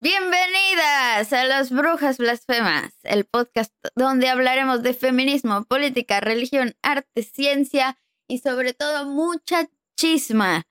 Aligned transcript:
Bienvenidas 0.00 1.32
a 1.32 1.44
Las 1.44 1.70
Brujas 1.70 2.18
Blasfemas, 2.18 2.92
el 3.02 3.24
podcast 3.24 3.72
donde 3.94 4.28
hablaremos 4.28 4.82
de 4.82 4.92
feminismo, 4.92 5.64
política, 5.64 6.20
religión, 6.20 6.76
arte, 6.82 7.22
ciencia 7.22 7.98
y 8.28 8.38
sobre 8.40 8.74
todo 8.74 9.06
mucha 9.06 9.68
chisma. 9.96 10.66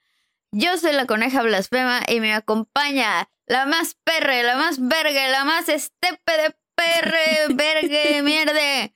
Yo 0.51 0.77
soy 0.77 0.93
la 0.93 1.07
coneja 1.07 1.41
blasfema 1.41 2.01
y 2.07 2.19
me 2.19 2.33
acompaña 2.33 3.27
la 3.47 3.65
más 3.65 3.95
perre, 4.03 4.43
la 4.43 4.57
más 4.57 4.77
verga, 4.79 5.27
la 5.29 5.43
más 5.43 5.69
estepe 5.69 6.31
de 6.37 6.55
perre, 6.75 7.47
vergue, 7.55 8.21
mierde, 8.21 8.95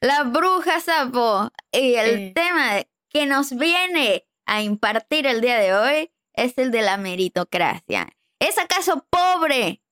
la 0.00 0.22
bruja 0.24 0.80
sapo. 0.80 1.50
Y 1.70 1.94
el 1.96 2.18
Eh. 2.18 2.32
tema 2.34 2.82
que 3.10 3.26
nos 3.26 3.54
viene 3.54 4.26
a 4.46 4.62
impartir 4.62 5.26
el 5.26 5.42
día 5.42 5.58
de 5.58 5.74
hoy 5.74 6.10
es 6.32 6.56
el 6.56 6.70
de 6.70 6.80
la 6.80 6.96
meritocracia. 6.96 8.08
¿Es 8.42 8.58
acaso 8.58 9.06
pobre? 9.08 9.82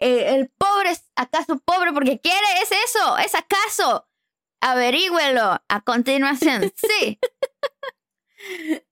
Eh, 0.00 0.34
¿El 0.34 0.50
pobre 0.50 0.90
es 0.90 1.08
acaso 1.14 1.60
pobre 1.64 1.92
porque 1.92 2.20
quiere? 2.20 2.46
¿Es 2.60 2.72
eso? 2.72 3.18
¿Es 3.18 3.36
acaso? 3.36 4.08
Averígüelo 4.60 5.62
a 5.68 5.80
continuación. 5.84 6.72
Sí. 6.76 7.20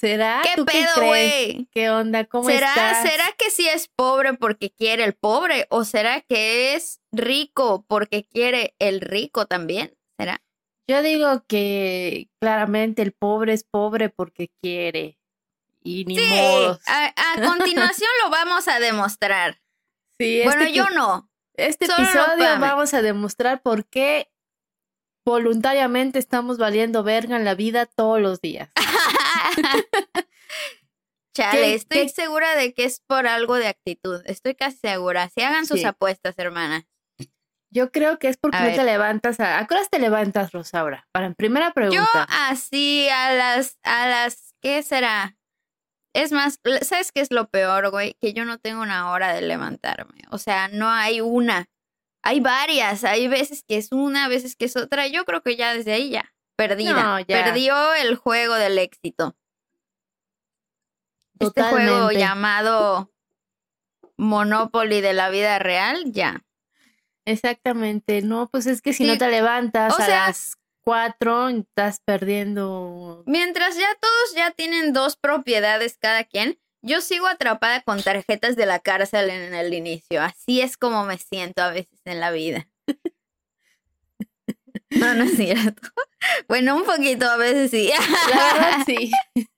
¿Será? 0.00 0.40
¿Qué 0.42 0.52
¿Tú 0.56 0.64
qué 0.64 0.72
pedo, 0.94 1.06
güey? 1.06 1.68
¿Qué 1.72 1.90
onda? 1.90 2.24
¿Cómo 2.24 2.48
¿Será, 2.48 2.70
estás? 2.70 3.02
¿Será 3.02 3.24
que 3.36 3.50
sí 3.50 3.68
es 3.68 3.88
pobre 3.88 4.32
porque 4.34 4.70
quiere 4.70 5.04
el 5.04 5.12
pobre? 5.14 5.66
¿O 5.68 5.84
será 5.84 6.22
que 6.22 6.74
es 6.74 7.00
rico 7.12 7.84
porque 7.86 8.24
quiere 8.24 8.74
el 8.78 9.02
rico 9.02 9.44
también? 9.44 9.94
¿Será? 10.18 10.42
Yo 10.88 11.02
digo 11.02 11.44
que 11.46 12.28
claramente 12.40 13.02
el 13.02 13.12
pobre 13.12 13.52
es 13.52 13.62
pobre 13.64 14.08
porque 14.08 14.50
quiere. 14.62 15.18
Y 15.82 16.06
ni 16.06 16.16
Sí, 16.18 16.28
modo. 16.30 16.80
a, 16.86 17.06
a 17.14 17.34
continuación 17.56 18.10
lo 18.24 18.30
vamos 18.30 18.68
a 18.68 18.80
demostrar. 18.80 19.60
Sí, 20.18 20.40
bueno, 20.44 20.62
este, 20.62 20.74
yo 20.74 20.88
no. 20.90 21.30
este 21.54 21.86
solo 21.86 22.04
episodio 22.04 22.58
vamos 22.58 22.94
a 22.94 23.02
demostrar 23.02 23.60
por 23.60 23.84
qué 23.86 24.29
voluntariamente 25.24 26.18
estamos 26.18 26.58
valiendo 26.58 27.02
verga 27.02 27.36
en 27.36 27.44
la 27.44 27.54
vida 27.54 27.86
todos 27.86 28.20
los 28.20 28.40
días. 28.40 28.70
Chale, 31.34 31.60
¿Qué- 31.60 31.74
estoy 31.74 31.98
qué- 32.02 32.08
segura 32.08 32.54
de 32.56 32.74
que 32.74 32.84
es 32.84 33.00
por 33.06 33.26
algo 33.26 33.54
de 33.56 33.68
actitud. 33.68 34.20
Estoy 34.26 34.54
casi 34.54 34.78
segura. 34.78 35.28
Si 35.34 35.42
hagan 35.42 35.66
sus 35.66 35.80
Sí. 35.80 35.86
apuestas, 35.86 36.34
hermana. 36.38 36.86
Yo 37.72 37.92
creo 37.92 38.18
que 38.18 38.26
es 38.28 38.36
porque 38.36 38.56
A 38.56 38.60
no 38.62 38.66
ver. 38.66 38.76
te 38.76 38.84
levantas 38.84 39.38
a... 39.38 39.58
¿A 39.60 39.66
qué 39.68 39.74
horas 39.74 39.88
te 39.90 40.00
levantas, 40.00 40.50
Rosaura? 40.50 41.06
Para 41.12 41.32
primera 41.34 41.68
Yo 41.68 41.72
pregunta. 41.74 42.26
así 42.48 43.08
a 43.10 43.32
las, 43.32 43.78
a 43.84 44.08
las, 44.08 44.54
¿qué 44.60 44.82
será? 44.82 45.36
Es 46.12 46.32
más, 46.32 46.58
¿sabes 46.82 47.12
qué 47.12 47.20
es 47.20 47.30
lo 47.30 47.48
peor, 47.48 47.90
güey? 47.92 48.16
Que 48.20 48.32
yo 48.32 48.44
no 48.44 48.58
tengo 48.58 48.82
una 48.82 49.12
hora 49.12 49.32
de 49.32 49.42
levantarme. 49.42 50.22
O 50.32 50.38
sea, 50.38 50.66
no 50.66 50.90
hay 50.90 51.20
una. 51.20 51.68
Hay 52.22 52.40
varias. 52.40 53.04
Hay 53.04 53.28
veces 53.28 53.64
que 53.66 53.76
es 53.76 53.92
una, 53.92 54.28
veces 54.28 54.56
que 54.56 54.66
es 54.66 54.76
otra. 54.76 55.06
Yo 55.06 55.24
creo 55.24 55.42
que 55.42 55.56
ya 55.56 55.74
desde 55.74 55.92
ahí 55.92 56.10
ya. 56.10 56.32
Perdida. 56.56 56.92
No, 56.92 57.20
ya. 57.20 57.44
Perdió 57.44 57.94
el 57.94 58.16
juego 58.16 58.54
del 58.54 58.78
éxito. 58.78 59.36
Este 61.38 61.62
juego 61.62 62.10
llamado 62.10 63.10
Monopoly 64.18 65.00
de 65.00 65.14
la 65.14 65.30
vida 65.30 65.58
real, 65.58 66.12
ya. 66.12 66.44
Exactamente, 67.24 68.22
no, 68.22 68.50
pues 68.50 68.66
es 68.66 68.82
que 68.82 68.92
si 68.92 69.04
Sí. 69.04 69.10
no 69.10 69.16
te 69.18 69.30
levantas 69.30 69.94
O 69.94 70.02
a 70.02 70.04
sea- 70.04 70.26
las 70.26 70.56
cuatro, 70.82 71.48
estás 71.48 72.00
perdiendo. 72.04 73.22
Mientras 73.26 73.76
ya 73.76 73.88
todos 74.00 74.34
ya 74.34 74.50
tienen 74.50 74.92
dos 74.92 75.16
propiedades 75.16 75.96
cada 75.98 76.24
quien, 76.24 76.58
yo 76.82 77.00
sigo 77.00 77.26
atrapada 77.26 77.82
con 77.82 78.02
tarjetas 78.02 78.56
de 78.56 78.66
la 78.66 78.78
cárcel 78.78 79.30
en 79.30 79.54
el 79.54 79.74
inicio. 79.74 80.22
Así 80.22 80.60
es 80.60 80.76
como 80.76 81.04
me 81.04 81.18
siento 81.18 81.62
a 81.62 81.70
veces 81.70 82.00
en 82.04 82.20
la 82.20 82.30
vida. 82.30 82.68
No, 84.90 85.14
no 85.14 85.22
es 85.22 85.36
cierto. 85.36 85.88
Bueno, 86.48 86.74
un 86.74 86.84
poquito 86.84 87.24
a 87.26 87.36
veces 87.36 87.70
sí. 87.70 87.90
La 88.30 88.52
verdad, 88.52 88.84
sí. 88.86 89.10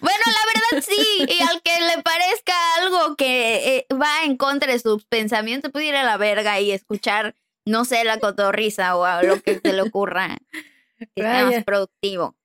Bueno, 0.00 0.20
la 0.26 0.76
verdad 0.76 0.86
sí. 0.88 1.26
Y 1.26 1.42
al 1.42 1.60
que 1.62 1.80
le 1.80 2.02
parezca 2.02 2.54
algo 2.76 3.16
que 3.16 3.76
eh, 3.76 3.86
va 3.94 4.24
en 4.24 4.36
contra 4.36 4.70
de 4.72 4.78
sus 4.78 5.04
pensamientos, 5.06 5.72
puede 5.72 5.86
ir 5.86 5.96
a 5.96 6.04
la 6.04 6.16
verga 6.16 6.60
y 6.60 6.70
escuchar, 6.70 7.34
no 7.64 7.84
sé, 7.84 8.04
la 8.04 8.20
cotorriza 8.20 8.94
o 8.96 9.04
a 9.04 9.22
lo 9.22 9.40
que 9.40 9.58
se 9.58 9.72
le 9.72 9.82
ocurra. 9.82 10.36
Que 11.16 11.22
sea 11.22 11.46
más 11.46 11.64
productivo. 11.64 12.36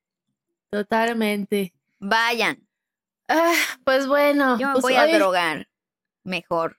Totalmente. 0.72 1.73
Vayan. 2.00 2.68
Ah, 3.29 3.53
pues 3.84 4.07
bueno, 4.07 4.57
Yo 4.59 4.67
me 4.67 4.73
pues 4.73 4.81
voy 4.84 4.95
a 4.95 5.07
drogar. 5.07 5.67
Mejor. 6.23 6.78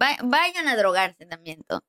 Va- 0.00 0.18
vayan 0.22 0.68
a 0.68 0.76
drogarse 0.76 1.26
también 1.26 1.62
todo. 1.66 1.82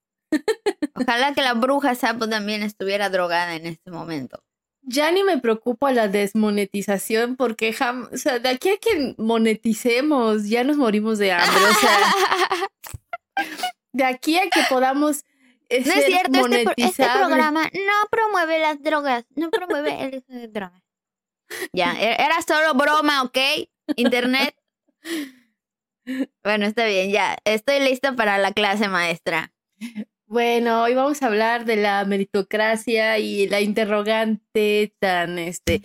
Ojalá 0.96 1.34
que 1.34 1.42
la 1.42 1.54
bruja 1.54 1.96
sapo 1.96 2.28
también 2.30 2.64
estuviera 2.64 3.10
drogada 3.10 3.56
en 3.56 3.66
este 3.66 3.92
momento. 3.92 4.44
ya 4.82 5.12
ni 5.12 5.24
me 5.24 5.38
preocupa 5.38 5.92
la 5.92 6.08
desmonetización 6.08 7.36
porque 7.36 7.74
jam- 7.74 8.10
o 8.14 8.18
sea, 8.18 8.40
de 8.40 8.50
aquí 8.50 8.70
a 8.70 8.78
que 8.78 9.16
moneticemos, 9.18 10.48
ya 10.48 10.64
nos 10.64 10.78
morimos 10.78 11.18
de 11.18 11.32
hambre. 11.34 11.62
O 11.64 11.74
sea, 11.74 11.98
de 13.94 14.04
aquí 14.06 14.38
a 14.38 14.50
que 14.50 14.62
podamos 14.70 15.24
eh, 15.70 15.84
no 15.86 15.92
es 15.94 16.06
cierto, 16.06 16.40
este, 16.40 16.64
pro- 16.64 16.74
este 16.78 17.06
programa 17.10 17.64
no 17.64 18.08
promueve 18.10 18.60
las 18.60 18.82
drogas, 18.82 19.26
no 19.36 19.50
promueve 19.50 20.04
el 20.04 20.18
uso 20.20 20.34
de 20.40 20.48
drogas. 20.48 20.82
Ya, 21.74 21.94
e- 22.00 22.22
era 22.22 22.42
solo 22.42 22.74
broma, 22.74 23.24
¿ok? 23.24 23.38
Internet. 23.96 24.56
Bueno, 26.44 26.66
está 26.66 26.86
bien, 26.86 27.12
ya. 27.12 27.38
Estoy 27.44 27.82
lista 27.82 28.16
para 28.16 28.38
la 28.38 28.54
clase 28.54 28.88
maestra. 28.88 29.52
Bueno, 30.26 30.84
hoy 30.84 30.94
vamos 30.94 31.22
a 31.22 31.28
hablar 31.28 31.66
de 31.66 31.76
la 31.76 32.04
meritocracia 32.06 33.20
y 33.20 33.48
la 33.48 33.62
interrogante 33.62 34.94
tan, 35.00 35.38
este, 35.38 35.82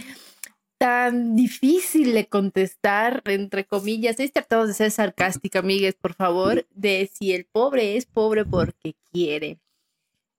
tan 0.78 1.36
difícil 1.36 2.14
de 2.14 2.26
contestar, 2.28 3.22
entre 3.26 3.64
comillas. 3.66 4.12
Estoy 4.12 4.30
tratando 4.30 4.66
de 4.68 4.74
ser 4.74 4.90
sarcástica, 4.90 5.60
amigues, 5.60 5.94
por 5.94 6.14
favor, 6.14 6.66
de 6.70 7.10
si 7.12 7.32
el 7.32 7.44
pobre 7.46 7.96
es 7.96 8.06
pobre 8.06 8.44
porque 8.44 8.94
quiere. 9.12 9.58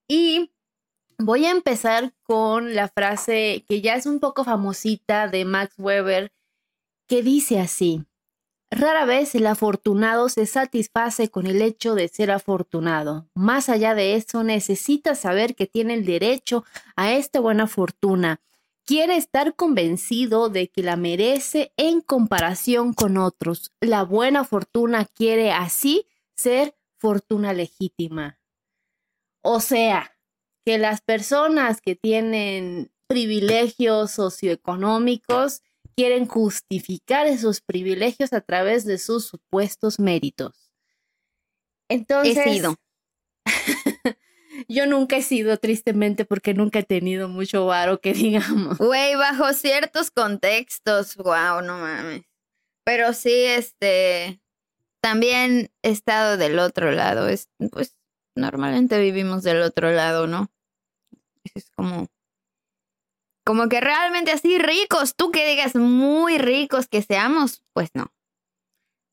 Y 0.08 0.50
voy 1.18 1.46
a 1.46 1.50
empezar 1.50 2.12
con 2.22 2.74
la 2.74 2.88
frase 2.88 3.64
que 3.68 3.80
ya 3.80 3.94
es 3.94 4.06
un 4.06 4.20
poco 4.20 4.44
famosita 4.44 5.28
de 5.28 5.44
Max 5.44 5.74
Weber, 5.78 6.32
que 7.06 7.22
dice 7.22 7.60
así. 7.60 8.04
Rara 8.70 9.04
vez 9.04 9.34
el 9.34 9.46
afortunado 9.46 10.28
se 10.28 10.46
satisface 10.46 11.30
con 11.30 11.46
el 11.46 11.62
hecho 11.62 11.94
de 11.94 12.08
ser 12.08 12.30
afortunado. 12.30 13.28
Más 13.34 13.68
allá 13.68 13.94
de 13.94 14.16
eso, 14.16 14.42
necesita 14.42 15.14
saber 15.14 15.54
que 15.54 15.66
tiene 15.66 15.94
el 15.94 16.04
derecho 16.04 16.64
a 16.96 17.12
esta 17.12 17.38
buena 17.38 17.68
fortuna. 17.68 18.40
Quiere 18.84 19.16
estar 19.16 19.54
convencido 19.54 20.48
de 20.48 20.68
que 20.68 20.82
la 20.82 20.96
merece 20.96 21.72
en 21.76 22.00
comparación 22.00 22.92
con 22.94 23.16
otros. 23.16 23.72
La 23.80 24.02
buena 24.02 24.44
fortuna 24.44 25.04
quiere 25.04 25.52
así 25.52 26.06
ser 26.34 26.74
fortuna 26.98 27.52
legítima. 27.52 28.40
O 29.40 29.60
sea, 29.60 30.13
que 30.64 30.78
las 30.78 31.00
personas 31.02 31.80
que 31.80 31.94
tienen 31.94 32.90
privilegios 33.06 34.12
socioeconómicos 34.12 35.62
quieren 35.96 36.26
justificar 36.26 37.26
esos 37.26 37.60
privilegios 37.60 38.32
a 38.32 38.40
través 38.40 38.84
de 38.84 38.98
sus 38.98 39.26
supuestos 39.26 40.00
méritos. 40.00 40.72
Entonces, 41.88 42.36
He 42.36 42.54
sido. 42.54 42.76
yo 44.68 44.86
nunca 44.86 45.16
he 45.16 45.22
sido, 45.22 45.58
tristemente, 45.58 46.24
porque 46.24 46.54
nunca 46.54 46.80
he 46.80 46.84
tenido 46.84 47.28
mucho 47.28 47.66
varo, 47.66 48.00
que 48.00 48.12
digamos. 48.14 48.78
Güey, 48.78 49.14
bajo 49.16 49.52
ciertos 49.52 50.10
contextos, 50.10 51.16
wow, 51.16 51.62
no 51.62 51.78
mames. 51.78 52.22
Pero 52.84 53.12
sí, 53.12 53.32
este, 53.32 54.40
también 55.00 55.70
he 55.82 55.90
estado 55.90 56.36
del 56.36 56.58
otro 56.58 56.90
lado. 56.92 57.28
Es, 57.28 57.48
pues, 57.70 57.96
normalmente 58.34 58.98
vivimos 58.98 59.42
del 59.42 59.62
otro 59.62 59.90
lado, 59.90 60.26
¿no? 60.26 60.50
Es 61.54 61.70
como, 61.70 62.08
como 63.44 63.68
que 63.68 63.80
realmente 63.80 64.32
así 64.32 64.58
ricos, 64.58 65.14
tú 65.16 65.30
que 65.30 65.46
digas 65.46 65.74
muy 65.74 66.38
ricos 66.38 66.88
que 66.88 67.02
seamos, 67.02 67.62
pues 67.72 67.90
no. 67.94 68.12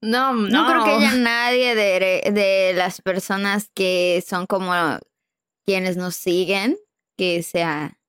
No, 0.02 0.34
no. 0.34 0.50
No, 0.50 0.68
creo 0.68 0.84
que 0.84 0.92
haya 0.92 1.14
nadie 1.16 1.76
de, 1.76 2.32
de 2.32 2.74
las 2.76 3.02
personas 3.02 3.70
que 3.74 4.24
son 4.28 4.48
como 4.48 4.74
quienes 5.66 5.98
nos 5.98 6.16
siguen 6.16 6.78
que 7.18 7.44
sea 7.44 8.00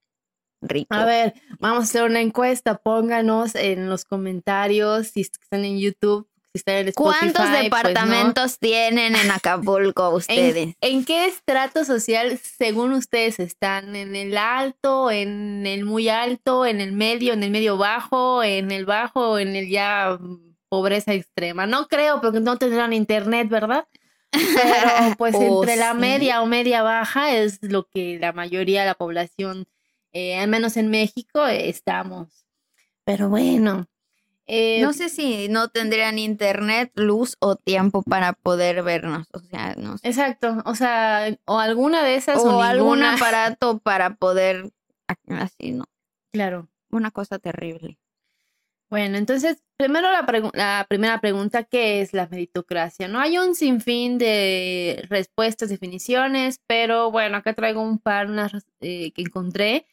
rico. 0.62 0.94
A 0.94 1.04
ver, 1.04 1.34
vamos 1.58 1.80
a 1.80 1.82
hacer 1.84 2.04
una 2.04 2.20
encuesta. 2.20 2.78
Pónganos 2.78 3.54
en 3.54 3.90
los 3.90 4.04
comentarios 4.04 5.08
si 5.08 5.20
están 5.20 5.64
en 5.64 5.78
YouTube, 5.78 6.28
Spotify. 6.54 6.92
¿Cuántos 6.94 7.32
pues, 7.34 7.50
¿no? 7.50 7.62
departamentos 7.62 8.58
tienen 8.58 9.16
en 9.16 9.30
Acapulco 9.30 10.10
ustedes? 10.14 10.56
¿En, 10.56 10.76
en 10.80 11.04
qué 11.04 11.26
estrato 11.26 11.84
social, 11.84 12.38
según 12.38 12.92
ustedes, 12.92 13.40
están? 13.40 13.96
¿En 13.96 14.14
el 14.14 14.36
alto, 14.36 15.10
en 15.10 15.66
el 15.66 15.84
muy 15.84 16.08
alto, 16.08 16.66
en 16.66 16.80
el 16.80 16.92
medio, 16.92 17.32
en 17.32 17.42
el 17.42 17.50
medio 17.50 17.76
bajo, 17.78 18.42
en 18.42 18.70
el 18.70 18.84
bajo, 18.84 19.38
en 19.38 19.56
el 19.56 19.68
ya 19.68 20.18
pobreza 20.68 21.14
extrema? 21.14 21.66
No 21.66 21.88
creo, 21.88 22.20
porque 22.20 22.40
no 22.40 22.58
tendrán 22.58 22.92
internet, 22.92 23.48
¿verdad? 23.48 23.86
Pero 24.30 25.16
pues 25.18 25.34
Oh, 25.36 25.62
entre 25.62 25.76
la 25.76 25.92
sí. 25.92 25.98
media 25.98 26.42
o 26.42 26.46
media 26.46 26.82
baja 26.82 27.34
es 27.34 27.62
lo 27.62 27.84
que 27.88 28.18
la 28.20 28.32
mayoría 28.32 28.80
de 28.80 28.86
la 28.86 28.94
población, 28.94 29.66
eh, 30.12 30.36
al 30.38 30.48
menos 30.48 30.76
en 30.76 30.90
México, 30.90 31.46
eh, 31.46 31.68
estamos. 31.68 32.46
Pero 33.04 33.28
bueno. 33.28 33.86
Eh, 34.46 34.80
No 34.82 34.92
sé 34.92 35.08
si 35.08 35.48
no 35.48 35.68
tendrían 35.68 36.18
internet, 36.18 36.92
luz 36.94 37.36
o 37.40 37.56
tiempo 37.56 38.02
para 38.02 38.32
poder 38.32 38.82
vernos. 38.82 39.26
O 39.32 39.40
sea, 39.40 39.74
no 39.76 39.98
sé. 39.98 40.08
Exacto, 40.08 40.62
o 40.64 40.74
sea, 40.74 41.36
o 41.44 41.58
alguna 41.58 42.02
de 42.02 42.16
esas 42.16 42.38
o, 42.38 42.58
O 42.58 42.62
algún 42.62 43.02
aparato 43.02 43.78
para 43.78 44.14
poder. 44.16 44.70
Así, 45.28 45.72
¿no? 45.72 45.84
Claro. 46.32 46.68
Una 46.90 47.10
cosa 47.10 47.38
terrible. 47.38 47.98
Bueno, 48.90 49.16
entonces, 49.16 49.62
primero 49.78 50.10
la, 50.12 50.26
la 50.52 50.86
primera 50.86 51.18
pregunta, 51.18 51.64
¿qué 51.64 52.02
es 52.02 52.12
la 52.12 52.26
meritocracia? 52.26 53.08
No 53.08 53.20
hay 53.20 53.38
un 53.38 53.54
sinfín 53.54 54.18
de 54.18 55.02
respuestas, 55.08 55.70
definiciones, 55.70 56.60
pero 56.66 57.10
bueno, 57.10 57.38
acá 57.38 57.54
traigo 57.54 57.80
un 57.80 57.98
par 57.98 58.28
unas, 58.28 58.52
eh, 58.80 59.12
que 59.12 59.22
encontré, 59.22 59.86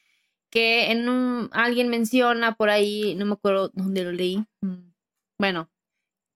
que 0.50 0.92
en 0.92 1.10
un, 1.10 1.50
alguien 1.52 1.90
menciona 1.90 2.56
por 2.56 2.70
ahí, 2.70 3.16
no 3.16 3.26
me 3.26 3.34
acuerdo 3.34 3.70
dónde 3.74 4.04
lo 4.04 4.12
leí, 4.12 4.44
mm, 4.62 4.92
bueno, 5.38 5.70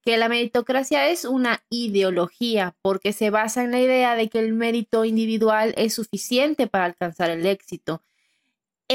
que 0.01 0.17
la 0.17 0.29
meritocracia 0.29 1.09
es 1.09 1.25
una 1.25 1.63
ideología 1.69 2.75
porque 2.81 3.13
se 3.13 3.29
basa 3.29 3.63
en 3.63 3.71
la 3.71 3.79
idea 3.79 4.15
de 4.15 4.29
que 4.29 4.39
el 4.39 4.53
mérito 4.53 5.05
individual 5.05 5.73
es 5.77 5.93
suficiente 5.93 6.67
para 6.67 6.85
alcanzar 6.85 7.29
el 7.29 7.45
éxito 7.45 8.01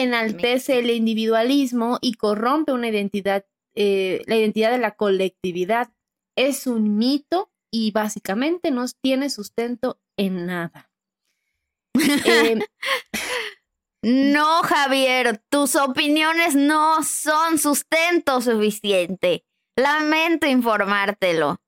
enaltece 0.03 0.79
el 0.79 0.91
individualismo 0.91 1.99
y 2.01 2.15
corrompe 2.15 2.73
una 2.73 2.89
identidad, 2.89 3.45
eh, 3.75 4.23
la 4.27 4.37
identidad 4.37 4.71
de 4.71 4.79
la 4.79 4.93
colectividad. 4.93 5.91
Es 6.37 6.67
un 6.67 6.97
mito 6.97 7.51
y 7.71 7.91
básicamente 7.91 8.71
no 8.71 8.85
tiene 9.01 9.31
sustento 9.31 10.01
en 10.17 10.47
nada. 10.47 10.91
Eh, 12.25 12.59
No, 14.11 14.63
Javier, 14.63 15.43
tus 15.51 15.77
opiniones 15.77 16.57
no 16.57 17.03
son 17.03 17.59
sustento 17.59 18.41
suficiente. 18.41 19.45
Lamento 19.77 20.47
informártelo. 20.47 21.61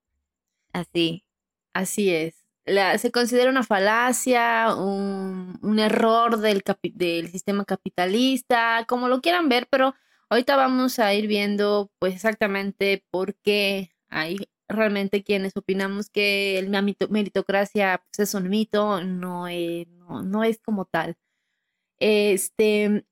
Así. 0.73 1.27
así 1.75 2.09
es. 2.09 2.47
Se 2.65 3.11
considera 3.13 3.51
una 3.51 3.63
falacia, 3.63 4.75
un, 4.75 5.79
error 5.79 6.39
del, 6.39 6.63
sistema 7.31 7.67
capitalista, 7.67 8.87
como 8.89 9.09
lo 9.09 9.21
quieran 9.21 9.51
ver, 9.51 9.67
pero 9.71 9.95
ahorita 10.31 10.57
vamos 10.57 10.99
a 10.99 11.13
ir 11.13 11.27
viendo 11.27 11.93
pues 11.99 12.15
exactamente 12.15 13.05
por 13.11 13.35
qué 13.35 13.91
hay 14.09 14.39
realmente 14.67 15.23
quienes 15.25 15.55
opinamos 15.59 16.09
que 16.09 16.67
la 16.71 16.81
meritocracia 17.11 18.03
pues, 18.07 18.31
es 18.31 18.35
un 18.35 18.49
mito, 18.49 19.05
no 19.05 19.47
es 19.47 20.59
como 20.65 20.87
tal. 20.87 21.19
Este, 22.01 23.05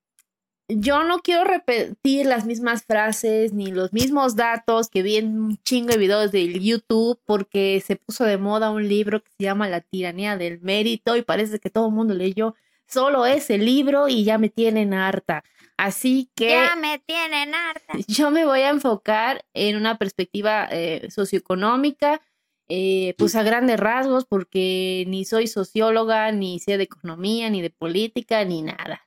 yo 0.68 1.04
no 1.04 1.20
quiero 1.20 1.44
repetir 1.44 2.26
las 2.26 2.44
mismas 2.44 2.84
frases 2.84 3.52
ni 3.52 3.70
los 3.70 3.92
mismos 3.92 4.36
datos 4.36 4.90
que 4.90 5.02
vi 5.02 5.16
en 5.16 5.40
un 5.40 5.56
chingo 5.62 5.88
de 5.88 5.98
videos 5.98 6.30
de 6.30 6.60
YouTube 6.60 7.18
porque 7.24 7.82
se 7.84 7.96
puso 7.96 8.24
de 8.24 8.36
moda 8.36 8.70
un 8.70 8.86
libro 8.86 9.22
que 9.22 9.30
se 9.38 9.44
llama 9.44 9.68
La 9.68 9.80
tiranía 9.80 10.36
del 10.36 10.60
mérito 10.60 11.16
y 11.16 11.22
parece 11.22 11.58
que 11.58 11.70
todo 11.70 11.88
el 11.88 11.94
mundo 11.94 12.14
leyó 12.14 12.54
solo 12.86 13.24
ese 13.24 13.58
libro 13.58 14.08
y 14.08 14.24
ya 14.24 14.36
me 14.38 14.48
tienen 14.50 14.92
harta. 14.92 15.42
Así 15.78 16.28
que 16.34 16.50
Ya 16.50 16.76
me 16.76 16.98
tienen 16.98 17.54
harta. 17.54 17.92
yo 18.08 18.30
me 18.30 18.44
voy 18.44 18.60
a 18.60 18.70
enfocar 18.70 19.44
en 19.54 19.76
una 19.76 19.96
perspectiva 19.96 20.68
eh, 20.70 21.08
socioeconómica, 21.10 22.20
eh, 22.68 23.14
pues 23.18 23.34
a 23.36 23.42
grandes 23.42 23.78
rasgos, 23.80 24.24
porque 24.26 25.04
ni 25.08 25.24
soy 25.24 25.46
socióloga, 25.46 26.30
ni 26.32 26.58
sé 26.60 26.76
de 26.76 26.84
economía, 26.84 27.48
ni 27.50 27.62
de 27.62 27.70
política, 27.70 28.44
ni 28.44 28.62
nada. 28.62 29.06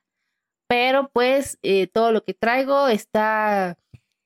Pero 0.68 1.10
pues 1.12 1.58
eh, 1.62 1.86
todo 1.86 2.12
lo 2.12 2.24
que 2.24 2.34
traigo 2.34 2.88
está 2.88 3.76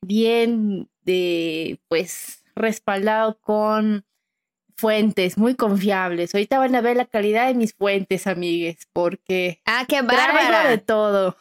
bien, 0.02 0.88
de, 1.02 1.80
pues 1.88 2.42
respaldado 2.54 3.38
con 3.40 4.04
fuentes 4.76 5.36
muy 5.38 5.54
confiables. 5.54 6.34
Ahorita 6.34 6.58
van 6.58 6.74
a 6.74 6.80
ver 6.80 6.96
la 6.96 7.06
calidad 7.06 7.46
de 7.48 7.54
mis 7.54 7.74
fuentes, 7.74 8.26
amigues, 8.26 8.86
porque 8.92 9.60
Ah, 9.66 9.84
qué 9.88 10.02
traigo 10.02 10.68
de 10.68 10.78
todo. 10.78 11.36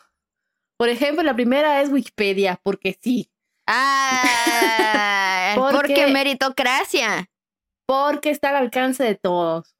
Por 0.77 0.89
ejemplo, 0.89 1.23
la 1.23 1.33
primera 1.35 1.81
es 1.81 1.89
Wikipedia, 1.89 2.59
porque 2.63 2.97
sí. 3.01 3.29
Ah, 3.67 5.53
Porque- 5.55 5.75
porque 5.77 6.07
meritocracia. 6.07 7.29
Porque 7.85 8.29
está 8.29 8.49
al 8.49 8.57
alcance 8.57 9.03
de 9.03 9.15
todos. 9.15 9.75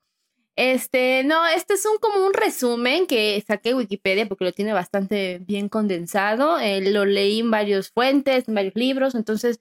Este, 0.56 1.24
no, 1.26 1.46
este 1.48 1.74
es 1.74 1.86
un 1.86 1.98
como 1.98 2.26
un 2.26 2.34
resumen 2.34 3.08
que 3.08 3.44
saqué 3.46 3.70
de 3.70 3.76
Wikipedia 3.76 4.26
porque 4.28 4.46
lo 4.46 4.54
tiene 4.54 4.72
bastante 4.72 5.40
bien 5.40 5.68
condensado. 5.68 6.60
Eh, 6.60 6.92
lo 6.92 7.06
leí 7.06 7.40
en 7.40 7.52
varias 7.52 7.90
fuentes, 7.90 8.48
en 8.48 8.56
varios 8.56 8.76
libros, 8.76 9.16
entonces 9.16 9.60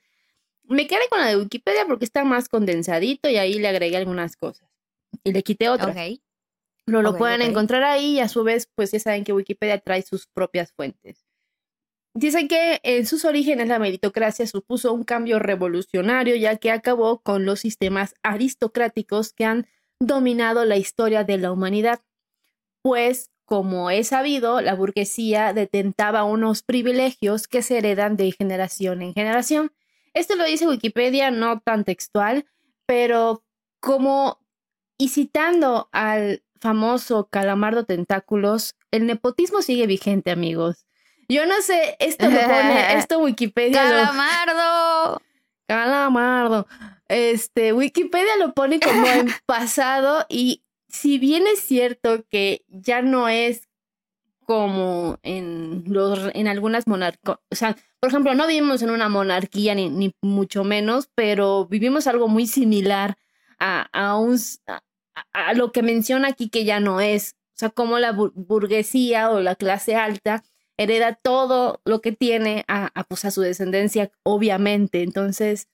me 0.64 0.86
quedé 0.86 1.00
con 1.10 1.20
la 1.20 1.26
de 1.26 1.36
Wikipedia 1.36 1.86
porque 1.86 2.04
está 2.04 2.24
más 2.24 2.48
condensadito 2.48 3.28
y 3.28 3.36
ahí 3.36 3.58
le 3.58 3.68
agregué 3.68 3.96
algunas 3.96 4.36
cosas. 4.36 4.68
Y 5.24 5.32
le 5.32 5.42
quité 5.42 5.68
otras. 5.68 5.96
Ok. 5.96 6.20
Pero 6.86 7.02
lo 7.02 7.10
Ok, 7.10 7.18
pueden 7.18 7.42
encontrar 7.42 7.82
ahí 7.82 8.16
y 8.16 8.20
a 8.20 8.28
su 8.28 8.44
vez, 8.44 8.68
pues 8.74 8.92
ya 8.92 9.00
saben 9.00 9.24
que 9.24 9.32
Wikipedia 9.32 9.78
trae 9.78 10.02
sus 10.02 10.26
propias 10.26 10.72
fuentes. 10.72 11.24
Dicen 12.16 12.46
que 12.46 12.80
en 12.84 13.06
sus 13.06 13.24
orígenes 13.24 13.66
la 13.66 13.80
meritocracia 13.80 14.46
supuso 14.46 14.92
un 14.92 15.02
cambio 15.02 15.40
revolucionario 15.40 16.36
ya 16.36 16.56
que 16.56 16.70
acabó 16.70 17.20
con 17.20 17.44
los 17.44 17.60
sistemas 17.60 18.14
aristocráticos 18.22 19.32
que 19.32 19.44
han 19.44 19.66
dominado 19.98 20.64
la 20.64 20.76
historia 20.76 21.24
de 21.24 21.38
la 21.38 21.50
humanidad. 21.50 22.02
Pues, 22.82 23.30
como 23.46 23.90
es 23.90 24.08
sabido, 24.08 24.60
la 24.60 24.74
burguesía 24.74 25.52
detentaba 25.52 26.22
unos 26.22 26.62
privilegios 26.62 27.48
que 27.48 27.62
se 27.62 27.78
heredan 27.78 28.16
de 28.16 28.30
generación 28.30 29.02
en 29.02 29.12
generación. 29.12 29.72
Esto 30.12 30.36
lo 30.36 30.44
dice 30.44 30.68
Wikipedia, 30.68 31.32
no 31.32 31.60
tan 31.60 31.84
textual, 31.84 32.46
pero 32.86 33.42
como 33.80 34.38
y 34.98 35.08
citando 35.08 35.88
al 35.90 36.44
famoso 36.60 37.28
Calamardo 37.28 37.84
Tentáculos, 37.84 38.76
el 38.92 39.06
nepotismo 39.06 39.62
sigue 39.62 39.88
vigente, 39.88 40.30
amigos. 40.30 40.86
Yo 41.28 41.46
no 41.46 41.60
sé, 41.62 41.96
esto 41.98 42.28
lo 42.28 42.40
pone, 42.40 42.94
esto 42.98 43.18
Wikipedia 43.18 43.84
lo, 43.84 43.90
Calamardo. 43.90 45.22
Calamardo. 45.66 46.66
Este, 47.08 47.72
Wikipedia 47.72 48.36
lo 48.38 48.52
pone 48.54 48.80
como 48.80 49.06
en 49.06 49.28
pasado 49.46 50.26
y 50.28 50.62
si 50.88 51.18
bien 51.18 51.46
es 51.46 51.60
cierto 51.60 52.24
que 52.30 52.62
ya 52.68 53.02
no 53.02 53.28
es 53.28 53.68
como 54.46 55.18
en 55.22 55.84
los 55.86 56.30
en 56.34 56.48
algunas 56.48 56.86
monarquías, 56.86 57.38
o 57.50 57.54
sea, 57.54 57.76
por 58.00 58.10
ejemplo, 58.10 58.34
no 58.34 58.46
vivimos 58.46 58.82
en 58.82 58.90
una 58.90 59.08
monarquía 59.08 59.74
ni, 59.74 59.88
ni 59.88 60.12
mucho 60.22 60.64
menos, 60.64 61.08
pero 61.14 61.66
vivimos 61.66 62.06
algo 62.06 62.28
muy 62.28 62.46
similar 62.46 63.16
a, 63.58 63.88
a 63.92 64.18
un 64.18 64.38
a, 64.66 64.82
a 65.32 65.54
lo 65.54 65.72
que 65.72 65.82
menciona 65.82 66.28
aquí 66.28 66.50
que 66.50 66.64
ya 66.66 66.78
no 66.80 67.00
es, 67.00 67.36
o 67.54 67.56
sea, 67.56 67.70
como 67.70 67.98
la 67.98 68.12
bur- 68.12 68.32
burguesía 68.34 69.30
o 69.30 69.40
la 69.40 69.54
clase 69.54 69.96
alta 69.96 70.42
hereda 70.78 71.14
todo 71.14 71.80
lo 71.84 72.00
que 72.00 72.12
tiene 72.12 72.64
a, 72.68 72.90
a, 72.98 73.04
pues, 73.04 73.24
a 73.24 73.30
su 73.30 73.40
descendencia, 73.42 74.10
obviamente. 74.22 75.02
Entonces, 75.02 75.68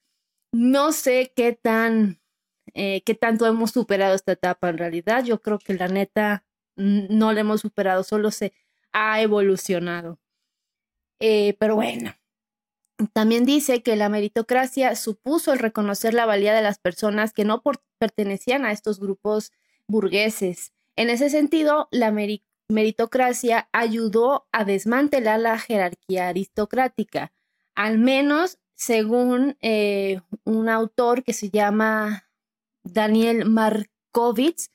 no 0.53 0.91
sé 0.91 1.33
qué 1.35 1.53
tan, 1.53 2.19
eh, 2.73 3.01
qué 3.05 3.15
tanto 3.15 3.45
hemos 3.47 3.71
superado 3.71 4.15
esta 4.15 4.33
etapa 4.33 4.69
en 4.69 4.77
realidad. 4.77 5.23
Yo 5.23 5.41
creo 5.41 5.59
que 5.59 5.73
la 5.75 5.87
neta 5.87 6.45
no 6.75 7.33
la 7.33 7.41
hemos 7.41 7.61
superado, 7.61 8.03
solo 8.03 8.31
se 8.31 8.53
ha 8.93 9.21
evolucionado. 9.21 10.19
Eh, 11.19 11.55
pero 11.59 11.75
bueno, 11.75 12.13
también 13.13 13.45
dice 13.45 13.83
que 13.83 13.95
la 13.95 14.09
meritocracia 14.09 14.95
supuso 14.95 15.53
el 15.53 15.59
reconocer 15.59 16.13
la 16.13 16.25
valía 16.25 16.53
de 16.53 16.61
las 16.61 16.79
personas 16.79 17.33
que 17.33 17.45
no 17.45 17.61
pertenecían 17.99 18.65
a 18.65 18.71
estos 18.71 18.99
grupos 18.99 19.51
burgueses. 19.87 20.73
En 20.95 21.09
ese 21.09 21.29
sentido, 21.29 21.87
la 21.91 22.11
meri- 22.11 22.43
meritocracia 22.71 23.69
ayudó 23.71 24.47
a 24.51 24.65
desmantelar 24.65 25.39
la 25.39 25.59
jerarquía 25.59 26.29
aristocrática, 26.29 27.31
al 27.75 27.97
menos 27.97 28.57
según 28.75 29.57
eh, 29.61 30.21
un 30.43 30.69
autor 30.69 31.23
que 31.23 31.33
se 31.33 31.49
llama 31.49 32.27
Daniel 32.83 33.45
Markovits 33.45 34.71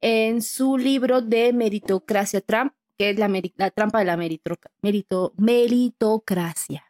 en 0.00 0.42
su 0.42 0.78
libro 0.78 1.22
de 1.22 1.52
Meritocracia 1.52 2.40
Trump, 2.40 2.72
que 2.96 3.10
es 3.10 3.18
la, 3.18 3.70
trampa 3.70 3.98
de 3.98 4.04
la 4.04 4.16
merito, 4.16 5.32
meritocracia. 5.36 6.84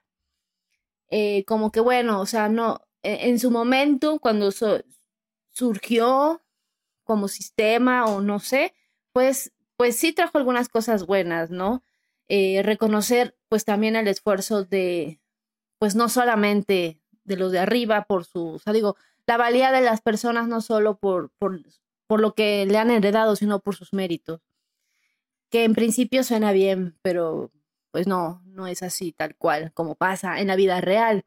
Eh, 1.10 1.44
como 1.46 1.72
que 1.72 1.80
bueno, 1.80 2.20
o 2.20 2.26
sea, 2.26 2.48
no, 2.48 2.82
e, 3.02 3.28
en 3.28 3.38
su 3.38 3.50
momento, 3.50 4.18
cuando 4.18 4.50
surgió 5.50 6.42
como 7.04 7.28
sistema 7.28 8.04
o 8.06 8.20
no 8.20 8.38
sé, 8.40 8.74
pues, 9.12 9.52
pues 9.78 9.96
sí 9.96 10.12
trajo 10.12 10.36
algunas 10.38 10.68
cosas 10.68 11.06
buenas, 11.06 11.50
¿no? 11.50 11.84
Eh, 12.28 12.62
reconocer 12.64 13.38
pues 13.48 13.64
también 13.64 13.96
el 13.96 14.08
esfuerzo 14.08 14.64
de, 14.64 15.20
pues 15.78 15.94
no 15.94 16.08
solamente 16.08 17.00
de 17.24 17.36
los 17.36 17.52
de 17.52 17.60
arriba 17.60 18.04
por 18.04 18.24
su, 18.24 18.54
o 18.54 18.58
sea, 18.58 18.72
digo, 18.72 18.96
la 19.26 19.36
valía 19.36 19.70
de 19.70 19.80
las 19.80 20.00
personas 20.00 20.48
no 20.48 20.60
solo 20.62 20.98
por, 20.98 21.30
por, 21.38 21.60
por 22.08 22.20
lo 22.20 22.34
que 22.34 22.66
le 22.66 22.76
han 22.76 22.90
heredado, 22.90 23.36
sino 23.36 23.60
por 23.60 23.76
sus 23.76 23.92
méritos. 23.92 24.40
Que 25.50 25.64
en 25.64 25.74
principio 25.74 26.24
suena 26.24 26.50
bien, 26.52 26.98
pero 27.00 27.52
pues 27.92 28.08
no, 28.08 28.42
no 28.46 28.66
es 28.66 28.82
así 28.82 29.12
tal 29.12 29.36
cual 29.36 29.72
como 29.74 29.94
pasa 29.94 30.40
en 30.40 30.48
la 30.48 30.56
vida 30.56 30.80
real. 30.80 31.24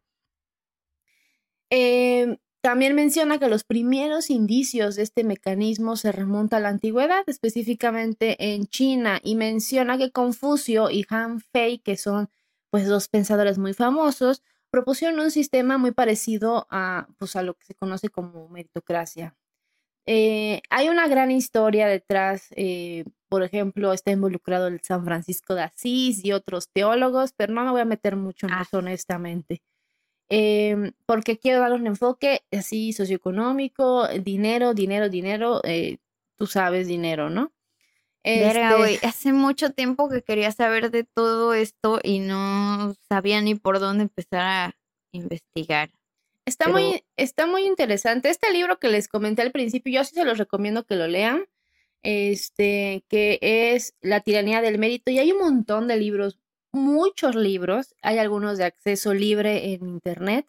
Eh, 1.69 2.37
también 2.61 2.95
menciona 2.95 3.39
que 3.39 3.47
los 3.47 3.63
primeros 3.63 4.29
indicios 4.29 4.95
de 4.95 5.03
este 5.03 5.23
mecanismo 5.23 5.97
se 5.97 6.11
remontan 6.11 6.59
a 6.59 6.63
la 6.63 6.69
antigüedad, 6.69 7.23
específicamente 7.27 8.53
en 8.53 8.67
China, 8.67 9.19
y 9.23 9.35
menciona 9.35 9.97
que 9.97 10.11
Confucio 10.11 10.91
y 10.91 11.05
Han 11.09 11.41
Fei, 11.41 11.79
que 11.79 11.97
son 11.97 12.29
pues 12.69 12.87
dos 12.87 13.09
pensadores 13.09 13.57
muy 13.57 13.73
famosos, 13.73 14.43
propusieron 14.69 15.19
un 15.19 15.31
sistema 15.31 15.77
muy 15.77 15.91
parecido 15.91 16.67
a, 16.69 17.07
pues, 17.17 17.35
a 17.35 17.41
lo 17.43 17.55
que 17.55 17.65
se 17.65 17.75
conoce 17.75 18.09
como 18.09 18.47
meritocracia. 18.47 19.35
Eh, 20.07 20.61
hay 20.69 20.89
una 20.89 21.07
gran 21.07 21.31
historia 21.31 21.87
detrás, 21.87 22.47
eh, 22.51 23.05
por 23.29 23.43
ejemplo, 23.43 23.93
está 23.93 24.11
involucrado 24.11 24.67
el 24.67 24.81
San 24.81 25.03
Francisco 25.05 25.53
de 25.53 25.63
Asís 25.63 26.23
y 26.23 26.31
otros 26.31 26.69
teólogos, 26.69 27.33
pero 27.35 27.53
no 27.53 27.63
me 27.63 27.71
voy 27.71 27.81
a 27.81 27.85
meter 27.85 28.15
mucho 28.15 28.47
en 28.47 28.53
ah. 28.53 28.63
eso 28.63 28.79
honestamente, 28.79 29.61
em, 30.31 30.93
porque 31.05 31.37
quiero 31.37 31.59
dar 31.59 31.73
un 31.73 31.87
enfoque 31.87 32.41
así 32.51 32.93
socioeconómico, 32.93 34.07
dinero, 34.07 34.73
dinero, 34.73 35.09
dinero, 35.09 35.61
eh, 35.63 35.97
tú 36.37 36.47
sabes 36.47 36.87
dinero, 36.87 37.29
¿no? 37.29 37.51
Este 38.23 39.05
hace 39.05 39.33
mucho 39.33 39.71
tiempo 39.71 40.07
que 40.07 40.21
quería 40.21 40.51
saber 40.51 40.91
de 40.91 41.03
todo 41.03 41.53
esto 41.53 41.99
y 42.03 42.19
no 42.19 42.95
sabía 43.09 43.41
ni 43.41 43.55
por 43.55 43.79
dónde 43.79 44.03
empezar 44.03 44.41
a 44.41 44.75
investigar. 45.11 45.89
Está, 46.45 46.69
muy, 46.69 47.03
está 47.17 47.45
muy 47.45 47.65
interesante. 47.65 48.29
Este 48.29 48.51
libro 48.51 48.79
que 48.79 48.87
les 48.87 49.07
comenté 49.07 49.41
al 49.41 49.51
principio, 49.51 49.93
yo 49.93 50.03
sí 50.03 50.15
se 50.15 50.25
los 50.25 50.37
recomiendo 50.37 50.85
que 50.85 50.95
lo 50.95 51.07
lean, 51.07 51.45
este, 52.03 53.03
que 53.07 53.39
es 53.41 53.95
La 54.01 54.21
tiranía 54.21 54.61
del 54.61 54.77
mérito. 54.77 55.11
Y 55.11 55.19
hay 55.19 55.31
un 55.31 55.39
montón 55.39 55.87
de 55.87 55.97
libros, 55.97 56.39
muchos 56.73 57.35
libros, 57.35 57.95
hay 58.01 58.17
algunos 58.19 58.57
de 58.57 58.65
acceso 58.65 59.13
libre 59.13 59.73
en 59.73 59.87
Internet, 59.87 60.47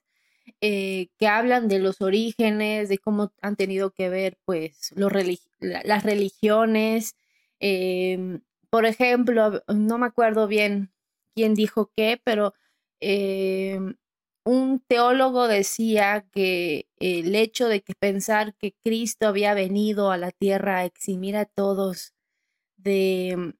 eh, 0.61 1.09
que 1.19 1.29
hablan 1.29 1.69
de 1.69 1.79
los 1.79 2.01
orígenes, 2.01 2.89
de 2.89 2.99
cómo 2.99 3.33
han 3.41 3.57
tenido 3.57 3.93
que 3.93 4.09
ver 4.09 4.39
pues 4.45 4.93
los 4.97 5.13
las 5.61 6.03
religiones, 6.03 7.15
Em, 7.63 8.43
por 8.71 8.87
ejemplo, 8.87 9.63
no 9.69 9.99
me 9.99 10.07
acuerdo 10.07 10.49
bien 10.49 10.93
quién 11.35 11.55
dijo 11.55 11.93
qué, 11.97 12.21
pero 12.23 12.55
em, 13.01 13.97
un 14.45 14.81
teólogo 14.81 15.47
decía 15.49 16.27
que 16.33 16.89
el 16.99 17.35
hecho 17.37 17.69
de 17.69 17.83
que 17.83 17.95
pensar 17.95 18.55
que 18.57 18.75
Cristo 18.83 19.29
había 19.29 19.55
venido 19.55 20.11
a 20.11 20.17
la 20.19 20.33
tierra 20.33 20.79
a 20.79 20.85
eximir 20.85 21.37
a 21.37 21.45
todos 21.47 22.15
de, 22.77 23.55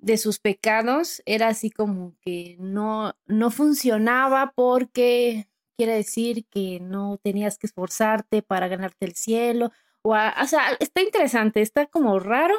de 0.00 0.16
sus 0.16 0.38
pecados 0.38 1.22
era 1.26 1.48
así 1.48 1.70
como 1.70 2.16
que 2.20 2.56
no, 2.58 3.14
no 3.26 3.50
funcionaba 3.50 4.52
porque 4.54 5.48
quiere 5.76 5.94
decir 5.94 6.46
que 6.50 6.80
no 6.80 7.18
tenías 7.22 7.58
que 7.58 7.66
esforzarte 7.66 8.42
para 8.42 8.68
ganarte 8.68 9.06
el 9.06 9.14
cielo. 9.14 9.72
O, 10.02 10.12
o 10.12 10.46
sea, 10.46 10.72
está 10.78 11.02
interesante, 11.02 11.60
está 11.62 11.86
como 11.86 12.18
raro, 12.18 12.54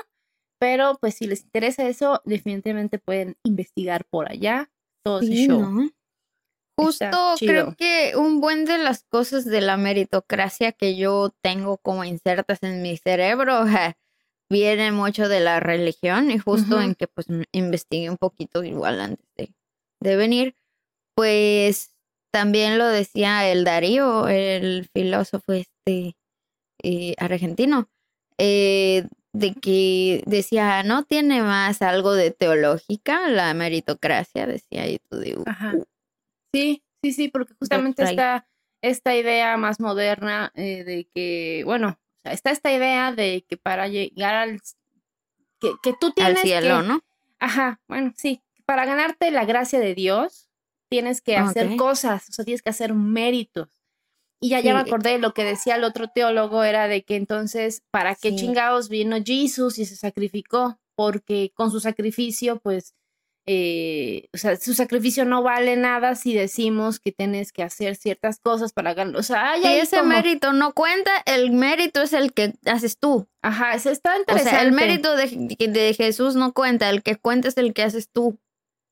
pero 0.59 0.97
pues 0.99 1.15
si 1.15 1.27
les 1.27 1.43
interesa 1.43 1.87
eso, 1.87 2.21
definitivamente 2.25 2.99
pueden 2.99 3.37
investigar 3.43 4.05
por 4.05 4.31
allá 4.31 4.71
todo 5.03 5.21
ese 5.21 5.47
show. 5.47 5.91
Justo 6.77 7.35
creo 7.39 7.75
que 7.75 8.13
un 8.15 8.41
buen 8.41 8.65
de 8.65 8.77
las 8.77 9.03
cosas 9.03 9.45
de 9.45 9.61
la 9.61 9.77
meritocracia 9.77 10.71
que 10.71 10.95
yo 10.95 11.31
tengo 11.41 11.77
como 11.77 12.03
insertas 12.03 12.63
en 12.63 12.81
mi 12.81 12.97
cerebro 12.97 13.65
viene 14.51 14.91
mucho 14.91 15.29
de 15.29 15.39
la 15.39 15.59
religión 15.61 16.29
y 16.29 16.37
justo 16.37 16.81
en 16.81 16.93
que 16.93 17.07
pues 17.07 17.25
investigué 17.53 18.09
un 18.09 18.17
poquito 18.17 18.63
igual 18.63 18.99
antes 18.99 19.25
de, 19.37 19.55
de 20.01 20.15
venir, 20.17 20.55
pues 21.15 21.95
también 22.33 22.77
lo 22.77 22.87
decía 22.87 23.49
el 23.49 23.63
Darío, 23.63 24.27
el 24.27 24.89
filósofo 24.93 25.53
este 25.53 26.17
eh, 26.83 27.15
argentino, 27.17 27.89
eh, 28.37 29.07
de 29.33 29.53
que 29.53 30.23
decía, 30.25 30.83
no 30.83 31.03
tiene 31.03 31.41
más 31.41 31.81
algo 31.81 32.13
de 32.13 32.31
teológica 32.31 33.29
la 33.29 33.53
meritocracia, 33.53 34.45
decía, 34.47 34.87
y 34.87 34.99
tú 35.09 35.19
digo. 35.19 35.43
Uh". 35.43 35.85
Sí, 36.53 36.83
sí, 37.01 37.13
sí, 37.13 37.27
porque 37.29 37.53
justamente 37.53 38.03
está 38.03 38.45
esta 38.83 39.15
idea 39.15 39.55
más 39.55 39.79
moderna 39.79 40.51
eh, 40.55 40.83
de 40.83 41.07
que, 41.13 41.61
bueno, 41.65 42.00
está 42.23 42.51
esta 42.51 42.71
idea 42.71 43.11
de 43.11 43.45
que 43.47 43.57
para 43.57 43.87
llegar 43.87 44.35
al... 44.35 44.61
que, 45.59 45.71
que 45.81 45.93
tú 45.99 46.11
tienes... 46.11 46.37
Al 46.37 46.41
cielo, 46.41 46.81
¿no? 46.81 47.01
Ajá, 47.39 47.81
bueno, 47.87 48.13
sí, 48.15 48.41
para 48.65 48.85
ganarte 48.85 49.31
la 49.31 49.45
gracia 49.45 49.79
de 49.79 49.95
Dios 49.95 50.47
tienes 50.89 51.21
que 51.21 51.37
hacer 51.37 51.75
cosas, 51.77 52.29
o 52.29 52.33
sea, 52.33 52.45
tienes 52.45 52.61
que 52.61 52.69
hacer 52.69 52.93
méritos. 52.93 53.81
Y 54.39 54.49
ya, 54.49 54.59
ya 54.59 54.73
me 54.73 54.79
acordé, 54.79 55.19
lo 55.19 55.33
que 55.33 55.43
decía 55.43 55.75
el 55.75 55.83
otro 55.83 56.07
teólogo 56.07 56.63
era 56.63 56.87
de 56.87 57.03
que 57.03 57.15
entonces, 57.15 57.83
¿para 57.91 58.15
qué 58.15 58.35
chingados 58.35 58.89
vino 58.89 59.17
Jesús 59.23 59.77
y 59.77 59.85
se 59.85 59.95
sacrificó? 59.95 60.79
Porque 60.95 61.51
con 61.53 61.71
su 61.71 61.79
sacrificio, 61.79 62.59
pues, 62.59 62.95
eh, 63.47 64.29
o 64.33 64.37
sea, 64.37 64.55
su 64.55 64.73
sacrificio 64.73 65.25
no 65.25 65.41
vale 65.41 65.75
nada 65.75 66.15
si 66.15 66.33
decimos 66.33 66.99
que 66.99 67.11
tienes 67.11 67.51
que 67.51 67.63
hacer 67.63 67.95
ciertas 67.95 68.39
cosas 68.39 68.71
para 68.71 68.93
ganar. 68.93 69.15
O 69.15 69.23
sea, 69.23 69.51
hay 69.51 69.63
ese 69.79 70.03
mérito 70.03 70.53
no 70.53 70.73
cuenta, 70.73 71.11
el 71.25 71.51
mérito 71.51 72.01
es 72.01 72.13
el 72.13 72.33
que 72.33 72.53
haces 72.65 72.99
tú. 72.99 73.27
Ajá, 73.41 73.73
eso 73.73 73.89
está 73.89 74.17
interesante. 74.17 74.55
O 74.55 74.59
sea, 74.59 74.61
el 74.61 74.73
mérito 74.73 75.15
de, 75.15 75.55
de 75.57 75.93
Jesús 75.93 76.35
no 76.35 76.53
cuenta, 76.53 76.89
el 76.89 77.01
que 77.01 77.15
cuenta 77.15 77.47
es 77.47 77.57
el 77.57 77.73
que 77.73 77.83
haces 77.83 78.09
tú. 78.11 78.39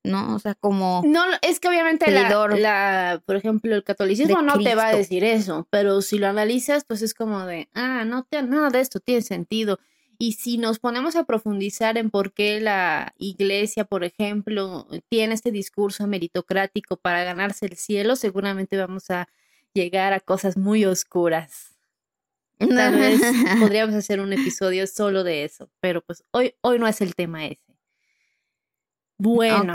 ¿no? 0.03 0.35
O 0.35 0.39
sea, 0.39 0.55
como... 0.55 1.01
No, 1.05 1.23
es 1.41 1.59
que 1.59 1.67
obviamente 1.67 2.09
la, 2.09 3.21
por 3.25 3.35
ejemplo, 3.35 3.75
el 3.75 3.83
catolicismo 3.83 4.41
no 4.41 4.57
te 4.57 4.75
va 4.75 4.87
a 4.87 4.95
decir 4.95 5.23
eso, 5.23 5.67
pero 5.69 6.01
si 6.01 6.17
lo 6.17 6.27
analizas, 6.27 6.85
pues 6.85 7.01
es 7.01 7.13
como 7.13 7.45
de, 7.45 7.69
ah, 7.73 8.05
no, 8.05 8.23
te, 8.23 8.41
nada 8.43 8.69
de 8.69 8.79
esto 8.79 8.99
tiene 8.99 9.21
sentido. 9.21 9.79
Y 10.21 10.33
si 10.33 10.57
nos 10.57 10.79
ponemos 10.79 11.15
a 11.15 11.23
profundizar 11.23 11.97
en 11.97 12.09
por 12.09 12.33
qué 12.33 12.59
la 12.59 13.13
iglesia, 13.17 13.85
por 13.85 14.03
ejemplo, 14.03 14.85
tiene 15.07 15.33
este 15.33 15.49
discurso 15.49 16.05
meritocrático 16.07 16.97
para 16.97 17.23
ganarse 17.23 17.65
el 17.65 17.77
cielo, 17.77 18.17
seguramente 18.17 18.75
vamos 18.75 19.09
a 19.11 19.29
llegar 19.73 20.11
a 20.11 20.19
cosas 20.19 20.57
muy 20.57 20.83
oscuras. 20.83 21.77
Tal 22.57 22.99
vez 22.99 23.21
podríamos 23.61 23.95
hacer 23.95 24.19
un 24.19 24.33
episodio 24.33 24.87
solo 24.87 25.23
de 25.23 25.45
eso, 25.45 25.71
pero 25.79 26.01
pues 26.01 26.25
hoy, 26.31 26.53
hoy 26.59 26.79
no 26.79 26.87
es 26.87 26.99
el 26.99 27.15
tema 27.15 27.47
ese. 27.47 27.77
Bueno, 29.17 29.73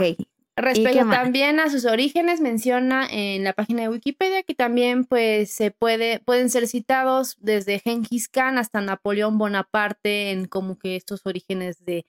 respecto 0.55 1.09
también 1.09 1.59
a 1.59 1.69
sus 1.69 1.85
orígenes, 1.85 2.39
menciona 2.39 3.07
en 3.09 3.43
la 3.43 3.53
página 3.53 3.81
de 3.81 3.89
Wikipedia 3.89 4.43
que 4.43 4.55
también 4.55 5.05
pues 5.05 5.51
se 5.51 5.71
puede, 5.71 6.19
pueden 6.19 6.49
ser 6.49 6.67
citados 6.67 7.35
desde 7.39 7.79
Genghis 7.79 8.29
Khan 8.29 8.57
hasta 8.57 8.81
Napoleón 8.81 9.37
Bonaparte 9.37 10.31
en 10.31 10.45
como 10.45 10.77
que 10.77 10.95
estos 10.95 11.25
orígenes 11.25 11.83
de, 11.83 12.05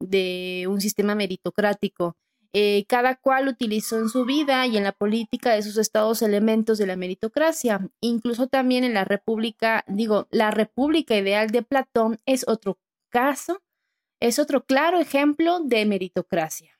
de 0.00 0.66
un 0.68 0.80
sistema 0.80 1.14
meritocrático. 1.14 2.16
Eh, 2.54 2.86
cada 2.88 3.14
cual 3.14 3.46
utilizó 3.46 3.98
en 3.98 4.08
su 4.08 4.24
vida 4.24 4.66
y 4.66 4.78
en 4.78 4.84
la 4.84 4.92
política 4.92 5.52
de 5.52 5.62
sus 5.62 5.76
estados 5.76 6.22
elementos 6.22 6.78
de 6.78 6.86
la 6.86 6.96
meritocracia. 6.96 7.90
Incluso 8.00 8.46
también 8.46 8.84
en 8.84 8.94
la 8.94 9.04
República, 9.04 9.84
digo, 9.86 10.28
la 10.30 10.50
República 10.50 11.14
Ideal 11.14 11.50
de 11.50 11.62
Platón 11.62 12.18
es 12.24 12.48
otro 12.48 12.78
caso, 13.10 13.60
es 14.18 14.38
otro 14.38 14.64
claro 14.64 14.98
ejemplo 14.98 15.60
de 15.60 15.84
meritocracia. 15.84 16.77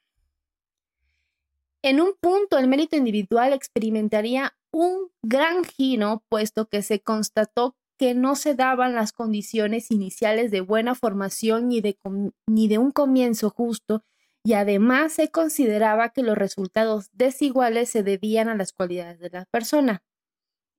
En 1.82 2.00
un 2.00 2.14
punto, 2.20 2.58
el 2.58 2.68
mérito 2.68 2.96
individual 2.96 3.52
experimentaría 3.52 4.56
un 4.72 5.10
gran 5.22 5.64
giro, 5.64 6.24
puesto 6.28 6.68
que 6.68 6.82
se 6.82 7.00
constató 7.00 7.76
que 7.98 8.14
no 8.14 8.36
se 8.36 8.54
daban 8.54 8.94
las 8.94 9.12
condiciones 9.12 9.90
iniciales 9.90 10.50
de 10.50 10.60
buena 10.60 10.94
formación 10.94 11.68
ni 11.68 11.80
de, 11.80 12.78
un 12.78 12.90
comienzo 12.92 13.50
justo, 13.50 14.04
y 14.44 14.52
además 14.52 15.12
se 15.12 15.30
consideraba 15.30 16.10
que 16.10 16.22
los 16.22 16.38
resultados 16.38 17.10
desiguales 17.12 17.90
se 17.90 18.04
debían 18.04 18.48
a 18.48 18.54
las 18.54 18.72
cualidades 18.72 19.18
de 19.18 19.30
la 19.30 19.44
persona. 19.46 20.02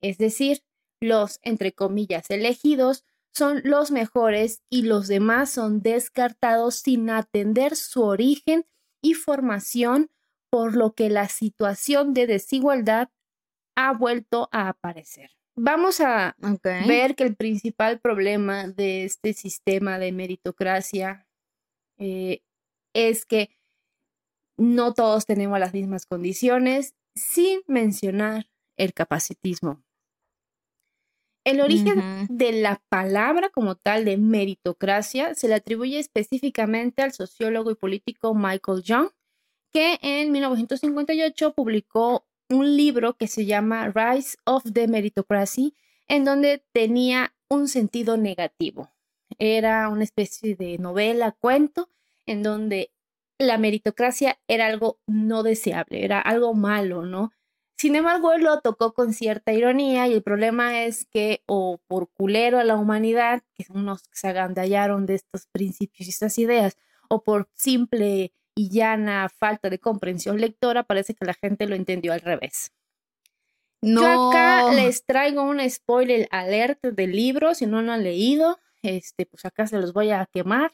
Es 0.02 0.18
decir, 0.18 0.64
los, 1.02 1.40
entre 1.44 1.74
comillas, 1.74 2.30
elegidos 2.30 3.04
son 3.34 3.62
los 3.64 3.92
mejores 3.92 4.64
y 4.70 4.84
los 4.84 5.08
demás 5.08 5.52
son 5.52 5.82
descartados 5.82 6.76
sin 6.76 7.10
atender 7.10 7.76
su 7.76 8.04
origen 8.04 8.66
y 9.02 9.14
formación, 9.14 10.10
por 10.50 10.76
lo 10.76 10.94
que 10.94 11.10
la 11.10 11.28
situación 11.28 12.14
de 12.14 12.28
desigualdad 12.28 13.10
ha 13.76 13.94
vuelto 13.94 14.50
a 14.52 14.70
aparecer. 14.70 15.32
Vamos 15.56 16.00
a 16.00 16.36
ver 16.88 17.16
que 17.16 17.24
el 17.24 17.36
principal 17.36 18.00
problema 18.00 18.68
de 18.68 19.04
este 19.04 19.34
sistema 19.34 20.00
de 20.00 20.12
meritocracia 20.14 21.28
eh, 21.98 22.42
es 22.94 23.26
que 23.26 23.50
no 24.58 24.94
todos 24.94 25.26
tenemos 25.26 25.60
las 25.60 25.74
mismas 25.74 26.06
condiciones, 26.06 26.96
sin 27.16 27.62
mencionar 27.68 28.50
el 28.78 28.94
capacitismo. 28.94 29.84
El 31.46 31.62
origen 31.62 32.28
de 32.30 32.52
la 32.52 32.82
palabra 32.90 33.50
como 33.50 33.76
tal 33.76 34.06
de 34.06 34.18
meritocracia 34.18 35.34
se 35.36 35.48
le 35.48 35.56
atribuye 35.56 35.98
específicamente 35.98 37.02
al 37.02 37.14
sociólogo 37.14 37.72
y 37.72 37.76
político 37.76 38.36
Michael 38.36 38.84
Young, 38.84 39.10
que 39.72 40.00
en 40.02 40.32
1958 40.32 41.54
publicó 41.54 42.26
un 42.50 42.76
libro 42.76 43.16
que 43.16 43.28
se 43.28 43.46
llama 43.46 43.92
Rise 43.94 44.38
of 44.46 44.64
the 44.74 44.88
Meritocracy, 44.88 45.76
en 46.08 46.26
donde 46.26 46.64
tenía 46.72 47.36
un 47.50 47.68
sentido 47.68 48.18
negativo. 48.18 48.92
Era 49.38 49.90
una 49.90 50.04
especie 50.04 50.56
de 50.56 50.78
novela, 50.78 51.36
cuento, 51.40 51.90
en 52.26 52.44
donde 52.44 52.92
la 53.38 53.58
meritocracia 53.58 54.40
era 54.48 54.68
algo 54.68 55.00
no 55.08 55.44
deseable, 55.44 56.04
era 56.04 56.20
algo 56.20 56.54
malo, 56.54 57.06
¿no? 57.06 57.32
Sin 57.78 57.96
embargo, 57.96 58.34
él 58.34 58.44
lo 58.44 58.60
tocó 58.60 58.94
con 58.94 59.14
cierta 59.14 59.54
ironía 59.54 60.08
y 60.08 60.14
el 60.14 60.22
problema 60.22 60.84
es 60.84 61.06
que 61.06 61.44
o 61.46 61.80
por 61.88 62.10
culero 62.12 62.60
a 62.60 62.66
la 62.66 62.76
humanidad, 62.76 63.42
que 63.54 63.66
unos 63.70 64.04
se 64.12 64.28
agandallaron 64.28 65.06
de 65.06 65.16
estos 65.16 65.48
principios 65.48 66.08
y 66.08 66.10
estas 66.10 66.38
ideas, 66.40 66.78
o 67.08 67.24
por 67.24 67.50
simple 67.54 68.34
y 68.60 68.70
llana 68.70 69.30
falta 69.30 69.70
de 69.70 69.80
comprensión 69.80 70.42
lectora, 70.42 70.84
parece 70.84 71.14
que 71.14 71.24
la 71.24 71.34
gente 71.34 71.66
lo 71.66 71.76
entendió 71.76 72.12
al 72.12 72.20
revés. 72.20 72.74
No. 73.82 74.02
Yo 74.02 74.30
acá 74.30 74.74
les 74.74 75.06
traigo 75.06 75.44
un 75.44 75.68
spoiler 75.70 76.28
alert 76.30 76.84
del 76.84 77.14
libro, 77.14 77.56
si 77.56 77.68
no 77.68 77.82
lo 77.82 77.94
han 77.94 78.04
leído, 78.04 78.60
este, 78.82 79.26
pues 79.26 79.46
acá 79.46 79.66
se 79.66 79.78
los 79.78 79.94
voy 79.94 80.12
a 80.12 80.26
quemar. 80.26 80.74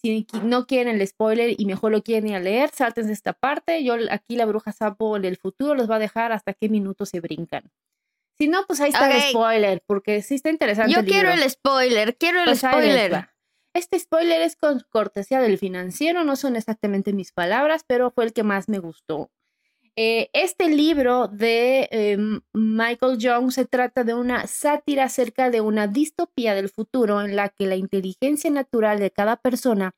Si 0.00 0.26
no 0.44 0.66
quieren 0.66 0.98
el 0.98 1.06
spoiler 1.06 1.54
y 1.58 1.66
mejor 1.66 1.92
lo 1.92 2.02
quieren 2.02 2.30
ir 2.30 2.36
a 2.36 2.40
leer, 2.40 2.70
salten 2.70 3.08
de 3.08 3.12
esta 3.12 3.34
parte. 3.34 3.84
Yo 3.84 3.96
aquí 4.10 4.36
la 4.36 4.46
bruja 4.46 4.72
sapo 4.72 5.20
del 5.20 5.36
futuro 5.36 5.74
los 5.74 5.90
va 5.90 5.96
a 5.96 5.98
dejar 5.98 6.32
hasta 6.32 6.54
qué 6.54 6.70
minutos 6.70 7.10
se 7.10 7.20
brincan. 7.20 7.70
Si 8.38 8.48
no, 8.48 8.64
pues 8.66 8.80
ahí 8.80 8.90
está 8.90 9.14
el 9.14 9.20
spoiler, 9.30 9.82
porque 9.86 10.22
sí 10.22 10.36
está 10.36 10.48
interesante. 10.48 10.90
Yo 10.90 11.04
quiero 11.04 11.30
el 11.30 11.50
spoiler, 11.50 12.16
quiero 12.16 12.38
el 12.40 12.46
pues 12.46 12.60
spoiler. 12.60 13.28
Este 13.76 13.98
spoiler 13.98 14.40
es 14.40 14.56
con 14.56 14.80
cortesía 14.88 15.38
del 15.42 15.58
financiero, 15.58 16.24
no 16.24 16.36
son 16.36 16.56
exactamente 16.56 17.12
mis 17.12 17.32
palabras, 17.32 17.84
pero 17.86 18.10
fue 18.10 18.24
el 18.24 18.32
que 18.32 18.42
más 18.42 18.70
me 18.70 18.78
gustó. 18.78 19.30
Eh, 19.96 20.30
este 20.32 20.70
libro 20.70 21.28
de 21.28 21.86
em, 21.90 22.40
Michael 22.54 23.18
Young 23.18 23.50
se 23.52 23.66
trata 23.66 24.02
de 24.02 24.14
una 24.14 24.46
sátira 24.46 25.04
acerca 25.04 25.50
de 25.50 25.60
una 25.60 25.88
distopía 25.88 26.54
del 26.54 26.70
futuro 26.70 27.20
en 27.20 27.36
la 27.36 27.50
que 27.50 27.66
la 27.66 27.76
inteligencia 27.76 28.50
natural 28.50 28.98
de 28.98 29.10
cada 29.10 29.36
persona, 29.36 29.94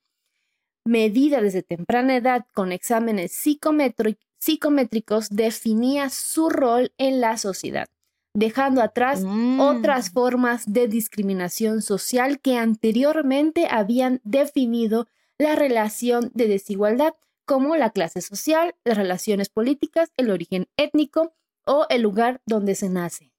medida 0.84 1.40
desde 1.40 1.62
temprana 1.62 2.16
edad 2.16 2.46
con 2.54 2.72
exámenes 2.72 3.30
psicométricos, 3.30 5.28
definía 5.30 6.10
su 6.10 6.50
rol 6.50 6.92
en 6.98 7.20
la 7.20 7.36
sociedad, 7.36 7.86
dejando 8.38 8.82
atrás 8.82 9.24
otras 9.58 10.10
mm. 10.10 10.12
formas 10.12 10.72
de 10.72 10.86
discriminación 10.86 11.82
social 11.82 12.38
que 12.40 12.56
anteriormente 12.56 13.66
habían 13.68 14.20
definido 14.22 15.08
la 15.38 15.56
relación 15.56 16.30
de 16.34 16.46
desigualdad 16.46 17.14
como 17.46 17.74
la 17.76 17.90
clase 17.90 18.20
social, 18.20 18.76
las 18.84 18.96
relaciones 18.96 19.48
políticas, 19.48 20.12
el 20.16 20.30
origen 20.30 20.68
étnico 20.76 21.32
o 21.66 21.86
el 21.88 22.02
lugar 22.02 22.40
donde 22.46 22.76
se 22.76 22.88
nace. 22.88 23.32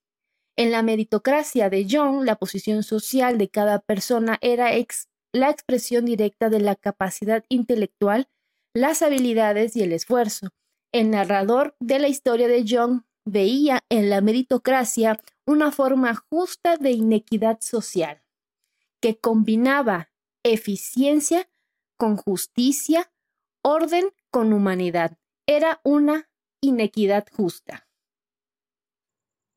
En 0.56 0.70
la 0.70 0.82
meritocracia 0.82 1.70
de 1.70 1.86
Young, 1.86 2.24
la 2.24 2.36
posición 2.36 2.82
social 2.82 3.38
de 3.38 3.48
cada 3.48 3.78
persona 3.78 4.38
era 4.42 4.70
la 5.32 5.48
expresión 5.48 6.04
directa 6.04 6.50
de 6.50 6.60
la 6.60 6.76
capacidad 6.76 7.42
intelectual, 7.48 8.28
las 8.74 9.00
habilidades 9.00 9.76
y 9.76 9.82
el 9.82 9.92
esfuerzo. 9.92 10.48
El 10.92 11.10
narrador 11.10 11.74
de 11.80 12.00
la 12.00 12.08
historia 12.08 12.48
de 12.48 12.64
Young 12.64 13.02
veía 13.30 13.84
en 13.88 14.10
la 14.10 14.20
meritocracia 14.20 15.20
una 15.46 15.72
forma 15.72 16.14
justa 16.14 16.76
de 16.76 16.90
inequidad 16.92 17.60
social, 17.60 18.22
que 19.00 19.18
combinaba 19.18 20.10
eficiencia 20.42 21.48
con 21.96 22.16
justicia, 22.16 23.12
orden 23.62 24.10
con 24.30 24.52
humanidad. 24.52 25.18
Era 25.46 25.80
una 25.84 26.30
inequidad 26.60 27.26
justa. 27.30 27.88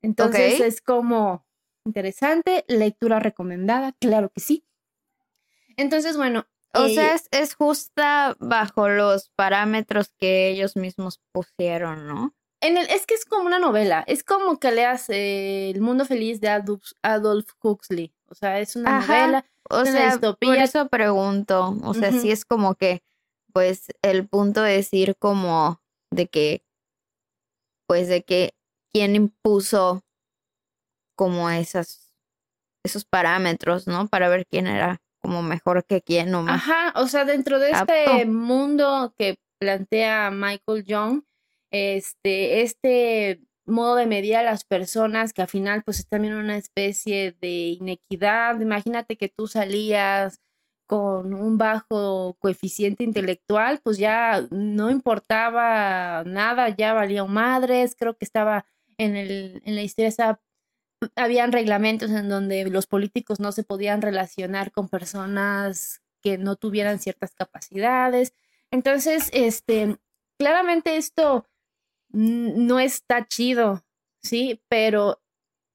Entonces 0.01 0.59
es 0.59 0.81
como 0.81 1.45
interesante, 1.85 2.65
lectura 2.67 3.19
recomendada, 3.19 3.93
claro 3.93 4.29
que 4.29 4.41
sí. 4.41 4.65
Entonces, 5.77 6.17
bueno. 6.17 6.47
O 6.75 6.87
sea, 6.87 7.15
eh, 7.15 7.21
es, 7.31 7.53
justa 7.53 8.35
bajo 8.39 8.89
los 8.89 9.29
parámetros 9.35 10.11
que 10.17 10.49
ellos 10.49 10.75
mismos 10.75 11.21
pusieron, 11.31 12.07
¿no? 12.07 12.33
En 12.63 12.77
el, 12.77 12.89
es 12.89 13.05
que 13.05 13.13
es 13.13 13.25
como 13.25 13.45
una 13.45 13.59
novela, 13.59 14.03
es 14.07 14.23
como 14.23 14.57
que 14.57 14.71
leas 14.71 15.09
eh, 15.09 15.69
El 15.71 15.81
mundo 15.81 16.05
feliz 16.05 16.39
de 16.39 16.47
Adolf, 16.47 17.51
Huxley. 17.61 18.13
O 18.27 18.35
sea, 18.35 18.59
es 18.59 18.75
una 18.75 19.01
novela, 19.01 19.45
o 19.69 19.85
sea, 19.85 20.17
Por 20.19 20.57
eso 20.57 20.87
pregunto, 20.87 21.77
o 21.83 21.93
sea, 21.93 22.11
si 22.11 22.31
es 22.31 22.45
como 22.45 22.75
que 22.75 23.03
pues 23.53 23.87
el 24.01 24.27
punto 24.27 24.65
es 24.65 24.91
ir 24.93 25.15
como 25.17 25.81
de 26.11 26.27
que, 26.27 26.65
pues 27.87 28.07
de 28.07 28.23
que 28.23 28.55
quién 28.91 29.15
impuso 29.15 30.03
como 31.15 31.49
esas, 31.49 32.15
esos 32.83 33.05
parámetros, 33.05 33.87
¿no? 33.87 34.07
Para 34.07 34.29
ver 34.29 34.47
quién 34.47 34.67
era 34.67 35.01
como 35.21 35.43
mejor 35.43 35.85
que 35.85 36.01
quién 36.01 36.33
o 36.33 36.41
más. 36.41 36.55
Ajá, 36.67 36.99
o 36.99 37.07
sea, 37.07 37.25
dentro 37.25 37.59
de 37.59 37.71
este 37.71 38.25
mundo 38.25 39.13
que 39.17 39.37
plantea 39.59 40.31
Michael 40.31 40.83
Young, 40.83 41.23
este, 41.73 42.61
este 42.61 43.41
modo 43.65 43.95
de 43.95 44.05
medir 44.05 44.35
a 44.35 44.43
las 44.43 44.63
personas 44.63 45.33
que 45.33 45.41
al 45.41 45.47
final 45.47 45.83
pues 45.83 45.99
es 45.99 46.07
también 46.07 46.35
una 46.35 46.55
especie 46.55 47.35
de 47.41 47.77
inequidad. 47.79 48.59
Imagínate 48.59 49.17
que 49.17 49.27
tú 49.27 49.47
salías 49.47 50.39
con 50.85 51.33
un 51.33 51.57
bajo 51.57 52.35
coeficiente 52.39 53.03
intelectual, 53.03 53.79
pues 53.83 53.97
ya 53.97 54.45
no 54.51 54.91
importaba 54.91 56.23
nada, 56.25 56.69
ya 56.69 56.93
valía 56.93 57.25
madres, 57.25 57.95
creo 57.97 58.15
que 58.15 58.25
estaba 58.25 58.65
en, 58.97 59.15
el, 59.15 59.61
en 59.65 59.75
la 59.75 59.81
historia, 59.81 60.39
habían 61.15 61.51
reglamentos 61.51 62.11
en 62.11 62.29
donde 62.29 62.69
los 62.69 62.85
políticos 62.85 63.39
no 63.39 63.51
se 63.51 63.63
podían 63.63 64.03
relacionar 64.03 64.71
con 64.71 64.89
personas 64.89 66.03
que 66.21 66.37
no 66.37 66.55
tuvieran 66.55 66.99
ciertas 66.99 67.33
capacidades. 67.33 68.35
Entonces, 68.69 69.29
este, 69.33 69.97
claramente 70.37 70.97
esto 70.97 71.47
no 72.13 72.79
está 72.79 73.27
chido, 73.27 73.83
¿sí? 74.21 74.61
Pero 74.69 75.21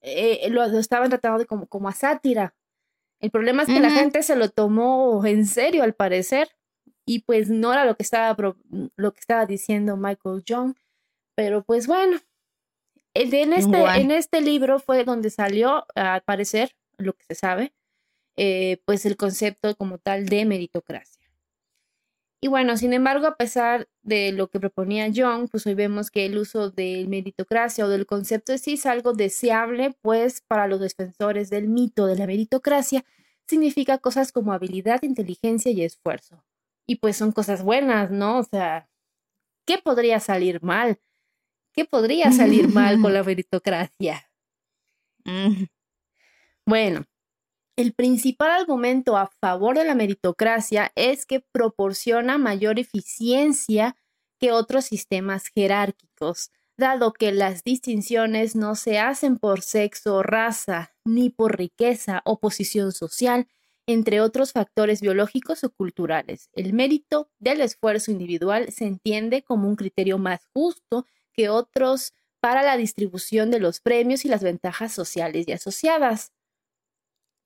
eh, 0.01 0.49
lo, 0.51 0.65
estaban 0.65 1.11
tratando 1.11 1.39
de 1.39 1.47
como, 1.47 1.67
como 1.67 1.89
a 1.89 1.93
sátira, 1.93 2.55
el 3.21 3.31
problema 3.31 3.63
es 3.63 3.69
que 3.69 3.81
la 3.81 3.91
gente 3.91 4.23
se 4.23 4.37
lo 4.37 4.49
tomó 4.49 5.27
en 5.27 5.45
serio 5.45 5.83
al 5.83 5.93
parecer 5.95 6.49
y 7.05 7.21
pues 7.21 7.51
no 7.51 7.73
era 7.73 7.85
lo 7.85 7.97
que 7.97 8.05
estaba, 8.05 8.37
lo 8.97 9.13
que 9.13 9.21
estaba 9.21 9.45
diciendo 9.45 9.97
Michael 9.97 10.45
Young, 10.45 10.75
pero 11.35 11.65
pues 11.65 11.89
bueno, 11.89 12.21
en 13.15 13.53
este, 13.53 13.85
en 14.01 14.11
este 14.13 14.41
libro 14.41 14.79
fue 14.79 15.05
donde 15.05 15.31
salió, 15.31 15.85
al 15.97 16.23
parecer, 16.23 16.77
lo 16.97 17.15
que 17.15 17.25
se 17.25 17.35
sabe, 17.35 17.73
eh, 18.37 18.81
pues 18.85 19.05
el 19.05 19.17
concepto 19.17 19.75
como 19.77 19.99
tal 19.99 20.27
de 20.27 20.45
meritocracia. 20.45 21.18
Y 22.41 22.49
bueno, 22.49 22.77
sin 22.77 22.93
embargo, 22.93 23.27
a 23.27 23.37
pesar 23.37 23.89
de 24.03 24.31
lo 24.31 24.49
que 24.49 24.61
proponía 24.61 25.09
Young, 25.09 25.49
pues 25.51 25.67
hoy 25.67 25.75
vemos 25.75 26.11
que 26.11 26.25
el 26.27 26.39
uso 26.39 26.71
de 26.71 27.05
meritocracia 27.09 27.85
o 27.85 27.89
del 27.89 28.07
concepto 28.07 28.53
de 28.53 28.59
sí 28.59 28.75
es 28.75 28.87
algo 28.87 29.13
deseable, 29.13 29.97
pues 30.03 30.43
para 30.47 30.69
los 30.69 30.79
defensores 30.81 31.51
del 31.51 31.69
mito 31.69 32.07
de 32.07 32.17
la 32.17 32.27
meritocracia 32.27 33.05
significa 33.49 33.99
cosas 33.99 34.31
como 34.31 34.53
habilidad, 34.53 35.03
inteligencia 35.03 35.73
y 35.73 35.83
esfuerzo. 35.83 36.45
Y 36.87 36.97
pues 36.97 37.17
son 37.17 37.33
cosas 37.33 37.65
buenas, 37.65 38.13
¿no? 38.13 38.39
O 38.39 38.45
sea, 38.45 38.89
¿qué 39.67 39.79
podría 39.79 40.21
salir 40.21 40.63
mal? 40.63 41.01
¿Qué 41.73 41.85
podría 41.85 42.31
salir 42.31 42.69
mal 42.69 43.01
con 43.03 43.15
la 43.15 43.25
meritocracia? 43.25 44.31
Mm. 45.25 45.65
Bueno, 46.67 47.05
el 47.79 47.93
principal 47.93 48.51
argumento 48.51 49.17
a 49.17 49.29
favor 49.41 49.79
de 49.79 49.85
la 49.85 49.95
meritocracia 49.95 50.91
es 50.97 51.25
que 51.25 51.39
proporciona 51.39 52.37
mayor 52.37 52.81
eficiencia 52.81 53.95
que 54.41 54.51
otros 54.51 54.87
sistemas 54.87 55.45
jerárquicos, 55.55 56.51
dado 56.77 57.13
que 57.13 57.31
las 57.31 57.63
distinciones 57.63 58.57
no 58.57 58.75
se 58.75 58.99
hacen 58.99 59.39
por 59.39 59.63
sexo, 59.63 60.25
raza, 60.25 60.93
ni 61.05 61.31
por 61.31 61.57
riqueza 61.57 62.21
o 62.25 62.41
posición 62.41 62.91
social, 62.91 63.47
entre 63.87 64.21
otros 64.23 64.51
factores 64.51 65.01
biológicos 65.01 65.63
o 65.63 65.71
culturales. 65.71 66.51
El 66.55 66.73
mérito 66.73 67.31
del 67.39 67.61
esfuerzo 67.61 68.11
individual 68.11 68.73
se 68.73 68.87
entiende 68.87 69.43
como 69.43 69.69
un 69.69 69.77
criterio 69.77 70.19
más 70.19 70.41
justo 70.53 71.07
que 71.33 71.49
otros 71.49 72.13
para 72.41 72.65
la 72.65 72.77
distribución 72.77 73.53
de 73.53 73.61
los 73.61 73.79
premios 73.79 74.25
y 74.25 74.29
las 74.29 74.43
ventajas 74.43 74.93
sociales 74.93 75.47
y 75.47 75.53
asociadas. 75.53 76.33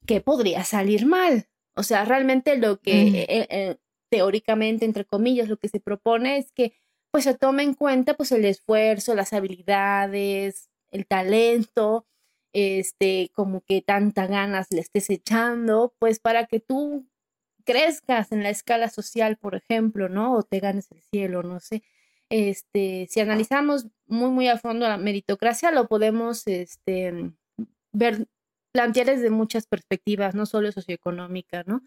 ¿Qué 0.06 0.20
podría 0.20 0.64
salir 0.64 1.06
mal? 1.06 1.48
O 1.74 1.82
sea, 1.82 2.04
realmente 2.04 2.56
lo 2.56 2.80
que 2.80 3.04
Mm. 3.04 3.14
eh, 3.14 3.46
eh, 3.50 3.76
teóricamente, 4.10 4.84
entre 4.84 5.04
comillas, 5.04 5.48
lo 5.48 5.56
que 5.56 5.68
se 5.68 5.80
propone 5.80 6.36
es 6.38 6.52
que 6.52 6.74
pues 7.10 7.24
se 7.24 7.34
tome 7.34 7.62
en 7.62 7.74
cuenta 7.74 8.14
pues 8.14 8.32
el 8.32 8.44
esfuerzo, 8.44 9.14
las 9.14 9.32
habilidades, 9.34 10.70
el 10.90 11.06
talento, 11.06 12.06
este, 12.54 13.30
como 13.34 13.60
que 13.62 13.82
tanta 13.82 14.26
ganas 14.26 14.68
le 14.70 14.80
estés 14.80 15.10
echando, 15.10 15.94
pues 15.98 16.20
para 16.20 16.46
que 16.46 16.60
tú 16.60 17.06
crezcas 17.64 18.32
en 18.32 18.42
la 18.42 18.50
escala 18.50 18.88
social, 18.88 19.36
por 19.36 19.54
ejemplo, 19.54 20.08
¿no? 20.08 20.34
O 20.34 20.42
te 20.42 20.58
ganes 20.60 20.90
el 20.90 21.00
cielo, 21.02 21.42
no 21.42 21.60
sé. 21.60 21.82
Este, 22.30 23.06
si 23.10 23.20
analizamos 23.20 23.86
muy, 24.06 24.30
muy 24.30 24.48
a 24.48 24.58
fondo 24.58 24.88
la 24.88 24.96
meritocracia, 24.96 25.70
lo 25.70 25.88
podemos, 25.88 26.46
este, 26.46 27.32
ver, 27.92 28.26
plantear 28.72 29.06
desde 29.06 29.30
muchas 29.30 29.66
perspectivas, 29.66 30.34
no 30.34 30.46
solo 30.46 30.72
socioeconómica, 30.72 31.62
¿no? 31.66 31.82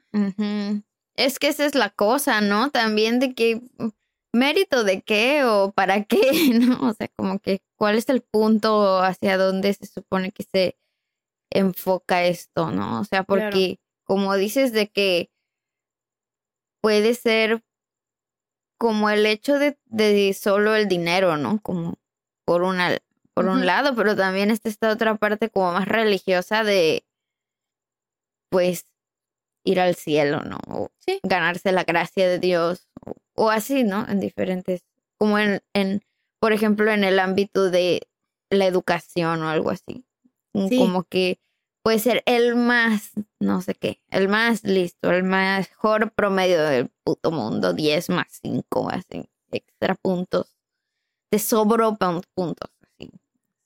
Es 1.16 1.40
que 1.40 1.48
esa 1.48 1.66
es 1.66 1.76
la 1.76 1.90
cosa, 1.90 2.42
¿no? 2.42 2.70
También 2.72 3.20
de 3.20 3.34
que 3.34 3.62
mm, 3.78 3.88
mérito 4.34 4.84
de 4.84 5.02
qué 5.02 5.44
o 5.46 5.72
para 5.72 6.04
qué, 6.04 6.20
¿no? 6.60 6.88
O 6.90 6.94
sea, 6.94 7.08
como 7.16 7.40
que 7.40 7.62
cuál 7.78 7.96
es 7.98 8.10
el 8.10 8.22
punto 8.22 9.00
hacia 9.00 9.38
dónde 9.38 9.74
se 9.74 9.86
supone 9.88 10.32
que 10.32 10.44
se 10.44 10.78
enfoca 11.52 12.26
esto, 12.26 12.72
¿no? 12.72 13.00
O 13.02 13.04
sea, 13.06 13.24
Claro. 13.24 13.50
porque 13.52 13.80
como 14.04 14.36
dices 14.36 14.72
de 14.74 14.90
que 14.90 15.32
puede 16.82 17.16
ser 17.16 17.64
como 18.78 19.10
el 19.10 19.26
hecho 19.26 19.58
de, 19.58 19.78
de 19.86 20.34
solo 20.34 20.76
el 20.76 20.88
dinero, 20.88 21.38
¿no? 21.38 21.62
Como 21.62 21.96
por 22.46 22.62
una, 22.64 22.98
por 23.36 23.46
un 23.48 23.66
lado, 23.66 23.94
pero 23.96 24.16
también 24.16 24.50
está 24.50 24.70
esta 24.70 24.90
otra 24.92 25.16
parte 25.16 25.50
como 25.52 25.74
más 25.74 25.88
religiosa 25.88 26.64
de, 26.64 27.06
pues, 28.50 28.86
ir 29.64 29.80
al 29.80 29.96
cielo, 29.96 30.42
¿no? 30.42 30.58
O 30.68 30.92
Sí. 31.00 31.20
ganarse 31.24 31.72
la 31.72 31.84
gracia 31.84 32.28
de 32.28 32.40
Dios, 32.40 32.88
o, 33.06 33.14
o 33.36 33.50
así, 33.50 33.84
¿no? 33.84 34.08
En 34.08 34.20
diferentes, 34.20 34.84
como 35.18 35.38
en, 35.40 35.62
en, 35.74 36.04
por 36.40 36.54
ejemplo, 36.54 36.92
en 36.92 37.04
el 37.04 37.20
ámbito 37.20 37.70
de 37.70 38.08
la 38.50 38.66
educación 38.66 39.42
o 39.44 39.50
algo 39.50 39.72
así. 39.72 40.06
Sí. 40.70 40.78
Como 40.78 41.04
que 41.04 41.40
puede 41.84 42.00
ser 42.00 42.24
el 42.26 42.56
más, 42.56 43.12
no 43.40 43.62
sé 43.62 43.76
qué, 43.76 44.00
el 44.10 44.30
más 44.30 44.64
listo, 44.64 45.12
el 45.12 45.24
mejor 45.24 46.12
promedio 46.14 46.64
del 46.64 46.90
puto 47.04 47.32
mundo, 47.32 47.74
10 47.74 48.10
más 48.10 48.28
5, 48.42 48.90
así, 48.90 49.30
extra 49.52 49.96
puntos. 49.96 50.56
Te 51.32 51.40
sobró 51.40 51.94
pun- 51.98 52.24
puntos. 52.36 52.70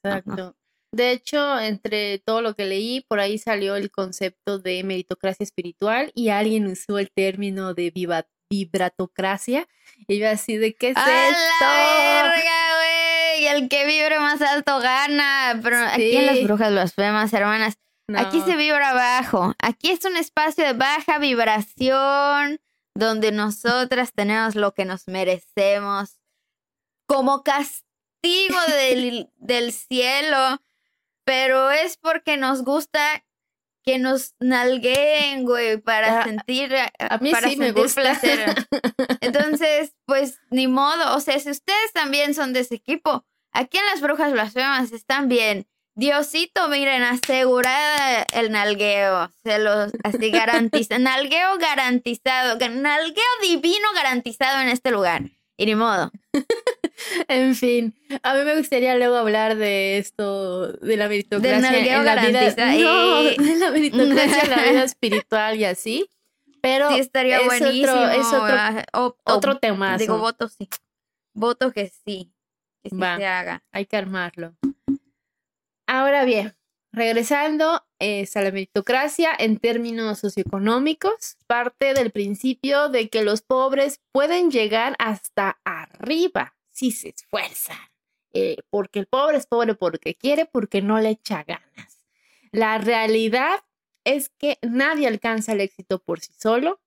Exacto. 0.03 0.55
De 0.91 1.12
hecho, 1.12 1.59
entre 1.59 2.17
todo 2.19 2.41
lo 2.41 2.55
que 2.55 2.65
leí, 2.65 3.01
por 3.07 3.19
ahí 3.19 3.38
salió 3.38 3.75
el 3.75 3.91
concepto 3.91 4.57
de 4.57 4.83
meritocracia 4.83 5.43
espiritual 5.43 6.12
y 6.15 6.29
alguien 6.29 6.65
usó 6.67 6.97
el 6.97 7.12
término 7.12 7.73
de 7.75 7.91
viva- 7.91 8.27
vibratocracia. 8.49 9.67
Y 10.07 10.17
yo 10.17 10.27
así 10.29 10.57
de, 10.57 10.73
¿qué 10.75 10.89
es 10.89 10.97
¡A 10.97 11.05
la 11.07 11.27
esto? 11.29 11.65
verga, 11.65 12.75
güey! 12.75 13.45
El 13.47 13.69
que 13.69 13.85
vibre 13.85 14.19
más 14.19 14.41
alto 14.41 14.79
gana. 14.79 15.59
Pero 15.62 15.77
aquí 15.85 16.15
en 16.17 16.25
las 16.25 16.43
brujas 16.43 16.71
blasfemas, 16.71 17.31
hermanas, 17.33 17.77
aquí 18.15 18.41
se 18.41 18.55
vibra 18.55 18.93
bajo. 18.93 19.53
Aquí 19.59 19.91
es 19.91 20.03
un 20.05 20.17
espacio 20.17 20.65
de 20.65 20.73
baja 20.73 21.19
vibración 21.19 22.59
donde 22.95 23.31
nosotras 23.31 24.12
tenemos 24.13 24.55
lo 24.55 24.73
que 24.73 24.85
nos 24.85 25.07
merecemos 25.07 26.19
como 27.07 27.43
castigo 27.43 27.85
del, 28.67 29.29
del 29.38 29.71
cielo. 29.73 30.62
Pero 31.25 31.69
es 31.71 31.97
porque 31.97 32.38
nos 32.38 32.63
gusta 32.63 33.23
que 33.84 33.97
nos 33.99 34.34
nalgueen, 34.39 35.45
güey, 35.45 35.77
para 35.77 36.21
Ah, 36.21 36.23
sentir, 36.23 36.75
A 36.99 37.17
mí 37.19 37.32
para 37.32 37.49
sí 37.49 37.55
me 37.55 37.67
sentir 37.67 37.84
gusta. 37.84 38.01
placer. 38.01 38.55
Entonces, 39.21 39.93
pues 40.05 40.39
ni 40.49 40.67
modo. 40.67 41.15
O 41.15 41.19
sea, 41.19 41.39
si 41.39 41.49
ustedes 41.49 41.93
también 41.93 42.34
son 42.34 42.53
de 42.53 42.62
ese 42.62 42.75
equipo, 42.75 43.25
aquí 43.51 43.77
en 43.77 43.86
las 43.86 44.01
brujas 44.01 44.32
blasfemas 44.32 44.91
están 44.91 45.27
bien. 45.29 45.67
Diosito, 45.95 46.67
miren, 46.69 47.03
asegurada 47.03 48.25
el 48.34 48.51
nalgueo. 48.51 49.32
Se 49.43 49.60
los 49.60 49.91
así 50.03 50.29
garantiza. 50.32 50.97
nalgueo 50.99 51.58
garantizado. 51.58 52.58
ga- 52.58 52.69
Nalgueo 52.71 53.23
divino 53.41 53.88
garantizado 53.95 54.62
en 54.62 54.69
este 54.69 54.91
lugar. 54.91 55.23
Y 55.59 55.65
ni 55.65 55.75
modo. 55.75 56.11
En 57.29 57.55
fin, 57.55 57.95
a 58.23 58.33
mí 58.33 58.43
me 58.43 58.57
gustaría 58.57 58.95
luego 58.97 59.15
hablar 59.15 59.55
de 59.55 59.97
esto, 59.97 60.73
de 60.73 60.97
la 60.97 61.07
meritocracia 61.07 61.57
en 61.57 61.63
la 62.05 62.15
vida, 62.25 62.51
garantiza- 62.55 62.65
no, 62.81 63.21
y- 63.23 63.37
de 63.37 63.55
la 63.55 63.71
meritocracia 63.71 64.41
en 64.43 64.49
la 64.49 64.63
vida 64.63 64.83
espiritual 64.83 65.55
y 65.57 65.63
así. 65.65 66.09
Pero 66.61 66.89
Sí, 66.89 66.99
estaría 66.99 67.39
es 67.39 67.45
buenísimo. 67.45 67.93
otro, 67.93 68.09
es 68.09 68.27
otro, 68.27 68.55
o- 68.93 69.05
o- 69.05 69.33
otro 69.33 69.57
tema. 69.59 69.97
Digo, 69.97 70.17
voto 70.17 70.49
sí. 70.49 70.67
Voto 71.33 71.71
que 71.71 71.89
sí. 72.05 72.33
Que 72.83 72.89
sí 72.89 72.97
Va. 72.97 73.15
se 73.17 73.25
haga. 73.25 73.63
hay 73.71 73.85
que 73.85 73.95
armarlo. 73.95 74.55
Ahora 75.87 76.25
bien, 76.25 76.53
regresando 76.91 77.85
es 77.99 78.35
a 78.35 78.41
la 78.41 78.51
meritocracia 78.51 79.31
en 79.38 79.57
términos 79.57 80.19
socioeconómicos, 80.19 81.38
parte 81.47 81.93
del 81.93 82.12
principio 82.12 82.89
de 82.89 83.09
que 83.09 83.23
los 83.23 83.41
pobres 83.41 84.01
pueden 84.12 84.51
llegar 84.51 84.95
hasta 84.99 85.59
arriba 85.63 86.55
si 86.71 86.91
se 86.91 87.09
esfuerzan. 87.09 87.77
Eh, 88.33 88.57
porque 88.69 88.99
el 88.99 89.07
pobre 89.07 89.38
es 89.38 89.47
pobre 89.47 89.75
porque 89.75 90.15
quiere, 90.15 90.45
porque 90.45 90.81
no 90.81 90.99
le 90.99 91.09
echa 91.09 91.43
ganas. 91.43 92.05
La 92.51 92.77
realidad 92.77 93.59
es 94.03 94.29
que 94.29 94.57
nadie 94.62 95.07
alcanza 95.07 95.53
el 95.53 95.62
éxito 95.62 95.99
por 95.99 96.19
sí 96.19 96.31
solo, 96.38 96.79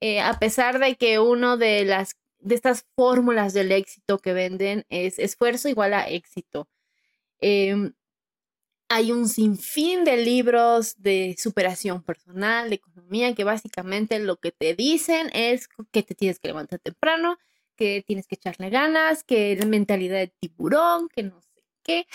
eh, 0.00 0.20
a 0.20 0.38
pesar 0.38 0.78
de 0.78 0.96
que 0.96 1.18
uno 1.18 1.56
de 1.56 1.84
las 1.84 2.16
de 2.38 2.54
estas 2.54 2.86
fórmulas 2.94 3.54
del 3.54 3.72
éxito 3.72 4.18
que 4.18 4.32
venden 4.32 4.84
es 4.88 5.18
esfuerzo 5.18 5.68
igual 5.68 5.94
a 5.94 6.08
éxito. 6.08 6.68
Em, 7.40 7.92
hay 8.88 9.12
un 9.12 9.28
sinfín 9.28 10.04
de 10.04 10.16
libros 10.18 10.94
de 11.02 11.34
superación 11.38 12.02
personal, 12.02 12.68
de 12.70 12.76
economía, 12.76 13.34
que 13.34 13.44
básicamente 13.44 14.18
lo 14.18 14.36
que 14.36 14.52
te 14.52 14.74
dicen 14.74 15.30
es 15.32 15.68
que 15.90 16.02
te 16.02 16.14
tienes 16.14 16.38
que 16.38 16.48
levantar 16.48 16.78
temprano, 16.78 17.38
que 17.76 18.04
tienes 18.06 18.26
que 18.26 18.36
echarle 18.36 18.70
ganas, 18.70 19.24
que 19.24 19.56
la 19.56 19.66
mentalidad 19.66 20.18
de 20.18 20.32
tiburón, 20.40 21.08
que 21.08 21.24
no 21.24 21.40
sé 21.42 21.62
qué. 21.82 22.06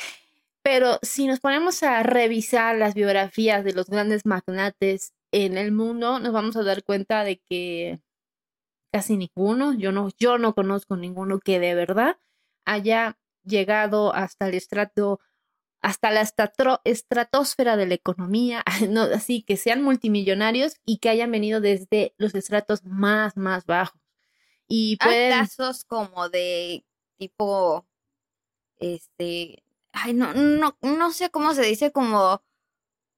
Pero 0.64 1.00
si 1.02 1.28
nos 1.28 1.40
ponemos 1.40 1.84
a 1.84 2.04
revisar 2.04 2.78
las 2.78 2.94
biografías 2.94 3.64
de 3.64 3.74
los 3.74 3.88
grandes 3.88 4.26
magnates 4.26 5.14
en 5.32 5.58
el 5.58 5.72
mundo, 5.72 6.20
nos 6.20 6.34
vamos 6.34 6.56
a 6.56 6.64
dar 6.64 6.84
cuenta 6.84 7.24
de 7.24 7.40
que 7.50 8.00
casi 8.92 9.18
ninguno, 9.18 9.74
yo 9.74 9.92
no, 9.92 10.10
yo 10.20 10.38
no 10.38 10.54
conozco 10.54 10.98
ninguno 10.98 11.40
que 11.40 11.60
de 11.60 11.76
verdad 11.76 12.18
haya 12.66 13.18
llegado 13.44 14.14
hasta 14.14 14.48
el 14.48 14.56
estrato, 14.56 15.20
hasta 15.82 16.12
la 16.12 16.22
estratosfera 16.84 17.76
de 17.76 17.88
la 17.88 17.94
economía, 17.94 18.64
no, 18.90 19.02
así 19.02 19.44
que 19.44 19.58
sean 19.58 19.82
multimillonarios 19.82 20.76
y 20.86 20.98
que 21.00 21.10
hayan 21.10 21.32
venido 21.32 21.62
desde 21.62 22.14
los 22.18 22.36
estratos 22.36 22.84
más, 22.84 23.36
más 23.36 23.66
bajos. 23.66 24.00
Y 24.68 24.98
Hay 25.02 25.32
casos 25.32 25.84
como 25.84 26.30
de 26.30 26.86
tipo, 27.18 27.86
este, 28.78 29.64
ay, 29.92 30.14
no, 30.14 30.34
no, 30.34 30.78
no 30.82 31.12
sé 31.12 31.30
cómo 31.30 31.54
se 31.54 31.64
dice, 31.64 31.92
como, 31.92 32.42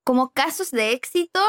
como 0.04 0.32
casos 0.32 0.72
de 0.72 0.94
éxito, 0.94 1.40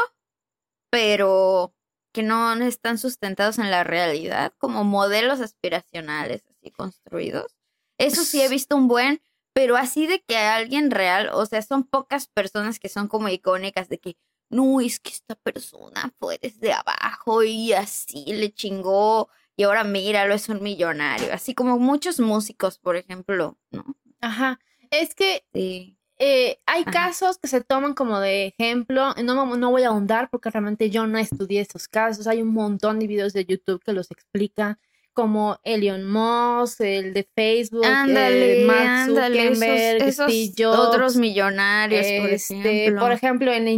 pero 0.91 1.75
que 2.13 2.23
no 2.23 2.53
están 2.55 2.99
sustentados 2.99 3.59
en 3.59 3.71
la 3.71 3.83
realidad, 3.83 4.53
como 4.59 4.85
modelos 4.85 5.41
aspiracionales 5.41 6.45
así 6.47 6.71
construidos. 6.71 7.57
Eso 7.99 8.25
sí 8.25 8.43
he 8.43 8.49
visto 8.49 8.77
un 8.77 8.89
buen, 8.89 9.23
pero 9.55 9.77
así 9.77 10.07
de 10.07 10.21
que 10.27 10.37
alguien 10.37 10.91
real, 10.91 11.31
o 11.33 11.47
sea, 11.47 11.63
son 11.63 11.85
pocas 11.85 12.27
personas 12.29 12.79
que 12.79 12.89
son 12.91 13.09
como 13.09 13.29
icónicas 13.31 13.89
de 13.89 13.99
que, 13.99 14.17
no, 14.51 14.81
es 14.81 15.01
que 15.01 15.11
esta 15.11 15.37
persona 15.37 16.13
fue 16.19 16.39
desde 16.43 16.73
abajo 16.73 17.43
y 17.43 17.73
así 17.73 18.25
le 18.27 18.53
chingó 18.53 19.29
y 19.57 19.63
ahora 19.63 19.85
míralo, 19.85 20.35
es 20.35 20.49
un 20.49 20.63
millonario. 20.63 21.33
Así 21.33 21.55
como 21.55 21.79
muchos 21.79 22.21
músicos, 22.21 22.79
por 22.79 22.97
ejemplo, 22.97 23.57
¿no? 23.71 23.85
ajá, 24.21 24.61
es 24.91 25.15
que 25.15 25.45
Sí. 25.55 25.97
eh, 26.19 26.61
hay 26.67 26.83
Ajá. 26.83 26.91
casos 26.91 27.39
que 27.39 27.49
se 27.49 27.61
toman 27.63 27.95
como 27.95 28.21
de 28.21 28.47
ejemplo, 28.47 29.15
no, 29.23 29.57
no 29.57 29.71
voy 29.71 29.83
a 29.85 29.89
ahondar 29.89 30.31
porque 30.31 30.51
realmente 30.51 30.91
yo 30.91 31.07
no 31.07 31.19
estudié 31.19 31.61
esos 31.61 31.89
casos, 31.89 32.27
hay 32.27 32.43
un 32.43 32.53
montón 32.53 32.99
de 32.99 33.07
videos 33.07 33.33
de 33.33 33.45
YouTube 33.45 33.83
que 33.85 33.93
los 33.93 34.11
explican 34.11 34.79
como 35.15 35.59
Elon 35.65 36.05
Musk, 36.11 36.81
el 36.83 37.15
de 37.15 37.27
Facebook, 37.35 37.85
Ándale, 37.87 38.63
eh, 38.63 38.67
Mark 38.67 39.09
esos- 39.11 39.25
Zuckerberg, 39.25 40.03
esos 40.03 40.27
Steve 40.33 40.53
Jobs. 40.59 40.79
otros 40.79 41.17
millonarios, 41.17 42.07
por 42.21 42.31
Este, 42.31 42.55
ejemplo. 42.83 43.01
por 43.01 43.13
ejemplo, 43.13 43.53
en 43.53 43.69
el, 43.69 43.75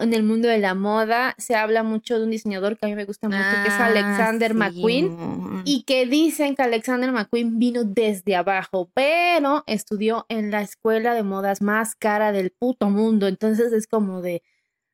en 0.00 0.14
el 0.14 0.22
mundo 0.22 0.48
de 0.48 0.58
la 0.58 0.74
moda 0.74 1.34
se 1.38 1.54
habla 1.54 1.82
mucho 1.82 2.18
de 2.18 2.24
un 2.24 2.30
diseñador 2.30 2.76
que 2.76 2.86
a 2.86 2.88
mí 2.88 2.94
me 2.94 3.04
gusta 3.04 3.28
mucho, 3.28 3.40
que 3.62 3.68
es 3.68 3.74
Ah, 3.78 3.86
Alexander 3.86 4.50
sí. 4.52 4.56
McQueen, 4.58 5.62
y 5.64 5.82
que 5.84 6.06
dicen 6.06 6.54
que 6.54 6.62
Alexander 6.62 7.12
McQueen 7.12 7.58
vino 7.58 7.84
desde 7.84 8.36
abajo, 8.36 8.90
pero 8.94 9.62
estudió 9.66 10.26
en 10.28 10.50
la 10.50 10.62
escuela 10.62 11.14
de 11.14 11.22
modas 11.22 11.62
más 11.62 11.94
cara 11.94 12.32
del 12.32 12.50
puto 12.50 12.90
mundo. 12.90 13.28
Entonces 13.28 13.72
es 13.72 13.86
como 13.86 14.20
de, 14.22 14.42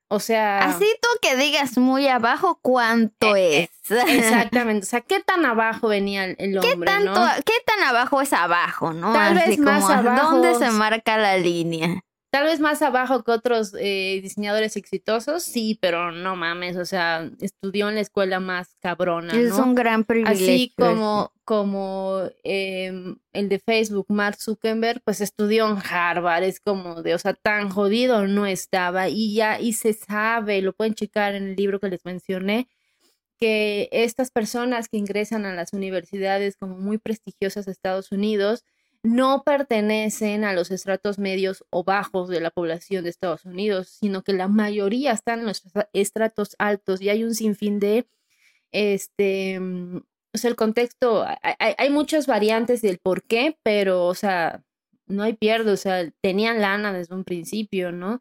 o 0.08 0.20
sea, 0.20 0.58
Así 0.60 0.86
tú 1.02 1.08
que 1.20 1.36
digas 1.36 1.78
muy 1.78 2.06
abajo, 2.08 2.58
¿cuánto 2.62 3.34
Eh, 3.36 3.68
es? 3.88 3.90
exactamente. 4.08 4.86
O 4.86 4.88
sea, 4.88 5.00
¿qué 5.00 5.20
tan 5.20 5.44
abajo 5.44 5.88
venía 5.88 6.24
el, 6.24 6.60
¿Qué 6.60 6.72
hombre, 6.72 6.90
tanto, 6.90 7.12
no? 7.14 7.28
¿Qué 7.44 7.54
tan 7.64 7.82
abajo 7.82 8.20
es 8.20 8.32
abajo, 8.32 8.92
no? 8.92 9.12
Tal 9.12 9.36
Así 9.36 9.48
vez 9.50 9.58
más 9.58 9.82
como, 9.82 9.94
abajo. 9.94 10.30
¿Dónde 10.40 10.54
se 10.54 10.70
marca 10.70 11.16
la 11.16 11.36
línea? 11.38 12.04
Tal 12.36 12.44
vez 12.44 12.60
más 12.60 12.82
abajo 12.82 13.24
que 13.24 13.30
otros 13.30 13.74
eh, 13.80 14.20
diseñadores 14.22 14.76
exitosos, 14.76 15.42
sí, 15.42 15.78
pero 15.80 16.12
no 16.12 16.36
mames, 16.36 16.76
o 16.76 16.84
sea, 16.84 17.30
estudió 17.40 17.88
en 17.88 17.94
la 17.94 18.02
escuela 18.02 18.40
más 18.40 18.76
cabrona, 18.78 19.32
Es 19.32 19.54
un 19.54 19.74
gran 19.74 20.04
privilegio. 20.04 20.46
Así 20.46 20.74
como, 20.76 21.32
como 21.46 22.24
em, 22.44 23.16
el 23.32 23.48
de 23.48 23.58
Facebook, 23.58 24.04
Mark 24.10 24.36
Zuckerberg, 24.38 25.00
pues 25.02 25.22
estudió 25.22 25.66
en 25.66 25.78
Harvard, 25.78 26.42
es 26.42 26.60
como 26.60 27.02
de, 27.02 27.14
o 27.14 27.18
sea, 27.18 27.32
tan 27.32 27.70
jodido 27.70 28.26
no 28.26 28.44
estaba 28.44 29.08
y 29.08 29.32
ya, 29.32 29.58
y 29.58 29.72
se 29.72 29.94
sabe, 29.94 30.60
lo 30.60 30.74
pueden 30.74 30.92
checar 30.92 31.34
en 31.36 31.44
el 31.44 31.56
libro 31.56 31.80
que 31.80 31.88
les 31.88 32.04
mencioné, 32.04 32.68
que 33.38 33.88
estas 33.92 34.30
personas 34.30 34.90
que 34.90 34.98
ingresan 34.98 35.46
a 35.46 35.54
las 35.54 35.72
universidades 35.72 36.58
como 36.58 36.76
muy 36.76 36.98
prestigiosas 36.98 37.64
de 37.64 37.72
Estados 37.72 38.12
Unidos 38.12 38.62
no 39.06 39.42
pertenecen 39.44 40.44
a 40.44 40.52
los 40.52 40.70
estratos 40.70 41.18
medios 41.18 41.64
o 41.70 41.84
bajos 41.84 42.28
de 42.28 42.40
la 42.40 42.50
población 42.50 43.04
de 43.04 43.10
Estados 43.10 43.44
Unidos, 43.44 43.88
sino 44.00 44.22
que 44.22 44.32
la 44.32 44.48
mayoría 44.48 45.12
están 45.12 45.40
en 45.40 45.46
los 45.46 45.64
estra- 45.64 45.88
estratos 45.92 46.56
altos 46.58 47.00
y 47.02 47.08
hay 47.10 47.24
un 47.24 47.34
sinfín 47.34 47.78
de, 47.80 48.06
este, 48.72 49.60
mm, 49.60 49.96
o 50.34 50.38
sea, 50.38 50.50
el 50.50 50.56
contexto, 50.56 51.24
hay- 51.42 51.74
hay 51.78 51.90
muchas 51.90 52.26
variantes 52.26 52.82
del 52.82 52.98
por 52.98 53.22
qué, 53.24 53.58
pero, 53.62 54.06
o 54.06 54.14
sea, 54.14 54.62
no 55.06 55.22
hay 55.22 55.34
pierde, 55.34 55.72
o 55.72 55.76
sea, 55.76 56.10
tenían 56.20 56.60
lana 56.60 56.92
desde 56.92 57.14
un 57.14 57.24
principio, 57.24 57.92
¿no? 57.92 58.20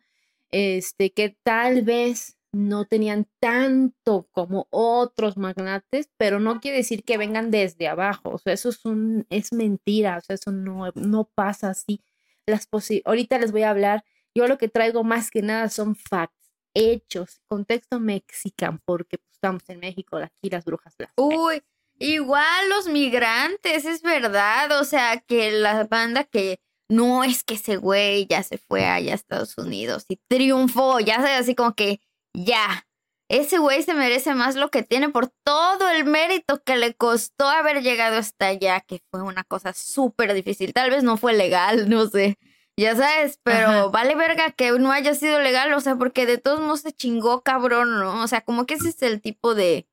Este, 0.52 1.12
que 1.12 1.38
tal 1.44 1.82
vez 1.82 2.35
no 2.56 2.86
tenían 2.86 3.28
tanto 3.42 4.28
como 4.32 4.68
otros 4.70 5.36
magnates, 5.38 6.10
pero 6.18 6.40
no 6.40 6.62
quiere 6.62 6.78
decir 6.78 7.04
que 7.04 7.18
vengan 7.18 7.52
desde 7.52 7.88
abajo, 7.88 8.30
o 8.32 8.38
sea, 8.38 8.54
eso 8.54 8.70
es 8.70 8.86
un, 8.86 9.26
es 9.30 9.52
mentira, 9.52 10.18
o 10.18 10.22
sea, 10.22 10.36
eso 10.36 10.52
no, 10.52 10.92
no 10.96 11.30
pasa 11.36 11.70
así. 11.70 12.02
Las 12.48 12.70
posi- 12.70 13.02
ahorita 13.06 13.40
les 13.40 13.52
voy 13.52 13.64
a 13.64 13.72
hablar, 13.72 14.04
yo 14.34 14.48
lo 14.48 14.58
que 14.58 14.70
traigo 14.70 15.04
más 15.04 15.32
que 15.32 15.42
nada 15.42 15.70
son 15.70 15.96
facts, 15.96 16.54
hechos, 16.74 17.42
contexto 17.48 18.00
mexican, 18.00 18.80
porque 18.86 19.18
pues, 19.18 19.32
estamos 19.34 19.64
en 19.70 19.80
México, 19.80 20.18
aquí 20.18 20.50
las 20.50 20.66
brujas 20.66 20.96
Uy, 21.18 21.62
igual 22.00 22.70
los 22.70 22.88
migrantes, 22.88 23.86
es 23.86 24.02
verdad. 24.02 24.80
O 24.80 24.84
sea, 24.84 25.20
que 25.20 25.52
la 25.52 25.86
banda 25.86 26.24
que 26.24 26.60
no 26.90 27.24
es 27.24 27.44
que 27.44 27.56
ese 27.56 27.78
güey 27.78 28.28
ya 28.28 28.44
se 28.44 28.58
fue 28.58 28.86
allá 28.86 29.14
a 29.14 29.16
Estados 29.16 29.58
Unidos 29.58 30.06
y 30.08 30.20
triunfó, 30.28 31.00
ya 31.00 31.16
sabes, 31.16 31.40
así 31.42 31.56
como 31.56 31.74
que 31.74 32.02
ya. 32.44 32.88
Ese 33.28 33.58
güey 33.58 33.82
se 33.82 33.96
merece 33.96 34.36
más 34.36 34.56
lo 34.56 34.70
que 34.70 34.84
tiene 34.84 35.10
por 35.10 35.30
todo 35.44 35.90
el 35.90 36.06
mérito 36.06 36.62
que 36.64 36.76
le 36.78 36.94
costó 36.94 37.48
haber 37.50 37.82
llegado 37.82 38.18
hasta 38.18 38.48
allá, 38.48 38.82
que 38.82 39.02
fue 39.10 39.24
una 39.24 39.44
cosa 39.44 39.74
súper 39.74 40.34
difícil. 40.36 40.74
Tal 40.74 40.92
vez 40.92 41.04
no 41.04 41.18
fue 41.18 41.34
legal, 41.34 41.90
no 41.90 42.08
sé. 42.08 42.38
Ya 42.78 42.96
sabes, 42.96 43.40
pero 43.44 43.68
Ajá. 43.70 43.88
vale 43.88 44.16
verga 44.16 44.52
que 44.52 44.70
no 44.74 44.92
haya 44.92 45.16
sido 45.16 45.40
legal, 45.40 45.74
o 45.74 45.80
sea, 45.80 45.96
porque 45.96 46.26
de 46.26 46.38
todos 46.38 46.60
modos 46.60 46.82
se 46.82 46.92
chingó 46.92 47.42
cabrón, 47.42 47.98
¿no? 48.00 48.22
O 48.22 48.28
sea, 48.28 48.42
como 48.42 48.66
que 48.66 48.74
ese 48.74 48.90
es 48.90 49.02
el 49.02 49.22
tipo 49.22 49.56
de, 49.56 49.88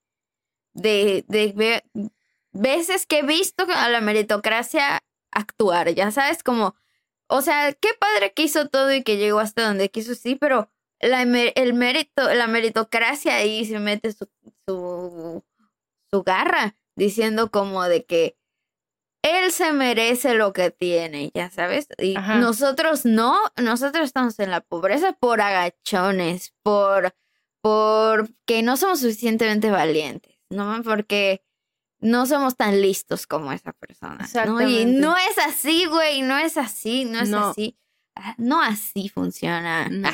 de, 0.75 1.25
de 1.29 1.53
ve- 1.55 1.85
veces 2.53 3.07
que 3.07 3.21
he 3.21 3.23
visto 3.23 3.67
a 3.75 3.89
la 3.89 4.01
meritocracia 4.01 4.99
actuar, 5.31 5.91
ya 5.95 6.11
sabes, 6.11 6.43
como, 6.43 6.75
o 7.29 7.41
sea, 7.41 7.73
qué 7.73 7.91
padre 8.01 8.33
que 8.33 8.43
hizo 8.43 8.69
todo 8.69 8.93
y 8.93 9.05
que 9.05 9.17
llegó 9.17 9.39
hasta 9.39 9.65
donde 9.67 9.91
quiso, 9.91 10.15
sí, 10.17 10.35
pero 10.35 10.69
la, 11.03 11.23
el 11.23 11.75
mérito, 11.75 12.33
la 12.33 12.47
meritocracia 12.47 13.37
ahí 13.37 13.65
se 13.67 13.79
mete 13.79 14.13
su, 14.13 14.29
su, 14.67 15.45
su 16.11 16.23
garra, 16.23 16.77
diciendo 16.97 17.51
como 17.51 17.85
de 17.85 18.05
que 18.05 18.37
él 19.25 19.53
se 19.53 19.73
merece 19.73 20.35
lo 20.35 20.53
que 20.53 20.71
tiene, 20.71 21.31
ya 21.35 21.51
sabes, 21.51 21.87
y 21.99 22.17
Ajá. 22.17 22.39
nosotros 22.39 23.05
no, 23.05 23.39
nosotros 23.57 24.05
estamos 24.05 24.39
en 24.41 24.51
la 24.51 24.61
pobreza 24.63 25.13
por 25.13 25.41
agachones, 25.41 26.55
por, 26.65 27.15
porque 27.61 28.63
no 28.63 28.77
somos 28.77 29.01
suficientemente 29.01 29.71
valientes, 29.71 30.37
¿no? 30.51 30.83
Porque 30.83 31.45
no 32.01 32.27
somos 32.27 32.57
tan 32.57 32.81
listos 32.83 33.29
como 33.29 33.53
esa 33.53 33.73
persona, 33.73 34.29
¿no? 34.45 34.61
Y 34.69 34.87
no 34.87 35.17
es 35.17 35.39
así, 35.39 35.87
güey, 35.87 36.23
no 36.23 36.37
es 36.37 36.57
así, 36.57 37.05
no 37.05 37.21
es 37.21 37.29
No. 37.29 37.51
así. 37.51 37.79
Ah, 38.17 38.35
No 38.39 38.61
así 38.61 39.09
funciona. 39.09 39.89
No. 39.89 40.11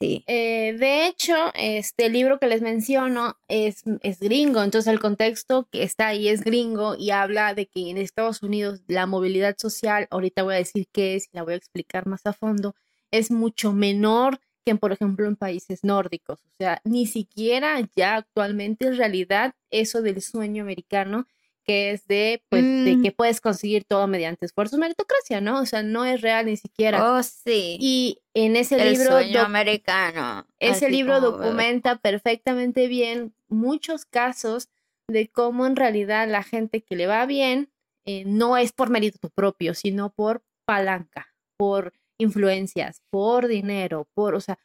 Sí. 0.00 0.24
Eh, 0.26 0.76
de 0.78 1.06
hecho, 1.06 1.34
este 1.54 2.08
libro 2.10 2.38
que 2.38 2.48
les 2.48 2.60
menciono 2.62 3.36
es, 3.48 3.84
es 4.02 4.18
gringo, 4.18 4.62
entonces 4.62 4.92
el 4.92 5.00
contexto 5.00 5.68
que 5.70 5.82
está 5.84 6.08
ahí 6.08 6.28
es 6.28 6.42
gringo 6.42 6.96
y 6.98 7.10
habla 7.10 7.54
de 7.54 7.66
que 7.66 7.90
en 7.90 7.98
Estados 7.98 8.42
Unidos 8.42 8.82
la 8.88 9.06
movilidad 9.06 9.56
social, 9.56 10.08
ahorita 10.10 10.42
voy 10.42 10.54
a 10.54 10.58
decir 10.58 10.88
qué 10.92 11.14
es 11.14 11.26
y 11.26 11.36
la 11.36 11.44
voy 11.44 11.54
a 11.54 11.56
explicar 11.56 12.06
más 12.06 12.26
a 12.26 12.32
fondo, 12.32 12.74
es 13.12 13.30
mucho 13.30 13.72
menor 13.72 14.40
que, 14.64 14.74
por 14.74 14.92
ejemplo, 14.92 15.26
en 15.28 15.36
países 15.36 15.84
nórdicos. 15.84 16.40
O 16.40 16.50
sea, 16.58 16.80
ni 16.84 17.06
siquiera 17.06 17.78
ya 17.94 18.16
actualmente 18.16 18.86
en 18.86 18.96
realidad 18.96 19.54
eso 19.70 20.02
del 20.02 20.22
sueño 20.22 20.62
americano 20.64 21.26
que 21.64 21.90
es 21.92 22.06
de, 22.06 22.42
pues, 22.50 22.62
de 22.62 22.96
Mm. 22.96 23.02
que 23.02 23.12
puedes 23.12 23.40
conseguir 23.40 23.84
todo 23.84 24.06
mediante 24.06 24.46
esfuerzo, 24.46 24.78
meritocracia, 24.78 25.40
¿no? 25.40 25.60
O 25.60 25.66
sea, 25.66 25.82
no 25.82 26.04
es 26.04 26.20
real 26.20 26.46
ni 26.46 26.56
siquiera. 26.56 27.16
Oh, 27.16 27.22
sí. 27.22 27.76
Y 27.80 28.20
en 28.34 28.56
ese 28.56 28.76
el 28.76 28.92
libro 28.92 29.10
sueño 29.12 29.40
americano. 29.40 30.46
ese 30.58 30.90
libro 30.90 31.20
documenta 31.20 31.96
perfectamente 31.96 32.86
bien 32.88 33.34
muchos 33.48 34.04
casos 34.04 34.68
de 35.08 35.28
cómo 35.28 35.66
en 35.66 35.76
realidad 35.76 36.28
la 36.28 36.42
gente 36.42 36.82
que 36.82 36.96
le 36.96 37.06
va 37.06 37.26
bien 37.26 37.70
eh, 38.06 38.24
no 38.26 38.56
es 38.56 38.72
por 38.72 38.90
mérito 38.90 39.30
propio, 39.30 39.74
sino 39.74 40.10
por 40.12 40.42
palanca, 40.66 41.34
por 41.56 41.92
influencias, 42.18 43.00
por 43.10 43.46
dinero, 43.48 44.08
por, 44.14 44.34
o 44.34 44.40
sea, 44.40 44.58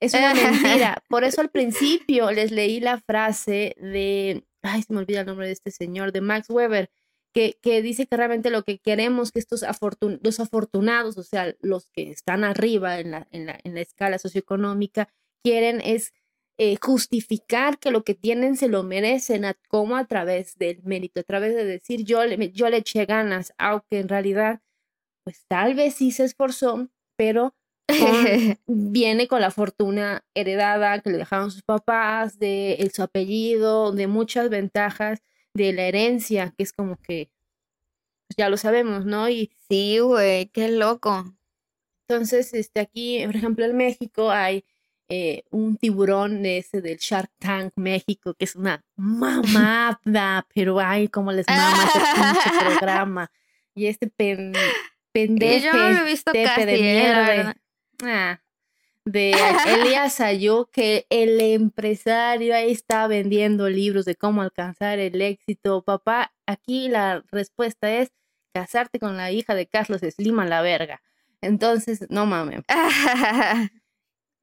es 0.00 0.14
una 0.14 0.32
mentira. 0.34 1.02
Por 1.08 1.24
eso 1.24 1.40
al 1.40 1.50
principio 1.50 2.30
les 2.30 2.50
leí 2.50 2.80
la 2.80 3.00
frase 3.00 3.74
de, 3.80 4.44
ay, 4.64 4.82
se 4.82 4.92
me 4.92 5.00
olvida 5.00 5.20
el 5.20 5.26
nombre 5.26 5.46
de 5.46 5.52
este 5.52 5.70
señor, 5.70 6.12
de 6.12 6.20
Max 6.20 6.50
Weber, 6.50 6.90
que, 7.34 7.58
que 7.62 7.82
dice 7.82 8.06
que 8.06 8.16
realmente 8.16 8.50
lo 8.50 8.62
que 8.64 8.78
queremos 8.78 9.32
que 9.32 9.40
estos 9.40 9.62
afortun- 9.64 10.20
afortunados, 10.40 11.18
o 11.18 11.22
sea, 11.24 11.54
los 11.60 11.90
que 11.90 12.10
están 12.10 12.44
arriba 12.44 13.00
en 13.00 13.10
la, 13.12 13.28
en 13.32 13.46
la, 13.46 13.58
en 13.64 13.74
la 13.74 13.80
escala 13.80 14.18
socioeconómica, 14.18 15.08
quieren 15.44 15.80
es 15.80 16.12
eh, 16.58 16.76
justificar 16.80 17.78
que 17.78 17.90
lo 17.90 18.04
que 18.04 18.14
tienen 18.14 18.56
se 18.56 18.68
lo 18.68 18.84
merecen, 18.84 19.44
como 19.68 19.96
a 19.96 20.06
través 20.06 20.56
del 20.56 20.82
mérito, 20.84 21.20
a 21.20 21.24
través 21.24 21.54
de 21.54 21.64
decir 21.64 22.04
yo 22.04 22.24
le, 22.24 22.52
yo 22.52 22.68
le 22.70 22.78
eché 22.78 23.04
ganas, 23.06 23.52
aunque 23.58 23.98
en 23.98 24.08
realidad, 24.08 24.60
pues 25.24 25.44
tal 25.48 25.74
vez 25.74 25.94
sí 25.94 26.12
se 26.12 26.24
esforzó, 26.24 26.88
pero 27.16 27.54
viene 28.66 29.28
con 29.28 29.40
la 29.40 29.50
fortuna 29.50 30.24
heredada 30.34 31.00
que 31.00 31.10
le 31.10 31.18
dejaron 31.18 31.50
sus 31.50 31.62
papás, 31.62 32.38
de 32.38 32.74
el- 32.74 32.90
su 32.92 33.02
apellido, 33.02 33.92
de 33.92 34.06
muchas 34.06 34.48
ventajas, 34.50 35.20
de 35.54 35.72
la 35.72 35.82
herencia, 35.82 36.52
que 36.56 36.62
es 36.64 36.72
como 36.72 36.96
que 36.96 37.30
pues, 38.26 38.36
ya 38.36 38.48
lo 38.48 38.56
sabemos, 38.56 39.04
¿no? 39.04 39.28
Y 39.28 39.52
Sí, 39.68 39.98
güey, 39.98 40.46
qué 40.46 40.68
loco. 40.70 41.24
entonces, 42.08 42.52
este, 42.54 42.80
aquí, 42.80 43.22
por 43.26 43.36
ejemplo, 43.36 43.64
en 43.64 43.76
México 43.76 44.30
hay 44.30 44.64
eh, 45.10 45.42
un 45.50 45.76
tiburón 45.76 46.42
de 46.42 46.58
ese 46.58 46.80
del 46.80 46.96
Shark 46.98 47.30
Tank 47.38 47.72
México, 47.76 48.34
que 48.34 48.44
es 48.46 48.56
una 48.56 48.82
mamada, 48.96 50.46
pero 50.54 50.80
ay, 50.80 51.08
cómo 51.08 51.32
les 51.32 51.46
mama 51.46 51.84
pinche 51.92 52.50
programa. 52.78 53.30
Y 53.74 53.86
este 53.86 54.06
pen, 54.08 54.52
pendeje, 55.12 55.66
yo 55.66 55.72
no 55.74 55.90
lo 55.90 56.00
he 56.00 56.04
visto 56.04 56.32
tepe 56.32 56.44
casi, 56.44 56.64
de 56.64 56.74
eh, 56.76 56.80
mierda. 57.02 57.56
Ah, 58.02 58.40
de 59.04 59.32
Elías 59.68 60.20
Ayú, 60.20 60.68
que 60.72 61.06
el 61.10 61.40
empresario 61.40 62.54
ahí 62.54 62.70
está 62.72 63.06
vendiendo 63.06 63.68
libros 63.68 64.04
de 64.04 64.14
cómo 64.16 64.42
alcanzar 64.42 64.98
el 64.98 65.20
éxito. 65.20 65.82
Papá, 65.82 66.32
aquí 66.46 66.88
la 66.88 67.22
respuesta 67.30 67.92
es 67.94 68.10
casarte 68.54 68.98
con 69.00 69.16
la 69.16 69.30
hija 69.32 69.54
de 69.54 69.66
Carlos 69.66 70.00
Slim 70.00 70.38
a 70.40 70.46
la 70.46 70.62
verga. 70.62 71.02
Entonces, 71.40 72.06
no 72.08 72.24
mames. 72.26 72.60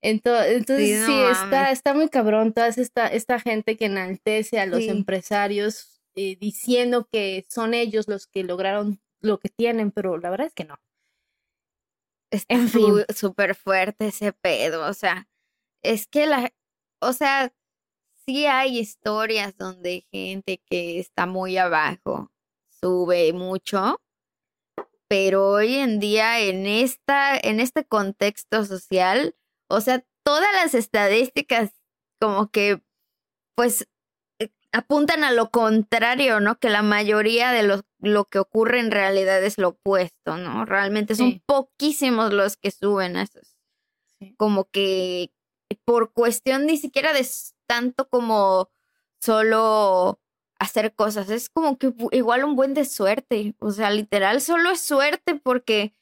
Ento- 0.04 0.44
Entonces, 0.46 0.88
Sí, 0.88 0.94
no 1.00 1.06
sí, 1.06 1.14
está, 1.32 1.72
está 1.72 1.94
muy 1.94 2.10
cabrón 2.10 2.54
toda 2.54 2.68
esta, 2.70 3.08
esta 3.08 3.40
gente 3.40 3.78
que 3.78 3.86
enaltece 3.86 4.60
a 4.60 4.66
los 4.66 4.80
Sí. 4.84 4.90
empresarios 4.90 6.02
eh, 6.16 6.36
diciendo 6.40 7.08
que 7.12 7.46
son 7.50 7.74
ellos 7.74 8.08
los 8.08 8.28
que 8.28 8.44
lograron 8.44 9.00
lo 9.22 9.40
que 9.40 9.50
tienen, 9.50 9.92
pero 9.92 10.18
la 10.18 10.30
verdad 10.30 10.48
es 10.48 10.54
que 10.54 10.66
no. 10.66 10.78
Está 12.32 12.56
en 12.56 12.70
fin. 12.70 13.06
súper 13.14 13.56
fuerte 13.56 14.08
ese 14.08 14.34
pedo, 14.34 14.90
o 14.90 14.94
sea, 14.94 15.28
es 15.84 16.08
que 16.08 16.26
la, 16.26 16.54
o 17.02 17.14
sea, 17.14 17.54
sí 18.26 18.46
hay 18.46 18.80
historias 18.80 19.58
donde 19.58 20.08
gente 20.12 20.62
que 20.70 21.00
está 21.00 21.26
muy 21.26 21.58
abajo 21.58 22.32
sube 22.70 23.34
mucho, 23.34 24.02
pero 25.10 25.50
hoy 25.50 25.76
en 25.76 26.00
día 26.00 26.40
en 26.40 26.66
esta 26.66 27.38
en 27.38 27.60
este 27.60 27.86
contexto 27.86 28.66
social, 28.66 29.36
o 29.70 29.82
sea, 29.82 30.06
todas 30.24 30.54
las 30.54 30.74
estadísticas 30.74 31.72
como 32.20 32.50
que 32.50 32.82
pues 33.56 33.88
apuntan 34.72 35.24
a 35.24 35.32
lo 35.32 35.50
contrario, 35.50 36.40
¿no? 36.40 36.60
Que 36.60 36.70
la 36.70 36.82
mayoría 36.82 37.52
de 37.52 37.64
lo, 37.64 37.82
lo 38.00 38.26
que 38.26 38.40
ocurre 38.40 38.80
en 38.80 38.92
realidad 38.92 39.44
es 39.44 39.58
lo 39.58 39.70
opuesto, 39.70 40.38
¿no? 40.38 40.66
Realmente 40.66 41.16
son 41.16 41.42
poquísimos 41.46 42.34
los 42.34 42.58
que 42.58 42.72
suben 42.72 43.18
a 43.18 43.24
esos. 43.24 43.58
Como 44.38 44.66
que 44.70 45.32
por 45.86 46.14
cuestión 46.14 46.66
ni 46.66 46.78
siquiera 46.78 47.14
de 47.14 47.28
tanto 47.68 48.08
como 48.08 48.70
solo 49.20 50.20
hacer 50.60 50.94
cosas, 50.94 51.30
es 51.30 51.50
como 51.50 51.78
que 51.78 51.94
igual 52.12 52.44
un 52.44 52.56
buen 52.56 52.74
de 52.74 52.86
suerte, 52.86 53.56
o 53.60 53.72
sea, 53.72 53.90
literal 53.90 54.42
solo 54.42 54.72
es 54.72 54.82
suerte 54.82 55.36
porque 55.36 55.96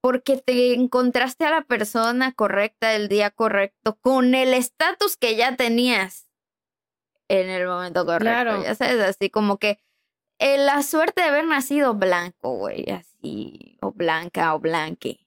porque 0.00 0.36
te 0.36 0.74
encontraste 0.74 1.44
a 1.46 1.50
la 1.50 1.62
persona 1.62 2.32
correcta 2.32 2.94
el 2.94 3.08
día 3.08 3.32
correcto 3.32 3.98
con 4.00 4.36
el 4.36 4.54
estatus 4.54 5.16
que 5.16 5.34
ya 5.34 5.56
tenías 5.56 6.25
en 7.28 7.48
el 7.48 7.66
momento 7.66 8.04
correcto, 8.04 8.24
claro. 8.24 8.62
ya 8.62 8.74
sabes, 8.74 9.00
así 9.00 9.30
como 9.30 9.58
que 9.58 9.78
eh, 10.38 10.58
la 10.58 10.82
suerte 10.82 11.22
de 11.22 11.28
haber 11.28 11.46
nacido 11.46 11.94
blanco, 11.94 12.56
güey, 12.56 12.84
así, 12.90 13.78
o 13.80 13.92
blanca 13.92 14.54
o 14.54 14.60
blanque. 14.60 15.26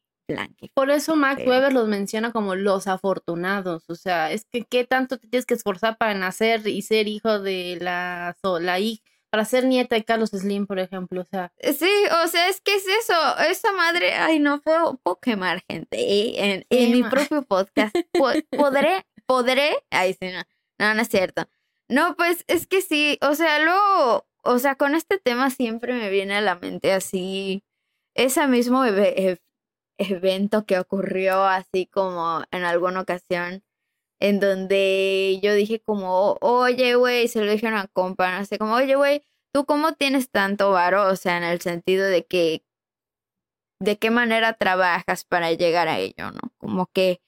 Por 0.73 0.91
eso 0.91 1.15
Max 1.15 1.41
Weber 1.45 1.73
los 1.73 1.87
menciona 1.87 2.31
como 2.31 2.55
los 2.55 2.87
afortunados. 2.87 3.89
O 3.89 3.95
sea, 3.95 4.31
es 4.31 4.45
que 4.45 4.63
qué 4.63 4.83
tanto 4.83 5.17
te 5.17 5.27
tienes 5.27 5.45
que 5.45 5.53
esforzar 5.55 5.97
para 5.97 6.13
nacer 6.13 6.67
y 6.67 6.81
ser 6.81 7.07
hijo 7.07 7.39
de 7.39 7.77
la, 7.81 8.35
la 8.61 8.79
hija, 8.79 9.03
para 9.31 9.45
ser 9.45 9.65
nieta 9.65 9.95
de 9.95 10.03
Carlos 10.03 10.29
Slim, 10.29 10.67
por 10.67 10.79
ejemplo. 10.79 11.21
O 11.21 11.25
sea. 11.25 11.51
Sí, 11.59 11.91
o 12.23 12.27
sea, 12.27 12.49
es 12.49 12.61
que 12.61 12.75
es 12.75 12.85
eso. 12.87 13.13
Esa 13.49 13.71
madre, 13.73 14.13
ay, 14.13 14.39
no 14.39 14.61
puedo, 14.61 14.97
puedo 14.97 15.19
quemar 15.19 15.63
gente 15.67 15.97
¿eh? 15.99 16.65
en, 16.69 16.91
mi 16.91 17.03
propio 17.03 17.41
podcast. 17.43 17.95
podré, 18.57 19.05
podré. 19.25 19.83
Ay, 19.89 20.15
sí, 20.19 20.29
no. 20.31 20.43
No, 20.77 20.93
no 20.93 21.01
es 21.01 21.09
cierto. 21.09 21.47
No, 21.89 22.15
pues 22.15 22.43
es 22.47 22.67
que 22.67 22.81
sí, 22.81 23.17
o 23.21 23.33
sea, 23.33 23.59
luego, 23.59 24.27
o 24.43 24.59
sea, 24.59 24.75
con 24.75 24.93
este 24.93 25.17
tema 25.17 25.49
siempre 25.49 25.93
me 25.93 26.09
viene 26.11 26.35
a 26.35 26.41
la 26.41 26.55
mente 26.55 26.93
así, 26.93 27.63
esa 28.15 28.47
mismo 28.47 28.83
evento 29.97 30.65
que 30.65 30.79
ocurrió 30.79 31.43
así 31.45 31.87
como 31.87 32.43
en 32.51 32.63
alguna 32.63 33.01
ocasión 33.01 33.63
en 34.19 34.39
donde 34.39 35.39
yo 35.41 35.53
dije 35.53 35.81
como, 35.81 36.37
oye, 36.41 36.95
güey, 36.95 37.27
se 37.27 37.43
lo 37.43 37.51
dije 37.51 37.67
a 37.67 37.71
una 37.71 37.87
compa, 37.87 38.37
no 38.37 38.45
sé, 38.45 38.59
como, 38.59 38.75
oye, 38.75 38.95
güey, 38.95 39.23
¿tú 39.53 39.65
cómo 39.65 39.93
tienes 39.93 40.29
tanto 40.29 40.71
varo? 40.71 41.07
O 41.07 41.15
sea, 41.15 41.37
en 41.37 41.43
el 41.43 41.61
sentido 41.61 42.05
de 42.05 42.25
que, 42.25 42.63
¿de 43.79 43.97
qué 43.97 44.11
manera 44.11 44.53
trabajas 44.53 45.23
para 45.25 45.51
llegar 45.53 45.87
a 45.87 45.99
ello, 45.99 46.31
no? 46.31 46.53
Como 46.57 46.87
que 46.87 47.21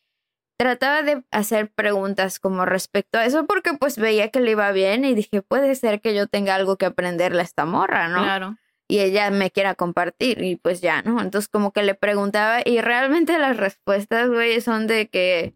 trataba 0.61 1.01
de 1.01 1.23
hacer 1.31 1.71
preguntas 1.71 2.39
como 2.39 2.65
respecto 2.65 3.17
a 3.17 3.25
eso 3.25 3.47
porque 3.47 3.73
pues 3.73 3.97
veía 3.97 4.29
que 4.29 4.41
le 4.41 4.51
iba 4.51 4.71
bien 4.71 5.05
y 5.05 5.15
dije, 5.15 5.41
puede 5.41 5.73
ser 5.73 6.01
que 6.01 6.13
yo 6.13 6.27
tenga 6.27 6.53
algo 6.53 6.77
que 6.77 6.85
aprenderle 6.85 7.41
a 7.41 7.45
esta 7.45 7.65
morra, 7.65 8.07
¿no? 8.07 8.21
Claro 8.21 8.57
y 8.91 8.99
ella 8.99 9.31
me 9.31 9.51
quiera 9.51 9.73
compartir 9.73 10.43
y 10.43 10.57
pues 10.57 10.81
ya, 10.81 11.01
¿no? 11.01 11.21
Entonces 11.21 11.47
como 11.47 11.71
que 11.71 11.81
le 11.81 11.95
preguntaba 11.95 12.59
y 12.65 12.81
realmente 12.81 13.39
las 13.39 13.55
respuestas, 13.55 14.27
güey, 14.27 14.59
son 14.59 14.85
de 14.85 15.07
que... 15.07 15.55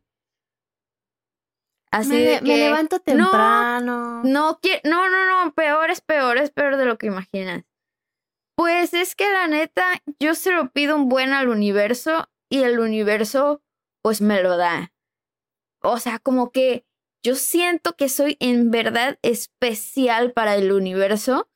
Así 1.92 2.14
me, 2.14 2.40
me 2.40 2.58
levanto 2.58 3.02
temprano. 3.02 4.22
No, 4.24 4.24
no, 4.24 4.60
no, 4.86 5.10
no, 5.10 5.46
no, 5.46 5.54
peor 5.54 5.92
es 5.92 6.00
peor, 6.00 6.38
es 6.38 6.50
peor 6.50 6.78
de 6.78 6.86
lo 6.86 6.98
que 6.98 7.08
imaginas. 7.08 7.66
Pues 8.56 8.94
es 8.94 9.16
que 9.16 9.30
la 9.30 9.48
neta, 9.48 9.84
yo 10.18 10.34
se 10.34 10.54
lo 10.54 10.72
pido 10.72 10.96
un 10.96 11.10
buen 11.10 11.34
al 11.34 11.50
universo 11.50 12.30
y 12.50 12.64
el 12.64 12.80
universo 12.80 13.62
pues 14.02 14.22
me 14.22 14.42
lo 14.44 14.56
da. 14.56 14.94
O 15.90 16.00
sea, 16.00 16.20
como 16.20 16.52
que 16.52 16.86
yo 17.24 17.36
siento 17.36 17.96
que 17.96 18.10
soy 18.10 18.38
en 18.40 18.72
verdad 18.72 19.18
especial 19.22 20.32
para 20.32 20.56
el 20.56 20.72
universo 20.72 21.50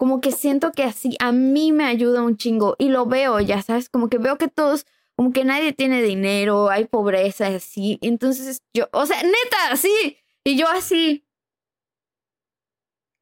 como 0.00 0.22
que 0.22 0.32
siento 0.32 0.72
que 0.72 0.84
así 0.84 1.14
a 1.20 1.30
mí 1.30 1.72
me 1.72 1.84
ayuda 1.84 2.22
un 2.22 2.38
chingo 2.38 2.74
y 2.78 2.88
lo 2.88 3.04
veo, 3.04 3.38
ya 3.38 3.60
sabes, 3.60 3.90
como 3.90 4.08
que 4.08 4.16
veo 4.16 4.38
que 4.38 4.48
todos, 4.48 4.86
como 5.14 5.30
que 5.30 5.44
nadie 5.44 5.74
tiene 5.74 6.00
dinero, 6.00 6.70
hay 6.70 6.86
pobreza, 6.86 7.48
así. 7.48 7.98
Entonces 8.00 8.62
yo, 8.74 8.88
o 8.92 9.04
sea, 9.04 9.22
neta, 9.22 9.76
sí. 9.76 10.16
Y 10.42 10.56
yo 10.56 10.68
así. 10.68 11.26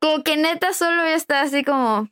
Como 0.00 0.22
que 0.22 0.36
neta 0.36 0.72
solo 0.72 1.02
está 1.02 1.40
así 1.40 1.64
como, 1.64 2.08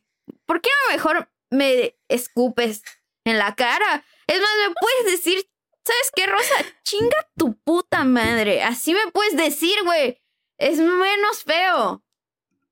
¿por 0.47 0.61
qué 0.61 0.71
no 0.89 0.97
mejor 0.97 1.31
me 1.49 1.97
escupes 2.09 2.83
en 3.25 3.39
la 3.39 3.55
cara? 3.55 4.05
Es 4.27 4.41
más, 4.41 4.51
me 4.69 4.75
puedes 4.81 5.17
decir, 5.17 5.49
¿sabes 5.87 6.11
qué, 6.15 6.27
Rosa? 6.27 6.55
Chinga 6.85 7.29
tu 7.37 7.55
puta 7.55 8.05
madre. 8.05 8.63
Así 8.63 8.93
me 8.93 9.11
puedes 9.13 9.37
decir, 9.37 9.77
güey. 9.85 10.21
Es 10.59 10.79
menos 10.79 11.45
feo 11.45 12.03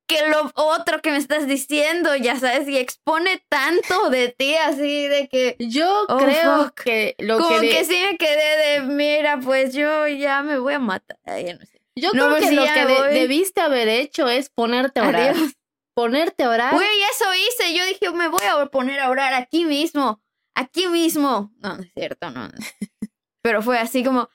que 0.07 0.29
lo 0.29 0.51
otro 0.55 1.01
que 1.01 1.11
me 1.11 1.17
estás 1.17 1.47
diciendo, 1.47 2.15
ya 2.17 2.39
sabes, 2.39 2.69
y 2.69 2.77
expone 2.77 3.43
tanto 3.49 4.11
de 4.11 4.29
ti 4.29 4.55
así 4.55 5.07
de 5.09 5.29
que 5.29 5.57
yo 5.59 6.05
oh, 6.09 6.19
creo 6.19 6.75
que 6.75 7.15
lo 7.19 7.39
como 7.39 7.61
que, 7.61 7.85
sí 7.85 8.03
me 8.11 8.17
quedé 8.17 8.57
de 8.59 8.81
mira, 8.83 9.41
pues 9.41 9.73
yo 9.73 10.07
ya 10.07 10.43
me 10.43 10.59
voy 10.59 10.75
a 10.75 10.79
matar. 10.79 11.19
Yo 11.97 12.11
creo 12.11 12.37
que 12.37 12.53
lo 12.53 12.65
que 12.65 12.87
debiste 13.13 13.61
haber 13.61 13.89
hecho 13.89 14.29
es 14.29 14.51
ponerte 14.51 15.01
a 15.01 15.09
orar. 15.09 15.37
Ponerte 15.95 16.43
a 16.43 16.51
orar. 16.51 16.75
Güey, 16.75 17.03
eso 17.13 17.25
hice. 17.35 17.73
Yo 17.73 17.85
dije, 17.87 18.11
me 18.11 18.27
voy 18.27 18.45
a 18.45 18.67
poner 18.67 18.99
a 18.99 19.11
orar 19.11 19.33
aquí 19.33 19.65
mismo. 19.65 20.21
Aquí 20.55 20.89
mismo. 20.89 21.53
No, 21.59 21.77
no 21.77 21.83
es 21.83 21.93
cierto, 21.93 22.31
no. 22.31 22.51
Pero 23.43 23.63
fue 23.63 23.79
así 23.79 24.05
como, 24.05 24.29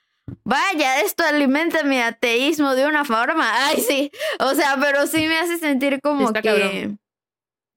Vaya, 0.44 1.02
esto 1.02 1.24
alimenta 1.24 1.84
mi 1.84 2.00
ateísmo 2.00 2.76
de 2.76 2.86
una 2.86 3.06
forma. 3.06 3.50
Ay, 3.68 3.82
sí. 3.82 4.12
O 4.40 4.54
sea, 4.56 4.78
pero 4.80 5.08
sí 5.08 5.28
me 5.28 5.38
hace 5.38 5.58
sentir 5.58 6.02
como 6.02 6.32
que 6.34 6.98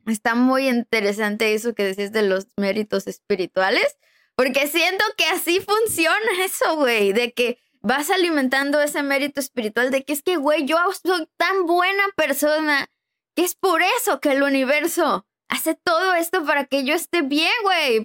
está 0.06 0.34
muy 0.34 0.68
interesante 0.68 1.54
eso 1.54 1.74
que 1.74 1.84
decís 1.84 2.12
de 2.12 2.22
los 2.22 2.48
méritos 2.56 3.06
espirituales, 3.06 3.98
porque 4.34 4.66
siento 4.66 5.04
que 5.16 5.24
así 5.26 5.60
funciona 5.60 6.44
eso, 6.44 6.76
güey, 6.76 7.12
de 7.12 7.32
que 7.32 7.58
vas 7.80 8.10
alimentando 8.10 8.80
ese 8.80 9.02
mérito 9.02 9.38
espiritual 9.40 9.90
de 9.90 10.02
que 10.04 10.12
es 10.12 10.22
que, 10.22 10.36
güey, 10.36 10.64
yo 10.64 10.76
soy 11.04 11.28
tan 11.36 11.66
buena 11.66 12.02
persona 12.16 12.88
que 13.36 13.44
es 13.44 13.54
por 13.54 13.80
eso 14.00 14.20
que 14.20 14.32
el 14.32 14.42
universo 14.42 15.26
hace 15.52 15.74
todo 15.74 16.14
esto 16.14 16.44
para 16.44 16.64
que 16.64 16.84
yo 16.84 16.94
esté 16.94 17.22
bien, 17.22 17.52
güey. 17.62 18.04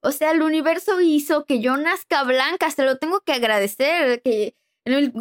O 0.00 0.12
sea, 0.12 0.30
el 0.30 0.42
universo 0.42 1.00
hizo 1.00 1.44
que 1.44 1.60
yo 1.60 1.76
nazca 1.76 2.24
blanca, 2.24 2.70
se 2.70 2.84
lo 2.84 2.96
tengo 2.96 3.20
que 3.20 3.32
agradecer, 3.32 4.22
que 4.22 4.56
el, 4.84 5.12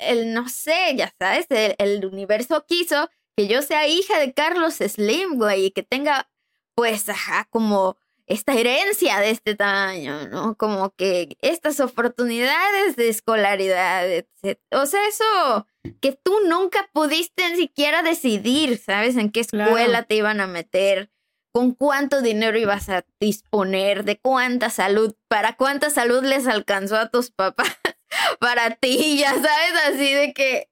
el, 0.00 0.32
no 0.32 0.48
sé, 0.48 0.94
ya 0.96 1.12
sabes, 1.18 1.46
el, 1.50 2.04
universo 2.06 2.64
quiso 2.66 3.10
que 3.36 3.46
yo 3.46 3.60
sea 3.62 3.88
hija 3.88 4.18
de 4.18 4.32
Carlos 4.32 4.76
Slim, 4.76 5.36
güey, 5.36 5.66
y 5.66 5.70
que 5.70 5.82
tenga, 5.82 6.30
pues, 6.74 7.08
ajá, 7.08 7.46
como 7.50 7.98
esta 8.26 8.54
herencia 8.54 9.20
de 9.20 9.30
este 9.30 9.54
tamaño, 9.54 10.28
¿no? 10.28 10.56
Como 10.56 10.90
que 10.94 11.36
estas 11.42 11.80
oportunidades 11.80 12.96
de 12.96 13.08
escolaridad, 13.08 14.08
etc. 14.10 14.58
O 14.72 14.86
sea, 14.86 15.06
eso 15.08 15.66
que 16.00 16.12
tú 16.12 16.38
nunca 16.46 16.88
pudiste 16.92 17.48
ni 17.50 17.56
siquiera 17.56 18.02
decidir, 18.02 18.78
¿sabes? 18.78 19.16
En 19.16 19.30
qué 19.30 19.40
escuela 19.40 20.02
te 20.04 20.16
iban 20.16 20.40
a 20.40 20.46
meter, 20.46 21.10
con 21.56 21.72
cuánto 21.72 22.20
dinero 22.20 22.58
ibas 22.58 22.90
a 22.90 23.06
disponer, 23.18 24.04
de 24.04 24.18
cuánta 24.18 24.68
salud, 24.68 25.16
para 25.26 25.56
cuánta 25.56 25.88
salud 25.88 26.22
les 26.22 26.46
alcanzó 26.46 26.96
a 26.96 27.08
tus 27.08 27.30
papás, 27.30 27.68
para 28.40 28.72
ti, 28.76 29.18
ya 29.18 29.30
sabes, 29.30 29.72
así 29.86 30.12
de 30.12 30.34
que... 30.34 30.70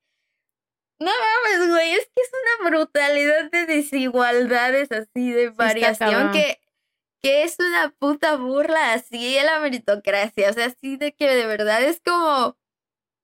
No 1.00 1.10
mames, 1.10 1.70
güey, 1.70 1.92
es 1.92 2.06
que 2.14 2.22
es 2.22 2.30
una 2.60 2.68
brutalidad 2.68 3.50
de 3.50 3.64
desigualdades 3.64 4.92
así, 4.92 5.32
de 5.32 5.48
variación 5.48 6.32
que, 6.32 6.60
que 7.22 7.44
es 7.44 7.56
una 7.58 7.90
puta 7.98 8.36
burla 8.36 8.92
así 8.92 9.36
de 9.36 9.42
la 9.42 9.60
meritocracia, 9.60 10.50
o 10.50 10.52
sea, 10.52 10.66
así 10.66 10.98
de 10.98 11.14
que 11.14 11.34
de 11.34 11.46
verdad 11.46 11.82
es 11.82 12.02
como... 12.04 12.58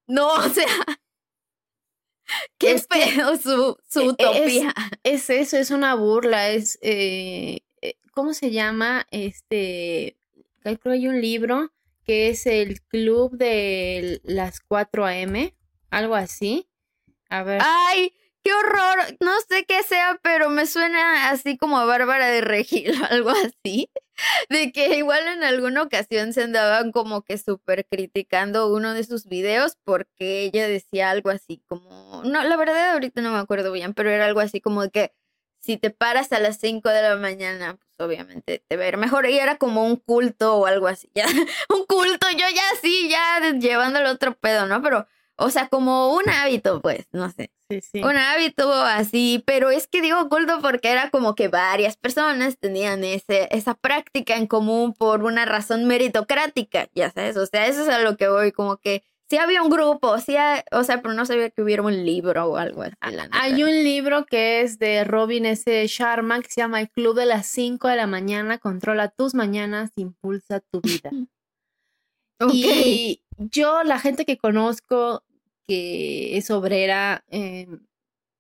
No, 0.07 0.29
o 0.33 0.49
sea... 0.49 0.67
Qué 2.59 2.79
feo 2.79 3.37
su, 3.37 3.77
su 3.89 4.01
e, 4.01 4.05
e, 4.05 4.09
utopía. 4.09 4.75
Es, 5.03 5.31
eso, 5.31 5.57
es 5.57 5.71
una 5.71 5.95
burla, 5.95 6.51
es, 6.51 6.79
eh, 6.83 7.61
eh, 7.83 7.95
¿cómo 8.13 8.35
se 8.35 8.51
llama? 8.51 9.07
Este, 9.11 10.17
creo 10.63 10.79
que 10.79 10.91
hay 10.91 11.09
un 11.09 11.21
libro 11.21 11.73
que 12.05 12.29
es 12.29 12.47
el 12.47 12.81
Club 12.83 13.37
de 13.37 14.21
las 14.25 14.61
4 14.61 15.07
AM, 15.07 15.53
algo 15.91 16.15
así. 16.15 16.69
A 17.29 17.43
ver. 17.43 17.63
¡Ay! 17.65 18.13
qué 18.43 18.53
horror, 18.55 19.17
no 19.21 19.33
sé 19.49 19.65
qué 19.65 19.83
sea, 19.83 20.19
pero 20.23 20.51
me 20.51 20.67
suena 20.67 21.31
así 21.31 21.57
como 21.57 21.79
a 21.79 21.85
Bárbara 21.85 22.27
de 22.27 22.41
Regil 22.41 22.93
o 23.03 23.05
algo 23.07 23.31
así. 23.31 23.91
De 24.49 24.73
que 24.73 24.97
igual 24.97 25.27
en 25.29 25.45
alguna 25.45 25.83
ocasión 25.83 26.33
se 26.33 26.43
andaban 26.43 26.93
como 26.93 27.23
que 27.23 27.39
súper 27.39 27.87
criticando 27.87 28.73
uno 28.73 28.95
de 28.95 29.05
sus 29.05 29.27
videos 29.27 29.77
porque 29.85 30.43
ella 30.43 30.69
decía 30.69 31.11
algo 31.11 31.31
así 31.31 31.63
como, 31.67 32.23
no, 32.25 32.45
la 32.45 32.57
verdad 32.57 32.93
ahorita 32.93 33.21
no 33.21 33.33
me 33.33 33.39
acuerdo 33.39 33.73
bien, 33.73 33.95
pero 33.95 34.11
era 34.11 34.27
algo 34.27 34.41
así 34.41 34.61
como 34.61 34.83
de 34.83 34.91
que 34.91 35.13
si 35.61 35.77
te 35.77 35.91
paras 35.91 36.33
a 36.33 36.41
las 36.41 36.59
5 36.59 36.89
de 36.89 37.03
la 37.03 37.17
mañana, 37.17 37.77
pues 37.77 38.09
obviamente 38.09 38.65
te 38.67 38.77
ver 38.77 38.97
mejor. 38.97 39.27
Y 39.27 39.39
era 39.39 39.59
como 39.59 39.85
un 39.85 39.97
culto 39.97 40.57
o 40.57 40.67
algo 40.67 40.89
así, 40.89 41.11
ya, 41.15 41.27
un 41.69 41.85
culto, 41.87 42.29
yo 42.31 42.47
ya 42.55 42.63
sí, 42.81 43.09
ya 43.11 43.53
llevándolo 43.53 44.11
otro 44.11 44.35
pedo, 44.35 44.67
¿no? 44.67 44.83
Pero, 44.83 45.07
o 45.41 45.51
sea, 45.51 45.69
como 45.69 46.15
un 46.15 46.29
hábito, 46.29 46.81
pues, 46.83 47.07
no 47.13 47.31
sé. 47.31 47.51
Sí, 47.71 47.81
sí. 47.81 48.03
Un 48.03 48.17
hábito 48.17 48.73
así, 48.73 49.43
pero 49.47 49.71
es 49.71 49.87
que 49.87 50.03
digo 50.03 50.29
culto 50.29 50.61
porque 50.61 50.91
era 50.91 51.11
como 51.11 51.35
que 51.35 51.49
varias 51.49 51.97
personas 51.97 52.59
tenían 52.59 53.05
ese, 53.05 53.49
esa 53.51 53.75
práctica 53.75 54.37
en 54.37 54.47
común 54.47 54.93
por 54.93 55.25
una 55.25 55.47
razón 55.47 55.87
meritocrática, 55.87 56.89
ya 56.95 57.11
sabes, 57.11 57.37
o 57.37 57.47
sea, 57.47 57.67
eso 57.67 57.83
es 57.83 57.89
a 57.89 58.01
lo 58.01 58.17
que 58.17 58.29
voy, 58.29 58.53
como 58.53 58.77
que 58.77 59.03
sí 59.31 59.39
había 59.39 59.63
un 59.63 59.71
grupo, 59.71 60.19
sí, 60.19 60.35
o 60.73 60.85
sea, 60.85 61.01
pero 61.01 61.15
no 61.15 61.25
sabía 61.25 61.49
que 61.51 61.63
hubiera 61.63 61.83
un 61.83 62.05
libro 62.05 62.47
o 62.47 62.57
algo 62.57 62.83
así. 62.83 62.95
Hay 63.31 63.63
un 63.63 63.85
libro 63.85 64.27
que 64.27 64.61
es 64.61 64.79
de 64.79 65.05
Robin 65.05 65.47
S. 65.47 65.87
Sharma 65.87 66.43
que 66.43 66.51
se 66.51 66.61
llama 66.61 66.81
El 66.81 66.91
Club 66.91 67.15
de 67.15 67.27
las 67.27 67.47
5 67.47 67.89
de 67.89 67.97
la 67.97 68.07
mañana, 68.07 68.59
controla 68.59 69.09
tus 69.09 69.35
mañanas, 69.35 69.93
impulsa 69.97 70.61
tu 70.61 70.81
vida. 70.81 71.11
Y 72.55 73.23
yo, 73.37 73.83
la 73.85 73.99
gente 73.99 74.25
que 74.25 74.39
conozco 74.39 75.23
que 75.67 76.37
es 76.37 76.51
obrera, 76.51 77.25
eh, 77.29 77.67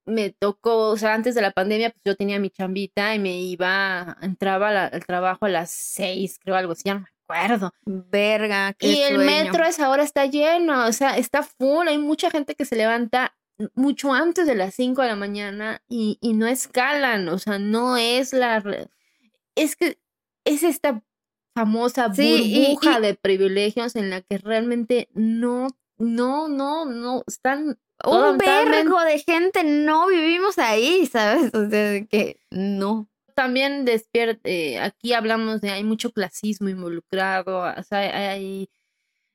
me 0.04 0.30
tocó, 0.30 0.88
o 0.88 0.96
sea, 0.96 1.14
antes 1.14 1.34
de 1.34 1.42
la 1.42 1.52
pandemia, 1.52 1.90
pues 1.90 2.02
yo 2.04 2.16
tenía 2.16 2.38
mi 2.38 2.50
chambita 2.50 3.14
y 3.14 3.18
me 3.18 3.40
iba, 3.40 4.16
entraba 4.22 4.86
al 4.86 5.06
trabajo 5.06 5.46
a 5.46 5.48
las 5.48 5.70
6, 5.70 6.38
creo, 6.42 6.56
algo 6.56 6.72
así, 6.72 6.82
ya 6.84 6.94
no 6.94 7.00
me 7.00 7.08
acuerdo. 7.24 7.72
Verga, 7.84 8.74
qué 8.74 8.86
Y 8.88 9.02
el 9.02 9.18
metro 9.18 9.64
es 9.64 9.78
ahora 9.78 10.02
está 10.02 10.26
lleno, 10.26 10.86
o 10.86 10.92
sea, 10.92 11.16
está 11.16 11.42
full, 11.42 11.86
hay 11.88 11.98
mucha 11.98 12.30
gente 12.30 12.54
que 12.54 12.64
se 12.64 12.76
levanta 12.76 13.36
mucho 13.74 14.12
antes 14.12 14.46
de 14.46 14.54
las 14.54 14.74
5 14.74 15.02
de 15.02 15.08
la 15.08 15.16
mañana 15.16 15.82
y, 15.88 16.18
y 16.20 16.32
no 16.32 16.46
escalan, 16.46 17.28
o 17.28 17.38
sea, 17.38 17.58
no 17.58 17.96
es 17.96 18.32
la... 18.32 18.62
Es 19.54 19.76
que 19.76 19.98
es 20.44 20.62
esta 20.62 21.02
famosa 21.54 22.08
burbuja 22.08 23.00
de 23.00 23.14
privilegios 23.14 23.96
en 23.96 24.10
la 24.10 24.22
que 24.22 24.38
realmente 24.38 25.08
no, 25.12 25.68
no, 26.00 26.48
no, 26.48 26.84
no, 26.84 27.22
están... 27.26 27.78
Un 28.02 28.38
vergo 28.38 28.98
de 29.00 29.18
gente 29.18 29.62
no 29.62 30.08
vivimos 30.08 30.58
ahí, 30.58 31.04
¿sabes? 31.04 31.54
O 31.54 31.68
sea, 31.68 32.02
que 32.06 32.40
no 32.50 33.10
también 33.40 33.86
despierta, 33.86 34.40
eh, 34.44 34.78
aquí 34.80 35.14
hablamos 35.14 35.62
de 35.62 35.70
hay 35.70 35.82
mucho 35.82 36.12
clasismo 36.12 36.68
involucrado, 36.68 37.60
o 37.60 37.82
sea, 37.82 38.32
hay, 38.32 38.68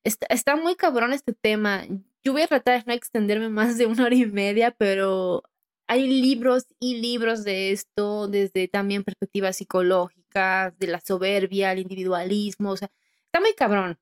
está, 0.04 0.28
está, 0.30 0.56
muy 0.56 0.76
cabrón 0.76 1.12
este 1.12 1.34
tema. 1.34 1.86
Yo 2.24 2.34
voy 2.34 2.44
a 2.44 2.48
tratar 2.48 2.80
de 2.80 2.86
no 2.86 2.94
extenderme 2.94 3.50
más 3.50 3.80
de 3.80 3.88
una 3.88 4.06
hora 4.06 4.14
y 4.16 4.28
media, 4.28 4.70
pero 4.78 5.42
hay 5.88 6.08
libros 6.08 6.68
y 6.80 7.02
libros 7.02 7.44
de 7.44 7.72
esto, 7.72 8.28
desde 8.28 8.68
también 8.68 9.04
perspectivas 9.04 9.58
psicológicas, 9.58 10.78
de 10.78 10.88
la 10.88 11.00
soberbia, 11.00 11.72
el 11.72 11.80
individualismo, 11.80 12.72
o 12.72 12.78
sea, 12.78 12.92
está 13.26 13.40
muy 13.40 13.56
cabrón. 13.56 13.98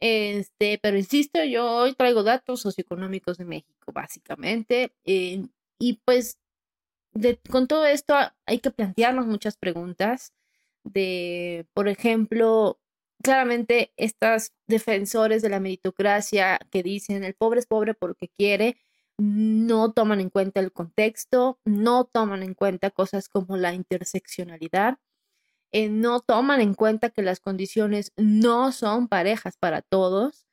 Este, 0.00 0.78
pero 0.82 0.96
insisto, 0.96 1.44
yo 1.44 1.70
hoy 1.70 1.94
traigo 1.94 2.22
datos 2.22 2.60
socioeconómicos 2.60 3.36
de 3.38 3.44
México, 3.44 3.92
básicamente, 3.92 4.92
eh, 5.04 5.46
y 5.78 6.00
pues 6.04 6.38
con 7.50 7.66
todo 7.66 7.86
esto 7.86 8.14
hay 8.46 8.60
que 8.60 8.70
plantearnos 8.70 9.26
muchas 9.26 9.56
preguntas 9.56 10.32
de, 10.84 11.66
por 11.74 11.88
ejemplo, 11.88 12.80
claramente 13.22 13.92
estos 13.96 14.52
defensores 14.66 15.42
de 15.42 15.50
la 15.50 15.60
meritocracia 15.60 16.58
que 16.70 16.82
dicen 16.82 17.24
el 17.24 17.34
pobre 17.34 17.60
es 17.60 17.66
pobre 17.66 17.94
porque 17.94 18.28
quiere, 18.28 18.76
no 19.18 19.92
toman 19.92 20.20
en 20.20 20.30
cuenta 20.30 20.60
el 20.60 20.72
contexto, 20.72 21.58
no 21.64 22.04
toman 22.06 22.42
en 22.42 22.54
cuenta 22.54 22.90
cosas 22.90 23.28
como 23.28 23.56
la 23.56 23.74
interseccionalidad, 23.74 24.98
eh, 25.72 25.88
no 25.88 26.20
toman 26.20 26.60
en 26.60 26.74
cuenta 26.74 27.10
que 27.10 27.22
las 27.22 27.40
condiciones 27.40 28.12
no 28.16 28.72
son 28.72 29.08
parejas 29.08 29.56
para 29.58 29.82
todos, 29.82 30.46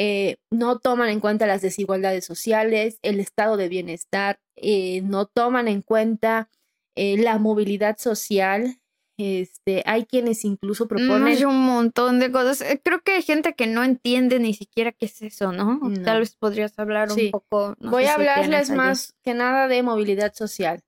eh, 0.00 0.36
no 0.52 0.78
toman 0.78 1.08
en 1.08 1.18
cuenta 1.18 1.48
las 1.48 1.60
desigualdades 1.60 2.24
sociales, 2.24 3.00
el 3.02 3.18
estado 3.18 3.56
de 3.56 3.68
bienestar, 3.68 4.38
eh, 4.54 5.02
no 5.02 5.26
toman 5.26 5.66
en 5.66 5.82
cuenta 5.82 6.48
eh, 6.94 7.16
la 7.18 7.38
movilidad 7.38 7.98
social. 7.98 8.78
Este, 9.18 9.82
hay 9.86 10.04
quienes 10.04 10.44
incluso 10.44 10.86
proponen. 10.86 11.24
hay 11.24 11.44
un 11.44 11.60
montón 11.60 12.20
de 12.20 12.30
cosas. 12.30 12.62
Creo 12.84 13.00
que 13.00 13.14
hay 13.14 13.22
gente 13.22 13.54
que 13.54 13.66
no 13.66 13.82
entiende 13.82 14.38
ni 14.38 14.54
siquiera 14.54 14.92
qué 14.92 15.06
es 15.06 15.20
eso, 15.20 15.50
¿no? 15.50 15.80
Tal 16.04 16.20
vez 16.20 16.36
podrías 16.36 16.78
hablar 16.78 17.10
un 17.10 17.32
poco. 17.32 17.74
Voy 17.80 18.04
a 18.04 18.14
hablarles 18.14 18.70
más 18.70 19.14
que 19.24 19.34
nada 19.34 19.66
de 19.66 19.82
movilidad 19.82 20.32
social. 20.32 20.84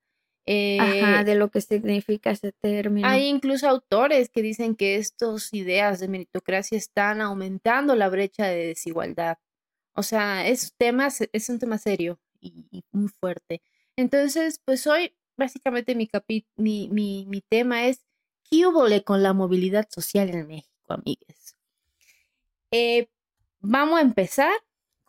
Ajá, 0.47 1.21
eh, 1.21 1.25
de 1.25 1.35
lo 1.35 1.51
que 1.51 1.61
significa 1.61 2.31
ese 2.31 2.53
término. 2.53 3.07
Hay 3.07 3.27
incluso 3.27 3.69
autores 3.69 4.31
que 4.31 4.43
dicen 4.43 4.75
que 4.75 4.97
estas 4.97 5.53
ideas 5.53 6.01
de 6.01 6.09
meritocracia 6.09 6.77
están 6.77 7.21
aumentando 7.21 7.95
la 7.95 8.09
brecha 8.09 8.47
de 8.47 8.67
desigualdad. 8.67 9.39
O 9.95 10.03
sea, 10.03 10.47
es, 10.47 10.75
es 11.33 11.49
un 11.49 11.59
tema 11.59 11.79
serio 11.79 12.19
y, 12.41 12.85
muy 12.93 13.09
fuerte. 13.09 13.63
Entonces, 13.97 14.61
pues 14.65 14.87
hoy 14.87 15.15
básicamente 15.37 15.95
mi, 15.95 16.09
mi, 16.57 16.89
mi, 16.89 17.27
mi 17.27 17.41
tema 17.43 17.87
es 17.87 18.05
¿qué 18.51 18.67
hubo 18.67 18.87
con 19.05 19.23
la 19.23 19.33
movilidad 19.33 19.89
social 19.91 20.31
en 20.31 20.47
México, 20.47 20.93
amigues? 20.93 21.57
Eh, 22.71 23.09
vamos 23.61 23.99
a 23.99 24.03
empezar 24.03 24.53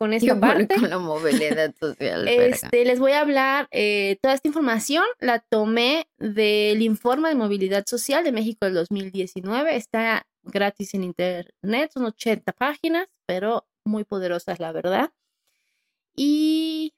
con 0.02 0.14
esta 0.14 0.39
parte. 0.39 0.80
Con 0.80 0.89
la 0.89 0.97
movilidad 0.97 1.76
social. 1.80 2.28
este, 2.28 2.86
les 2.86 2.99
voy 2.99 3.12
a 3.12 3.22
hablar, 3.22 3.68
eh, 3.70 4.18
toda 4.20 4.34
esta 4.34 4.47
información 4.47 5.04
la 5.20 5.38
tomé 5.38 6.08
del 6.18 6.82
informe 6.82 7.30
de 7.30 7.36
movilidad 7.36 7.86
social 7.86 8.24
de 8.24 8.32
México 8.32 8.66
del 8.66 8.74
2019. 8.74 9.76
Está 9.76 10.26
gratis 10.41 10.95
en 10.95 11.04
internet, 11.04 11.91
son 11.93 12.06
80 12.06 12.52
páginas, 12.54 13.10
pero 13.28 13.68
muy 13.86 14.04
poderosas, 14.04 14.60
la 14.60 14.72
verdad. 14.72 15.12
Y 16.16 16.95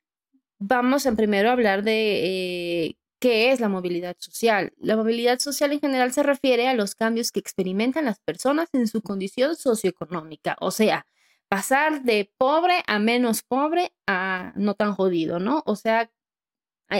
vamos 0.57 1.05
en 1.05 1.17
primero 1.17 1.49
a 1.49 1.51
hablar 1.51 1.83
de 1.83 2.85
eh, 2.85 2.97
qué 3.19 3.51
es 3.51 3.59
la 3.59 3.67
movilidad 3.67 4.15
social. 4.17 4.71
La 4.77 4.95
movilidad 4.95 5.39
social 5.39 5.73
en 5.73 5.81
general 5.81 6.13
se 6.13 6.23
refiere 6.23 6.69
a 6.69 6.73
los 6.73 6.95
cambios 6.95 7.33
que 7.33 7.41
experimentan 7.41 8.05
las 8.05 8.21
personas 8.21 8.69
en 8.71 8.87
su 8.87 9.01
condición 9.01 9.57
socioeconómica, 9.57 10.55
o 10.61 10.71
sea, 10.71 11.05
pasar 11.53 12.01
de 12.01 12.33
pobre 12.39 12.81
a 12.87 12.97
menos 12.97 13.43
pobre 13.43 13.93
a 14.07 14.53
no 14.55 14.73
tan 14.73 14.95
jodido, 14.95 15.37
¿no? 15.37 15.61
O 15.67 15.75
sea, 15.75 16.11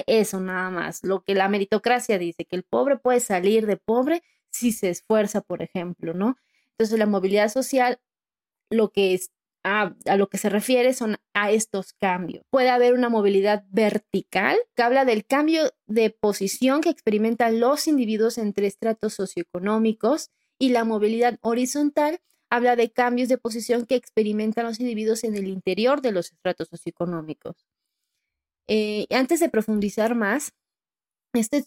eso 0.06 0.41
nada 0.41 0.70
más. 0.70 1.04
Lo 1.04 1.24
que 1.24 1.34
la 1.34 1.49
meritocracia 1.49 2.20
dice, 2.20 2.45
que 2.45 2.56
el 2.56 2.62
pobre 2.62 2.97
puede 2.97 3.20
salir 3.20 3.66
de 3.66 3.78
pobre 3.78 4.22
si 4.51 4.72
se 4.72 4.91
esfuerza, 4.91 5.41
por 5.41 5.64
ejemplo, 5.64 6.14
¿no? 6.14 6.38
Entonces, 6.70 6.99
la 6.99 7.08
movilidad 7.08 7.49
social, 7.49 7.99
lo 8.70 8.91
que 8.91 9.20
a, 9.64 9.95
a, 10.06 10.18
lo 10.18 10.30
que 10.30 10.38
se 10.38 10.49
refiere 10.49 10.93
son 10.93 11.18
a 11.34 11.49
estos 11.49 11.93
cambios. 11.93 12.45
Puede 12.51 12.70
haber 12.70 12.93
una 12.93 13.10
movilidad 13.10 13.66
vertical 13.72 14.56
que 14.76 14.84
habla 14.84 15.04
del 15.04 15.26
cambio 15.26 15.72
de 15.88 16.12
posición 16.12 16.82
que 16.82 16.89
experimentan 16.89 17.60
los 17.60 17.88
individuos 17.88 18.38
entre 18.38 18.68
estratos 18.68 19.16
socioeconómicos 19.16 20.30
y 20.60 20.70
la 20.70 20.84
movilidad 20.84 21.39
horizontal 21.41 22.20
habla 22.54 22.76
de 22.76 22.91
cambios 22.91 23.30
de 23.30 23.39
posición 23.39 23.88
que 23.88 23.95
experimentan 23.95 24.68
los 24.68 24.80
individuos 24.80 25.24
en 25.24 25.36
el 25.36 25.47
interior 25.47 26.01
de 26.01 26.12
los 26.12 26.32
estratos 26.32 26.68
socioeconómicos. 26.68 27.66
Eh, 28.68 29.08
antes 29.10 29.39
de 29.39 29.49
profundizar 29.49 30.14
más, 30.14 30.54
este, 31.34 31.66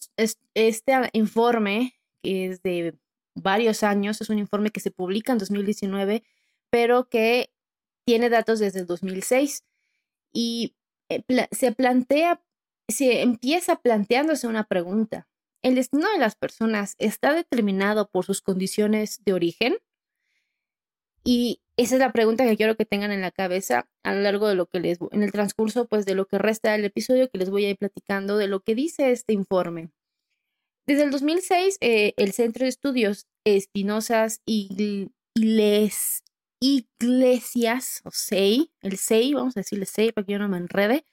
este 0.55 0.93
informe, 1.13 1.95
que 2.23 2.47
es 2.47 2.63
de 2.63 2.97
varios 3.35 3.83
años, 3.83 4.21
es 4.21 4.31
un 4.31 4.39
informe 4.39 4.71
que 4.71 4.79
se 4.79 4.93
publica 4.93 5.33
en 5.33 5.39
2019, 5.39 6.23
pero 6.71 7.09
que 7.09 7.51
tiene 8.07 8.31
datos 8.31 8.61
desde 8.61 8.79
el 8.79 8.87
2006 8.87 9.65
y 10.33 10.77
eh, 11.09 11.25
se 11.51 11.73
plantea, 11.73 12.41
se 12.87 13.23
empieza 13.23 13.75
planteándose 13.83 14.47
una 14.47 14.69
pregunta. 14.69 15.27
¿El 15.63 15.75
destino 15.75 16.09
de 16.13 16.19
las 16.19 16.37
personas 16.37 16.95
está 16.99 17.35
determinado 17.35 18.09
por 18.09 18.25
sus 18.25 18.41
condiciones 18.41 19.25
de 19.25 19.33
origen? 19.33 19.79
Y 21.27 21.61
esa 21.77 21.97
es 21.97 21.99
la 21.99 22.13
pregunta 22.13 22.45
que 22.45 22.57
quiero 22.57 22.77
que 22.77 22.85
tengan 22.85 23.11
en 23.11 23.21
la 23.21 23.33
cabeza 23.33 23.89
a 24.05 24.15
lo 24.15 24.21
largo 24.21 24.47
de 24.47 24.55
lo 24.55 24.67
que 24.67 24.79
les, 24.79 24.99
en 25.11 25.25
el 25.25 25.33
transcurso, 25.33 25.87
pues 25.89 26.07
de 26.07 26.15
lo 26.15 26.27
que 26.27 26.39
resta 26.39 26.71
del 26.71 26.85
episodio 26.85 27.29
que 27.29 27.39
les 27.39 27.51
voy 27.51 27.65
a 27.65 27.71
ir 27.71 27.77
platicando 27.77 28.37
de 28.39 28.47
lo 28.47 28.61
que 28.61 28.77
dice 28.77 29.11
este 29.11 29.33
informe. 29.33 29.91
Desde 30.87 31.03
el 31.03 31.11
2006, 31.11 31.79
eh, 31.81 32.15
el 32.17 32.33
Centro 32.33 32.63
de 32.63 32.69
Estudios 32.69 33.27
Espinosas 33.45 34.41
y 34.47 35.11
les 35.35 36.23
Iglesias, 36.61 38.03
o 38.05 38.13
SEI, 38.13 38.71
el 38.83 38.97
SEI, 38.97 39.35
vamos 39.35 39.57
a 39.57 39.61
decirle 39.61 39.87
SEI 39.87 40.13
para 40.13 40.25
que 40.25 40.35
yo 40.35 40.39
no 40.39 40.49
me 40.49 40.59
enrede, 40.59 41.05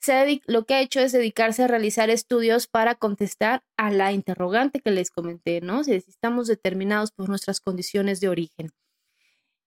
se 0.00 0.40
lo 0.46 0.64
que 0.64 0.74
ha 0.74 0.80
hecho 0.80 1.00
es 1.00 1.12
dedicarse 1.12 1.64
a 1.64 1.66
realizar 1.66 2.08
estudios 2.08 2.68
para 2.68 2.94
contestar 2.94 3.62
a 3.76 3.90
la 3.90 4.12
interrogante 4.12 4.80
que 4.80 4.92
les 4.92 5.10
comenté, 5.10 5.60
¿no? 5.60 5.84
Si 5.84 5.92
estamos 5.92 6.46
determinados 6.46 7.12
por 7.12 7.28
nuestras 7.28 7.60
condiciones 7.60 8.20
de 8.20 8.28
origen. 8.30 8.70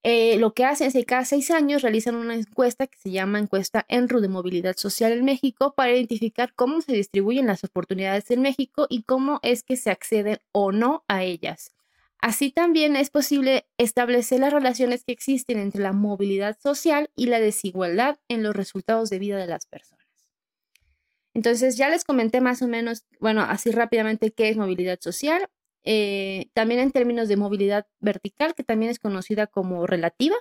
Eh, 0.04 0.38
lo 0.38 0.54
que 0.54 0.66
hacen 0.66 0.88
es 0.88 0.94
que 0.94 1.06
cada 1.06 1.26
seis 1.26 1.52
años 1.52 1.84
realizan 1.84 2.16
una 2.16 2.34
encuesta 2.34 2.88
que 2.88 2.98
se 2.98 3.12
llama 3.12 3.38
encuesta 3.38 3.86
ENRU 3.88 4.20
de 4.20 4.30
movilidad 4.30 4.76
social 4.76 5.12
en 5.12 5.24
México 5.24 5.74
para 5.76 5.92
identificar 5.92 6.54
cómo 6.56 6.82
se 6.82 6.94
distribuyen 6.94 7.46
las 7.46 7.64
oportunidades 7.64 8.32
en 8.32 8.42
México 8.42 8.88
y 8.90 9.04
cómo 9.04 9.40
es 9.44 9.64
que 9.64 9.78
se 9.78 9.92
accede 9.92 10.42
o 10.52 10.72
no 10.72 11.04
a 11.08 11.24
ellas. 11.24 11.76
Así 12.20 12.52
también 12.52 12.96
es 12.96 13.10
posible 13.10 13.68
establecer 13.78 14.40
las 14.40 14.54
relaciones 14.54 15.04
que 15.04 15.12
existen 15.12 15.60
entre 15.60 15.82
la 15.82 15.92
movilidad 15.92 16.58
social 16.60 17.10
y 17.16 17.28
la 17.28 17.40
desigualdad 17.40 18.20
en 18.28 18.44
los 18.44 18.56
resultados 18.56 19.10
de 19.10 19.20
vida 19.20 19.38
de 19.38 19.48
las 19.48 19.66
personas. 19.66 20.06
Entonces, 21.34 21.78
ya 21.78 21.90
les 21.90 22.04
comenté 22.04 22.42
más 22.42 22.62
o 22.62 22.68
menos, 22.68 23.06
bueno, 23.20 23.42
así 23.42 23.72
rápidamente 23.72 24.32
qué 24.32 24.50
es 24.50 24.58
movilidad 24.58 25.00
social. 25.00 25.48
Eh, 25.84 26.50
también 26.54 26.80
en 26.80 26.92
términos 26.92 27.28
de 27.28 27.38
movilidad 27.38 27.88
vertical, 28.00 28.54
que 28.56 28.64
también 28.64 28.92
es 28.92 29.00
conocida 29.00 29.48
como 29.48 29.88
relativa, 29.88 30.36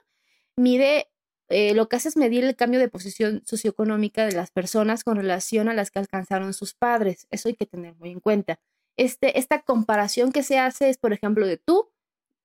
mide, 0.56 1.08
eh, 1.48 1.74
lo 1.74 1.88
que 1.88 1.96
hace 1.96 2.08
es 2.08 2.16
medir 2.16 2.44
el 2.44 2.56
cambio 2.56 2.80
de 2.80 2.88
posición 2.88 3.42
socioeconómica 3.44 4.26
de 4.26 4.32
las 4.32 4.50
personas 4.50 5.04
con 5.04 5.16
relación 5.16 5.68
a 5.68 5.74
las 5.74 5.90
que 5.90 5.98
alcanzaron 5.98 6.52
sus 6.54 6.74
padres. 6.74 7.26
Eso 7.30 7.48
hay 7.48 7.54
que 7.54 7.66
tener 7.66 7.94
muy 7.96 8.10
en 8.10 8.20
cuenta. 8.20 8.60
Este, 8.96 9.38
esta 9.38 9.62
comparación 9.62 10.32
que 10.32 10.42
se 10.42 10.58
hace 10.58 10.90
es, 10.90 10.98
por 10.98 11.12
ejemplo, 11.12 11.46
de 11.46 11.56
tú 11.56 11.90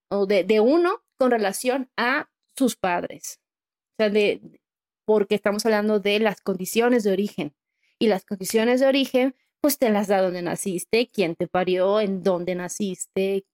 o 0.09 0.25
de, 0.25 0.43
de 0.43 0.59
uno 0.59 1.03
con 1.17 1.31
relación 1.31 1.89
a 1.97 2.29
sus 2.55 2.75
padres. 2.75 3.39
O 3.93 3.95
sea, 3.97 4.09
de, 4.09 4.41
porque 5.05 5.35
estamos 5.35 5.65
hablando 5.65 5.99
de 5.99 6.19
las 6.19 6.41
condiciones 6.41 7.03
de 7.03 7.11
origen. 7.11 7.55
Y 7.99 8.07
las 8.07 8.25
condiciones 8.25 8.81
de 8.81 8.87
origen, 8.87 9.35
pues 9.65 9.79
te 9.79 9.89
las 9.89 10.07
da 10.07 10.21
donde 10.21 10.43
naciste, 10.43 11.09
quién 11.11 11.33
te 11.33 11.47
parió, 11.47 11.99
en 11.99 12.21
dónde 12.21 12.53
naciste, 12.53 13.47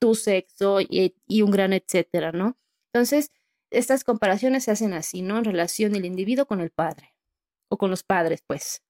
tu 0.00 0.16
sexo 0.16 0.80
y, 0.80 1.14
un 1.42 1.52
gran 1.52 1.72
etcétera, 1.72 2.32
¿no? 2.32 2.58
Entonces, 2.92 3.30
estas 3.70 4.02
comparaciones 4.02 4.64
se 4.64 4.72
hacen 4.72 4.94
así, 4.94 5.22
¿no? 5.22 5.38
En 5.38 5.44
relación 5.44 5.92
del 5.92 6.06
individuo 6.06 6.46
con 6.46 6.60
el 6.60 6.70
padre 6.70 7.14
o 7.68 7.78
con 7.78 7.88
los 7.88 8.02
padres, 8.02 8.42
pues. 8.44 8.82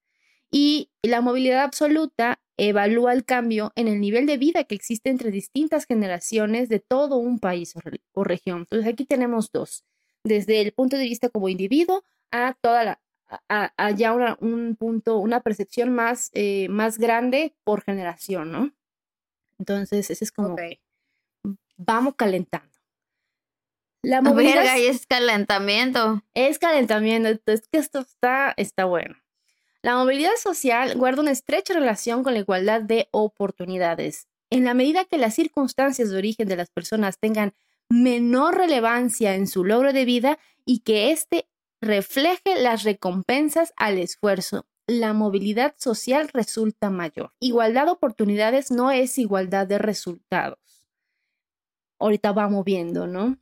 Y 0.50 0.90
la 1.02 1.20
movilidad 1.20 1.64
absoluta 1.64 2.40
evalúa 2.56 3.12
el 3.12 3.26
cambio 3.26 3.70
en 3.74 3.86
el 3.86 4.00
nivel 4.00 4.24
de 4.24 4.38
vida 4.38 4.64
que 4.64 4.74
existe 4.74 5.10
entre 5.10 5.30
distintas 5.30 5.84
generaciones 5.84 6.70
de 6.70 6.80
todo 6.80 7.18
un 7.18 7.40
país 7.40 7.74
o, 8.14 8.24
región. 8.24 8.60
Entonces 8.60 8.90
aquí 8.90 9.04
tenemos 9.04 9.52
dos, 9.52 9.84
desde 10.24 10.62
el 10.62 10.72
punto 10.72 10.96
de 10.96 11.04
vista 11.04 11.28
como 11.28 11.50
individuo 11.50 12.04
a 12.30 12.56
toda 12.58 12.84
la, 12.84 13.03
a, 13.48 13.90
ya 13.92 14.12
un 14.40 14.76
punto, 14.78 15.18
una 15.18 15.40
percepción 15.40 15.94
más, 15.94 16.30
eh, 16.34 16.68
más 16.68 16.98
grande 16.98 17.54
por 17.64 17.82
generación, 17.82 18.52
¿no? 18.52 18.72
Entonces, 19.58 20.10
ese 20.10 20.24
es 20.24 20.32
como 20.32 20.56
vamos 21.76 22.14
calentando. 22.16 22.72
La 24.02 24.20
movilidad 24.22 24.78
es 24.78 25.06
calentamiento. 25.06 26.22
Es 26.34 26.58
calentamiento, 26.58 27.28
entonces 27.28 27.68
que 27.70 27.78
esto 27.78 28.00
está, 28.00 28.54
está 28.56 28.84
bueno. 28.84 29.16
La 29.82 29.96
movilidad 29.96 30.36
social 30.42 30.96
guarda 30.96 31.22
una 31.22 31.30
estrecha 31.30 31.74
relación 31.74 32.22
con 32.22 32.34
la 32.34 32.40
igualdad 32.40 32.80
de 32.80 33.08
oportunidades. 33.10 34.28
En 34.50 34.64
la 34.64 34.72
medida 34.72 35.04
que 35.04 35.18
las 35.18 35.34
circunstancias 35.34 36.10
de 36.10 36.16
origen 36.16 36.48
de 36.48 36.56
las 36.56 36.70
personas 36.70 37.18
tengan 37.18 37.54
menor 37.90 38.56
relevancia 38.56 39.34
en 39.34 39.46
su 39.46 39.64
logro 39.64 39.92
de 39.92 40.04
vida 40.04 40.38
y 40.64 40.80
que 40.80 41.10
éste 41.10 41.48
refleje 41.84 42.60
las 42.60 42.82
recompensas 42.82 43.72
al 43.76 43.98
esfuerzo, 43.98 44.66
la 44.86 45.12
movilidad 45.12 45.74
social 45.78 46.28
resulta 46.32 46.90
mayor. 46.90 47.32
Igualdad 47.40 47.86
de 47.86 47.92
oportunidades 47.92 48.70
no 48.70 48.90
es 48.90 49.18
igualdad 49.18 49.66
de 49.66 49.78
resultados. 49.78 50.58
Ahorita 51.98 52.32
vamos 52.32 52.64
viendo, 52.64 53.06
¿no? 53.06 53.38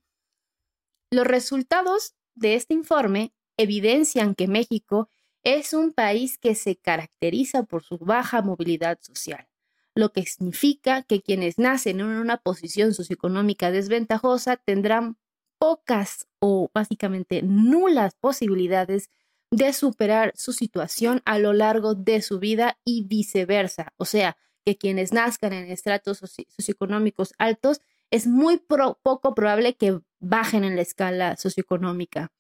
Los 1.11 1.27
resultados 1.27 2.15
de 2.35 2.55
este 2.55 2.75
informe 2.75 3.35
evidencian 3.57 4.35
que 4.35 4.47
México 4.47 5.09
es 5.43 5.73
un 5.73 5.93
país 5.93 6.39
que 6.39 6.55
se 6.55 6.77
caracteriza 6.77 7.65
por 7.65 7.83
su 7.83 7.99
baja 7.99 8.43
movilidad 8.43 8.99
social, 9.01 9.49
lo 9.95 10.13
que 10.13 10.25
significa 10.25 11.03
que 11.03 11.21
quienes 11.21 11.59
nacen 11.59 12.01
en 12.01 12.07
una 12.07 12.39
posición 12.39 12.95
socioeconómica 12.95 13.71
desventajosa 13.71 14.57
tendrán 14.57 15.19
pocas 15.63 16.27
o 16.41 16.73
básicamente 16.75 17.41
nulas 17.41 18.17
posibilidades 18.17 19.11
de 19.53 19.73
superar 19.73 20.33
su 20.35 20.53
situación 20.53 21.23
a 21.25 21.39
lo 21.39 21.53
largo 21.53 21.95
de 21.95 22.21
su 22.21 22.41
vida 22.41 22.81
y 22.85 23.05
viceversa. 23.05 23.93
O 23.97 24.05
sea, 24.05 24.37
que 24.67 24.77
quienes 24.77 25.13
nazcan 25.13 25.53
en 25.53 25.71
estratos 25.71 26.19
socioeconómicos 26.19 27.35
altos 27.39 27.81
es 28.11 28.27
muy 28.27 28.59
poco 28.59 29.37
probable 29.37 29.77
que 29.77 30.01
bajen 30.19 30.65
en 30.65 30.75
la 30.75 30.83
escala 30.83 31.37
socioeconómica. 31.37 32.33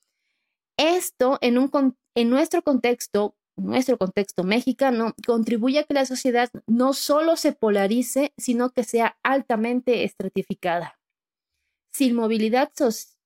Esto 0.76 1.38
en, 1.42 1.70
en 2.16 2.28
nuestro 2.28 2.62
contexto, 2.62 3.36
nuestro 3.54 3.98
contexto 3.98 4.42
mexicano, 4.42 5.14
contribuye 5.24 5.78
a 5.78 5.84
que 5.84 5.94
la 5.94 6.06
sociedad 6.06 6.50
no 6.66 6.92
solo 6.92 7.36
se 7.36 7.52
polarice, 7.52 8.34
sino 8.36 8.70
que 8.70 8.82
sea 8.82 9.16
altamente 9.22 10.02
estratificada. 10.02 10.98
Sin 11.92 12.16
movilidad 12.16 12.72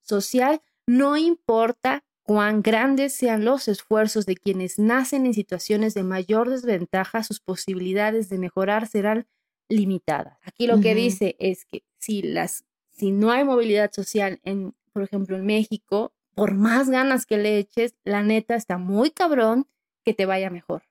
social, 0.07 0.61
no 0.87 1.17
importa 1.17 2.03
cuán 2.23 2.61
grandes 2.61 3.13
sean 3.13 3.45
los 3.45 3.67
esfuerzos 3.67 4.25
de 4.25 4.35
quienes 4.35 4.79
nacen 4.79 5.25
en 5.25 5.33
situaciones 5.33 5.93
de 5.93 6.03
mayor 6.03 6.49
desventaja, 6.49 7.23
sus 7.23 7.39
posibilidades 7.39 8.29
de 8.29 8.37
mejorar 8.37 8.87
serán 8.87 9.27
limitadas. 9.69 10.37
Aquí 10.43 10.67
lo 10.67 10.81
que 10.81 10.95
dice 10.95 11.35
es 11.39 11.65
que 11.65 11.83
si, 11.99 12.21
las, 12.21 12.65
si 12.91 13.11
no 13.11 13.31
hay 13.31 13.43
movilidad 13.43 13.91
social, 13.93 14.39
en, 14.43 14.75
por 14.91 15.03
ejemplo, 15.03 15.37
en 15.37 15.45
México, 15.45 16.13
por 16.35 16.53
más 16.53 16.89
ganas 16.89 17.25
que 17.25 17.37
le 17.37 17.57
eches, 17.59 17.95
la 18.03 18.23
neta 18.23 18.55
está 18.55 18.77
muy 18.77 19.11
cabrón 19.11 19.67
que 20.03 20.13
te 20.13 20.25
vaya 20.25 20.49
mejor 20.49 20.83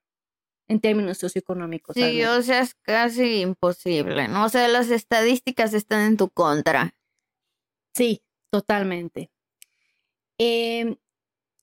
en 0.69 0.81
términos 0.81 1.19
socioeconómicos. 1.19 1.95
Sí, 1.95 2.25
o 2.25 2.43
sea, 2.43 2.61
es 2.61 2.75
casi 2.75 3.41
imposible, 3.41 4.29
¿no? 4.29 4.45
O 4.45 4.49
sea, 4.49 4.69
las 4.69 4.91
estadísticas 4.91 5.75
están 5.75 6.01
en 6.07 6.17
tu 6.17 6.29
contra. 6.29 6.95
Sí, 7.95 8.23
totalmente. 8.51 9.31
Em, 10.39 10.97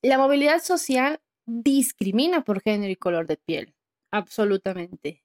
la 0.02 0.18
movilidad 0.18 0.62
social 0.62 1.22
discrimina 1.46 2.44
por 2.44 2.62
género 2.62 2.92
y 2.92 2.96
color 2.96 3.28
de 3.28 3.38
piel, 3.38 3.74
absolutamente. 4.12 5.24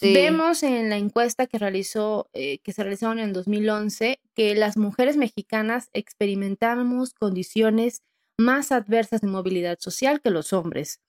Vemos 0.00 0.62
en 0.62 0.90
la 0.90 0.96
encuesta 0.96 1.46
que, 1.46 1.58
realizó, 1.58 2.28
eh, 2.32 2.58
que 2.58 2.72
se 2.72 2.82
realizó 2.82 3.12
en 3.12 3.20
el 3.20 3.32
2011 3.32 4.20
que 4.34 4.54
las 4.54 4.76
mujeres 4.76 5.16
mexicanas 5.16 5.88
experimentamos 5.92 7.14
condiciones 7.14 8.02
más 8.36 8.72
adversas 8.72 9.20
de 9.20 9.28
movilidad 9.28 9.78
social 9.78 10.20
que 10.20 10.30
los 10.30 10.52
hombres. 10.52 11.00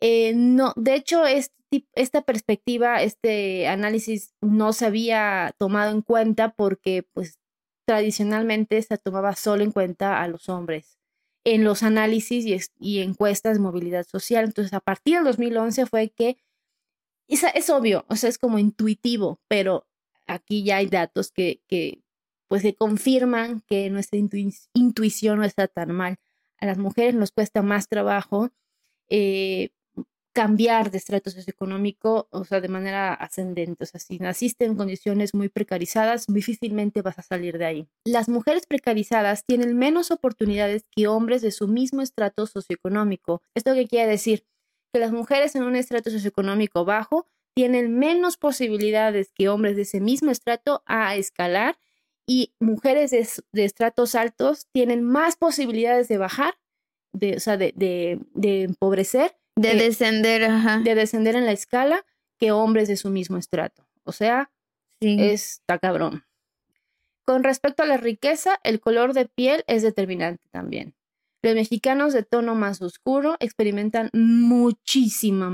Eh, 0.00 0.32
no, 0.34 0.72
de 0.76 0.94
hecho, 0.94 1.26
este, 1.26 1.86
esta 1.94 2.22
perspectiva, 2.22 3.02
este 3.02 3.66
análisis 3.66 4.34
no 4.40 4.72
se 4.72 4.86
había 4.86 5.54
tomado 5.58 5.90
en 5.90 6.02
cuenta 6.02 6.52
porque 6.52 7.04
pues, 7.12 7.39
tradicionalmente 7.90 8.80
se 8.82 8.98
tomaba 8.98 9.34
solo 9.34 9.64
en 9.64 9.72
cuenta 9.72 10.22
a 10.22 10.28
los 10.28 10.48
hombres 10.48 11.00
en 11.44 11.64
los 11.64 11.82
análisis 11.82 12.70
y, 12.78 13.00
encuestas 13.00 13.54
de 13.54 13.60
movilidad 13.60 14.06
social. 14.06 14.44
Entonces, 14.44 14.72
a 14.74 14.80
partir 14.80 15.16
del 15.16 15.24
2011 15.24 15.86
fue 15.86 16.10
que 16.10 16.36
es, 17.26 17.42
es 17.42 17.68
obvio, 17.68 18.04
o 18.08 18.14
sea, 18.14 18.28
es 18.30 18.38
como 18.38 18.60
intuitivo, 18.60 19.40
pero 19.48 19.88
aquí 20.28 20.62
ya 20.62 20.76
hay 20.76 20.86
datos 20.86 21.32
que, 21.32 21.62
que 21.66 22.04
pues 22.46 22.62
se 22.62 22.76
confirman 22.76 23.60
que 23.66 23.90
nuestra 23.90 24.20
intuición 24.74 25.38
no 25.38 25.44
está 25.44 25.66
tan 25.66 25.90
mal. 25.90 26.16
A 26.58 26.66
las 26.66 26.78
mujeres 26.78 27.16
nos 27.16 27.32
cuesta 27.32 27.60
más 27.62 27.88
trabajo 27.88 28.50
eh, 29.08 29.70
cambiar 30.32 30.90
de 30.90 30.98
estrato 30.98 31.30
socioeconómico, 31.30 32.28
o 32.30 32.44
sea, 32.44 32.60
de 32.60 32.68
manera 32.68 33.14
ascendente. 33.14 33.84
O 33.84 33.86
sea, 33.86 34.00
si 34.00 34.18
naciste 34.18 34.64
en 34.64 34.76
condiciones 34.76 35.34
muy 35.34 35.48
precarizadas, 35.48 36.26
difícilmente 36.28 37.02
vas 37.02 37.18
a 37.18 37.22
salir 37.22 37.58
de 37.58 37.64
ahí. 37.64 37.88
Las 38.04 38.28
mujeres 38.28 38.66
precarizadas 38.66 39.44
tienen 39.44 39.76
menos 39.76 40.10
oportunidades 40.10 40.84
que 40.94 41.08
hombres 41.08 41.42
de 41.42 41.50
su 41.50 41.68
mismo 41.68 42.02
estrato 42.02 42.46
socioeconómico. 42.46 43.42
¿Esto 43.54 43.74
qué 43.74 43.86
quiere 43.86 44.10
decir? 44.10 44.44
que 44.92 44.98
las 44.98 45.12
mujeres 45.12 45.54
en 45.54 45.62
un 45.62 45.76
estrato 45.76 46.10
socioeconómico 46.10 46.84
bajo 46.84 47.26
tienen 47.54 47.98
menos 47.98 48.36
posibilidades 48.36 49.32
que 49.34 49.48
hombres 49.48 49.76
de 49.76 49.82
ese 49.82 50.00
mismo 50.00 50.30
estrato 50.30 50.82
a 50.86 51.16
escalar 51.16 51.78
y 52.26 52.54
mujeres 52.60 53.10
de, 53.10 53.64
estratos 53.64 54.14
altos 54.14 54.66
tienen 54.72 55.02
más 55.02 55.36
posibilidades 55.36 56.08
de 56.08 56.18
bajar, 56.18 56.54
de, 57.12 57.36
o 57.36 57.40
sea, 57.40 57.56
de, 57.56 57.72
de, 57.74 58.62
empobrecer. 58.62 59.36
De 59.56 59.74
descender, 59.74 60.44
ajá. 60.44 60.78
De 60.78 60.94
descender 60.94 61.36
en 61.36 61.46
la 61.46 61.52
escala 61.52 62.04
que 62.38 62.52
hombres 62.52 62.88
de 62.88 62.96
su 62.96 63.10
mismo 63.10 63.36
estrato. 63.36 63.86
O 64.04 64.12
sea, 64.12 64.50
está 65.00 65.78
cabrón. 65.78 66.24
Con 67.24 67.44
respecto 67.44 67.82
a 67.82 67.86
la 67.86 67.96
riqueza, 67.96 68.58
el 68.64 68.80
color 68.80 69.12
de 69.12 69.26
piel 69.26 69.62
es 69.66 69.82
determinante 69.82 70.42
también. 70.50 70.94
Los 71.42 71.54
mexicanos 71.54 72.12
de 72.12 72.22
tono 72.22 72.54
más 72.54 72.82
oscuro 72.82 73.36
experimentan 73.40 74.10
muchísima 74.12 75.50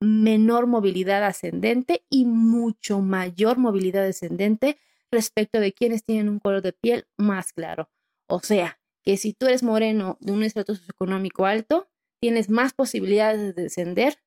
menor 0.00 0.66
movilidad 0.66 1.24
ascendente 1.24 2.04
y 2.08 2.24
mucho 2.24 3.00
mayor 3.00 3.58
movilidad 3.58 4.04
descendente 4.04 4.78
respecto 5.10 5.60
de 5.60 5.72
quienes 5.72 6.04
tienen 6.04 6.28
un 6.28 6.38
color 6.38 6.62
de 6.62 6.72
piel 6.72 7.06
más 7.16 7.52
claro. 7.52 7.90
O 8.28 8.40
sea, 8.40 8.78
que 9.02 9.16
si 9.16 9.32
tú 9.32 9.46
eres 9.46 9.62
moreno 9.62 10.18
de 10.20 10.32
un 10.32 10.42
estrato 10.42 10.74
socioeconómico 10.74 11.46
alto, 11.46 11.88
tienes 12.20 12.50
más 12.50 12.74
posibilidades 12.74 13.54
de 13.54 13.62
descender 13.62 14.18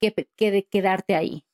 que, 0.00 0.28
que 0.36 0.50
de 0.50 0.64
quedarte 0.64 1.14
ahí. 1.14 1.44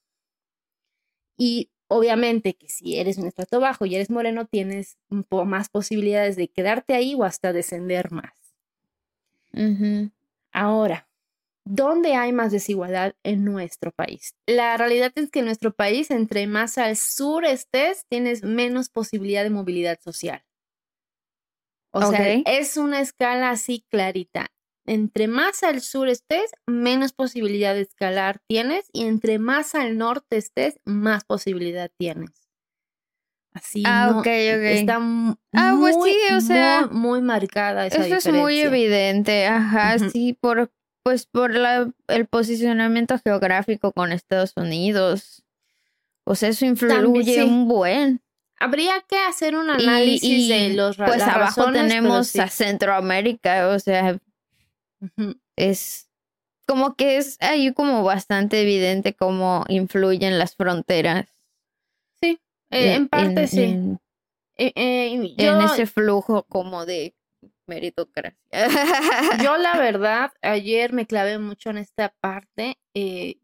Y 1.36 1.70
obviamente 1.88 2.54
que 2.54 2.68
si 2.68 2.98
eres 2.98 3.18
un 3.18 3.26
estrato 3.26 3.60
bajo 3.60 3.86
y 3.86 3.94
eres 3.94 4.10
moreno, 4.10 4.46
tienes 4.46 4.98
más 5.08 5.68
posibilidades 5.68 6.36
de 6.36 6.48
quedarte 6.48 6.94
ahí 6.94 7.14
o 7.14 7.24
hasta 7.24 7.52
descender 7.52 8.10
más. 8.10 8.32
Ahora, 10.52 11.08
¿dónde 11.64 12.14
hay 12.14 12.32
más 12.32 12.52
desigualdad 12.52 13.14
en 13.22 13.44
nuestro 13.44 13.92
país? 13.92 14.34
La 14.46 14.76
realidad 14.76 15.12
es 15.14 15.30
que 15.30 15.40
en 15.40 15.46
nuestro 15.46 15.74
país, 15.74 16.10
entre 16.10 16.46
más 16.46 16.78
al 16.78 16.96
sur 16.96 17.44
estés, 17.44 18.06
tienes 18.08 18.42
menos 18.42 18.88
posibilidad 18.88 19.42
de 19.42 19.50
movilidad 19.50 19.98
social. 20.00 20.44
O 21.90 22.02
sea, 22.02 22.34
es 22.44 22.76
una 22.76 23.00
escala 23.00 23.50
así 23.50 23.84
clarita. 23.88 24.52
Entre 24.88 25.28
más 25.28 25.62
al 25.62 25.82
sur 25.82 26.08
estés, 26.08 26.50
menos 26.66 27.12
posibilidad 27.12 27.74
de 27.74 27.82
escalar 27.82 28.40
tienes 28.48 28.86
y 28.92 29.06
entre 29.06 29.38
más 29.38 29.74
al 29.74 29.98
norte 29.98 30.38
estés, 30.38 30.80
más 30.84 31.24
posibilidad 31.24 31.90
tienes. 31.98 32.48
Así 33.52 33.82
ah, 33.86 34.10
ok, 34.12 34.18
ok. 34.18 34.26
está 34.26 34.96
ah, 34.96 35.00
muy, 35.74 35.92
pues 35.92 35.96
sí, 36.04 36.34
o 36.34 36.40
sea, 36.40 36.88
muy, 36.90 37.20
marcada 37.20 37.86
esa 37.86 38.06
Eso 38.06 38.16
es 38.16 38.32
muy 38.32 38.60
evidente, 38.60 39.46
ajá, 39.46 39.98
sí, 39.98 40.36
por 40.40 40.70
pues 41.02 41.26
por 41.26 41.54
la, 41.54 41.90
el 42.08 42.26
posicionamiento 42.26 43.18
geográfico 43.18 43.92
con 43.92 44.12
Estados 44.12 44.52
Unidos. 44.56 45.42
O 46.24 46.34
sea, 46.34 46.50
eso 46.50 46.66
influye 46.66 47.42
un 47.44 47.66
buen. 47.66 48.20
Habría 48.60 49.02
que 49.08 49.16
hacer 49.16 49.56
un 49.56 49.70
análisis 49.70 50.48
de 50.48 50.74
los 50.74 50.96
Pues 50.96 51.22
abajo 51.22 51.72
tenemos 51.72 52.36
a 52.36 52.48
Centroamérica, 52.48 53.68
o 53.68 53.78
sea, 53.78 54.18
es 55.56 56.08
como 56.66 56.96
que 56.96 57.16
es 57.16 57.38
ahí 57.40 57.72
como 57.72 58.02
bastante 58.04 58.60
evidente 58.60 59.14
cómo 59.14 59.64
influyen 59.68 60.38
las 60.38 60.54
fronteras. 60.54 61.26
Sí, 62.20 62.40
eh, 62.70 62.94
en, 62.94 63.08
parte 63.08 63.46
sí. 63.46 63.62
En, 63.62 64.00
eh, 64.56 64.72
eh, 64.74 65.34
en 65.38 65.60
ese 65.62 65.86
flujo 65.86 66.44
como 66.44 66.84
de 66.84 67.14
meritocracia. 67.66 68.38
Yo 69.42 69.56
la 69.56 69.72
verdad, 69.78 70.32
ayer 70.42 70.92
me 70.92 71.06
clavé 71.06 71.38
mucho 71.38 71.70
en 71.70 71.78
esta 71.78 72.14
parte, 72.20 72.78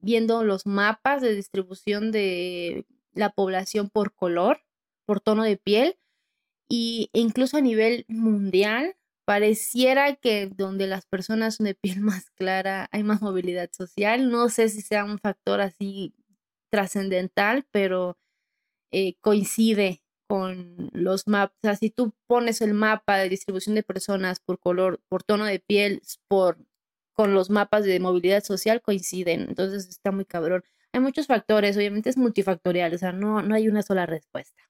viendo 0.00 0.44
los 0.44 0.66
mapas 0.66 1.22
de 1.22 1.34
distribución 1.34 2.10
de 2.10 2.86
la 3.14 3.30
población 3.30 3.88
por 3.88 4.14
color 4.14 4.64
por 5.06 5.20
tono 5.20 5.44
de 5.44 5.56
piel 5.56 5.98
y 6.68 7.10
incluso 7.12 7.56
a 7.56 7.60
nivel 7.60 8.04
mundial 8.08 8.96
pareciera 9.24 10.14
que 10.16 10.46
donde 10.46 10.86
las 10.86 11.06
personas 11.06 11.56
son 11.56 11.66
de 11.66 11.74
piel 11.74 12.00
más 12.00 12.30
clara 12.30 12.88
hay 12.92 13.02
más 13.02 13.22
movilidad 13.22 13.70
social. 13.72 14.30
No 14.30 14.48
sé 14.48 14.68
si 14.68 14.82
sea 14.82 15.04
un 15.04 15.18
factor 15.18 15.60
así 15.60 16.14
trascendental, 16.70 17.66
pero 17.70 18.18
eh, 18.92 19.16
coincide 19.20 20.02
con 20.28 20.90
los 20.92 21.28
mapas. 21.28 21.56
O 21.62 21.66
sea, 21.68 21.76
si 21.76 21.90
tú 21.90 22.14
pones 22.26 22.60
el 22.60 22.74
mapa 22.74 23.18
de 23.18 23.28
distribución 23.28 23.74
de 23.74 23.82
personas 23.82 24.40
por 24.40 24.58
color, 24.58 25.00
por 25.08 25.22
tono 25.22 25.44
de 25.46 25.60
piel, 25.60 26.02
por 26.28 26.58
con 27.14 27.34
los 27.34 27.48
mapas 27.50 27.84
de 27.84 28.00
movilidad 28.00 28.42
social 28.44 28.82
coinciden. 28.82 29.42
Entonces 29.48 29.88
está 29.88 30.12
muy 30.12 30.24
cabrón. 30.24 30.64
Hay 30.92 31.00
muchos 31.00 31.26
factores, 31.26 31.76
obviamente 31.76 32.10
es 32.10 32.16
multifactorial, 32.16 32.94
o 32.94 32.98
sea, 32.98 33.12
no, 33.12 33.42
no 33.42 33.54
hay 33.54 33.68
una 33.68 33.82
sola 33.82 34.06
respuesta. 34.06 34.62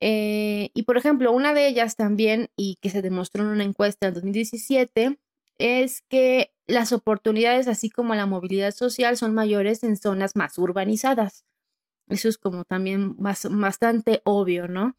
Eh, 0.00 0.70
y 0.74 0.82
por 0.82 0.96
ejemplo, 0.96 1.32
una 1.32 1.54
de 1.54 1.66
ellas 1.68 1.96
también, 1.96 2.50
y 2.56 2.76
que 2.80 2.90
se 2.90 3.02
demostró 3.02 3.42
en 3.42 3.50
una 3.50 3.64
encuesta 3.64 4.08
en 4.08 4.14
2017, 4.14 5.18
es 5.58 6.02
que 6.08 6.52
las 6.66 6.92
oportunidades, 6.92 7.68
así 7.68 7.90
como 7.90 8.14
la 8.14 8.26
movilidad 8.26 8.72
social, 8.72 9.16
son 9.16 9.34
mayores 9.34 9.84
en 9.84 9.96
zonas 9.96 10.36
más 10.36 10.58
urbanizadas. 10.58 11.44
Eso 12.08 12.28
es 12.28 12.38
como 12.38 12.64
también 12.64 13.16
bastante 13.16 14.20
obvio, 14.24 14.68
¿no? 14.68 14.96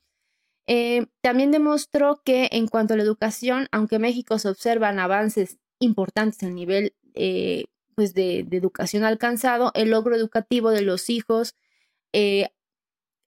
Eh, 0.68 1.08
también 1.22 1.52
demostró 1.52 2.22
que 2.24 2.50
en 2.52 2.68
cuanto 2.68 2.93
a 2.93 2.98
la 2.98 3.04
educación, 3.04 3.68
aunque 3.72 4.00
México 4.00 4.39
se 4.39 4.50
observan 4.50 5.00
avances 5.00 5.60
importantes 5.80 6.41
en 6.41 6.50
el 6.50 6.56
nivel 6.56 6.96
eh, 7.14 7.66
pues 7.96 8.14
de, 8.14 8.39
educación 8.52 9.04
alcanzado, 9.04 9.72
el 9.76 9.91
logro 9.91 10.16
educativo 10.16 10.72
de 10.72 10.82
los 10.82 11.10
hijos 11.10 11.56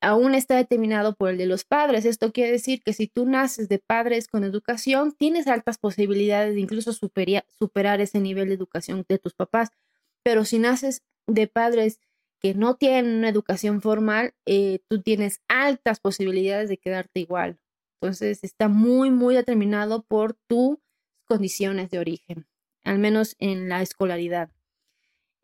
aún 0.01 0.34
está 0.34 0.57
determinado 0.57 1.14
por 1.14 1.30
el 1.30 1.38
de 1.38 1.46
los 1.46 1.64
padres. 1.64 2.05
Esto 2.05 2.32
quiere 2.32 2.53
decir 2.53 2.82
que 2.82 2.92
si 2.92 3.07
tú 3.07 3.26
naces 3.26 3.68
de 3.68 3.78
padres 3.78 4.28
con 4.28 4.44
educación, 4.44 5.12
tienes 5.12 5.46
altas 5.46 5.78
posibilidades 5.78 6.55
de 6.55 6.61
incluso 6.61 6.92
superar 6.92 8.01
ese 8.01 8.20
nivel 8.20 8.49
de 8.49 8.55
educación 8.55 9.05
de 9.09 9.18
tus 9.18 9.34
papás. 9.34 9.70
Pero 10.22 10.44
si 10.44 10.59
naces 10.59 11.03
de 11.26 11.46
padres 11.46 12.01
que 12.40 12.55
no 12.55 12.76
tienen 12.76 13.16
una 13.16 13.28
educación 13.28 13.80
formal, 13.82 14.34
eh, 14.46 14.80
tú 14.88 15.03
tienes 15.03 15.40
altas 15.49 16.01
posibilidades 16.01 16.68
de 16.68 16.78
quedarte 16.78 17.20
igual. 17.20 17.59
Entonces 18.01 18.44
está 18.44 18.68
muy, 18.68 19.11
muy 19.11 19.34
determinado 19.34 20.03
por 20.05 20.34
tus 20.46 20.78
condiciones 21.24 21.90
de 21.90 21.99
origen, 21.99 22.46
al 22.84 22.99
menos 22.99 23.34
en 23.38 23.68
la 23.68 23.82
escolaridad. 23.82 24.51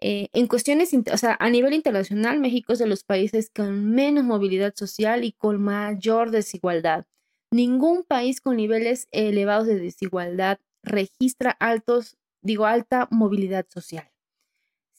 Eh, 0.07 0.29
en 0.35 0.49
cuestiones, 0.49 0.91
o 1.11 1.17
sea, 1.17 1.35
a 1.41 1.49
nivel 1.49 1.73
internacional, 1.73 2.39
México 2.39 2.75
es 2.75 2.79
de 2.79 2.87
los 2.87 3.05
países 3.05 3.49
con 3.49 3.95
menos 3.95 4.23
movilidad 4.23 4.75
social 4.77 5.25
y 5.25 5.33
con 5.33 5.63
mayor 5.63 6.31
desigualdad. 6.31 7.07
Ningún 7.51 8.05
país 8.05 8.43
con 8.43 8.59
niveles 8.59 9.09
elevados 9.13 9.67
de 9.67 9.79
desigualdad 9.79 10.59
registra 10.83 11.53
altos, 11.53 12.19
digo, 12.43 12.67
alta 12.67 13.09
movilidad 13.11 13.65
social. 13.71 14.11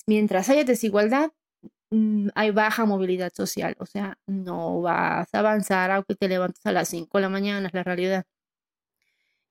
Mientras 0.07 0.49
haya 0.49 0.63
desigualdad, 0.63 1.31
mm, 1.91 2.29
hay 2.33 2.49
baja 2.49 2.85
movilidad 2.85 3.31
social. 3.31 3.75
O 3.79 3.85
sea, 3.85 4.17
no 4.25 4.81
vas 4.81 5.29
a 5.33 5.39
avanzar 5.39 5.91
aunque 5.91 6.15
te 6.15 6.27
levantes 6.27 6.65
a 6.65 6.71
las 6.71 6.89
5 6.89 7.19
de 7.19 7.21
la 7.21 7.29
mañana, 7.29 7.67
es 7.67 7.75
la 7.75 7.83
realidad. 7.83 8.25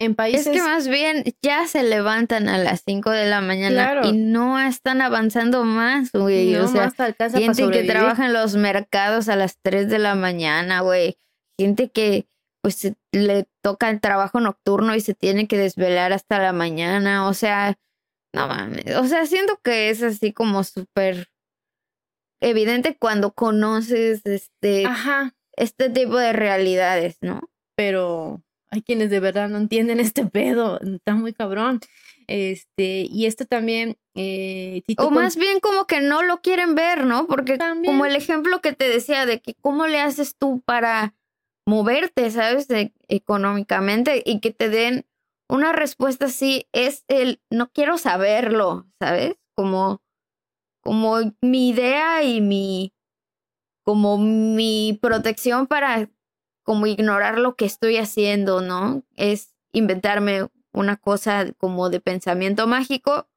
En 0.00 0.14
países... 0.14 0.46
Es 0.46 0.52
que 0.52 0.62
más 0.62 0.88
bien 0.88 1.24
ya 1.42 1.66
se 1.66 1.82
levantan 1.82 2.48
a 2.48 2.58
las 2.58 2.82
5 2.84 3.10
de 3.10 3.26
la 3.26 3.40
mañana 3.40 4.00
y 4.04 4.12
no 4.12 4.60
están 4.60 5.00
avanzando 5.00 5.64
más, 5.64 6.10
güey. 6.12 6.54
o 6.56 6.68
sea, 6.68 6.92
gente 7.30 7.70
que 7.70 7.84
trabaja 7.84 8.26
en 8.26 8.32
los 8.32 8.56
mercados 8.56 9.28
a 9.28 9.36
las 9.36 9.58
3 9.62 9.88
de 9.88 9.98
la 9.98 10.14
mañana, 10.14 10.80
güey. 10.80 11.16
Gente 11.58 11.90
que 11.90 12.26
pues 12.62 12.92
le 13.12 13.46
toca 13.62 13.90
el 13.90 14.00
trabajo 14.00 14.40
nocturno 14.40 14.94
y 14.94 15.00
se 15.00 15.14
tiene 15.14 15.46
que 15.46 15.58
desvelar 15.58 16.12
hasta 16.12 16.38
la 16.38 16.52
mañana. 16.52 17.28
O 17.28 17.34
sea, 17.34 17.78
no 18.34 18.48
mames. 18.48 18.96
O 18.96 19.04
sea, 19.04 19.26
siento 19.26 19.60
que 19.62 19.90
es 19.90 20.02
así 20.02 20.32
como 20.32 20.64
súper 20.64 21.28
evidente 22.40 22.96
cuando 22.98 23.32
conoces 23.32 24.22
este, 24.24 24.86
este 25.56 25.90
tipo 25.90 26.16
de 26.16 26.32
realidades, 26.32 27.18
¿no? 27.20 27.50
Pero 27.76 28.42
hay 28.74 28.82
quienes 28.82 29.10
de 29.10 29.20
verdad 29.20 29.48
no 29.48 29.58
entienden 29.58 30.00
este 30.00 30.26
pedo, 30.26 30.80
está 30.80 31.14
muy 31.14 31.32
cabrón. 31.32 31.80
Este, 32.26 33.06
y 33.10 33.26
esto 33.26 33.44
también. 33.44 33.96
Eh, 34.14 34.82
o 34.98 35.10
más 35.10 35.36
bien 35.36 35.60
como 35.60 35.86
que 35.86 36.00
no 36.00 36.22
lo 36.22 36.40
quieren 36.40 36.74
ver, 36.74 37.04
¿no? 37.04 37.26
Porque 37.26 37.58
como 37.84 38.06
el 38.06 38.16
ejemplo 38.16 38.60
que 38.60 38.72
te 38.72 38.88
decía 38.88 39.26
de 39.26 39.40
que 39.40 39.54
cómo 39.54 39.86
le 39.86 40.00
haces 40.00 40.36
tú 40.36 40.62
para 40.64 41.14
moverte, 41.66 42.30
¿sabes? 42.30 42.68
económicamente 43.08 44.22
y 44.24 44.40
que 44.40 44.52
te 44.52 44.68
den 44.68 45.06
una 45.48 45.72
respuesta 45.72 46.26
así, 46.26 46.66
es 46.72 47.04
el 47.08 47.42
no 47.50 47.70
quiero 47.70 47.98
saberlo, 47.98 48.86
¿sabes? 49.00 49.36
Como, 49.54 50.02
como 50.82 51.16
mi 51.42 51.70
idea 51.70 52.22
y 52.22 52.40
mi, 52.40 52.94
como 53.84 54.16
mi 54.16 54.98
protección 55.02 55.66
para 55.66 56.08
como 56.64 56.86
ignorar 56.86 57.38
lo 57.38 57.54
que 57.54 57.66
estoy 57.66 57.98
haciendo, 57.98 58.60
¿no? 58.60 59.04
Es 59.14 59.54
inventarme 59.72 60.48
una 60.72 60.96
cosa 60.96 61.52
como 61.58 61.88
de 61.90 62.00
pensamiento 62.00 62.66
mágico 62.66 63.28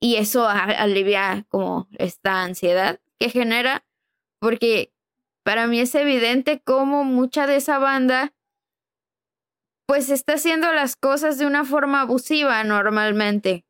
y 0.00 0.16
eso 0.16 0.46
alivia 0.48 1.44
como 1.48 1.88
esta 1.98 2.44
ansiedad 2.44 3.00
que 3.18 3.30
genera, 3.30 3.84
porque 4.38 4.92
para 5.42 5.66
mí 5.66 5.80
es 5.80 5.94
evidente 5.94 6.60
cómo 6.60 7.02
mucha 7.02 7.46
de 7.46 7.56
esa 7.56 7.78
banda 7.78 8.32
pues 9.86 10.10
está 10.10 10.34
haciendo 10.34 10.72
las 10.72 10.96
cosas 10.96 11.38
de 11.38 11.46
una 11.46 11.64
forma 11.64 12.02
abusiva 12.02 12.62
normalmente. 12.62 13.64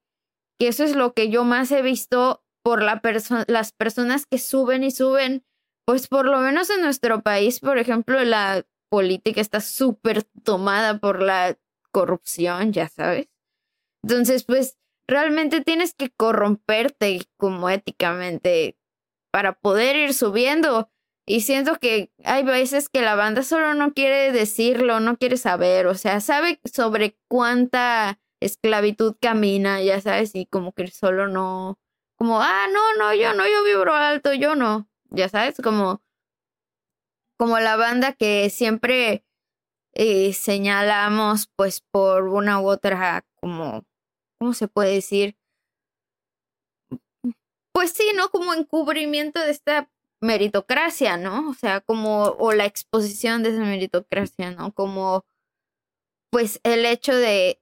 Y 0.59 0.67
eso 0.67 0.83
es 0.83 0.97
lo 0.97 1.15
que 1.15 1.31
yo 1.31 1.45
más 1.45 1.71
he 1.71 1.81
visto 1.81 2.43
por 2.65 2.83
la 2.83 3.01
las 3.47 3.73
personas 3.73 4.27
que 4.27 4.39
suben 4.39 4.83
y 4.83 4.91
suben 4.91 5.45
pues 5.89 6.07
por 6.07 6.27
lo 6.27 6.39
menos 6.41 6.69
en 6.69 6.83
nuestro 6.83 7.23
país, 7.23 7.61
por 7.61 7.79
ejemplo, 7.79 8.23
la 8.23 8.67
política 8.91 9.41
está 9.41 9.63
súper 9.63 10.23
tomada 10.45 10.99
por 10.99 11.23
la 11.23 11.59
corrupción, 11.93 12.75
ya 12.75 12.91
sabes. 12.91 13.31
Entonces, 14.05 14.45
pues 14.45 14.77
realmente 15.09 15.63
tienes 15.63 15.95
que 15.95 16.11
corromperte 16.11 17.23
como 17.39 17.71
éticamente 17.71 18.77
para 19.33 19.55
poder 19.55 19.97
ir 19.97 20.13
subiendo. 20.13 20.91
Y 21.27 21.41
siento 21.41 21.77
que 21.77 22.13
hay 22.23 22.43
veces 22.43 22.91
que 22.91 23.01
la 23.01 23.15
banda 23.15 23.43
solo 23.43 23.73
no 23.73 23.95
quiere 23.95 24.31
decirlo, 24.31 25.01
no 25.01 25.17
quiere 25.17 25.39
saber, 25.39 25.87
o 25.87 25.95
sea, 25.95 26.21
sabe 26.21 26.61
sobre 26.71 27.17
cuánta 27.29 28.21
esclavitud 28.43 29.17
camina, 29.19 29.81
ya 29.81 30.03
sabes, 30.03 30.35
y 30.35 30.45
como 30.45 30.73
que 30.73 30.89
solo 30.89 31.29
no, 31.29 31.79
como, 32.19 32.43
ah, 32.43 32.67
no, 32.71 32.95
no, 32.99 33.15
yo 33.15 33.33
no, 33.33 33.49
yo 33.49 33.65
vibro 33.65 33.95
alto, 33.95 34.35
yo 34.35 34.55
no, 34.55 34.88
ya 35.11 35.29
sabes, 35.29 35.57
como, 35.63 36.03
como 37.39 37.59
la 37.59 37.77
banda 37.77 38.13
que 38.13 38.51
siempre 38.51 39.25
eh, 39.95 40.33
señalamos, 40.33 41.49
pues 41.57 41.81
por 41.81 42.29
una 42.29 42.61
u 42.61 42.69
otra, 42.69 43.25
como, 43.41 43.85
¿cómo 44.39 44.55
se 44.55 44.69
puede 44.69 44.95
decir? 44.95 45.37
Pues 47.73 47.93
sí, 47.93 48.11
¿no? 48.17 48.29
Como 48.31 48.55
encubrimiento 48.55 49.41
de 49.41 49.51
esta 49.51 49.91
meritocracia, 50.21 51.17
¿no? 51.17 51.51
O 51.51 51.55
sea, 51.55 51.81
como, 51.81 52.25
o 52.39 52.53
la 52.53 52.65
exposición 52.65 53.43
de 53.43 53.51
esa 53.51 53.61
meritocracia, 53.61 54.51
¿no? 54.51 54.73
Como, 54.73 55.25
pues 56.31 56.61
el 56.65 56.85
hecho 56.87 57.15
de, 57.15 57.61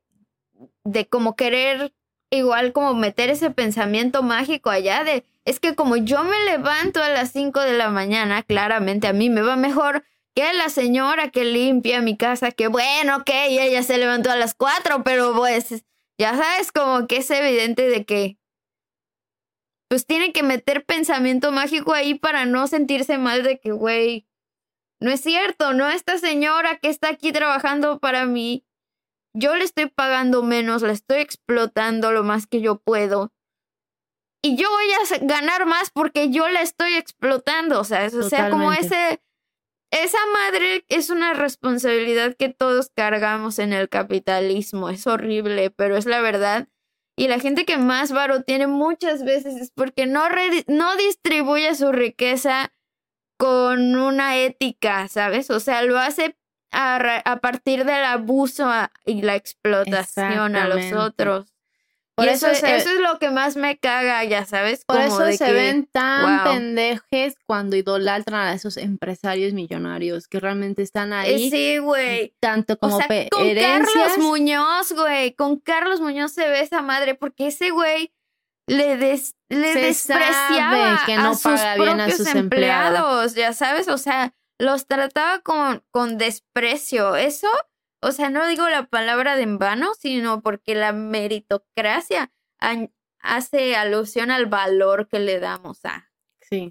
de 0.84 1.09
como 1.09 1.36
querer 1.36 1.94
igual 2.31 2.72
como 2.72 2.95
meter 2.95 3.31
ese 3.31 3.51
pensamiento 3.51 4.22
mágico 4.22 4.70
allá 4.70 5.05
de, 5.05 5.24
es 5.45 5.61
que 5.61 5.74
como 5.74 5.97
yo 5.97 6.24
me 6.24 6.39
levanto 6.45 7.03
a 7.03 7.09
las 7.09 7.33
5 7.33 7.61
de 7.61 7.74
la 7.74 7.91
mañana, 7.91 8.43
claramente 8.43 9.07
a 9.07 9.12
mí 9.12 9.31
me 9.31 9.43
va 9.43 9.57
mejor 9.57 10.05
que 10.35 10.53
la 10.53 10.68
señora 10.68 11.31
que 11.31 11.45
limpia 11.45 12.03
mi 12.03 12.16
casa, 12.16 12.51
que 12.51 12.68
bueno, 12.68 13.16
ok, 13.16 13.31
ella 13.49 13.83
se 13.83 13.97
levantó 13.97 14.31
a 14.31 14.37
las 14.37 14.55
4, 14.55 15.03
pero 15.03 15.35
pues 15.35 15.85
ya 16.18 16.37
sabes 16.37 16.72
como 16.72 17.07
que 17.07 17.18
es 17.18 17.31
evidente 17.31 17.89
de 17.89 18.05
que 18.05 18.39
pues 19.89 20.05
tiene 20.05 20.33
que 20.33 20.43
meter 20.43 20.85
pensamiento 20.85 21.53
mágico 21.53 21.95
ahí 21.95 22.14
para 22.14 22.45
no 22.45 22.66
sentirse 22.66 23.16
mal 23.18 23.45
de 23.45 23.61
que, 23.61 23.70
güey, 23.70 24.27
no 25.01 25.11
es 25.11 25.20
cierto, 25.20 25.72
no 25.72 25.89
esta 25.89 26.18
señora 26.18 26.77
que 26.77 26.89
está 26.89 27.09
aquí 27.09 27.33
trabajando 27.33 27.99
para 27.99 28.27
mí 28.27 28.66
yo 29.37 29.55
le 29.55 29.64
estoy 29.64 29.87
pagando 29.87 30.43
menos, 30.43 30.82
la 30.82 30.93
estoy 30.93 31.18
explotando 31.18 32.11
lo 32.11 32.24
más 32.24 32.47
que 32.47 32.61
yo 32.61 32.78
puedo. 32.78 33.32
Y 34.43 34.57
yo 34.57 34.68
voy 34.70 34.87
a 34.93 35.26
ganar 35.26 35.66
más 35.66 35.91
porque 35.91 36.30
yo 36.30 36.49
la 36.49 36.62
estoy 36.62 36.95
explotando. 36.95 37.80
O 37.80 37.84
sea, 37.84 38.07
o 38.07 38.22
sea, 38.22 38.51
como 38.51 38.72
ese. 38.72 39.22
Esa 39.93 40.18
madre 40.32 40.84
es 40.89 41.11
una 41.11 41.32
responsabilidad 41.32 42.34
que 42.37 42.49
todos 42.49 42.91
cargamos 42.95 43.59
en 43.59 43.72
el 43.72 43.89
capitalismo. 43.89 44.89
Es 44.91 45.07
horrible, 45.07 45.70
pero 45.70 45.97
es 45.97 46.07
la 46.07 46.20
verdad. 46.20 46.68
Y 47.16 47.28
la 47.28 47.39
gente 47.39 47.64
que 47.64 47.78
más 47.78 48.12
varo 48.12 48.43
tiene 48.43 48.66
muchas 48.66 49.24
veces 49.24 49.57
es 49.57 49.70
porque 49.70 50.07
no, 50.07 50.24
no 50.66 50.97
distribuye 50.97 51.74
su 51.74 51.93
riqueza 51.93 52.72
con 53.39 53.97
una 53.97 54.37
ética, 54.37 55.09
¿sabes? 55.09 55.51
O 55.51 55.61
sea, 55.61 55.82
lo 55.82 55.99
hace 55.99 56.37
a, 56.77 57.39
partir 57.41 57.85
del 57.85 58.05
abuso 58.05 58.70
y 59.05 59.22
la 59.22 59.35
explotación 59.35 60.57
a 60.57 60.68
los 60.68 60.93
otros. 60.93 61.47
Por 62.14 62.29
eso, 62.29 62.47
eso, 62.47 62.66
es 62.66 63.01
lo 63.01 63.18
que 63.18 63.31
más 63.31 63.57
me 63.57 63.77
caga, 63.77 64.24
ya 64.24 64.47
sabes. 64.47 64.87
Por 64.87 64.99
eso 65.01 65.31
se 65.33 65.53
ven 65.53 65.87
tan 65.87 66.45
pendejes 66.45 67.35
cuando 67.47 67.77
idolatran 67.77 68.41
a 68.41 68.55
esos 68.55 68.79
empresarios 68.79 69.53
millonarios 69.53 70.27
que 70.27 70.41
realmente 70.41 70.83
están 70.83 71.12
eh, 71.12 71.16
ahí. 71.16 71.51
Sí, 71.51 71.77
güey. 71.77 72.35
Tanto 72.41 72.79
como 72.79 72.97
o 72.97 73.03
sea, 73.03 73.29
Con 73.31 73.55
Carlos 73.55 74.18
Muñoz, 74.18 74.93
güey. 74.93 75.35
Con 75.35 75.61
Carlos 75.61 76.01
Muñoz 76.01 76.33
se 76.33 76.49
ve 76.49 76.61
esa 76.61 76.81
madre 76.81 77.16
porque 77.16 77.49
ese 77.49 77.68
güey 77.68 78.14
le, 78.66 78.97
le 78.97 79.74
despreciaba 79.74 81.03
que 81.05 81.16
no 81.16 81.33
a 81.33 81.35
sus 81.35 81.61
bien 81.77 82.01
a 82.01 82.11
sus 82.11 82.35
empleados, 82.35 83.35
ya 83.35 83.53
sabes. 83.53 83.89
O 83.89 83.99
sea, 83.99 84.35
los 84.59 84.87
trataba 84.87 85.41
con, 85.41 85.85
con 85.91 86.19
desprecio. 86.19 87.17
Eso, 87.17 87.49
o 88.03 88.13
sea, 88.13 88.31
no 88.31 88.47
digo 88.47 88.69
la 88.69 88.87
palabra 88.87 89.37
de 89.37 89.43
en 89.43 89.59
vano, 89.59 89.95
sino 89.95 90.43
porque 90.43 90.75
la 90.75 90.93
meritocracia 90.93 92.33
hace 93.21 93.77
alusión 93.77 94.31
al 94.31 94.47
valor 94.47 95.09
que 95.09 95.19
le 95.19 95.41
damos 95.41 95.85
a 95.85 96.11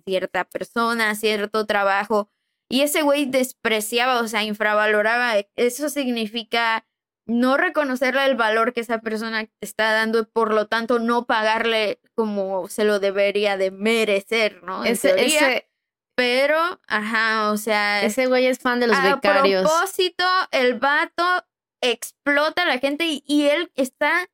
cierta 0.06 0.46
persona, 0.46 1.10
a 1.10 1.16
cierto 1.16 1.66
trabajo. 1.66 2.30
Y 2.70 2.82
ese 2.82 3.04
güey 3.04 3.26
despreciaba, 3.26 4.22
o 4.22 4.28
sea, 4.28 4.44
infravaloraba. 4.44 5.34
Eso 5.56 5.90
significa 5.90 6.86
no 7.28 7.58
reconocerle 7.58 8.26
el 8.26 8.36
valor 8.36 8.74
que 8.74 8.82
esa 8.82 9.02
persona 9.02 9.50
está 9.60 9.92
dando 9.92 10.20
y 10.20 10.26
por 10.26 10.54
lo 10.54 10.68
tanto 10.68 11.00
no 11.00 11.26
pagarle 11.26 12.00
como 12.14 12.68
se 12.68 12.84
lo 12.84 13.00
debería 13.00 13.58
de 13.58 13.72
merecer, 13.72 14.64
¿no? 14.64 14.84
ese, 14.84 15.68
pero, 16.16 16.80
ajá, 16.88 17.52
o 17.52 17.58
sea. 17.58 18.04
Ese 18.04 18.28
güey 18.28 18.48
es 18.48 18.60
fan 18.60 18.80
de 18.80 18.88
los 18.88 19.02
becarios. 19.02 19.66
A 19.66 19.70
propósito, 19.70 20.24
el 20.52 20.76
vato 20.76 21.46
explota 21.82 22.64
a 22.64 22.66
la 22.66 22.80
gente 22.80 23.06
y, 23.26 23.46
él 23.48 23.72
está 23.76 24.30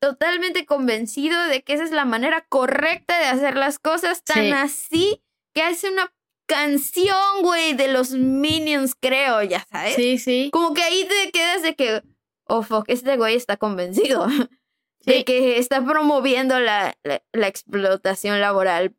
totalmente 0.00 0.66
convencido 0.66 1.46
de 1.46 1.62
que 1.62 1.74
esa 1.74 1.84
es 1.84 1.90
la 1.90 2.04
manera 2.04 2.46
correcta 2.48 3.18
de 3.18 3.26
hacer 3.26 3.56
las 3.56 3.78
cosas, 3.78 4.22
tan 4.22 4.52
así 4.52 5.22
que 5.52 5.62
hace 5.62 5.90
una 5.90 6.14
canción, 6.46 7.42
güey, 7.42 7.74
de 7.74 7.88
los 7.88 8.12
Minions, 8.12 8.94
creo, 8.94 9.42
ya 9.42 9.66
sabes. 9.70 9.96
Sí, 9.96 10.18
sí. 10.18 10.50
Como 10.52 10.74
que 10.74 10.82
ahí 10.82 11.06
te 11.08 11.32
quedas 11.32 11.62
de 11.62 11.74
que, 11.74 12.02
oh, 12.44 12.62
fuck, 12.62 12.84
este 12.88 13.16
güey 13.16 13.34
está 13.34 13.56
convencido 13.56 14.26
de 15.06 15.24
que 15.24 15.58
está 15.58 15.84
promoviendo 15.84 16.60
la, 16.60 16.96
la, 17.02 17.48
explotación 17.48 18.40
laboral. 18.40 18.94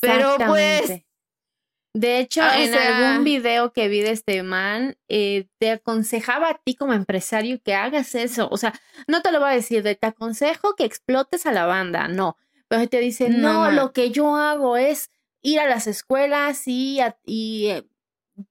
Pero 0.00 0.36
pues 0.46 1.04
de 1.96 2.18
hecho, 2.18 2.42
en 2.42 2.74
algún 2.74 3.22
video 3.22 3.72
que 3.72 3.86
vi 3.86 4.00
de 4.00 4.10
este 4.10 4.42
man, 4.42 4.96
eh, 5.08 5.46
te 5.58 5.70
aconsejaba 5.70 6.50
a 6.50 6.58
ti 6.58 6.74
como 6.74 6.92
empresario 6.92 7.60
que 7.62 7.74
hagas 7.74 8.16
eso. 8.16 8.48
O 8.50 8.56
sea, 8.56 8.74
no 9.06 9.22
te 9.22 9.30
lo 9.30 9.38
voy 9.38 9.50
a 9.50 9.54
decir 9.54 9.84
de 9.84 9.94
te 9.94 10.08
aconsejo 10.08 10.74
que 10.74 10.84
explotes 10.84 11.46
a 11.46 11.52
la 11.52 11.66
banda, 11.66 12.08
no. 12.08 12.36
Pero 12.66 12.88
te 12.88 12.98
dice, 12.98 13.28
no, 13.28 13.70
lo 13.70 13.92
que 13.92 14.10
yo 14.10 14.34
hago 14.34 14.76
es 14.76 15.12
ir 15.40 15.60
a 15.60 15.68
las 15.68 15.86
escuelas 15.86 16.66
y, 16.66 16.98
y 17.24 17.68
eh, 17.68 17.86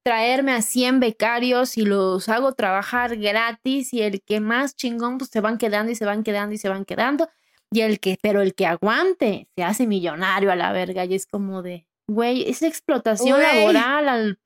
traerme 0.04 0.54
a 0.54 0.62
100 0.62 1.02
becarios 1.02 1.78
y 1.78 1.84
los 1.84 2.30
hago 2.30 2.54
trabajar 2.54 3.18
gratis 3.18 3.94
y 3.94 4.04
el 4.04 4.22
que 4.22 4.40
más 4.40 4.78
chingón, 4.78 5.18
pues 5.18 5.30
se 5.32 5.42
van 5.42 5.58
quedando 5.58 5.92
y 5.92 5.96
se 5.96 6.06
van 6.06 6.24
quedando 6.24 6.56
y 6.56 6.58
se 6.58 6.70
van 6.70 6.86
quedando. 6.86 7.28
Y 7.72 7.82
el 7.82 8.00
que, 8.00 8.18
pero 8.22 8.42
el 8.42 8.56
que 8.56 8.68
aguante, 8.68 9.50
se 9.54 9.64
hace 9.64 9.86
millonario 9.86 10.50
a 10.50 10.56
la 10.56 10.72
verga 10.72 11.04
y 11.04 11.16
es 11.16 11.26
como 11.26 11.62
de, 11.62 11.88
güey, 12.08 12.50
es 12.50 12.62
explotación 12.62 13.42
laboral 13.42 14.40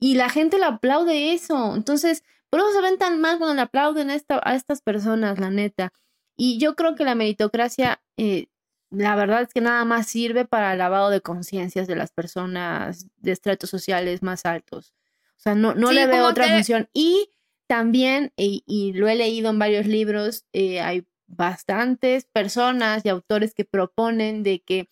y 0.00 0.14
la 0.14 0.28
gente 0.28 0.58
le 0.58 0.64
aplaude 0.64 1.32
eso. 1.32 1.74
Entonces, 1.74 2.24
por 2.50 2.60
eso 2.60 2.72
se 2.72 2.80
ven 2.80 2.98
tan 2.98 3.20
mal 3.20 3.38
cuando 3.38 3.54
le 3.54 3.62
aplauden 3.62 4.10
a, 4.10 4.14
esta, 4.14 4.40
a 4.44 4.54
estas 4.54 4.82
personas, 4.82 5.38
la 5.38 5.50
neta. 5.50 5.92
Y 6.36 6.58
yo 6.58 6.74
creo 6.74 6.94
que 6.94 7.04
la 7.04 7.14
meritocracia, 7.14 8.02
eh, 8.16 8.46
la 8.90 9.16
verdad 9.16 9.42
es 9.42 9.52
que 9.52 9.60
nada 9.60 9.84
más 9.84 10.06
sirve 10.06 10.44
para 10.44 10.72
el 10.72 10.78
lavado 10.78 11.10
de 11.10 11.20
conciencias 11.20 11.86
de 11.86 11.96
las 11.96 12.12
personas 12.12 13.06
de 13.16 13.32
estratos 13.32 13.70
sociales 13.70 14.22
más 14.22 14.44
altos. 14.44 14.94
O 15.36 15.40
sea, 15.40 15.54
no, 15.54 15.74
no 15.74 15.92
le 15.92 16.06
veo 16.06 16.26
otra 16.26 16.48
función. 16.48 16.88
Y 16.92 17.30
también, 17.66 18.32
y, 18.36 18.92
lo 18.94 19.08
he 19.08 19.16
leído 19.16 19.50
en 19.50 19.58
varios 19.58 19.86
libros, 19.86 20.44
eh, 20.52 20.80
hay 20.80 21.06
bastantes 21.26 22.24
personas 22.24 23.04
y 23.04 23.08
autores 23.08 23.54
que 23.54 23.64
proponen 23.64 24.42
de 24.42 24.62
que 24.62 24.88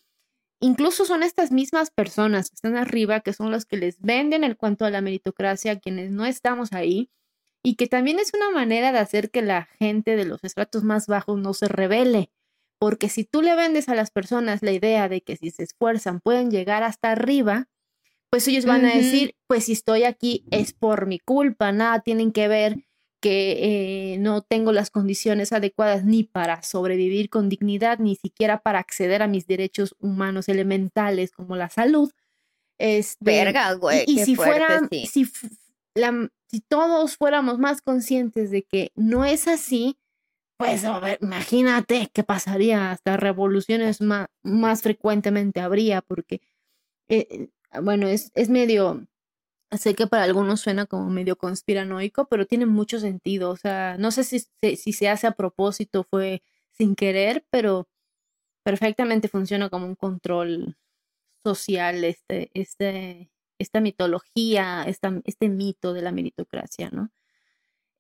Incluso 0.65 1.05
son 1.05 1.23
estas 1.23 1.53
mismas 1.53 1.91
personas 1.91 2.49
que 2.49 2.55
están 2.55 2.79
arriba, 2.79 3.21
que 3.21 3.35
son 3.35 3.51
los 3.51 3.67
que 3.67 3.77
les 3.77 4.01
venden 4.01 4.45
el 4.45 4.57
cuento 4.57 4.87
a 4.87 4.91
la 4.91 5.03
meritocracia, 5.03 5.79
quienes 5.79 6.11
no 6.11 6.25
estamos 6.25 6.73
ahí, 6.73 7.11
y 7.63 7.75
que 7.75 7.87
también 7.87 8.19
es 8.19 8.33
una 8.33 8.49
manera 8.49 8.91
de 8.91 8.99
hacer 8.99 9.31
que 9.31 9.43
la 9.43 9.69
gente 9.79 10.17
de 10.17 10.25
los 10.25 10.43
estratos 10.43 10.83
más 10.83 11.07
bajos 11.07 11.39
no 11.39 11.53
se 11.53 11.69
revele. 11.69 12.31
Porque 12.79 13.11
si 13.11 13.25
tú 13.25 13.43
le 13.43 13.55
vendes 13.55 13.91
a 13.91 13.95
las 13.95 14.11
personas 14.11 14.63
la 14.63 14.73
idea 14.73 15.11
de 15.11 15.21
que 15.21 15.37
si 15.37 15.51
se 15.51 15.65
esfuerzan 15.65 16.21
pueden 16.21 16.51
llegar 16.51 16.83
hasta 16.83 17.13
arriba, 17.13 17.69
pues 18.31 18.49
ellos 18.49 18.65
van 18.65 18.87
a 18.87 18.95
decir, 18.95 19.37
pues 19.47 19.67
si 19.67 19.73
estoy 19.73 20.05
aquí 20.05 20.47
es 20.51 20.73
por 20.73 21.05
mi 21.05 21.19
culpa, 21.19 21.73
nada 21.73 22.01
tienen 22.01 22.33
que 22.33 22.49
ver 22.49 22.87
que 23.25 24.13
eh, 24.13 24.19
no 24.19 24.43
tengo 24.43 24.71
las 24.71 24.91
condiciones 24.91 25.55
adecuadas 25.55 26.05
ni 26.05 26.25
para 26.25 26.63
sobrevivir 26.63 27.31
con 27.31 27.49
dignidad, 27.49 27.99
ni 27.99 28.17
siquiera 28.17 28.61
para 28.61 28.81
acceder 28.81 29.23
a 29.23 29.29
mis 29.29 29.47
derechos 29.47 29.97
humanos 29.99 30.47
elementales 30.51 31.33
como 31.33 31.57
la 31.57 31.71
salud. 31.71 32.13
Este, 32.77 33.25
Verga, 33.25 33.73
güey. 33.73 34.05
Y, 34.07 34.19
si 34.27 34.37
fueran, 34.37 34.91
si, 34.91 35.07
si 35.07 36.61
todos 36.69 37.17
fuéramos 37.17 37.59
más 37.59 37.81
conscientes 37.81 38.51
de 38.51 38.65
que 38.65 38.93
no 38.95 39.25
es 39.25 39.49
así, 39.49 39.97
pues 40.59 40.85
imagínate 41.23 42.11
qué 42.13 42.25
pasaría, 42.25 42.91
hasta 42.91 43.17
revoluciones 43.17 44.03
más, 44.03 44.29
más 44.43 44.83
frecuentemente 44.83 45.61
habría, 45.61 46.03
porque, 46.03 46.43
eh, 47.09 47.49
bueno, 47.81 48.07
es, 48.07 48.33
es 48.35 48.51
medio 48.51 49.07
Sé 49.79 49.95
que 49.95 50.07
para 50.07 50.25
algunos 50.25 50.61
suena 50.61 50.87
como 50.87 51.11
medio 51.11 51.37
conspiranoico, 51.37 52.27
pero 52.29 52.47
tiene 52.47 52.67
mucho 52.67 53.01
sentido. 53.01 53.51
O 53.51 53.57
sea, 53.57 53.97
no 53.99 54.11
sé 54.11 54.25
si, 54.25 54.41
si 54.77 54.93
se 54.93 55.09
hace 55.09 55.27
a 55.27 55.33
propósito, 55.33 56.05
fue 56.05 56.43
sin 56.71 56.95
querer, 56.95 57.47
pero 57.51 57.89
perfectamente 58.65 59.29
funciona 59.29 59.71
como 59.71 59.87
un 59.87 59.97
control 59.97 60.77
social, 61.45 62.05
este, 62.05 62.51
este, 62.55 63.31
esta 63.59 63.81
mitología, 63.81 64.85
esta, 64.85 65.21
este 65.25 65.49
mito 65.49 65.93
de 65.93 66.03
la 66.03 66.13
meritocracia, 66.13 66.91
¿no? 66.91 67.11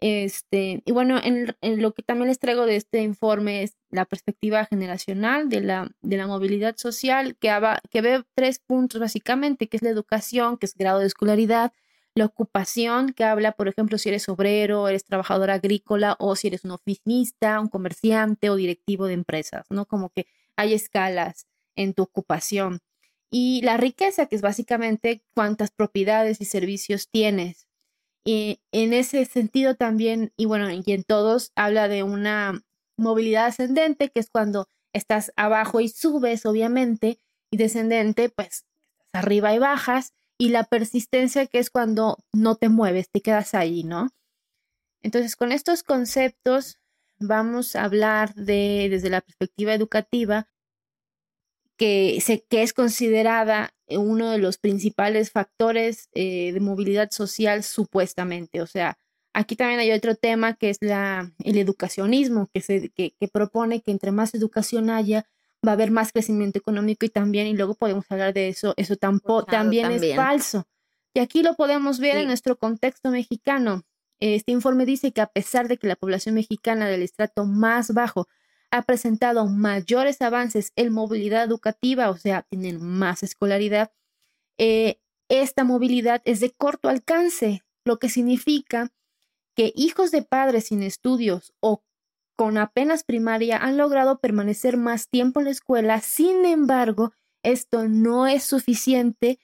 Este, 0.06 0.82
y 0.84 0.92
bueno, 0.92 1.18
en, 1.24 1.54
lo 1.80 1.94
que 1.94 2.02
también 2.02 2.28
les 2.28 2.38
traigo 2.38 2.66
de 2.66 2.76
este 2.76 3.00
informe 3.00 3.62
es 3.62 3.78
la 3.88 4.04
perspectiva 4.04 4.66
generacional 4.66 5.48
de 5.48 5.62
la, 5.62 5.90
de 6.02 6.18
la 6.18 6.26
movilidad 6.26 6.76
social, 6.76 7.38
que, 7.38 7.50
que 7.90 8.02
ve 8.02 8.22
tres 8.34 8.58
puntos 8.58 9.00
básicamente, 9.00 9.66
que 9.66 9.78
es 9.78 9.82
la 9.82 9.88
educación, 9.88 10.58
que 10.58 10.66
es 10.66 10.74
grado 10.74 10.98
de 10.98 11.06
escolaridad, 11.06 11.72
la 12.14 12.26
ocupación, 12.26 13.14
que 13.14 13.24
habla, 13.24 13.52
por 13.52 13.66
ejemplo, 13.66 13.96
si 13.96 14.10
eres 14.10 14.28
obrero, 14.28 14.88
eres 14.88 15.06
trabajador 15.06 15.50
agrícola 15.50 16.16
o 16.18 16.36
si 16.36 16.48
eres 16.48 16.66
un 16.66 16.72
oficinista, 16.72 17.58
un 17.58 17.68
comerciante 17.68 18.50
o 18.50 18.56
directivo 18.56 19.06
de 19.06 19.14
empresas, 19.14 19.64
¿no? 19.70 19.86
Como 19.86 20.10
que 20.10 20.26
hay 20.54 20.74
escalas 20.74 21.46
en 21.76 21.94
tu 21.94 22.02
ocupación. 22.02 22.80
Y 23.30 23.62
la 23.62 23.78
riqueza, 23.78 24.26
que 24.26 24.36
es 24.36 24.42
básicamente 24.42 25.24
cuántas 25.34 25.70
propiedades 25.70 26.42
y 26.42 26.44
servicios 26.44 27.08
tienes. 27.10 27.63
Y 28.24 28.60
en 28.72 28.94
ese 28.94 29.24
sentido 29.26 29.74
también, 29.74 30.32
y 30.36 30.46
bueno, 30.46 30.70
y 30.70 30.82
en 30.86 31.04
todos, 31.04 31.52
habla 31.54 31.88
de 31.88 32.02
una 32.02 32.62
movilidad 32.96 33.46
ascendente, 33.46 34.10
que 34.10 34.20
es 34.20 34.30
cuando 34.30 34.68
estás 34.94 35.32
abajo 35.36 35.80
y 35.80 35.88
subes, 35.88 36.46
obviamente, 36.46 37.18
y 37.50 37.56
descendente, 37.58 38.30
pues 38.30 38.64
arriba 39.12 39.54
y 39.54 39.58
bajas, 39.58 40.12
y 40.38 40.48
la 40.48 40.64
persistencia, 40.64 41.46
que 41.46 41.58
es 41.58 41.70
cuando 41.70 42.18
no 42.32 42.56
te 42.56 42.68
mueves, 42.68 43.08
te 43.10 43.20
quedas 43.20 43.54
ahí, 43.54 43.84
¿no? 43.84 44.10
Entonces, 45.02 45.36
con 45.36 45.52
estos 45.52 45.82
conceptos 45.82 46.78
vamos 47.18 47.76
a 47.76 47.84
hablar 47.84 48.34
de, 48.34 48.88
desde 48.90 49.10
la 49.10 49.20
perspectiva 49.20 49.74
educativa, 49.74 50.48
que, 51.76 52.18
se, 52.20 52.44
que 52.44 52.62
es 52.62 52.72
considerada 52.72 53.74
uno 53.88 54.30
de 54.30 54.38
los 54.38 54.58
principales 54.58 55.30
factores 55.30 56.08
eh, 56.12 56.52
de 56.52 56.60
movilidad 56.60 57.10
social 57.10 57.62
supuestamente. 57.62 58.62
O 58.62 58.66
sea, 58.66 58.98
aquí 59.32 59.56
también 59.56 59.80
hay 59.80 59.92
otro 59.92 60.14
tema 60.14 60.54
que 60.54 60.70
es 60.70 60.78
la, 60.80 61.32
el 61.44 61.58
educacionismo, 61.58 62.48
que, 62.52 62.60
se, 62.60 62.90
que, 62.90 63.14
que 63.18 63.28
propone 63.28 63.82
que 63.82 63.90
entre 63.90 64.12
más 64.12 64.34
educación 64.34 64.90
haya, 64.90 65.26
va 65.66 65.72
a 65.72 65.74
haber 65.74 65.90
más 65.90 66.12
crecimiento 66.12 66.58
económico 66.58 67.04
y 67.06 67.08
también, 67.08 67.46
y 67.46 67.54
luego 67.54 67.74
podemos 67.74 68.04
hablar 68.10 68.32
de 68.32 68.48
eso, 68.48 68.74
eso 68.76 68.96
tampoco, 68.96 69.44
también, 69.44 69.90
es 69.90 70.14
falso. 70.14 70.66
Y 71.14 71.20
aquí 71.20 71.42
lo 71.42 71.54
podemos 71.54 72.00
ver 72.00 72.16
en 72.16 72.26
nuestro 72.26 72.56
contexto 72.56 73.10
mexicano. 73.10 73.82
Este 74.20 74.52
informe 74.52 74.84
dice 74.84 75.12
que 75.12 75.20
a 75.20 75.26
pesar 75.26 75.68
de 75.68 75.76
que 75.76 75.86
la 75.86 75.96
población 75.96 76.34
mexicana 76.34 76.88
del 76.88 77.02
estrato 77.02 77.44
más 77.44 77.92
bajo 77.92 78.28
ha 78.74 78.82
presentado 78.82 79.46
mayores 79.46 80.20
avances 80.20 80.72
en 80.74 80.92
movilidad 80.92 81.44
educativa, 81.44 82.10
o 82.10 82.16
sea, 82.16 82.42
tienen 82.42 82.82
más 82.82 83.22
escolaridad, 83.22 83.92
eh, 84.58 84.98
esta 85.28 85.62
movilidad 85.62 86.22
es 86.24 86.40
de 86.40 86.50
corto 86.50 86.88
alcance, 86.88 87.62
lo 87.84 88.00
que 88.00 88.08
significa 88.08 88.92
que 89.54 89.72
hijos 89.76 90.10
de 90.10 90.22
padres 90.22 90.66
sin 90.66 90.82
estudios 90.82 91.54
o 91.60 91.84
con 92.36 92.58
apenas 92.58 93.04
primaria 93.04 93.58
han 93.58 93.76
logrado 93.76 94.18
permanecer 94.18 94.76
más 94.76 95.08
tiempo 95.08 95.38
en 95.38 95.44
la 95.44 95.52
escuela, 95.52 96.00
sin 96.00 96.44
embargo, 96.44 97.12
esto 97.44 97.86
no 97.88 98.26
es 98.26 98.42
suficiente 98.42 99.38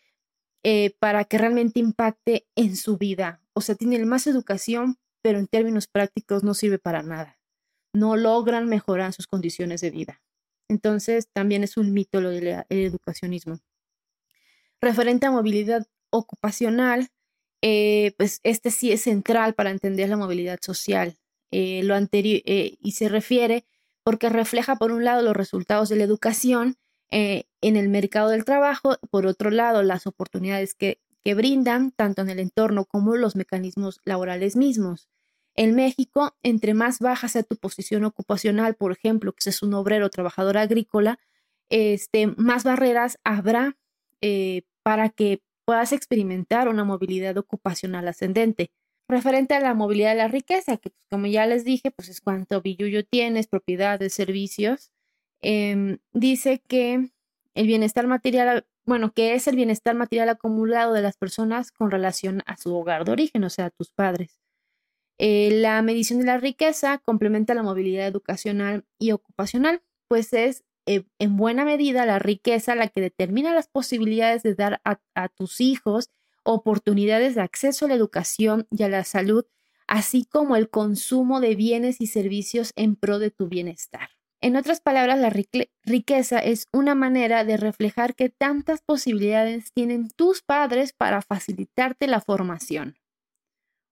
eh, 0.64 0.96
para 0.98 1.24
que 1.24 1.38
realmente 1.38 1.78
impacte 1.78 2.48
en 2.56 2.74
su 2.74 2.98
vida. 2.98 3.40
O 3.52 3.60
sea, 3.60 3.76
tienen 3.76 4.08
más 4.08 4.26
educación, 4.26 4.98
pero 5.22 5.38
en 5.38 5.46
términos 5.46 5.86
prácticos 5.86 6.42
no 6.42 6.52
sirve 6.54 6.80
para 6.80 7.04
nada. 7.04 7.39
No 7.92 8.16
logran 8.16 8.68
mejorar 8.68 9.12
sus 9.12 9.26
condiciones 9.26 9.80
de 9.80 9.90
vida. 9.90 10.20
Entonces, 10.68 11.28
también 11.32 11.64
es 11.64 11.76
un 11.76 11.92
mito 11.92 12.20
lo 12.20 12.30
del 12.30 12.64
educacionismo. 12.68 13.58
Referente 14.80 15.26
a 15.26 15.30
movilidad 15.30 15.86
ocupacional, 16.10 17.08
eh, 17.62 18.14
pues 18.16 18.40
este 18.44 18.70
sí 18.70 18.92
es 18.92 19.02
central 19.02 19.54
para 19.54 19.70
entender 19.70 20.08
la 20.08 20.16
movilidad 20.16 20.58
social. 20.62 21.18
Eh, 21.50 21.82
lo 21.82 21.94
anterior, 21.94 22.40
eh, 22.46 22.76
y 22.80 22.92
se 22.92 23.08
refiere 23.08 23.66
porque 24.04 24.28
refleja, 24.28 24.76
por 24.76 24.92
un 24.92 25.04
lado, 25.04 25.22
los 25.22 25.36
resultados 25.36 25.88
de 25.88 25.96
la 25.96 26.04
educación 26.04 26.76
en 27.12 27.76
el 27.76 27.88
mercado 27.88 28.28
del 28.28 28.44
trabajo, 28.44 28.96
por 29.10 29.26
otro 29.26 29.50
lado, 29.50 29.82
las 29.82 30.06
oportunidades 30.06 30.74
que, 30.74 31.00
que 31.24 31.34
brindan, 31.34 31.90
tanto 31.90 32.22
en 32.22 32.30
el 32.30 32.38
entorno 32.38 32.84
como 32.84 33.16
los 33.16 33.34
mecanismos 33.34 34.00
laborales 34.04 34.54
mismos. 34.54 35.08
En 35.56 35.74
México, 35.74 36.36
entre 36.42 36.74
más 36.74 37.00
baja 37.00 37.28
sea 37.28 37.42
tu 37.42 37.56
posición 37.56 38.04
ocupacional, 38.04 38.76
por 38.76 38.92
ejemplo, 38.92 39.32
que 39.32 39.42
seas 39.42 39.62
un 39.62 39.74
obrero 39.74 40.06
o 40.06 40.10
trabajador 40.10 40.58
agrícola, 40.58 41.18
este, 41.68 42.28
más 42.36 42.64
barreras 42.64 43.18
habrá 43.24 43.76
para 44.82 45.08
que 45.08 45.42
puedas 45.64 45.92
experimentar 45.92 46.68
una 46.68 46.84
movilidad 46.84 47.36
ocupacional 47.38 48.08
ascendente 48.08 48.70
referente 49.10 49.54
a 49.54 49.60
la 49.60 49.74
movilidad 49.74 50.10
de 50.10 50.16
la 50.16 50.28
riqueza, 50.28 50.76
que 50.76 50.90
pues, 50.90 51.06
como 51.10 51.26
ya 51.26 51.46
les 51.46 51.64
dije, 51.64 51.90
pues 51.90 52.08
es 52.08 52.20
cuánto 52.20 52.62
billuyo 52.62 53.04
tienes, 53.04 53.46
propiedades, 53.46 54.14
servicios. 54.14 54.92
Em, 55.42 55.98
dice 56.12 56.62
que 56.66 57.10
el 57.54 57.66
bienestar 57.66 58.06
material, 58.06 58.66
bueno, 58.84 59.12
que 59.12 59.34
es 59.34 59.48
el 59.48 59.56
bienestar 59.56 59.94
material 59.94 60.28
acumulado 60.28 60.92
de 60.92 61.02
las 61.02 61.16
personas 61.16 61.72
con 61.72 61.90
relación 61.90 62.42
a 62.46 62.56
su 62.56 62.74
hogar 62.74 63.04
de 63.04 63.12
origen, 63.12 63.44
o 63.44 63.50
sea, 63.50 63.66
a 63.66 63.70
tus 63.70 63.90
padres. 63.90 64.40
Eh, 65.22 65.50
la 65.52 65.82
medición 65.82 66.18
de 66.18 66.24
la 66.24 66.38
riqueza 66.38 66.96
complementa 66.96 67.52
la 67.52 67.62
movilidad 67.62 68.06
educacional 68.06 68.86
y 68.98 69.12
ocupacional, 69.12 69.82
pues 70.08 70.32
es 70.32 70.64
eh, 70.86 71.04
en 71.18 71.36
buena 71.36 71.66
medida 71.66 72.06
la 72.06 72.18
riqueza 72.18 72.74
la 72.74 72.88
que 72.88 73.02
determina 73.02 73.52
las 73.52 73.68
posibilidades 73.68 74.42
de 74.42 74.54
dar 74.54 74.80
a 74.84 75.28
tus 75.28 75.60
hijos 75.60 76.08
oportunidades 76.42 77.34
de 77.34 77.42
acceso 77.42 77.84
a 77.84 77.88
la 77.88 77.96
educación 77.96 78.66
y 78.70 78.82
a 78.82 78.88
la 78.88 79.04
salud, 79.04 79.44
así 79.86 80.24
como 80.24 80.56
el 80.56 80.70
consumo 80.70 81.40
de 81.40 81.54
bienes 81.54 82.00
y 82.00 82.06
servicios 82.06 82.72
en 82.74 82.96
pro 82.96 83.18
de 83.18 83.30
tu 83.30 83.46
bienestar. 83.46 84.08
En 84.40 84.56
otras 84.56 84.80
palabras, 84.80 85.18
la 85.18 85.30
riqueza 85.84 86.38
es 86.38 86.66
una 86.72 86.94
manera 86.94 87.44
de 87.44 87.58
reflejar 87.58 88.14
que 88.14 88.30
tantas 88.30 88.80
posibilidades 88.80 89.70
tienen 89.74 90.08
tus 90.08 90.40
padres 90.40 90.94
para 90.94 91.20
facilitarte 91.20 92.06
la 92.06 92.22
formación. 92.22 92.96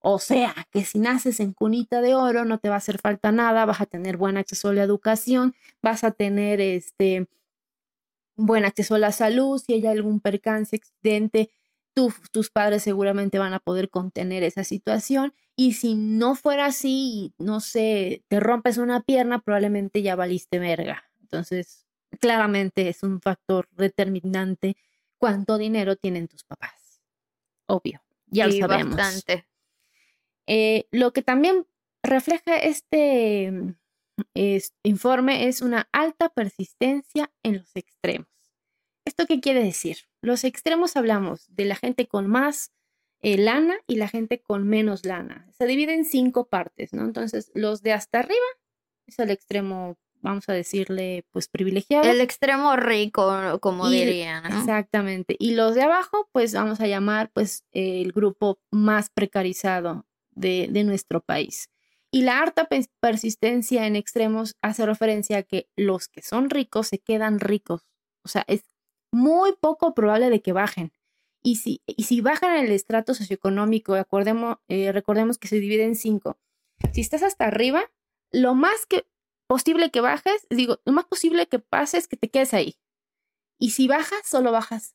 O 0.00 0.18
sea, 0.18 0.54
que 0.70 0.84
si 0.84 0.98
naces 0.98 1.40
en 1.40 1.52
cunita 1.52 2.00
de 2.00 2.14
oro 2.14 2.44
no 2.44 2.58
te 2.58 2.68
va 2.68 2.76
a 2.76 2.78
hacer 2.78 2.98
falta 3.00 3.32
nada, 3.32 3.64
vas 3.64 3.80
a 3.80 3.86
tener 3.86 4.16
buen 4.16 4.36
acceso 4.36 4.68
a 4.68 4.74
la 4.74 4.82
educación, 4.82 5.54
vas 5.82 6.04
a 6.04 6.12
tener 6.12 6.60
este 6.60 7.28
buen 8.36 8.64
acceso 8.64 8.94
a 8.94 8.98
la 8.98 9.10
salud, 9.10 9.60
si 9.60 9.74
hay 9.74 9.86
algún 9.86 10.20
percance, 10.20 10.76
accidente, 10.76 11.50
tus 12.30 12.50
padres 12.50 12.84
seguramente 12.84 13.40
van 13.40 13.54
a 13.54 13.58
poder 13.58 13.90
contener 13.90 14.44
esa 14.44 14.62
situación 14.62 15.34
y 15.56 15.72
si 15.72 15.96
no 15.96 16.36
fuera 16.36 16.66
así, 16.66 17.34
no 17.38 17.58
sé, 17.58 18.22
te 18.28 18.38
rompes 18.38 18.78
una 18.78 19.02
pierna, 19.02 19.40
probablemente 19.40 20.02
ya 20.02 20.14
valiste 20.14 20.60
verga. 20.60 21.10
Entonces, 21.20 21.88
claramente 22.20 22.88
es 22.88 23.02
un 23.02 23.20
factor 23.20 23.68
determinante 23.72 24.76
cuánto 25.16 25.58
dinero 25.58 25.96
tienen 25.96 26.28
tus 26.28 26.44
papás. 26.44 27.02
Obvio, 27.66 28.00
ya 28.26 28.46
lo 28.46 28.52
sabemos. 28.52 28.94
Bastante. 28.94 29.47
Eh, 30.48 30.88
lo 30.90 31.12
que 31.12 31.22
también 31.22 31.66
refleja 32.02 32.56
este 32.56 33.76
informe 34.82 35.46
es 35.46 35.62
una 35.62 35.88
alta 35.92 36.30
persistencia 36.30 37.30
en 37.44 37.58
los 37.58 37.76
extremos. 37.76 38.26
¿Esto 39.04 39.26
qué 39.26 39.40
quiere 39.40 39.62
decir? 39.62 39.98
Los 40.22 40.44
extremos 40.44 40.96
hablamos 40.96 41.46
de 41.54 41.66
la 41.66 41.76
gente 41.76 42.08
con 42.08 42.26
más 42.26 42.72
eh, 43.20 43.36
lana 43.36 43.76
y 43.86 43.96
la 43.96 44.08
gente 44.08 44.40
con 44.40 44.66
menos 44.66 45.04
lana. 45.04 45.46
Se 45.56 45.66
divide 45.66 45.94
en 45.94 46.04
cinco 46.04 46.48
partes, 46.48 46.92
¿no? 46.92 47.04
Entonces, 47.04 47.52
los 47.54 47.82
de 47.82 47.92
hasta 47.92 48.20
arriba 48.20 48.46
es 49.06 49.18
el 49.18 49.30
extremo, 49.30 49.98
vamos 50.20 50.48
a 50.48 50.52
decirle, 50.52 51.26
pues 51.30 51.48
privilegiado. 51.48 52.10
El 52.10 52.20
extremo 52.20 52.74
rico, 52.76 53.58
como 53.60 53.88
dirían. 53.90 54.46
Exactamente. 54.46 55.36
Y 55.38 55.52
los 55.52 55.74
de 55.74 55.82
abajo, 55.82 56.28
pues 56.32 56.54
vamos 56.54 56.80
a 56.80 56.86
llamar, 56.86 57.30
pues, 57.32 57.64
el 57.72 58.12
grupo 58.12 58.60
más 58.70 59.10
precarizado 59.10 60.07
de, 60.38 60.84
nuestro 60.84 61.20
país. 61.20 61.70
Y 62.10 62.22
la 62.22 62.38
harta 62.38 62.68
persistencia 63.00 63.86
en 63.86 63.96
extremos 63.96 64.56
hace 64.62 64.86
referencia 64.86 65.38
a 65.38 65.42
que 65.42 65.68
los 65.76 66.08
que 66.08 66.22
son 66.22 66.48
ricos 66.48 66.88
se 66.88 66.98
quedan 66.98 67.38
ricos. 67.38 67.86
O 68.24 68.28
sea, 68.28 68.44
es 68.46 68.64
muy 69.12 69.52
poco 69.60 69.94
probable 69.94 70.30
de 70.30 70.40
que 70.40 70.52
bajen. 70.52 70.92
Y 71.42 71.56
si, 71.56 71.82
y 71.86 72.04
si 72.04 72.20
bajan 72.20 72.56
el 72.56 72.72
estrato 72.72 73.14
socioeconómico, 73.14 73.94
acordemos, 73.94 74.56
eh, 74.68 74.90
recordemos 74.92 75.38
que 75.38 75.48
se 75.48 75.60
divide 75.60 75.84
en 75.84 75.96
cinco. 75.96 76.38
Si 76.92 77.00
estás 77.00 77.22
hasta 77.22 77.46
arriba, 77.46 77.84
lo 78.30 78.54
más 78.54 78.86
que 78.86 79.06
posible 79.46 79.90
que 79.90 80.00
bajes, 80.00 80.46
digo, 80.50 80.80
lo 80.84 80.92
más 80.92 81.04
posible 81.04 81.46
que 81.46 81.58
pases 81.58 82.04
es 82.04 82.08
que 82.08 82.16
te 82.16 82.30
quedes 82.30 82.54
ahí. 82.54 82.76
Y 83.58 83.70
si 83.70 83.88
bajas, 83.88 84.20
solo 84.24 84.52
bajas 84.52 84.94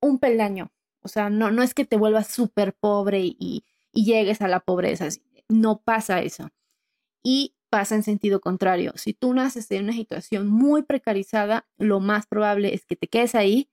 un 0.00 0.18
peldaño. 0.18 0.72
O 1.02 1.08
sea, 1.08 1.30
no, 1.30 1.50
no 1.50 1.62
es 1.62 1.74
que 1.74 1.84
te 1.84 1.96
vuelvas 1.96 2.28
súper 2.28 2.74
pobre 2.74 3.20
y, 3.22 3.64
y 3.92 4.04
llegues 4.04 4.40
a 4.40 4.48
la 4.48 4.60
pobreza. 4.60 5.08
No 5.48 5.80
pasa 5.80 6.22
eso. 6.22 6.50
Y 7.22 7.54
pasa 7.70 7.94
en 7.94 8.02
sentido 8.02 8.40
contrario. 8.40 8.92
Si 8.96 9.14
tú 9.14 9.32
naces 9.32 9.70
en 9.70 9.84
una 9.84 9.92
situación 9.92 10.48
muy 10.48 10.82
precarizada, 10.82 11.66
lo 11.78 12.00
más 12.00 12.26
probable 12.26 12.74
es 12.74 12.84
que 12.84 12.96
te 12.96 13.08
quedes 13.08 13.34
ahí 13.34 13.70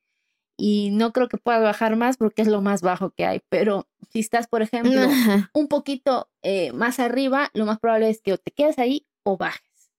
y 0.57 0.89
no 0.91 1.13
creo 1.13 1.29
que 1.29 1.37
puedas 1.37 1.61
bajar 1.61 1.95
más 1.95 2.17
porque 2.17 2.41
es 2.41 2.47
lo 2.47 2.61
más 2.61 2.81
bajo 2.81 3.11
que 3.11 3.25
hay. 3.25 3.41
Pero 3.49 3.87
si 4.11 4.19
estás, 4.19 4.47
por 4.47 4.61
ejemplo, 4.61 5.01
un 5.53 5.67
poquito 5.67 6.29
eh, 6.43 6.71
más 6.73 6.99
arriba, 6.99 7.49
lo 7.53 7.65
más 7.65 7.79
probable 7.79 8.09
es 8.09 8.21
que 8.21 8.33
o 8.33 8.37
te 8.37 8.51
quedes 8.51 8.77
ahí 8.79 9.07
o 9.23 9.37
bajes. 9.37 9.91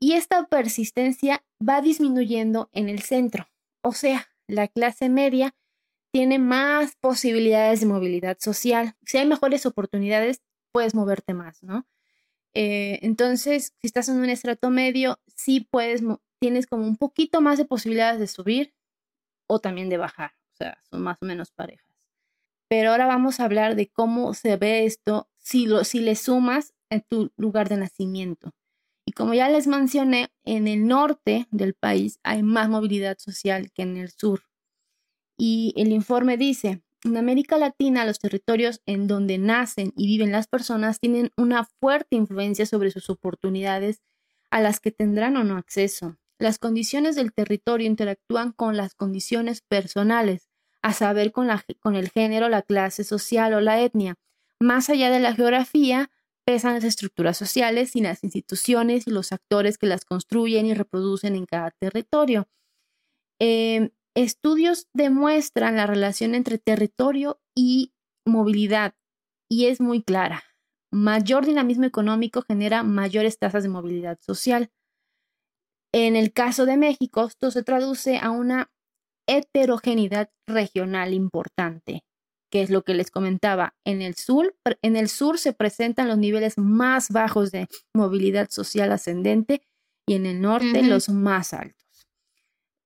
Y 0.00 0.12
esta 0.12 0.46
persistencia 0.46 1.44
va 1.66 1.80
disminuyendo 1.80 2.68
en 2.72 2.88
el 2.88 3.00
centro. 3.00 3.48
O 3.82 3.92
sea, 3.92 4.28
la 4.46 4.68
clase 4.68 5.08
media 5.08 5.54
tiene 6.14 6.38
más 6.38 6.94
posibilidades 7.00 7.80
de 7.80 7.86
movilidad 7.86 8.38
social. 8.38 8.94
Si 9.04 9.18
hay 9.18 9.26
mejores 9.26 9.66
oportunidades, 9.66 10.44
puedes 10.70 10.94
moverte 10.94 11.34
más, 11.34 11.60
¿no? 11.64 11.88
Eh, 12.54 13.00
entonces, 13.02 13.74
si 13.80 13.88
estás 13.88 14.08
en 14.08 14.18
un 14.18 14.28
estrato 14.28 14.70
medio, 14.70 15.18
sí 15.34 15.66
puedes, 15.68 16.02
tienes 16.38 16.68
como 16.68 16.86
un 16.86 16.96
poquito 16.96 17.40
más 17.40 17.58
de 17.58 17.64
posibilidades 17.64 18.20
de 18.20 18.28
subir 18.28 18.76
o 19.48 19.58
también 19.58 19.88
de 19.88 19.96
bajar. 19.96 20.30
O 20.52 20.56
sea, 20.56 20.78
son 20.88 21.02
más 21.02 21.18
o 21.20 21.26
menos 21.26 21.50
parejas. 21.50 21.90
Pero 22.68 22.92
ahora 22.92 23.06
vamos 23.06 23.40
a 23.40 23.46
hablar 23.46 23.74
de 23.74 23.88
cómo 23.88 24.34
se 24.34 24.56
ve 24.56 24.84
esto 24.84 25.28
si, 25.40 25.66
lo, 25.66 25.82
si 25.82 25.98
le 25.98 26.14
sumas 26.14 26.74
en 26.90 27.02
tu 27.02 27.32
lugar 27.36 27.68
de 27.68 27.78
nacimiento. 27.78 28.52
Y 29.04 29.10
como 29.10 29.34
ya 29.34 29.48
les 29.48 29.66
mencioné, 29.66 30.28
en 30.44 30.68
el 30.68 30.86
norte 30.86 31.48
del 31.50 31.74
país 31.74 32.20
hay 32.22 32.44
más 32.44 32.68
movilidad 32.68 33.18
social 33.18 33.72
que 33.72 33.82
en 33.82 33.96
el 33.96 34.12
sur. 34.12 34.42
Y 35.36 35.74
el 35.76 35.92
informe 35.92 36.36
dice, 36.36 36.82
en 37.04 37.16
América 37.16 37.58
Latina 37.58 38.06
los 38.06 38.18
territorios 38.18 38.80
en 38.86 39.06
donde 39.06 39.38
nacen 39.38 39.92
y 39.96 40.06
viven 40.06 40.32
las 40.32 40.46
personas 40.46 41.00
tienen 41.00 41.32
una 41.36 41.64
fuerte 41.64 42.16
influencia 42.16 42.64
sobre 42.66 42.90
sus 42.90 43.10
oportunidades 43.10 44.02
a 44.50 44.60
las 44.60 44.80
que 44.80 44.90
tendrán 44.90 45.36
o 45.36 45.44
no 45.44 45.56
acceso. 45.56 46.16
Las 46.38 46.58
condiciones 46.58 47.16
del 47.16 47.32
territorio 47.32 47.86
interactúan 47.86 48.52
con 48.52 48.76
las 48.76 48.94
condiciones 48.94 49.60
personales, 49.60 50.48
a 50.82 50.92
saber 50.92 51.32
con, 51.32 51.48
con 51.80 51.96
el 51.96 52.10
género, 52.10 52.48
la 52.48 52.62
clase 52.62 53.04
social 53.04 53.54
o 53.54 53.60
la 53.60 53.80
etnia. 53.80 54.16
Más 54.60 54.90
allá 54.90 55.10
de 55.10 55.20
la 55.20 55.34
geografía, 55.34 56.10
pesan 56.44 56.74
las 56.74 56.84
estructuras 56.84 57.36
sociales 57.36 57.96
y 57.96 58.00
las 58.00 58.22
instituciones 58.22 59.06
y 59.06 59.10
los 59.10 59.32
actores 59.32 59.78
que 59.78 59.86
las 59.86 60.04
construyen 60.04 60.66
y 60.66 60.74
reproducen 60.74 61.36
en 61.36 61.46
cada 61.46 61.70
territorio. 61.70 62.48
Em, 63.38 63.90
estudios 64.14 64.88
demuestran 64.94 65.76
la 65.76 65.86
relación 65.86 66.34
entre 66.34 66.58
territorio 66.58 67.40
y 67.54 67.92
movilidad 68.26 68.94
y 69.50 69.66
es 69.66 69.80
muy 69.80 70.02
clara. 70.02 70.42
Mayor 70.92 71.44
dinamismo 71.44 71.84
económico 71.84 72.42
genera 72.42 72.82
mayores 72.82 73.38
tasas 73.38 73.64
de 73.64 73.68
movilidad 73.68 74.18
social. 74.20 74.70
En 75.92 76.16
el 76.16 76.32
caso 76.32 76.66
de 76.66 76.76
México, 76.76 77.26
esto 77.26 77.50
se 77.50 77.62
traduce 77.62 78.18
a 78.18 78.30
una 78.30 78.70
heterogeneidad 79.28 80.30
regional 80.46 81.14
importante, 81.14 82.04
que 82.50 82.62
es 82.62 82.70
lo 82.70 82.82
que 82.82 82.94
les 82.94 83.10
comentaba. 83.10 83.74
En 83.84 84.02
el 84.02 84.14
sur, 84.14 84.56
en 84.82 84.96
el 84.96 85.08
sur 85.08 85.38
se 85.38 85.52
presentan 85.52 86.08
los 86.08 86.18
niveles 86.18 86.58
más 86.58 87.10
bajos 87.10 87.50
de 87.50 87.68
movilidad 87.94 88.50
social 88.50 88.92
ascendente 88.92 89.62
y 90.06 90.14
en 90.14 90.26
el 90.26 90.40
norte 90.40 90.82
los 90.82 91.08
más 91.08 91.54
altos. 91.54 91.83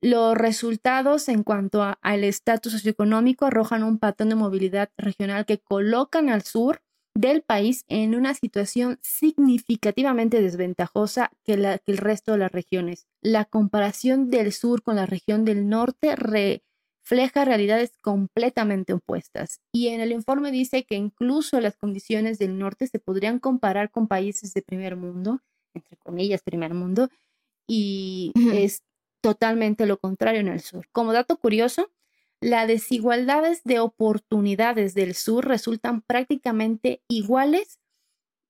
Los 0.00 0.36
resultados 0.36 1.28
en 1.28 1.42
cuanto 1.42 1.82
al 2.00 2.24
estatus 2.24 2.72
socioeconómico 2.72 3.46
arrojan 3.46 3.82
un 3.82 3.98
patrón 3.98 4.28
de 4.28 4.36
movilidad 4.36 4.90
regional 4.96 5.44
que 5.44 5.58
colocan 5.58 6.28
al 6.28 6.42
sur 6.42 6.82
del 7.14 7.42
país 7.42 7.84
en 7.88 8.14
una 8.14 8.32
situación 8.34 9.00
significativamente 9.02 10.40
desventajosa 10.40 11.32
que, 11.42 11.54
el 11.54 11.98
resto 11.98 12.32
de 12.32 12.38
las 12.38 12.52
regiones. 12.52 13.08
La 13.22 13.44
comparación 13.44 14.30
del 14.30 14.52
sur 14.52 14.82
con 14.82 14.94
la 14.94 15.04
región 15.04 15.44
del 15.44 15.68
norte 15.68 16.14
refleja 16.14 17.44
realidades 17.44 17.90
completamente 18.00 18.92
opuestas. 18.92 19.60
Y 19.72 19.88
en 19.88 20.00
el 20.00 20.12
informe 20.12 20.52
dice 20.52 20.84
que 20.84 20.94
incluso 20.94 21.60
las 21.60 21.76
condiciones 21.76 22.38
del 22.38 22.56
norte 22.56 22.86
se 22.86 23.00
podrían 23.00 23.40
comparar 23.40 23.90
con 23.90 24.06
países 24.06 24.54
de 24.54 24.62
primer 24.62 24.94
mundo, 24.94 25.40
entre 25.74 25.96
comillas, 25.96 26.42
primer 26.42 26.72
mundo, 26.72 27.08
y 27.66 28.32
es 28.52 28.84
totalmente 29.20 29.86
lo 29.86 29.98
contrario 29.98 30.40
en 30.40 30.48
el 30.48 30.60
sur. 30.60 30.88
Como 30.92 31.12
dato 31.12 31.36
curioso, 31.36 31.90
las 32.40 32.68
desigualdades 32.68 33.62
de 33.64 33.80
oportunidades 33.80 34.94
del 34.94 35.14
sur 35.14 35.46
resultan 35.46 36.02
prácticamente 36.02 37.02
iguales 37.08 37.80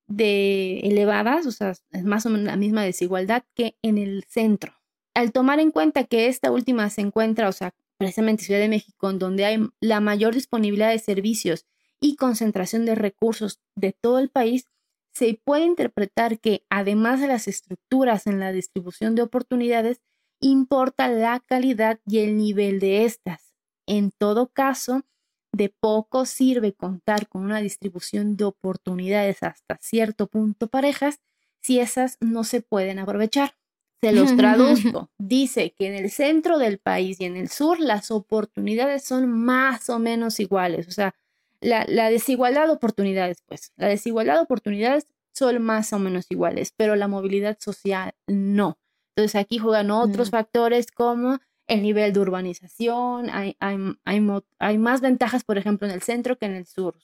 de 0.07 0.79
elevadas, 0.79 1.45
o 1.45 1.51
sea, 1.51 1.73
es 1.91 2.03
más 2.03 2.25
o 2.25 2.29
menos 2.29 2.45
la 2.45 2.55
misma 2.55 2.83
desigualdad 2.83 3.43
que 3.55 3.75
en 3.81 3.97
el 3.97 4.25
centro. 4.27 4.73
Al 5.13 5.31
tomar 5.31 5.59
en 5.59 5.71
cuenta 5.71 6.03
que 6.03 6.27
esta 6.27 6.51
última 6.51 6.89
se 6.89 7.01
encuentra, 7.01 7.47
o 7.47 7.51
sea, 7.51 7.73
precisamente 7.97 8.43
Ciudad 8.43 8.59
de 8.59 8.69
México, 8.69 9.09
en 9.09 9.19
donde 9.19 9.45
hay 9.45 9.59
la 9.81 9.99
mayor 9.99 10.33
disponibilidad 10.33 10.89
de 10.89 10.99
servicios 10.99 11.65
y 11.99 12.15
concentración 12.15 12.85
de 12.85 12.95
recursos 12.95 13.59
de 13.75 13.91
todo 13.91 14.19
el 14.19 14.29
país, 14.29 14.65
se 15.13 15.39
puede 15.43 15.65
interpretar 15.65 16.39
que 16.39 16.63
además 16.69 17.19
de 17.19 17.27
las 17.27 17.47
estructuras 17.47 18.25
en 18.25 18.39
la 18.39 18.51
distribución 18.51 19.15
de 19.15 19.23
oportunidades, 19.23 20.01
importa 20.39 21.07
la 21.07 21.39
calidad 21.39 21.99
y 22.05 22.19
el 22.19 22.37
nivel 22.37 22.79
de 22.79 23.05
estas. 23.05 23.55
En 23.85 24.11
todo 24.11 24.47
caso, 24.47 25.03
de 25.51 25.69
poco 25.69 26.25
sirve 26.25 26.73
contar 26.73 27.27
con 27.27 27.43
una 27.43 27.61
distribución 27.61 28.37
de 28.37 28.45
oportunidades 28.45 29.41
hasta 29.43 29.77
cierto 29.81 30.27
punto 30.27 30.67
parejas 30.67 31.19
si 31.61 31.79
esas 31.79 32.17
no 32.21 32.43
se 32.43 32.61
pueden 32.61 32.99
aprovechar. 32.99 33.55
Se 34.01 34.11
los 34.11 34.35
traduzco. 34.37 35.09
Dice 35.17 35.73
que 35.77 35.87
en 35.87 35.95
el 35.95 36.11
centro 36.11 36.57
del 36.57 36.77
país 36.77 37.19
y 37.19 37.25
en 37.25 37.35
el 37.35 37.49
sur 37.49 37.79
las 37.79 38.11
oportunidades 38.11 39.03
son 39.03 39.29
más 39.29 39.89
o 39.89 39.99
menos 39.99 40.39
iguales. 40.39 40.87
O 40.87 40.91
sea, 40.91 41.15
la, 41.61 42.09
desigualdad 42.09 42.67
de 42.67 42.73
oportunidades, 42.73 43.43
pues, 43.45 43.73
la 43.75 43.87
desigualdad 43.87 44.35
de 44.35 44.41
oportunidades 44.41 45.07
son 45.33 45.61
más 45.61 45.91
o 45.93 45.99
menos 45.99 46.25
iguales, 46.29 46.73
pero 46.75 46.95
la 46.95 47.07
movilidad 47.07 47.57
social 47.59 48.13
no. 48.27 48.77
Entonces 49.19 49.41
aquí 49.41 49.57
juegan 49.57 49.91
otros 49.91 50.29
mm. 50.29 50.31
factores 50.31 50.87
como 50.91 51.39
el 51.67 51.81
nivel 51.81 52.13
de 52.13 52.19
urbanización, 52.19 53.29
hay, 53.29 53.55
hay, 53.59 54.77
más 54.77 55.01
ventajas, 55.01 55.43
por 55.43 55.57
ejemplo, 55.57 55.87
en 55.87 55.93
el 55.93 56.01
centro 56.01 56.37
que 56.37 56.45
en 56.45 56.55
el 56.55 56.65
sur, 56.65 56.95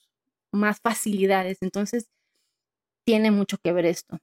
más 0.51 0.80
facilidades. 0.80 1.59
Entonces, 1.61 2.09
tiene 3.03 3.32
mucho 3.32 3.57
que 3.57 3.74
ver 3.74 3.86
esto. 3.86 4.20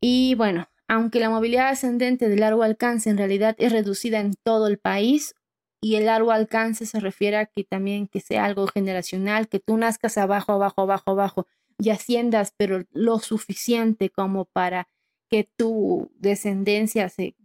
Y 0.00 0.34
bueno, 0.34 0.68
aunque 0.88 1.20
la 1.20 1.30
movilidad 1.30 1.68
ascendente 1.68 2.28
de 2.28 2.36
largo 2.36 2.62
alcance 2.62 3.10
en 3.10 3.18
realidad 3.18 3.54
es 3.58 3.70
reducida 3.70 4.18
en 4.18 4.34
todo 4.42 4.66
el 4.66 4.78
país, 4.78 5.34
y 5.80 5.96
el 5.96 6.06
largo 6.06 6.32
alcance 6.32 6.86
se 6.86 6.98
refiere 6.98 7.36
a 7.36 7.46
que 7.46 7.64
también 7.64 8.08
que 8.08 8.20
sea 8.20 8.44
algo 8.44 8.66
generacional, 8.66 9.48
que 9.48 9.60
tú 9.60 9.76
nazcas 9.76 10.18
abajo, 10.18 10.52
abajo, 10.52 10.82
abajo, 10.82 11.10
abajo 11.12 11.46
y 11.78 11.90
asciendas, 11.90 12.52
pero 12.56 12.82
lo 12.90 13.20
suficiente 13.20 14.10
como 14.10 14.46
para 14.46 14.88
que 15.28 15.44
tu 15.56 16.10
descendencia 16.16 17.08
se 17.08 17.36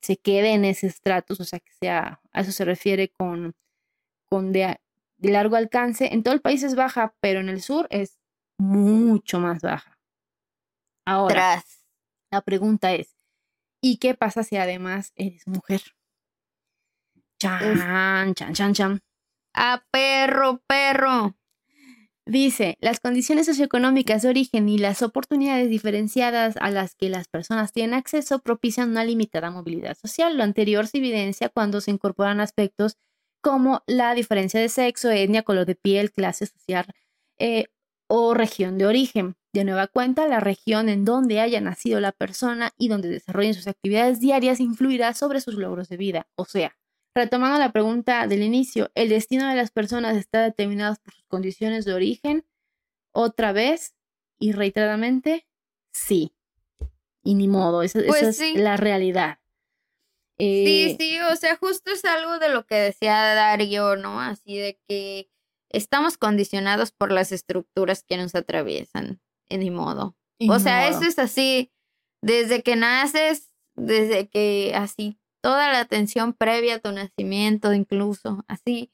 se 0.00 0.16
quede 0.18 0.52
en 0.52 0.64
ese 0.64 0.86
estratus, 0.86 1.40
o 1.40 1.44
sea, 1.44 1.60
que 1.60 1.72
sea, 1.72 2.20
a 2.32 2.40
eso 2.40 2.52
se 2.52 2.64
refiere 2.64 3.10
con, 3.10 3.54
con 4.28 4.52
de, 4.52 4.80
largo 5.18 5.56
alcance. 5.56 6.12
En 6.12 6.22
todo 6.22 6.34
el 6.34 6.40
país 6.40 6.62
es 6.62 6.74
baja, 6.74 7.14
pero 7.20 7.40
en 7.40 7.48
el 7.48 7.60
sur 7.60 7.86
es 7.90 8.18
mucho 8.58 9.40
más 9.40 9.62
baja. 9.62 9.98
Ahora, 11.06 11.62
la 12.30 12.40
pregunta 12.42 12.92
es, 12.92 13.16
¿y 13.82 13.98
qué 13.98 14.14
pasa 14.14 14.42
si 14.42 14.56
además 14.56 15.12
eres 15.16 15.46
mujer? 15.46 15.82
Chan, 17.38 18.34
chan, 18.34 18.54
chan, 18.54 18.74
chan. 18.74 19.00
A 19.54 19.82
perro, 19.90 20.62
perro. 20.66 21.36
Dice, 22.30 22.76
las 22.80 23.00
condiciones 23.00 23.46
socioeconómicas 23.46 24.22
de 24.22 24.28
origen 24.28 24.68
y 24.68 24.78
las 24.78 25.02
oportunidades 25.02 25.68
diferenciadas 25.68 26.56
a 26.58 26.70
las 26.70 26.94
que 26.94 27.08
las 27.08 27.26
personas 27.26 27.72
tienen 27.72 27.92
acceso 27.92 28.38
propician 28.38 28.90
una 28.90 29.02
limitada 29.02 29.50
movilidad 29.50 29.96
social. 29.98 30.36
Lo 30.36 30.44
anterior 30.44 30.86
se 30.86 30.98
evidencia 30.98 31.48
cuando 31.48 31.80
se 31.80 31.90
incorporan 31.90 32.38
aspectos 32.38 32.98
como 33.42 33.82
la 33.88 34.14
diferencia 34.14 34.60
de 34.60 34.68
sexo, 34.68 35.10
etnia, 35.10 35.42
color 35.42 35.66
de 35.66 35.74
piel, 35.74 36.12
clase 36.12 36.46
social 36.46 36.86
eh, 37.40 37.64
o 38.06 38.32
región 38.32 38.78
de 38.78 38.86
origen. 38.86 39.34
De 39.52 39.64
nueva 39.64 39.88
cuenta, 39.88 40.28
la 40.28 40.38
región 40.38 40.88
en 40.88 41.04
donde 41.04 41.40
haya 41.40 41.60
nacido 41.60 41.98
la 41.98 42.12
persona 42.12 42.70
y 42.78 42.86
donde 42.86 43.08
desarrollen 43.08 43.54
sus 43.54 43.66
actividades 43.66 44.20
diarias 44.20 44.60
influirá 44.60 45.14
sobre 45.14 45.40
sus 45.40 45.54
logros 45.54 45.88
de 45.88 45.96
vida. 45.96 46.28
O 46.36 46.44
sea, 46.44 46.76
Retomando 47.14 47.58
la 47.58 47.72
pregunta 47.72 48.26
del 48.26 48.42
inicio, 48.42 48.90
¿el 48.94 49.08
destino 49.08 49.48
de 49.48 49.56
las 49.56 49.70
personas 49.70 50.16
está 50.16 50.42
determinado 50.42 50.96
por 51.02 51.12
sus 51.12 51.24
condiciones 51.26 51.84
de 51.84 51.94
origen? 51.94 52.46
Otra 53.12 53.52
vez 53.52 53.94
y 54.38 54.52
reiteradamente, 54.52 55.46
sí. 55.92 56.34
Y 57.22 57.34
ni 57.34 57.48
modo, 57.48 57.82
esa, 57.82 58.00
pues 58.06 58.40
es 58.40 58.54
la 58.56 58.76
realidad. 58.76 59.38
Sí, 60.38 60.86
Eh, 60.88 60.96
sí, 60.98 61.18
o 61.20 61.36
sea, 61.36 61.56
justo 61.56 61.90
es 61.92 62.04
algo 62.06 62.38
de 62.38 62.48
lo 62.48 62.64
que 62.64 62.76
decía 62.76 63.34
Dario, 63.34 63.96
¿no? 63.96 64.20
Así 64.20 64.56
de 64.56 64.80
que 64.88 65.28
estamos 65.68 66.16
condicionados 66.16 66.92
por 66.92 67.12
las 67.12 67.32
estructuras 67.32 68.02
que 68.04 68.16
nos 68.16 68.34
atraviesan, 68.34 69.20
y 69.50 69.58
ni 69.58 69.70
modo. 69.70 70.16
O 70.48 70.58
sea, 70.58 70.88
modo. 70.88 70.98
eso 70.98 71.08
es 71.08 71.18
así, 71.18 71.70
desde 72.22 72.62
que 72.62 72.76
naces, 72.76 73.54
desde 73.74 74.28
que 74.28 74.72
así, 74.74 75.19
toda 75.40 75.70
la 75.72 75.80
atención 75.80 76.32
previa 76.32 76.76
a 76.76 76.78
tu 76.78 76.92
nacimiento, 76.92 77.72
incluso, 77.72 78.44
así. 78.48 78.92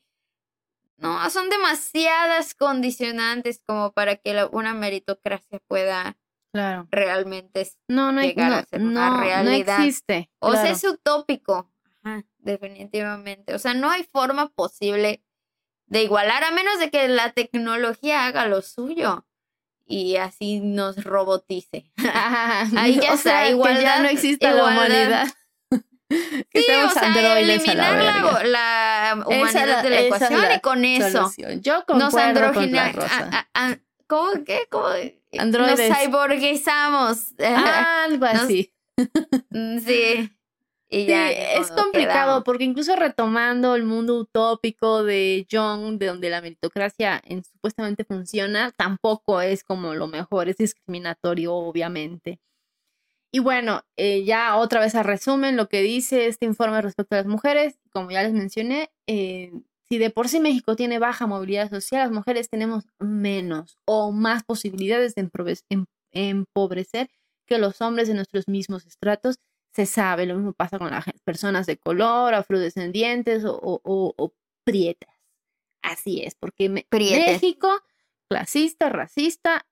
No, 0.98 1.28
son 1.30 1.50
demasiadas 1.50 2.54
condicionantes 2.54 3.60
como 3.66 3.92
para 3.92 4.16
que 4.16 4.32
la- 4.32 4.46
una 4.46 4.72
meritocracia 4.74 5.60
pueda 5.68 6.16
Claro. 6.52 6.88
realmente 6.90 7.70
No, 7.86 8.12
no, 8.12 8.22
llegar 8.22 8.52
a 8.52 8.60
no, 8.62 8.66
ser 8.66 8.80
una 8.80 9.10
no, 9.10 9.16
no 9.18 9.22
realidad. 9.22 9.78
existe. 9.80 10.30
o 10.38 10.52
sea, 10.52 10.70
es 10.70 10.82
utópico. 10.84 11.70
Ajá, 12.02 12.24
definitivamente. 12.38 13.54
O 13.54 13.58
sea, 13.58 13.74
no 13.74 13.90
hay 13.90 14.04
forma 14.04 14.48
posible 14.48 15.22
de 15.86 16.02
igualar 16.04 16.44
a 16.44 16.50
menos 16.52 16.78
de 16.78 16.90
que 16.90 17.08
la 17.08 17.32
tecnología 17.32 18.24
haga 18.26 18.46
lo 18.46 18.62
suyo 18.62 19.26
y 19.84 20.16
así 20.16 20.60
nos 20.60 21.04
robotice. 21.04 21.92
Ahí 22.76 22.94
ya 23.00 23.10
o 23.12 23.14
está, 23.14 23.16
sea, 23.18 23.42
que 23.42 23.48
ya 23.50 23.50
igualdad- 23.50 24.02
no 24.02 24.08
exista 24.08 24.50
la 24.50 24.56
igualdad. 24.56 24.76
humanidad. 24.86 25.26
Que 26.08 26.60
Sí, 26.62 26.72
o 26.84 26.90
sea, 26.90 27.02
androides 27.06 27.68
a 27.68 27.74
la 27.74 27.90
eliminar 27.90 28.44
la, 28.46 29.24
humanidad 29.26 29.66
la- 29.66 29.82
de 29.82 29.90
la 29.90 30.00
es 30.00 30.06
ecuación 30.06 30.40
y 30.56 30.60
con 30.60 30.84
eso. 30.84 31.30
Yo 31.60 31.84
nos 31.88 32.12
con 32.12 32.20
androgina, 32.22 32.92
rosa. 32.92 33.30
a- 33.32 33.48
a- 33.54 33.70
a- 33.72 33.78
¿cómo 34.06 34.44
qué? 34.44 34.66
¿Cómo? 34.70 34.86
Androides. 35.38 35.88
Nos 35.90 35.98
cyborguizamos. 35.98 37.18
Algo 38.04 38.26
nos- 38.26 38.42
así. 38.42 38.72
Mm, 39.50 39.78
Sí. 39.80 40.30
Y 40.88 41.04
ya, 41.06 41.28
es 41.32 41.72
complicado 41.72 42.12
quedamos. 42.26 42.44
porque 42.44 42.62
incluso 42.62 42.94
retomando 42.94 43.74
el 43.74 43.82
mundo 43.82 44.18
utópico 44.20 45.02
de 45.02 45.44
Jung, 45.50 45.98
de 45.98 46.06
donde 46.06 46.30
la 46.30 46.40
meritocracia 46.40 47.20
en- 47.24 47.42
supuestamente 47.42 48.04
funciona, 48.04 48.70
tampoco 48.70 49.40
es 49.40 49.64
como 49.64 49.94
lo 49.94 50.06
mejor, 50.06 50.48
es 50.48 50.56
discriminatorio, 50.58 51.54
obviamente. 51.54 52.38
Y 53.32 53.40
bueno, 53.40 53.82
eh, 53.96 54.24
ya 54.24 54.56
otra 54.56 54.80
vez 54.80 54.94
a 54.94 55.02
resumen 55.02 55.56
lo 55.56 55.68
que 55.68 55.82
dice 55.82 56.26
este 56.26 56.46
informe 56.46 56.80
respecto 56.80 57.14
a 57.16 57.18
las 57.18 57.26
mujeres, 57.26 57.78
como 57.92 58.10
ya 58.10 58.22
les 58.22 58.32
mencioné, 58.32 58.90
eh, 59.06 59.52
si 59.88 59.98
de 59.98 60.10
por 60.10 60.28
sí 60.28 60.40
México 60.40 60.74
tiene 60.76 60.98
baja 60.98 61.26
movilidad 61.26 61.68
social, 61.70 62.02
las 62.02 62.10
mujeres 62.12 62.48
tenemos 62.48 62.84
menos 62.98 63.78
o 63.84 64.10
más 64.12 64.42
posibilidades 64.44 65.14
de 65.14 65.28
em- 65.70 65.86
empobrecer 66.12 67.10
que 67.46 67.58
los 67.58 67.80
hombres 67.80 68.08
de 68.08 68.14
nuestros 68.14 68.48
mismos 68.48 68.86
estratos 68.86 69.36
se 69.74 69.86
sabe, 69.86 70.24
lo 70.26 70.36
mismo 70.36 70.52
pasa 70.54 70.78
con 70.78 70.90
las 70.90 71.04
personas 71.24 71.66
de 71.66 71.76
color, 71.76 72.34
afrodescendientes 72.34 73.44
o, 73.44 73.54
o- 73.54 73.80
o- 73.84 74.14
o 74.16 74.32
prietas. 74.64 75.14
Así 75.82 76.22
es, 76.22 76.34
porque. 76.34 76.86
México, 77.26 77.68
clasista, 78.30 78.88
racista, 78.88 79.66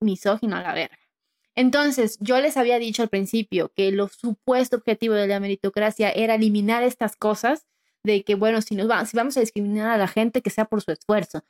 misógino 0.00 0.56
a 0.56 0.62
la 0.62 0.74
verga. 0.74 0.98
Entonces, 1.60 2.16
yo 2.20 2.40
les 2.40 2.56
había 2.56 2.78
dicho 2.78 3.02
al 3.02 3.08
principio 3.08 3.70
que 3.74 3.92
lo 3.92 4.08
supuesto 4.08 4.76
objetivo 4.76 5.14
de 5.14 5.26
la 5.26 5.40
meritocracia 5.40 6.10
era 6.10 6.34
eliminar 6.34 6.82
estas 6.82 7.16
cosas 7.16 7.66
de 8.04 8.24
que, 8.24 8.34
bueno, 8.34 8.62
si, 8.62 8.74
nos 8.76 8.88
va- 8.90 9.04
si 9.06 9.16
vamos 9.16 9.36
a 9.36 9.40
discriminar 9.40 9.90
a 9.90 9.98
la 9.98 10.08
gente, 10.08 10.40
que 10.42 10.50
sea 10.50 10.64
por 10.64 10.80
su 10.82 10.90
esfuerzo. 10.92 11.42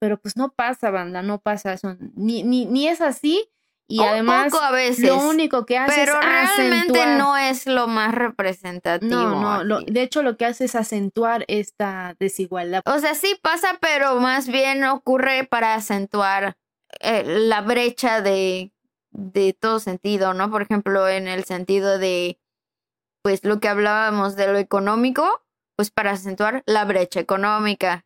Pero 0.00 0.18
pues 0.20 0.36
no 0.36 0.52
pasa, 0.52 0.90
banda, 0.90 1.22
no 1.22 1.38
pasa 1.40 1.72
eso. 1.74 1.96
Ni, 2.14 2.42
ni, 2.42 2.66
ni 2.66 2.88
es 2.88 3.00
así. 3.00 3.48
Y 3.90 4.00
Un 4.00 4.06
además, 4.06 4.52
poco 4.52 4.62
a 4.62 4.70
veces. 4.70 5.06
lo 5.06 5.16
único 5.28 5.64
que 5.64 5.78
hace 5.78 5.94
pero 5.94 6.12
es 6.20 6.26
realmente 6.26 6.92
acentuar- 7.00 7.16
no 7.18 7.36
es 7.38 7.66
lo 7.66 7.86
más 7.88 8.14
representativo. 8.14 9.10
no, 9.14 9.40
no, 9.40 9.64
lo- 9.64 9.80
de 9.80 10.02
hecho 10.02 10.22
lo 10.22 10.36
que 10.36 10.44
hace 10.44 10.66
es 10.66 10.74
acentuar 10.74 11.44
esta 11.48 12.14
desigualdad. 12.20 12.82
O 12.86 12.98
sea, 12.98 13.14
sí 13.14 13.34
pasa, 13.42 13.78
pero 13.80 14.20
más 14.20 14.46
bien 14.48 14.84
ocurre 14.84 15.44
para 15.44 15.74
acentuar 15.74 16.56
eh, 17.00 17.22
la 17.24 17.60
brecha 17.62 18.20
de, 18.20 18.72
de 19.10 19.52
todo 19.52 19.80
sentido, 19.80 20.34
¿no? 20.34 20.50
Por 20.50 20.62
ejemplo, 20.62 21.08
en 21.08 21.28
el 21.28 21.44
sentido 21.44 21.98
de, 21.98 22.38
pues 23.22 23.44
lo 23.44 23.60
que 23.60 23.68
hablábamos 23.68 24.36
de 24.36 24.46
lo 24.52 24.58
económico, 24.58 25.42
pues 25.76 25.90
para 25.90 26.12
acentuar 26.12 26.62
la 26.66 26.84
brecha 26.84 27.20
económica. 27.20 28.04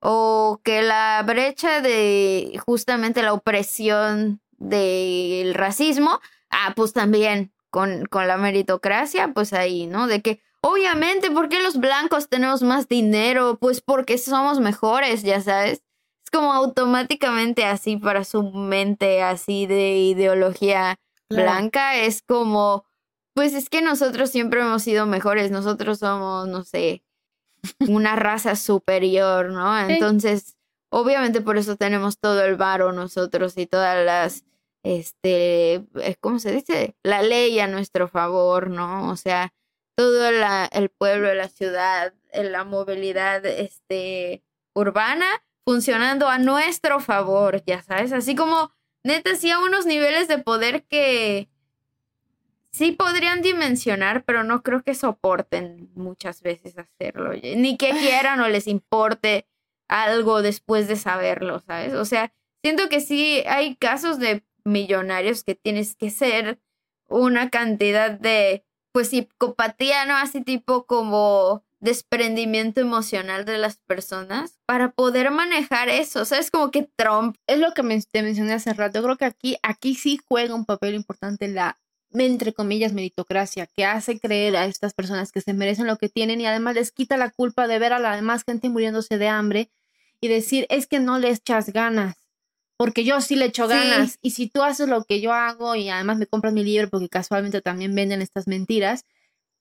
O 0.00 0.60
que 0.64 0.82
la 0.82 1.22
brecha 1.24 1.80
de 1.80 2.60
justamente 2.66 3.22
la 3.22 3.32
opresión 3.32 4.40
del 4.58 5.54
racismo, 5.54 6.20
ah, 6.50 6.72
pues 6.74 6.92
también 6.92 7.52
con, 7.70 8.06
con 8.06 8.26
la 8.26 8.36
meritocracia, 8.36 9.32
pues 9.32 9.52
ahí, 9.52 9.86
¿no? 9.86 10.06
De 10.06 10.22
que 10.22 10.40
Obviamente, 10.64 11.28
¿por 11.32 11.48
qué 11.48 11.60
los 11.60 11.76
blancos 11.78 12.28
tenemos 12.28 12.62
más 12.62 12.86
dinero? 12.88 13.58
Pues 13.60 13.80
porque 13.80 14.16
somos 14.16 14.60
mejores, 14.60 15.24
ya 15.24 15.40
sabes. 15.40 15.82
Como 16.32 16.52
automáticamente 16.52 17.64
así 17.64 17.96
para 17.96 18.24
su 18.24 18.42
mente 18.42 19.22
así 19.22 19.66
de 19.66 19.96
ideología 19.98 20.96
Claro. 21.28 21.50
blanca. 21.50 21.96
Es 21.96 22.22
como, 22.22 22.84
pues 23.34 23.54
es 23.54 23.68
que 23.70 23.80
nosotros 23.82 24.30
siempre 24.30 24.60
hemos 24.60 24.82
sido 24.82 25.06
mejores. 25.06 25.50
Nosotros 25.50 25.98
somos, 25.98 26.46
no 26.48 26.62
sé, 26.64 27.02
una 27.88 28.16
raza 28.16 28.56
superior, 28.56 29.50
¿no? 29.50 29.86
Sí. 29.86 29.94
Entonces, 29.94 30.56
obviamente 30.90 31.40
por 31.40 31.56
eso 31.58 31.76
tenemos 31.76 32.18
todo 32.18 32.42
el 32.44 32.56
varo 32.56 32.92
nosotros 32.92 33.56
y 33.56 33.66
todas 33.66 34.04
las, 34.04 34.44
este, 34.84 35.74
eh, 36.00 36.16
¿cómo 36.20 36.38
se 36.38 36.52
dice? 36.52 36.96
La 37.02 37.22
ley 37.22 37.58
a 37.60 37.66
nuestro 37.66 38.08
favor, 38.08 38.68
¿no? 38.68 39.10
O 39.10 39.16
sea, 39.16 39.52
todo 39.96 40.30
la- 40.32 40.66
el 40.72 40.88
pueblo, 40.90 41.32
la 41.34 41.48
ciudad, 41.48 42.12
eh, 42.32 42.44
la 42.44 42.64
movilidad 42.64 43.44
este, 43.46 44.42
urbana 44.74 45.26
funcionando 45.64 46.28
a 46.28 46.38
nuestro 46.38 47.00
favor, 47.00 47.62
ya 47.64 47.82
sabes, 47.82 48.12
así 48.12 48.34
como 48.34 48.72
neta, 49.04 49.34
sí 49.36 49.50
a 49.50 49.58
unos 49.58 49.86
niveles 49.86 50.28
de 50.28 50.38
poder 50.38 50.84
que 50.84 51.48
sí 52.72 52.92
podrían 52.92 53.42
dimensionar, 53.42 54.24
pero 54.24 54.44
no 54.44 54.62
creo 54.62 54.82
que 54.82 54.94
soporten 54.94 55.90
muchas 55.94 56.42
veces 56.42 56.76
hacerlo, 56.78 57.32
ni 57.34 57.76
que 57.76 57.90
quieran 57.98 58.40
o 58.40 58.48
les 58.48 58.66
importe 58.66 59.46
algo 59.88 60.42
después 60.42 60.88
de 60.88 60.96
saberlo, 60.96 61.60
¿sabes? 61.60 61.94
O 61.94 62.04
sea, 62.04 62.32
siento 62.62 62.88
que 62.88 63.00
sí 63.00 63.42
hay 63.46 63.76
casos 63.76 64.18
de 64.18 64.44
millonarios 64.64 65.44
que 65.44 65.54
tienes 65.54 65.96
que 65.96 66.10
ser 66.10 66.58
una 67.08 67.50
cantidad 67.50 68.10
de 68.10 68.64
pues 68.92 69.08
psicopatía, 69.08 70.06
¿no? 70.06 70.16
Así 70.16 70.42
tipo 70.42 70.86
como 70.86 71.64
desprendimiento 71.82 72.80
emocional 72.80 73.44
de 73.44 73.58
las 73.58 73.76
personas 73.76 74.58
para 74.66 74.92
poder 74.92 75.30
manejar 75.32 75.88
eso. 75.88 76.22
O 76.22 76.24
sea, 76.24 76.38
es 76.38 76.50
como 76.50 76.70
que 76.70 76.88
Trump. 76.96 77.36
Es 77.48 77.58
lo 77.58 77.74
que 77.74 77.82
te 78.10 78.22
mencioné 78.22 78.52
hace 78.54 78.72
rato. 78.72 78.98
Yo 79.00 79.02
creo 79.04 79.16
que 79.18 79.24
aquí, 79.24 79.56
aquí 79.62 79.96
sí 79.96 80.18
juega 80.28 80.54
un 80.54 80.64
papel 80.64 80.94
importante 80.94 81.48
la, 81.48 81.80
entre 82.12 82.52
comillas, 82.52 82.92
meritocracia, 82.92 83.66
que 83.66 83.84
hace 83.84 84.20
creer 84.20 84.56
a 84.56 84.66
estas 84.66 84.94
personas 84.94 85.32
que 85.32 85.40
se 85.40 85.54
merecen 85.54 85.88
lo 85.88 85.98
que 85.98 86.08
tienen 86.08 86.40
y 86.40 86.46
además 86.46 86.76
les 86.76 86.92
quita 86.92 87.16
la 87.16 87.30
culpa 87.30 87.66
de 87.66 87.80
ver 87.80 87.92
a 87.92 87.98
la 87.98 88.14
demás 88.14 88.44
gente 88.44 88.68
muriéndose 88.68 89.18
de 89.18 89.26
hambre 89.28 89.70
y 90.20 90.28
decir, 90.28 90.66
es 90.70 90.86
que 90.86 91.00
no 91.00 91.18
le 91.18 91.30
echas 91.30 91.70
ganas. 91.72 92.14
Porque 92.76 93.02
yo 93.02 93.20
sí 93.20 93.34
le 93.34 93.46
echo 93.46 93.66
Sí. 93.68 93.74
ganas. 93.74 94.18
Y 94.22 94.30
si 94.30 94.48
tú 94.48 94.62
haces 94.62 94.88
lo 94.88 95.02
que 95.04 95.20
yo 95.20 95.32
hago 95.32 95.74
y 95.74 95.88
además 95.88 96.18
me 96.18 96.26
compras 96.26 96.52
mi 96.52 96.62
libro 96.62 96.88
porque 96.90 97.08
casualmente 97.08 97.60
también 97.60 97.92
venden 97.92 98.22
estas 98.22 98.46
mentiras, 98.46 99.04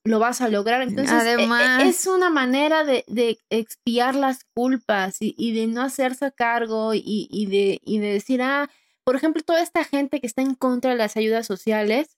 lo 0.04 0.20
vas 0.20 0.42
a 0.42 0.50
lograr. 0.50 0.82
Entonces, 0.82 1.12
e- 1.12 1.16
e- 1.16 1.20
Además- 1.34 1.84
es 1.84 2.08
una 2.08 2.30
manera 2.30 2.84
de, 2.84 3.04
de 3.08 3.38
expiar 3.50 4.16
las 4.16 4.44
culpas 4.54 5.18
y, 5.22 5.36
y 5.38 5.54
de 5.54 5.68
no 5.68 5.82
hacerse 5.82 6.32
cargo 6.32 6.94
y, 6.94 7.28
y 7.30 7.46
de, 7.48 7.80
y 7.84 8.00
de 8.00 8.14
decir, 8.14 8.42
ah, 8.42 8.70
por 9.04 9.16
ejemplo, 9.16 9.42
toda 9.44 9.62
esta 9.62 9.84
gente 9.84 10.20
que 10.20 10.28
está 10.28 10.42
en 10.42 10.56
contra 10.56 10.92
de 10.92 10.98
las 10.98 11.18
ayudas 11.18 11.46
sociales, 11.48 12.18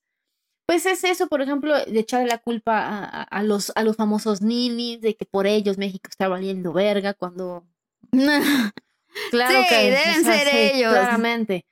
pues 0.66 0.86
es 0.86 1.04
eso, 1.04 1.28
por 1.28 1.42
ejemplo, 1.42 1.74
de 1.78 2.00
echarle 2.00 2.28
la 2.28 2.38
culpa 2.38 2.80
a, 2.80 3.04
a- 3.04 3.24
a 3.24 3.44
los, 3.44 3.72
a 3.76 3.84
los 3.84 3.98
famosos 3.98 4.42
ninis, 4.42 5.02
de 5.02 5.16
que 5.16 5.26
por 5.26 5.46
ellos 5.46 5.78
México 5.78 6.08
está 6.10 6.28
valiendo 6.30 6.72
verga 6.74 7.14
cuando 7.14 7.66
Claro 9.32 9.60
Sí, 9.62 9.66
que 9.70 9.76
deben 9.92 10.24
ser 10.24 10.48
ellos. 10.56 10.92
Claramente. 10.94 11.66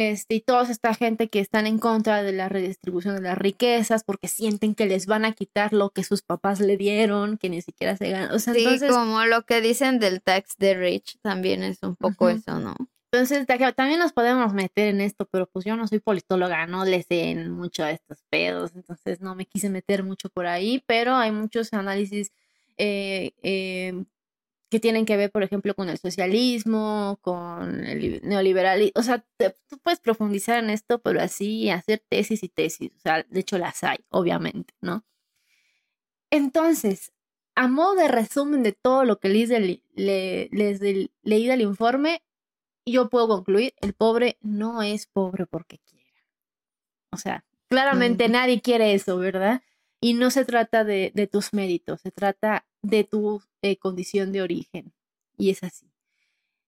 Este, 0.00 0.36
y 0.36 0.40
toda 0.40 0.62
esta 0.70 0.94
gente 0.94 1.28
que 1.28 1.40
están 1.40 1.66
en 1.66 1.78
contra 1.78 2.22
de 2.22 2.32
la 2.32 2.48
redistribución 2.48 3.14
de 3.16 3.22
las 3.22 3.38
riquezas 3.38 4.04
porque 4.04 4.28
sienten 4.28 4.74
que 4.74 4.86
les 4.86 5.06
van 5.06 5.24
a 5.24 5.32
quitar 5.32 5.72
lo 5.72 5.90
que 5.90 6.04
sus 6.04 6.22
papás 6.22 6.60
le 6.60 6.76
dieron, 6.76 7.38
que 7.38 7.48
ni 7.48 7.62
siquiera 7.62 7.96
se 7.96 8.10
ganan. 8.10 8.30
O 8.32 8.38
sea, 8.38 8.54
Sí, 8.54 8.60
entonces, 8.60 8.90
como 8.90 9.24
lo 9.24 9.44
que 9.44 9.60
dicen 9.60 9.98
del 9.98 10.22
tax 10.22 10.56
de 10.58 10.74
rich 10.74 11.18
también 11.22 11.62
es 11.62 11.82
un 11.82 11.96
poco 11.96 12.28
eso, 12.30 12.58
¿no? 12.60 12.74
entonces 13.12 13.46
ta- 13.46 13.72
también 13.72 13.98
nos 14.00 14.12
podemos 14.12 14.52
meter 14.52 14.88
en 14.88 15.00
esto, 15.00 15.26
pero 15.30 15.46
pues 15.46 15.64
yo 15.64 15.74
no 15.76 15.86
soy 15.86 16.00
politóloga, 16.00 16.66
no 16.66 16.84
le 16.84 17.02
sé 17.02 17.34
mucho 17.48 17.82
a 17.82 17.90
estos 17.92 18.18
pedos, 18.28 18.72
entonces 18.74 19.20
no 19.22 19.34
me 19.34 19.46
quise 19.46 19.70
meter 19.70 20.02
mucho 20.02 20.28
por 20.28 20.46
ahí, 20.46 20.82
pero 20.86 21.14
hay 21.14 21.30
muchos 21.32 21.72
análisis 21.72 22.30
eh, 22.76 23.30
eh, 23.42 24.04
que 24.68 24.80
tienen 24.80 25.06
que 25.06 25.16
ver, 25.16 25.30
por 25.30 25.42
ejemplo, 25.44 25.74
con 25.74 25.88
el 25.88 25.98
socialismo, 25.98 27.18
con 27.22 27.84
el 27.84 28.20
neoliberalismo. 28.24 28.92
O 28.96 29.02
sea, 29.02 29.24
te- 29.36 29.54
tú 29.68 29.78
puedes 29.78 30.00
profundizar 30.00 30.58
en 30.62 30.70
esto, 30.70 30.98
pero 31.00 31.20
así 31.20 31.70
hacer 31.70 32.02
tesis 32.08 32.42
y 32.42 32.48
tesis. 32.48 32.90
O 32.96 33.00
sea, 33.00 33.22
de 33.28 33.40
hecho 33.40 33.58
las 33.58 33.84
hay, 33.84 33.98
obviamente, 34.10 34.74
¿no? 34.80 35.04
Entonces, 36.30 37.12
a 37.54 37.68
modo 37.68 37.94
de 37.94 38.08
resumen 38.08 38.62
de 38.62 38.72
todo 38.72 39.04
lo 39.04 39.18
que 39.18 39.28
les, 39.28 39.48
le, 39.50 40.48
les 40.50 40.80
leí 41.22 41.46
del 41.46 41.60
informe, 41.60 42.22
yo 42.84 43.08
puedo 43.08 43.28
concluir, 43.28 43.74
el 43.80 43.94
pobre 43.94 44.38
no 44.42 44.82
es 44.82 45.06
pobre 45.06 45.46
porque 45.46 45.78
quiera. 45.78 46.06
O 47.12 47.16
sea, 47.16 47.44
claramente 47.68 48.28
nadie 48.28 48.60
quiere 48.60 48.94
eso, 48.94 49.16
¿verdad? 49.18 49.62
Y 50.00 50.14
no 50.14 50.30
se 50.30 50.44
trata 50.44 50.84
de, 50.84 51.12
de 51.14 51.26
tus 51.26 51.52
méritos, 51.52 52.00
se 52.02 52.10
trata 52.10 52.66
de 52.86 53.04
tu 53.04 53.42
eh, 53.62 53.76
condición 53.76 54.32
de 54.32 54.42
origen. 54.42 54.92
Y 55.36 55.50
es 55.50 55.62
así. 55.62 55.90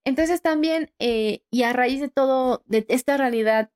Entonces 0.05 0.43
también, 0.43 0.91
eh, 0.99 1.43
y 1.51 1.63
a 1.63 1.73
raíz 1.73 2.01
de 2.01 2.09
todo, 2.09 2.63
de 2.67 2.87
esta 2.89 3.17
realidad, 3.17 3.71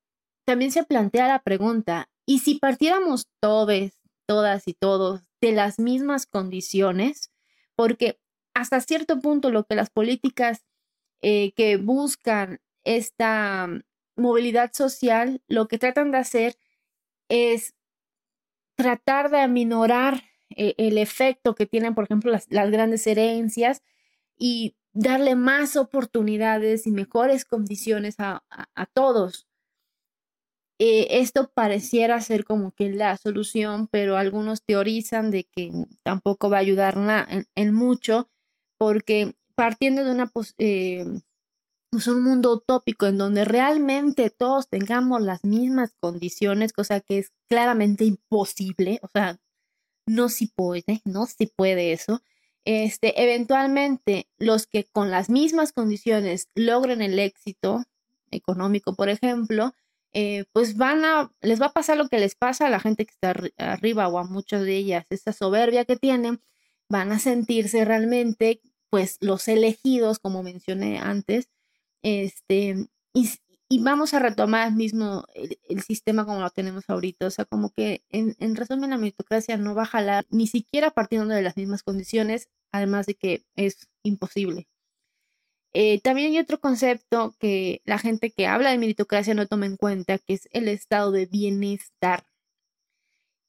también 0.45 0.73
se 0.73 0.85
plantea 0.85 1.29
la 1.29 1.43
pregunta, 1.43 2.11
¿y 2.27 2.41
si 2.41 2.57
partiéramos 2.57 3.29
todos, 3.41 3.93
todas 4.27 4.67
y 4.67 4.75
todos 4.75 5.23
de 5.41 5.53
las 5.53 5.79
mismas 5.79 6.27
condiciones? 6.27 7.31
Porque 7.77 8.19
hasta 8.55 8.81
cierto 8.81 9.21
punto 9.21 9.51
lo 9.51 9.65
que 9.65 9.77
las 9.77 9.91
políticas 9.91 10.65
eh, 11.21 11.53
que 11.53 11.77
buscan 11.77 12.61
esta 12.85 13.69
movilidad 14.17 14.73
social, 14.73 15.43
lo 15.47 15.69
que 15.69 15.79
tratan 15.79 16.11
de 16.11 16.19
hacer 16.19 16.57
es 17.29 17.75
tratar 18.75 19.31
de 19.31 19.41
aminorar 19.41 20.25
eh, 20.57 20.75
el 20.79 20.99
efecto 20.99 21.55
que 21.55 21.67
tienen, 21.67 21.95
por 21.95 22.05
ejemplo, 22.05 22.33
las, 22.33 22.49
grandes 22.71 23.07
herencias 23.07 23.83
y 24.39 24.77
darle 24.93 25.37
más 25.37 25.77
oportunidades 25.77 26.87
y 26.87 26.91
mejores 26.91 27.45
condiciones 27.45 28.17
a, 28.19 28.45
a, 28.51 28.87
todos. 28.87 29.47
Eh, 30.79 31.21
esto 31.21 31.51
pareciera 31.55 32.21
ser 32.21 32.45
como 32.45 32.73
que 32.73 32.91
la 32.91 33.17
solución, 33.17 33.89
pero 33.89 34.17
algunos 34.17 34.65
teorizan 34.65 35.31
de 35.31 35.45
que 35.45 35.73
tampoco 36.03 36.51
va 36.51 36.57
a 36.59 36.61
ayudar 36.61 36.97
en, 37.55 37.75
mucho, 37.75 38.29
porque 38.79 39.37
partiendo 39.55 40.05
de 40.05 40.11
una 40.11 40.31
eh, 40.59 41.05
pues 41.93 42.07
un 42.09 42.25
mundo 42.25 42.55
utópico 42.55 43.07
en 43.07 43.19
donde 43.19 43.45
realmente 43.45 44.31
todos 44.31 44.67
tengamos 44.69 45.21
las 45.21 45.45
mismas 45.45 45.95
condiciones, 46.01 46.73
cosa 46.73 47.01
que 47.01 47.19
es 47.19 47.33
claramente 47.51 48.07
imposible, 48.07 48.99
o 49.03 49.09
sea, 49.09 49.39
no 50.07 50.29
se 50.29 50.49
puede, 50.55 51.03
no 51.05 51.27
se 51.27 51.47
puede 51.47 51.93
eso. 51.93 52.23
Este, 52.65 53.23
eventualmente, 53.23 54.29
los 54.39 54.67
que 54.67 54.85
con 54.85 55.11
las 55.11 55.31
mismas 55.31 55.73
condiciones 55.73 56.49
logren 56.55 57.03
el 57.03 57.19
éxito 57.19 57.85
económico, 58.31 58.95
por 58.95 59.09
ejemplo, 59.09 59.75
eh, 60.13 60.45
pues 60.53 60.77
van 60.77 61.05
a, 61.05 61.33
les 61.41 61.61
va 61.61 61.67
a 61.67 61.73
pasar 61.73 61.97
lo 61.97 62.09
que 62.09 62.19
les 62.19 62.35
pasa 62.35 62.67
a 62.67 62.71
la 62.71 62.81
gente 62.81 63.07
que 63.07 63.13
está 63.13 63.35
arriba 63.59 64.09
o 64.09 64.19
a 64.19 64.25
muchas 64.25 64.63
de 64.63 64.77
ellas, 64.77 65.07
esa 65.11 65.33
soberbia 65.33 65.85
que 65.85 65.97
tienen, 65.97 66.41
van 66.89 67.13
a 67.13 67.19
sentirse 67.19 67.85
realmente, 67.85 68.61
pues, 68.91 69.17
los 69.21 69.49
elegidos, 69.49 70.19
como 70.19 70.43
mencioné 70.43 70.99
antes, 70.99 71.49
este, 72.03 72.89
y, 73.15 73.31
vamos 73.79 74.15
a 74.15 74.19
retomar 74.19 74.73
mismo 74.73 75.25
el, 75.35 75.83
sistema 75.83 76.25
como 76.25 76.41
lo 76.41 76.51
tenemos 76.51 76.85
ahorita. 76.89 77.27
O 77.27 77.31
sea, 77.31 77.45
como 77.45 77.71
que 77.71 78.03
en, 78.11 78.57
resumen 78.57 78.91
la 78.91 78.99
meritocracia 78.99 79.57
no 79.57 79.75
va 79.75 79.83
a 79.83 79.87
jalar 79.87 80.27
ni 80.31 80.47
siquiera 80.47 80.91
partiendo 80.91 81.35
de 81.35 81.43
las 81.43 81.57
mismas 81.57 81.83
condiciones, 81.83 82.49
además 82.73 83.07
de 83.07 83.15
que 83.15 83.45
es 83.57 83.89
imposible. 84.03 84.69
Eh, 85.75 86.01
también 86.03 86.33
hay 86.33 86.39
otro 86.39 86.61
concepto 86.61 87.35
que 87.39 87.81
la 87.85 87.99
gente 87.99 88.31
que 88.31 88.47
habla 88.47 88.71
de 88.71 88.79
meritocracia 88.79 89.35
no 89.35 89.47
toma 89.47 89.67
en 89.67 89.77
cuenta, 89.77 90.19
que 90.19 90.35
es 90.35 90.49
el 90.53 90.69
estado 90.69 91.13
de 91.13 91.27
bienestar. 91.27 92.25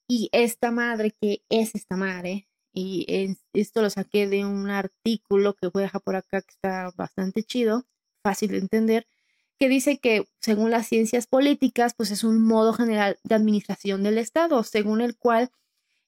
Y 0.08 0.28
esta 0.32 0.70
madre, 0.70 1.12
que 1.20 1.42
es 1.48 1.74
esta 1.74 1.96
madre, 1.96 2.48
y 2.72 3.36
esto 3.52 3.82
lo 3.82 3.90
saqué 3.90 4.26
de 4.28 4.44
un 4.44 4.68
artículo 4.68 5.54
que 5.54 5.68
voy 5.68 5.82
a 5.84 5.86
dejar 5.86 6.02
por 6.02 6.16
acá 6.16 6.42
que 6.42 6.50
está 6.50 6.90
bastante 6.96 7.44
chido, 7.44 7.86
fácil 8.22 8.50
de 8.50 8.58
entender, 8.58 9.06
que 9.58 9.68
dice 9.68 9.98
que 9.98 10.26
según 10.40 10.70
las 10.70 10.86
ciencias 10.86 11.26
políticas, 11.26 11.94
pues 11.94 12.10
es 12.10 12.24
un 12.24 12.42
modo 12.42 12.72
general 12.72 13.18
de 13.24 13.34
administración 13.34 14.02
del 14.02 14.18
Estado, 14.18 14.62
según 14.62 15.00
el 15.00 15.16
cual 15.16 15.50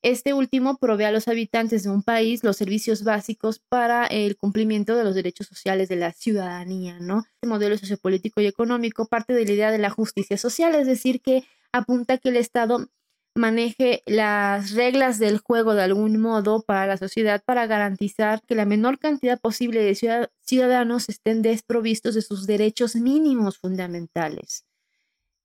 este 0.02 0.34
último 0.34 0.76
provee 0.76 1.04
a 1.04 1.10
los 1.10 1.26
habitantes 1.26 1.82
de 1.82 1.90
un 1.90 2.02
país 2.02 2.44
los 2.44 2.56
servicios 2.56 3.02
básicos 3.02 3.58
para 3.58 4.06
el 4.06 4.36
cumplimiento 4.36 4.94
de 4.94 5.04
los 5.04 5.14
derechos 5.14 5.46
sociales 5.48 5.88
de 5.88 5.96
la 5.96 6.12
ciudadanía, 6.12 6.98
¿no? 7.00 7.24
Este 7.34 7.48
modelo 7.48 7.76
sociopolítico 7.76 8.40
y 8.40 8.46
económico 8.46 9.06
parte 9.06 9.32
de 9.32 9.44
la 9.44 9.52
idea 9.52 9.70
de 9.70 9.78
la 9.78 9.90
justicia 9.90 10.36
social, 10.36 10.74
es 10.74 10.86
decir, 10.86 11.20
que 11.20 11.44
apunta 11.72 12.18
que 12.18 12.28
el 12.28 12.36
Estado 12.36 12.88
maneje 13.36 14.02
las 14.06 14.72
reglas 14.72 15.18
del 15.18 15.38
juego 15.38 15.74
de 15.74 15.82
algún 15.82 16.18
modo 16.20 16.62
para 16.62 16.86
la 16.86 16.96
sociedad 16.96 17.42
para 17.44 17.66
garantizar 17.66 18.42
que 18.46 18.54
la 18.54 18.64
menor 18.64 18.98
cantidad 18.98 19.38
posible 19.40 19.80
de 19.80 20.28
ciudadanos 20.40 21.08
estén 21.08 21.42
desprovistos 21.42 22.14
de 22.14 22.22
sus 22.22 22.46
derechos 22.46 22.96
mínimos 22.96 23.58
fundamentales. 23.58 24.64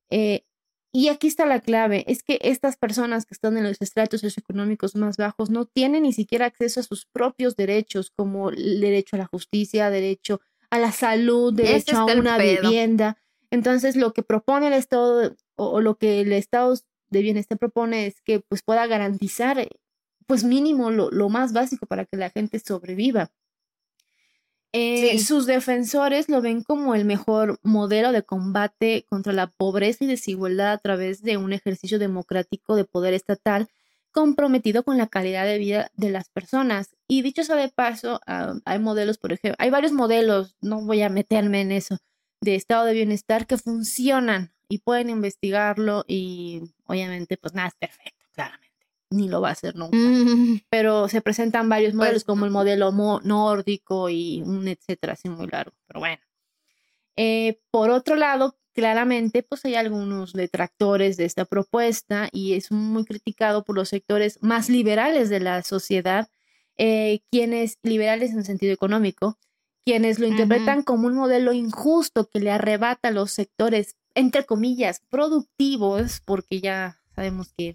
Eh, 0.10 0.46
y 0.94 1.08
aquí 1.08 1.28
está 1.28 1.46
la 1.46 1.62
clave, 1.62 2.04
es 2.08 2.22
que 2.22 2.38
estas 2.42 2.76
personas 2.76 3.26
que 3.26 3.34
están 3.34 3.58
en 3.58 3.64
los 3.64 3.82
estratos 3.82 4.22
socioeconómicos 4.22 4.96
más 4.96 5.16
bajos 5.16 5.50
no 5.50 5.66
tienen 5.66 6.04
ni 6.04 6.12
siquiera 6.12 6.48
acceso 6.48 6.82
a 6.82 6.84
sus 6.84 7.06
propios 7.06 7.56
derechos, 7.56 8.12
como 8.12 8.50
el 8.50 8.82
derecho 8.82 9.16
a 9.16 9.20
la 9.20 9.26
justicia, 9.26 9.90
derecho 9.90 10.42
a 10.70 10.80
la 10.80 10.92
salud, 10.92 11.54
derecho 11.54 11.98
a 11.98 12.06
una 12.06 12.38
vivienda. 12.38 13.18
Entonces, 13.52 13.96
lo 13.96 14.12
que 14.12 14.24
propone 14.24 14.68
el 14.68 14.74
Estado 14.74 15.36
o, 15.56 15.66
o 15.68 15.82
lo 15.82 15.98
que 15.98 16.22
el 16.22 16.34
Estado 16.34 16.74
de 17.12 17.22
bienestar 17.22 17.60
propone 17.60 18.08
es 18.08 18.22
que 18.22 18.40
pues 18.40 18.64
pueda 18.64 18.88
garantizar 18.88 19.60
eh, 19.60 19.70
pues 20.26 20.44
mínimo 20.44 20.90
lo, 20.92 21.30
más 21.30 21.54
básico 21.54 21.86
para 21.86 22.06
que 22.06 22.18
la 22.18 22.30
gente 22.30 22.58
sobreviva. 22.60 23.32
Eh, 24.74 25.20
sus 25.20 25.46
defensores 25.46 26.30
lo 26.30 26.42
ven 26.42 26.64
como 26.64 26.96
el 26.96 27.04
mejor 27.04 27.60
modelo 27.62 28.14
de 28.14 28.24
combate 28.24 29.06
contra 29.10 29.34
la 29.34 29.48
pobreza 29.48 30.06
y 30.06 30.08
desigualdad 30.08 30.72
a 30.72 30.78
través 30.78 31.22
de 31.22 31.36
un 31.36 31.52
ejercicio 31.52 32.00
democrático 32.00 32.78
de 32.78 32.86
poder 32.86 33.14
estatal 33.14 33.68
comprometido 34.14 34.84
con 34.84 34.98
la 34.98 35.08
calidad 35.08 35.46
de 35.46 35.58
vida 35.58 35.92
de 35.96 36.12
las 36.12 36.30
personas. 36.30 36.96
Y 37.10 37.22
dicho 37.22 37.44
sea 37.44 37.58
de 37.58 37.68
paso, 37.68 38.22
ah, 38.28 38.56
hay 38.64 38.80
modelos, 38.80 39.18
por 39.18 39.34
ejemplo, 39.34 39.58
hay 39.60 39.70
varios 39.70 39.92
modelos, 39.92 40.56
no 40.62 40.82
voy 40.86 41.02
a 41.02 41.10
meterme 41.10 41.62
en 41.62 41.74
eso, 41.74 41.98
de 42.40 42.56
estado 42.56 42.86
de 42.86 42.94
bienestar 42.94 43.48
que 43.48 43.58
funcionan 43.58 44.54
y 44.72 44.78
pueden 44.78 45.10
investigarlo 45.10 46.06
y 46.08 46.62
obviamente 46.86 47.36
pues 47.36 47.54
nada 47.54 47.68
es 47.68 47.76
perfecto, 47.76 48.26
claramente, 48.32 48.88
ni 49.10 49.28
lo 49.28 49.42
va 49.42 49.50
a 49.50 49.52
hacer 49.52 49.76
nunca. 49.76 49.98
Mm. 49.98 50.62
Pero 50.70 51.10
se 51.10 51.22
presentan 51.22 51.68
varios 51.68 51.94
modelos 51.94 52.24
pues 52.24 52.26
como 52.26 52.46
el 52.46 52.52
modelo 52.52 52.92
nórdico 52.92 54.10
y 54.10 54.42
un 54.44 54.70
etcétera, 54.70 55.14
así 55.14 55.28
muy 55.28 55.48
largo, 55.48 55.76
pero 55.88 56.00
bueno. 56.00 56.22
Eh, 57.18 57.60
por 57.70 57.90
otro 57.90 58.16
lado, 58.16 58.56
claramente, 58.74 59.44
pues 59.44 59.66
hay 59.66 59.76
algunos 59.76 60.32
detractores 60.32 61.18
de 61.18 61.26
esta 61.26 61.44
propuesta 61.44 62.30
y 62.32 62.54
es 62.54 62.72
muy 62.72 63.04
criticado 63.04 63.66
por 63.66 63.76
los 63.76 63.90
sectores 63.90 64.42
más 64.42 64.70
liberales 64.70 65.30
de 65.30 65.42
la 65.42 65.64
sociedad, 65.64 66.30
eh, 66.78 67.20
quienes 67.30 67.78
liberales 67.84 68.32
en 68.32 68.46
sentido 68.46 68.72
económico, 68.72 69.38
quienes 69.84 70.20
lo 70.20 70.28
interpretan 70.28 70.84
como 70.84 71.08
un 71.08 71.16
modelo 71.16 71.52
injusto 71.52 72.30
que 72.30 72.40
le 72.40 72.52
arrebata 72.52 73.10
a 73.10 73.12
los 73.12 73.32
sectores 73.32 73.98
entre 74.16 74.46
comillas, 74.46 75.02
productivos, 75.10 76.22
porque 76.26 76.62
ya 76.62 77.00
sabemos 77.16 77.54
que 77.58 77.74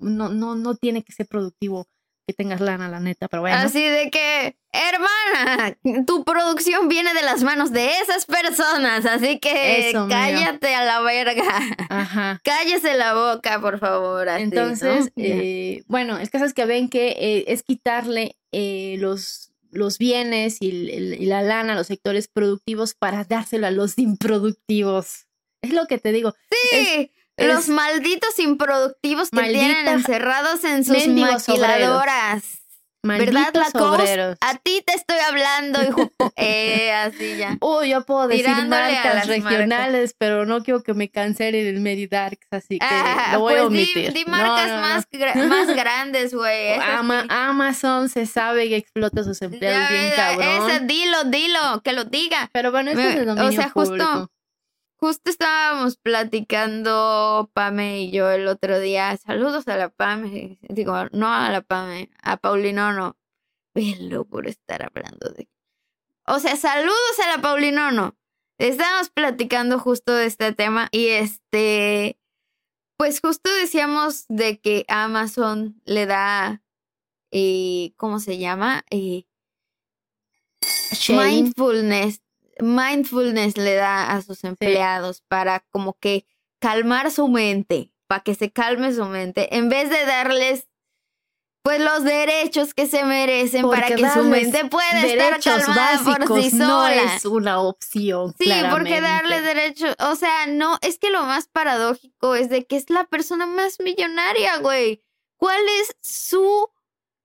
no, 0.00 0.28
no, 0.28 0.54
no 0.54 0.74
tiene 0.76 1.02
que 1.02 1.12
ser 1.12 1.26
productivo 1.26 1.86
que 2.26 2.34
tengas 2.34 2.60
lana, 2.60 2.88
la 2.88 3.00
neta, 3.00 3.28
pero 3.28 3.42
bueno. 3.42 3.56
Así 3.56 3.82
de 3.82 4.08
que, 4.10 4.56
hermana, 4.72 5.76
tu 6.06 6.24
producción 6.24 6.88
viene 6.88 7.12
de 7.12 7.22
las 7.22 7.42
manos 7.42 7.72
de 7.72 7.90
esas 7.98 8.24
personas, 8.24 9.04
así 9.04 9.40
que 9.40 9.92
cállate 10.08 10.74
a 10.74 10.84
la 10.84 11.00
verga. 11.00 11.42
Ajá. 11.88 12.40
Cállese 12.44 12.94
la 12.94 13.14
boca, 13.14 13.60
por 13.60 13.80
favor. 13.80 14.28
Entonces, 14.28 15.10
eh, 15.16 15.82
bueno, 15.88 16.18
el 16.18 16.30
caso 16.30 16.44
es 16.44 16.54
que 16.54 16.66
ven 16.66 16.88
que 16.88 17.08
eh, 17.18 17.44
es 17.48 17.64
quitarle 17.64 18.36
eh, 18.52 18.96
los 18.98 19.49
los 19.70 19.98
bienes 19.98 20.58
y, 20.60 20.70
la 21.26 21.42
lana, 21.42 21.74
los 21.74 21.86
sectores 21.86 22.28
productivos 22.28 22.94
para 22.94 23.24
dárselo 23.24 23.66
a 23.66 23.70
los 23.70 23.98
improductivos. 23.98 25.26
Es 25.62 25.72
lo 25.72 25.86
que 25.86 25.98
te 25.98 26.12
digo. 26.12 26.34
Sí, 26.70 27.12
los 27.36 27.68
malditos 27.68 28.38
improductivos 28.38 29.30
que 29.30 29.42
tienen 29.42 29.88
encerrados 29.88 30.64
en 30.64 30.84
sus 30.84 31.06
maquiladoras. 31.08 32.59
¿Verdad, 33.02 33.52
la 33.54 34.36
A 34.40 34.54
ti 34.56 34.82
te 34.86 34.94
estoy 34.94 35.16
hablando, 35.26 35.82
hijo. 35.82 36.10
eh, 36.36 36.92
así 36.92 37.36
ya. 37.36 37.56
Oh, 37.60 37.82
yo 37.82 38.04
puedo 38.04 38.28
decir 38.28 38.46
marcas 38.66 39.26
regionales, 39.26 40.14
pero 40.18 40.44
no 40.44 40.62
quiero 40.62 40.82
que 40.82 40.92
me 40.92 41.08
cancelen 41.08 41.66
el 41.66 41.80
Medidarks, 41.80 42.46
así 42.50 42.78
que 42.78 42.86
ah, 42.86 43.30
lo 43.32 43.40
voy 43.40 43.54
a 43.54 43.56
pues 43.56 43.66
omitir. 43.68 44.12
Di, 44.12 44.24
marcas 44.26 44.70
Más, 44.70 45.06
más 45.48 45.66
grandes, 45.76 46.34
güey. 46.34 46.74
Amazon 47.28 48.08
se 48.08 48.26
sabe 48.26 48.68
que 48.68 48.76
explota 48.76 49.24
sus 49.24 49.40
empleados 49.40 49.88
bien 49.90 50.12
cabrón. 50.14 50.70
Ese, 50.70 50.80
dilo, 50.80 51.24
dilo, 51.24 51.80
que 51.82 51.92
lo 51.92 52.04
diga. 52.04 52.50
Pero 52.52 52.70
bueno, 52.70 52.90
eso 52.90 53.00
es 53.00 53.16
el 53.16 53.26
dominio 53.26 53.48
O 53.48 53.52
sea, 53.52 53.70
justo 53.70 54.30
justo 55.00 55.30
estábamos 55.30 55.96
platicando 55.96 57.50
Pame 57.54 58.02
y 58.02 58.10
yo 58.10 58.30
el 58.30 58.46
otro 58.46 58.78
día. 58.78 59.16
Saludos 59.16 59.66
a 59.66 59.76
la 59.76 59.88
Pame. 59.88 60.58
Digo, 60.68 60.94
no 61.12 61.32
a 61.32 61.50
la 61.50 61.62
Pame, 61.62 62.10
a 62.22 62.36
Paulinono. 62.36 63.16
Velo 63.74 64.24
por 64.26 64.46
estar 64.46 64.82
hablando 64.82 65.30
de. 65.30 65.48
O 66.26 66.38
sea, 66.38 66.56
saludos 66.56 67.18
a 67.24 67.36
la 67.36 67.42
Paulinono. 67.42 68.16
Estábamos 68.58 69.08
platicando 69.08 69.78
justo 69.78 70.12
de 70.12 70.26
este 70.26 70.52
tema 70.52 70.88
y 70.92 71.08
este. 71.08 72.18
Pues 72.98 73.20
justo 73.20 73.50
decíamos 73.50 74.26
de 74.28 74.60
que 74.60 74.84
Amazon 74.88 75.80
le 75.86 76.04
da. 76.04 76.62
Eh, 77.32 77.94
¿Cómo 77.96 78.20
se 78.20 78.38
llama? 78.38 78.84
Eh, 78.90 79.24
mindfulness 81.08 82.20
mindfulness 82.62 83.56
le 83.56 83.74
da 83.74 84.12
a 84.12 84.22
sus 84.22 84.44
empleados 84.44 85.22
para 85.28 85.60
como 85.70 85.94
que 85.98 86.26
calmar 86.60 87.10
su 87.10 87.28
mente, 87.28 87.92
para 88.06 88.22
que 88.22 88.34
se 88.34 88.50
calme 88.50 88.92
su 88.92 89.04
mente, 89.06 89.56
en 89.56 89.68
vez 89.68 89.90
de 89.90 90.04
darles 90.04 90.70
pues 91.62 91.80
los 91.80 92.04
derechos 92.04 92.72
que 92.72 92.86
se 92.86 93.04
merecen 93.04 93.68
para 93.68 93.88
que 93.88 94.10
su 94.10 94.24
mente 94.24 94.64
pueda 94.64 95.02
estar 95.02 95.40
calmada 95.40 96.00
por 96.02 96.42
sí 96.42 96.50
sola. 96.50 96.66
No 96.66 96.88
es 96.88 97.24
una 97.26 97.60
opción. 97.60 98.34
Sí, 98.38 98.50
porque 98.70 99.00
darle 99.00 99.42
derechos, 99.42 99.94
o 99.98 100.16
sea, 100.16 100.46
no, 100.46 100.78
es 100.80 100.98
que 100.98 101.10
lo 101.10 101.22
más 101.24 101.48
paradójico 101.48 102.34
es 102.34 102.48
de 102.48 102.64
que 102.64 102.76
es 102.76 102.88
la 102.88 103.04
persona 103.04 103.44
más 103.44 103.78
millonaria, 103.80 104.58
güey. 104.58 105.02
¿Cuál 105.36 105.60
es 105.80 105.94
su 106.00 106.68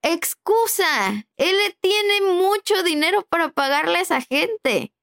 excusa? 0.01 1.25
Él 1.37 1.55
tiene 1.79 2.33
mucho 2.33 2.83
dinero 2.83 3.25
para 3.29 3.49
pagarle 3.49 3.99
a 3.99 4.01
esa 4.01 4.21
gente 4.21 4.93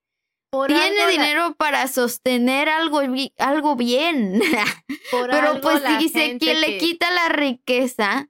tiene 0.67 1.07
dinero 1.09 1.55
para 1.55 1.87
sostener 1.87 2.69
algo, 2.69 3.01
algo 3.37 3.75
bien. 3.75 4.41
Pero 5.11 5.61
pues 5.61 5.81
si 5.83 5.97
dice 5.97 6.37
que 6.39 6.55
le 6.55 6.77
quita 6.77 7.09
la 7.11 7.29
riqueza, 7.29 8.29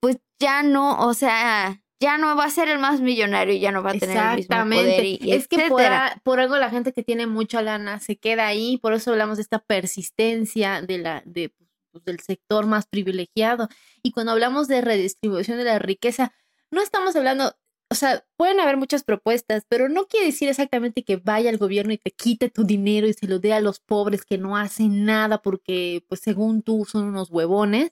pues 0.00 0.18
ya 0.38 0.62
no, 0.62 1.00
o 1.00 1.14
sea, 1.14 1.82
ya 2.00 2.16
no 2.16 2.34
va 2.34 2.44
a 2.44 2.50
ser 2.50 2.68
el 2.68 2.78
más 2.78 3.00
millonario 3.00 3.54
y 3.54 3.60
ya 3.60 3.72
no 3.72 3.82
va 3.82 3.90
a 3.90 3.98
tener 3.98 4.16
el 4.16 4.36
mismo 4.36 4.56
poder. 4.56 5.04
Y, 5.04 5.32
es 5.32 5.48
que 5.48 5.68
por, 5.68 6.40
algo 6.40 6.56
la 6.56 6.70
gente 6.70 6.92
que 6.92 7.02
tiene 7.02 7.26
mucha 7.26 7.60
lana 7.60 8.00
se 8.00 8.16
queda 8.16 8.46
ahí, 8.46 8.78
por 8.78 8.94
eso 8.94 9.10
hablamos 9.10 9.36
de 9.36 9.42
esta 9.42 9.58
persistencia 9.58 10.80
de 10.80 10.98
la, 10.98 11.22
de, 11.26 11.52
pues, 11.92 12.04
del 12.04 12.20
sector 12.20 12.66
más 12.66 12.86
privilegiado. 12.86 13.68
Y 14.02 14.12
cuando 14.12 14.32
hablamos 14.32 14.66
de 14.66 14.80
redistribución 14.80 15.58
de 15.58 15.64
la 15.64 15.78
riqueza, 15.78 16.32
no 16.70 16.82
estamos 16.82 17.14
hablando 17.16 17.54
o 17.90 17.96
sea, 17.96 18.24
pueden 18.36 18.60
haber 18.60 18.76
muchas 18.76 19.02
propuestas, 19.02 19.64
pero 19.68 19.88
no 19.88 20.06
quiere 20.06 20.26
decir 20.26 20.48
exactamente 20.48 21.02
que 21.02 21.16
vaya 21.16 21.50
al 21.50 21.58
gobierno 21.58 21.92
y 21.92 21.98
te 21.98 22.12
quite 22.12 22.48
tu 22.48 22.62
dinero 22.64 23.08
y 23.08 23.14
se 23.14 23.26
lo 23.26 23.40
dé 23.40 23.52
a 23.52 23.60
los 23.60 23.80
pobres 23.80 24.24
que 24.24 24.38
no 24.38 24.56
hacen 24.56 25.04
nada 25.04 25.42
porque, 25.42 26.04
pues, 26.08 26.20
según 26.20 26.62
tú 26.62 26.86
son 26.88 27.04
unos 27.04 27.30
huevones, 27.30 27.90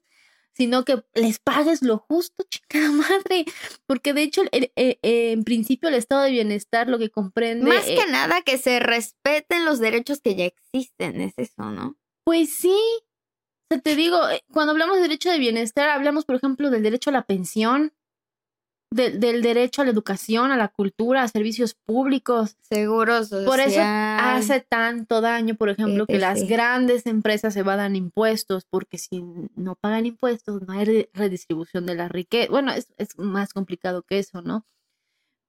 sino 0.54 0.84
que 0.84 1.02
les 1.14 1.40
pagues 1.40 1.82
lo 1.82 1.98
justo, 1.98 2.44
chica 2.48 2.78
madre. 2.92 3.44
Porque 3.86 4.12
de 4.12 4.22
hecho, 4.22 4.42
eh, 4.52 4.98
en 5.02 5.42
principio, 5.42 5.88
el 5.88 5.96
estado 5.96 6.22
de 6.22 6.30
bienestar 6.30 6.88
lo 6.88 6.98
que 6.98 7.10
comprende. 7.10 7.68
Más 7.68 7.84
que 7.84 8.06
nada 8.08 8.42
que 8.42 8.56
se 8.58 8.78
respeten 8.78 9.64
los 9.64 9.80
derechos 9.80 10.20
que 10.20 10.36
ya 10.36 10.44
existen, 10.44 11.20
es 11.20 11.34
eso, 11.36 11.70
¿no? 11.70 11.96
Pues 12.24 12.54
sí. 12.54 12.76
O 13.70 13.74
sea, 13.74 13.80
te 13.80 13.96
digo, 13.96 14.28
eh, 14.30 14.42
cuando 14.52 14.72
hablamos 14.72 14.96
de 14.96 15.02
derecho 15.02 15.30
de 15.30 15.38
bienestar, 15.38 15.90
hablamos, 15.90 16.24
por 16.24 16.36
ejemplo, 16.36 16.70
del 16.70 16.84
derecho 16.84 17.10
a 17.10 17.14
la 17.14 17.26
pensión 17.26 17.92
del 18.90 19.42
derecho 19.42 19.82
a 19.82 19.84
la 19.84 19.90
educación, 19.90 20.50
a 20.50 20.56
la 20.56 20.68
cultura, 20.68 21.22
a 21.22 21.28
servicios 21.28 21.74
públicos. 21.74 22.56
Seguros. 22.60 23.28
Por 23.28 23.60
eso 23.60 23.80
hace 23.82 24.60
tanto 24.60 25.20
daño, 25.20 25.54
por 25.54 25.68
ejemplo, 25.68 26.06
que 26.06 26.18
las 26.18 26.46
grandes 26.48 27.06
empresas 27.06 27.54
se 27.54 27.60
evadan 27.60 27.96
impuestos, 27.96 28.64
porque 28.68 28.98
si 28.98 29.22
no 29.54 29.74
pagan 29.74 30.06
impuestos, 30.06 30.62
no 30.62 30.72
hay 30.72 31.08
redistribución 31.12 31.86
de 31.86 31.94
la 31.94 32.08
riqueza. 32.08 32.50
Bueno, 32.50 32.72
es, 32.72 32.94
es 32.96 33.18
más 33.18 33.52
complicado 33.52 34.02
que 34.02 34.18
eso, 34.18 34.42
¿no? 34.42 34.64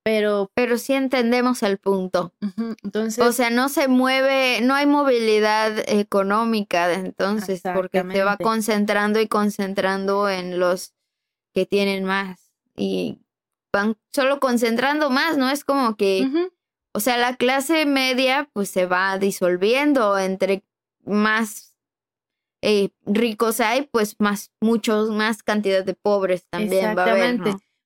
Pero, 0.04 0.50
pero 0.54 0.78
sí 0.78 0.94
entendemos 0.94 1.62
el 1.64 1.78
punto. 1.78 2.34
entonces, 2.84 3.24
o 3.24 3.32
sea, 3.32 3.50
no 3.50 3.70
se 3.70 3.88
mueve, 3.88 4.62
no 4.62 4.74
hay 4.74 4.86
movilidad 4.86 5.78
económica, 5.88 6.94
entonces, 6.94 7.62
porque 7.74 8.04
se 8.12 8.24
va 8.24 8.38
concentrando 8.38 9.20
y 9.20 9.28
concentrando 9.28 10.30
en 10.30 10.60
los 10.60 10.94
que 11.54 11.66
tienen 11.66 12.06
más. 12.06 12.52
Y 12.76 13.20
van 13.72 13.98
solo 14.14 14.40
concentrando 14.40 15.10
más, 15.10 15.38
¿no? 15.38 15.50
Es 15.50 15.64
como 15.64 15.96
que, 15.96 16.28
o 16.94 17.00
sea, 17.00 17.18
la 17.18 17.36
clase 17.36 17.86
media 17.86 18.50
pues 18.54 18.70
se 18.70 18.86
va 18.86 19.18
disolviendo 19.18 20.18
entre 20.18 20.64
más 21.04 21.70
eh, 22.62 22.90
ricos 23.06 23.62
hay, 23.62 23.84
pues 23.84 24.16
más, 24.20 24.52
muchos 24.60 25.10
más 25.12 25.44
cantidad 25.44 25.84
de 25.84 25.94
pobres 25.94 26.46
también 26.50 26.98
va 26.98 27.06
a 27.06 27.12
haber, 27.12 27.40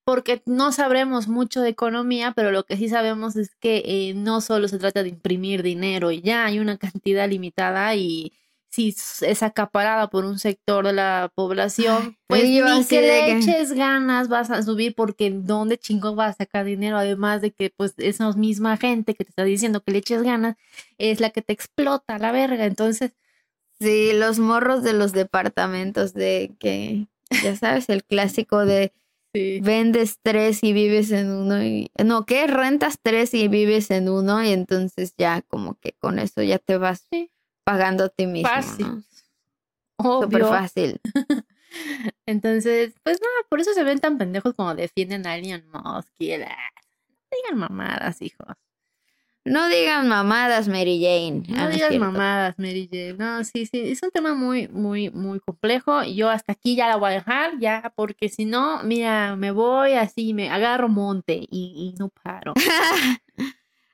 Porque 0.03 0.41
no 0.45 0.71
sabremos 0.71 1.27
mucho 1.27 1.61
de 1.61 1.69
economía, 1.69 2.33
pero 2.35 2.51
lo 2.51 2.63
que 2.63 2.75
sí 2.77 2.89
sabemos 2.89 3.35
es 3.35 3.55
que 3.55 3.83
eh, 3.85 4.13
no 4.15 4.41
solo 4.41 4.67
se 4.67 4.79
trata 4.79 5.03
de 5.03 5.09
imprimir 5.09 5.61
dinero 5.61 6.11
y 6.11 6.21
ya 6.21 6.45
hay 6.45 6.59
una 6.59 6.77
cantidad 6.77 7.29
limitada 7.29 7.95
y 7.95 8.33
si 8.73 8.95
es 9.21 9.43
acaparada 9.43 10.09
por 10.09 10.25
un 10.25 10.39
sector 10.39 10.87
de 10.87 10.93
la 10.93 11.31
población, 11.35 12.17
pues 12.25 12.43
ni 12.43 12.85
que 12.85 13.01
le 13.01 13.37
eches 13.37 13.73
ganas 13.73 14.29
vas 14.29 14.49
a 14.49 14.63
subir 14.63 14.95
porque 14.95 15.29
¿dónde 15.29 15.77
chingo 15.77 16.15
vas 16.15 16.31
a 16.31 16.37
sacar 16.37 16.65
dinero? 16.65 16.97
Además 16.97 17.41
de 17.41 17.51
que 17.51 17.69
pues 17.69 17.93
esa 17.97 18.31
misma 18.31 18.77
gente 18.77 19.13
que 19.13 19.25
te 19.25 19.29
está 19.29 19.43
diciendo 19.43 19.83
que 19.83 19.91
le 19.91 19.99
eches 19.99 20.23
ganas 20.23 20.55
es 20.97 21.19
la 21.19 21.29
que 21.29 21.43
te 21.43 21.53
explota 21.53 22.17
la 22.17 22.31
verga. 22.31 22.65
Entonces... 22.65 23.11
Sí, 23.79 24.11
los 24.13 24.39
morros 24.39 24.81
de 24.81 24.93
los 24.93 25.11
departamentos 25.11 26.13
de 26.13 26.55
que, 26.57 27.05
ya 27.43 27.55
sabes, 27.55 27.89
el 27.89 28.03
clásico 28.03 28.65
de... 28.65 28.91
Vendes 29.35 30.19
tres 30.21 30.63
y 30.63 30.73
vives 30.73 31.09
en 31.09 31.31
uno 31.31 31.63
y 31.63 31.89
no, 32.03 32.23
¿qué? 32.23 32.45
Rentas 32.45 32.99
tres 33.01 33.33
y 33.33 33.47
vives 33.47 33.89
en 33.89 34.07
uno 34.07 34.43
y 34.43 34.49
entonces 34.49 35.15
ya 35.17 35.41
como 35.41 35.73
que 35.79 35.93
con 35.93 36.19
eso 36.19 36.43
ya 36.43 36.59
te 36.59 36.77
vas 36.77 37.07
pagando 37.63 38.05
a 38.05 38.09
ti 38.09 38.27
mismo. 38.27 38.49
Fácil. 38.49 39.03
Súper 40.01 40.45
fácil. 40.45 41.01
Entonces, 42.25 42.93
pues 43.03 43.19
no, 43.21 43.27
por 43.49 43.59
eso 43.59 43.73
se 43.73 43.83
ven 43.83 43.99
tan 43.99 44.17
pendejos 44.17 44.53
como 44.53 44.75
defienden 44.75 45.25
a 45.25 45.37
Elon 45.37 45.63
Musk 45.71 46.13
y 46.19 46.29
No 46.37 46.45
digan 47.31 47.57
mamadas, 47.57 48.21
hijos. 48.21 48.55
No 49.45 49.67
digan 49.67 50.07
mamadas, 50.07 50.69
Mary 50.69 51.01
Jane. 51.01 51.43
No 51.49 51.63
ah, 51.63 51.67
digan 51.67 51.99
mamadas, 51.99 52.57
Mary 52.57 52.87
Jane. 52.89 53.15
No, 53.15 53.43
sí, 53.43 53.65
sí, 53.65 53.91
es 53.91 54.01
un 54.01 54.11
tema 54.11 54.33
muy, 54.33 54.69
muy, 54.69 55.09
muy 55.09 55.41
complejo. 55.41 56.03
Yo 56.03 56.29
hasta 56.29 56.53
aquí 56.53 56.77
ya 56.77 56.87
la 56.87 56.95
voy 56.95 57.11
a 57.11 57.15
dejar, 57.15 57.59
ya, 57.59 57.91
porque 57.95 58.29
si 58.29 58.45
no, 58.45 58.81
mira, 58.83 59.35
me 59.35 59.51
voy 59.51 59.93
así, 59.93 60.33
me 60.33 60.49
agarro 60.49 60.87
monte 60.87 61.45
y, 61.49 61.91
y 61.91 61.95
no 61.99 62.07
paro. 62.09 62.53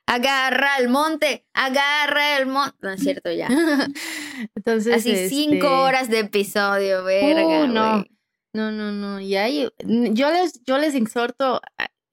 agarra 0.10 0.78
el 0.80 0.90
monte, 0.90 1.46
agarra 1.54 2.38
el 2.38 2.48
monte. 2.48 2.76
No 2.82 2.92
es 2.92 3.02
cierto 3.02 3.32
ya. 3.32 3.48
Entonces. 4.56 4.96
Así 4.96 5.30
cinco 5.30 5.54
este 5.54 5.68
horas 5.68 6.10
de 6.10 6.20
episodio, 6.20 7.04
verga. 7.04 7.64
Uh, 7.64 7.68
no. 7.68 8.06
No, 8.52 8.72
no, 8.72 8.92
no. 8.92 9.20
Y 9.20 9.36
ahí 9.36 9.70
yo 9.86 10.32
les, 10.32 10.64
yo 10.66 10.80
les 10.80 10.96
exhorto 10.96 11.62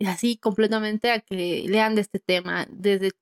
así 0.06 0.36
completamente 0.36 1.10
a 1.10 1.20
que 1.20 1.64
lean 1.66 1.94
de 1.94 2.02
este 2.02 2.18
tema 2.18 2.66
desde 2.68 3.12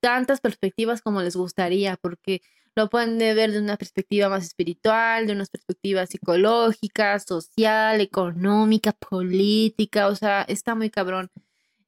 tantas 0.00 0.40
perspectivas 0.40 1.00
como 1.00 1.22
les 1.22 1.36
gustaría, 1.36 1.96
porque 1.96 2.42
lo 2.74 2.90
pueden 2.90 3.18
ver 3.18 3.52
de 3.52 3.60
una 3.60 3.76
perspectiva 3.76 4.28
más 4.28 4.44
espiritual, 4.44 5.28
de 5.28 5.34
una 5.34 5.44
perspectiva 5.44 6.06
psicológica, 6.06 7.20
social, 7.20 8.00
económica, 8.00 8.92
política, 8.92 10.08
o 10.08 10.16
sea, 10.16 10.42
está 10.42 10.74
muy 10.74 10.90
cabrón. 10.90 11.30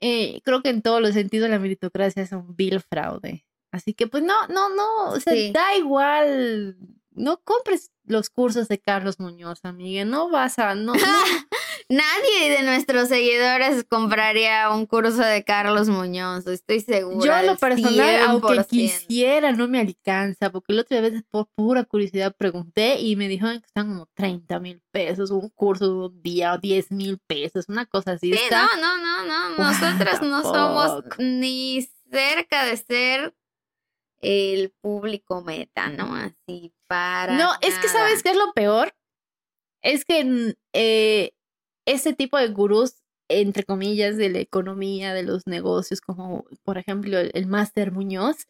Eh, 0.05 0.41
creo 0.43 0.62
que 0.62 0.69
en 0.70 0.83
todos 0.83 1.01
los 1.01 1.15
sentidos 1.15 1.49
la 1.49 1.61
meritocracia 1.61 2.24
es 2.24 2.33
un 2.33 2.57
vil 2.57 2.81
fraude. 2.81 3.47
Así 3.70 3.95
que 3.95 4.09
pues 4.09 4.24
no, 4.24 4.49
no, 4.49 4.69
no, 4.69 5.11
o 5.11 5.20
sea, 5.20 5.33
da 5.53 5.77
igual, 5.77 6.77
no 7.12 7.41
compres 7.43 7.93
los 8.05 8.29
cursos 8.29 8.66
de 8.66 8.81
Carlos 8.81 9.20
Muñoz, 9.20 9.61
amiga, 9.62 10.05
no 10.05 10.29
vas 10.29 10.59
a, 10.59 10.74
no, 10.74 10.93
Nadie 11.93 12.48
de 12.48 12.62
nuestros 12.62 13.10
seguidores 13.10 13.85
compraría 13.85 14.70
un 14.70 14.86
curso 14.86 15.20
de 15.20 15.44
Carlos 15.44 15.90
Muñoz, 15.90 16.47
estoy 16.47 16.81
segura. 16.81 17.43
Yo 17.43 17.52
lo 17.52 17.59
personal, 17.59 18.19
aunque 18.28 18.64
quisiera, 18.64 19.52
no 19.52 19.69
me 19.69 19.78
alcanza, 19.78 20.48
porque 20.48 20.73
la 20.73 20.81
otra 20.81 21.02
vez 21.02 21.23
por 21.31 21.48
pura 21.55 21.85
curiosidad 21.85 22.35
pregunté 22.35 22.98
y 22.98 23.14
me 23.16 23.28
dijeron 23.28 23.60
que 23.60 23.66
están 23.66 23.89
como 23.89 24.09
30 24.14 24.59
mil 24.60 24.81
pesos, 24.90 25.31
un 25.31 25.51
curso 25.51 25.85
de 25.85 25.93
un 25.93 26.23
día, 26.23 26.56
10 26.56 26.93
mil 26.93 27.19
pesos, 27.27 27.66
una 27.69 27.85
cosa 27.85 28.12
así. 28.12 28.32
Sí, 28.32 28.40
no, 28.51 28.74
no, 28.81 28.97
no, 28.97 29.27
no, 29.27 29.59
nosotras 29.59 30.23
no 30.23 30.43
somos 30.44 31.05
ni 31.19 31.86
cerca 32.10 32.64
de 32.64 32.78
ser 32.78 33.35
el 34.23 34.73
público 34.81 35.43
meta, 35.43 35.90
¿no? 35.90 36.14
Así 36.14 36.73
para. 36.86 37.36
No, 37.36 37.52
es 37.60 37.78
que 37.78 37.89
sabes 37.89 38.23
qué 38.23 38.31
es 38.31 38.36
lo 38.36 38.51
peor. 38.55 38.94
Es 39.82 40.06
que 40.06 40.55
eh, 40.73 41.35
ese 41.87 42.13
tipo 42.13 42.39
de 42.39 42.49
gurús, 42.49 43.03
entre 43.29 43.65
comillas, 43.65 44.17
de 44.17 44.31
la 44.31 44.39
economía, 44.39 45.15
de 45.15 45.23
los 45.23 45.47
negocios, 45.47 46.01
como 46.01 46.45
por 46.65 46.79
ejemplo 46.79 47.19
el, 47.19 47.47
Máster 47.47 47.93
Muñoz, 47.93 48.47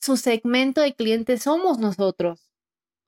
su 0.00 0.16
segmento 0.16 0.80
de 0.80 0.94
clientes 0.94 1.42
somos 1.42 1.78
nosotros. 1.78 2.50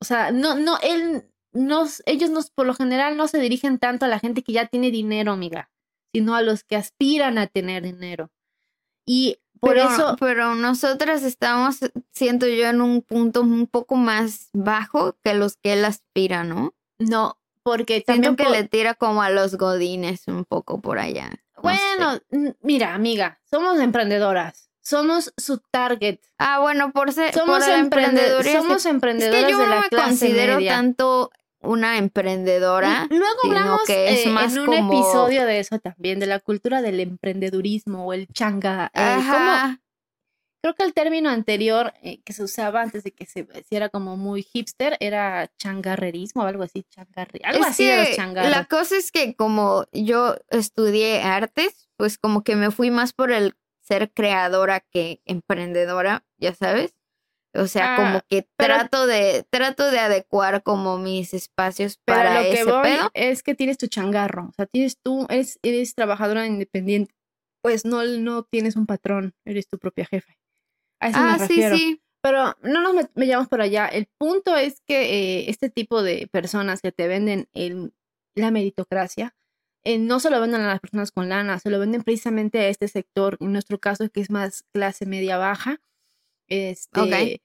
O 0.01 0.05
sea, 0.05 0.31
no, 0.31 0.57
no, 0.57 0.79
él, 0.83 1.25
nos, 1.53 2.03
ellos 2.07 2.31
nos, 2.31 2.51
por 2.51 2.67
lo 2.67 2.75
general 2.75 3.17
no 3.17 3.29
se 3.29 3.39
dirigen 3.39 3.79
tanto 3.79 4.05
a 4.05 4.09
la 4.09 4.19
gente 4.19 4.43
que 4.43 4.53
ya 4.53 4.67
tiene 4.67 4.91
dinero, 4.91 5.33
amiga, 5.33 5.71
sino 6.13 6.35
a 6.35 6.43
los 6.43 6.65
que 6.65 6.77
aspiran 6.77 7.39
a 7.39 7.47
tener 7.47 7.83
dinero. 7.83 8.31
Y 9.07 9.39
por 9.61 9.75
pero, 9.75 9.89
eso. 9.89 10.17
Pero 10.19 10.55
nosotras 10.55 11.23
estamos, 11.23 11.79
siento 12.13 12.47
yo, 12.47 12.67
en 12.69 12.81
un 12.81 13.03
punto 13.03 13.41
un 13.41 13.67
poco 13.67 13.97
más 13.97 14.51
bajo 14.53 15.17
que 15.23 15.35
los 15.35 15.57
que 15.57 15.75
él 15.75 15.85
aspira, 15.85 16.45
¿no? 16.45 16.75
No, 16.99 17.39
porque 17.67 18.01
también 18.01 18.37
que 18.37 18.49
le 18.49 18.63
tira 18.63 18.95
como 18.95 19.23
a 19.23 19.31
los 19.31 19.57
godines 19.57 20.29
un 20.29 20.45
poco 20.45 20.81
por 20.81 21.01
allá. 21.01 21.31
no 21.57 21.63
Bueno, 21.63 22.13
sé. 22.31 22.55
mira, 22.63 22.95
amiga, 22.95 23.41
somos 23.51 23.81
emprendedoras. 23.81 24.71
Somos 24.83 25.33
su 25.37 25.59
target. 25.73 26.21
Ah, 26.39 26.61
bueno, 26.61 26.93
por 26.93 27.13
ser 27.13 27.35
Somos, 27.35 27.59
por 27.65 27.69
el 27.69 27.81
emprende- 27.87 28.21
emprendeduría, 28.21 28.63
somos 28.63 28.77
Es 28.77 28.87
emprendedoras 28.87 29.45
que 29.47 29.51
yo 29.51 29.59
de 29.59 29.65
no 29.67 29.75
la 29.75 29.81
me 29.81 29.89
clase 29.89 30.07
considero 30.11 30.57
media. 30.59 30.71
tanto 30.77 31.31
una 31.61 31.99
emprendedora. 31.99 33.09
Luego 33.11 33.27
hablamos 33.43 33.81
que 33.85 34.11
es 34.15 34.27
eh, 34.27 34.29
más 34.29 34.53
en 34.55 34.61
un 34.61 34.67
como- 34.67 34.93
episodio 34.93 35.45
de 35.45 35.59
eso 35.59 35.81
también, 35.81 36.21
de 36.21 36.27
la 36.27 36.39
cultura 36.39 36.83
del 36.83 37.01
emprendedurismo 37.01 38.07
o 38.07 38.13
el 38.13 38.29
changa. 38.29 38.93
eh. 38.95 39.01
Creo 40.63 40.75
que 40.75 40.83
el 40.85 40.95
término 40.95 41.31
anterior 41.31 41.93
eh, 42.03 42.21
que 42.25 42.33
se 42.33 42.43
usaba 42.43 42.83
antes 42.83 43.05
de 43.05 43.13
que 43.13 43.25
se 43.27 43.47
hiciera 43.61 43.89
como 43.89 44.17
muy 44.17 44.43
hipster 44.43 44.97
era 45.01 45.51
changarrerismo 45.59 46.43
o 46.43 46.47
algo 46.47 46.65
así, 46.65 46.83
changarri, 46.91 47.41
algo 47.45 47.63
Es 47.63 47.71
así 47.71 47.87
de 47.87 47.97
los 47.99 48.17
changarros. 48.17 48.51
la 48.51 48.65
cosa 48.65 48.97
es 48.97 49.13
que 49.13 49.37
como 49.37 49.85
yo 49.93 50.37
estudié 50.51 51.23
artes, 51.23 51.89
pues 51.97 52.19
como 52.19 52.43
que 52.43 52.57
me 52.57 52.71
fui 52.73 52.91
más 52.91 53.13
por 53.13 53.31
el 53.31 53.55
ser 53.81 54.13
creadora 54.13 54.81
que 54.81 55.21
emprendedora, 55.25 56.25
ya 56.39 56.53
sabes. 56.55 56.95
O 57.55 57.69
sea, 57.69 57.95
Ah, 57.95 57.97
como 57.97 58.21
que 58.29 58.47
pero- 58.57 58.75
trato 58.75 59.07
de 59.07 59.47
trato 59.49 59.91
de 59.91 59.99
adecuar 60.01 60.63
como 60.63 60.99
mis 60.99 61.33
espacios 61.33 61.99
Pero 62.05 62.19
para 62.19 62.35
lo 62.35 62.51
que 62.51 62.53
ese 62.61 62.65
voy 62.65 62.83
pedo. 62.83 63.11
es 63.15 63.43
que 63.43 63.55
tienes 63.55 63.79
tu 63.79 63.87
changarro, 63.87 64.49
o 64.49 64.53
sea, 64.53 64.67
tienes 64.67 64.99
tú, 65.01 65.27
eres, 65.31 65.59
eres 65.63 65.95
trabajadora 65.95 66.47
independiente, 66.47 67.15
pues 67.63 67.85
no, 67.87 68.05
no 68.05 68.43
tienes 68.43 68.77
un 68.77 68.85
patrón, 68.87 69.35
eres 69.47 69.69
tu 69.69 69.79
propia 69.79 70.05
jefa. 70.07 70.35
A 71.01 71.09
eso 71.11 71.19
me 71.21 71.25
Ah, 71.33 71.39
sí, 71.39 71.47
refiero. 71.49 71.77
sí. 71.77 72.03
Pero 72.23 72.57
no 72.63 72.81
nos 72.93 73.07
vayamos 73.15 73.49
por 73.49 73.61
allá. 73.61 73.87
El 73.87 74.07
punto 74.19 74.57
es 74.57 74.81
que 74.81 75.41
eh, 75.43 75.51
este 75.51 75.71
tipo 75.71 76.03
de 76.03 76.27
personas 76.33 76.81
que 76.83 76.91
te 76.93 77.07
venden 77.07 77.49
el- 77.53 77.93
la 78.35 78.51
meritocracia, 78.51 79.37
eh, 79.85 79.99
no 79.99 80.19
se 80.19 80.31
lo 80.31 80.41
venden 80.41 80.63
a 80.63 80.67
las 80.67 80.81
personas 80.81 81.13
con 81.13 81.29
lana, 81.29 81.59
se 81.61 81.71
lo 81.71 81.79
venden 81.79 82.03
precisamente 82.03 82.59
a 82.59 82.69
este 82.69 82.89
sector, 82.89 83.37
en 83.41 83.53
nuestro 83.53 83.79
caso 83.79 84.09
que 84.11 84.21
es 84.21 84.31
más 84.31 84.65
clase 84.73 85.07
media 85.07 85.39
baja. 85.39 85.81
Este, 86.49 87.01
Ok. 87.01 87.41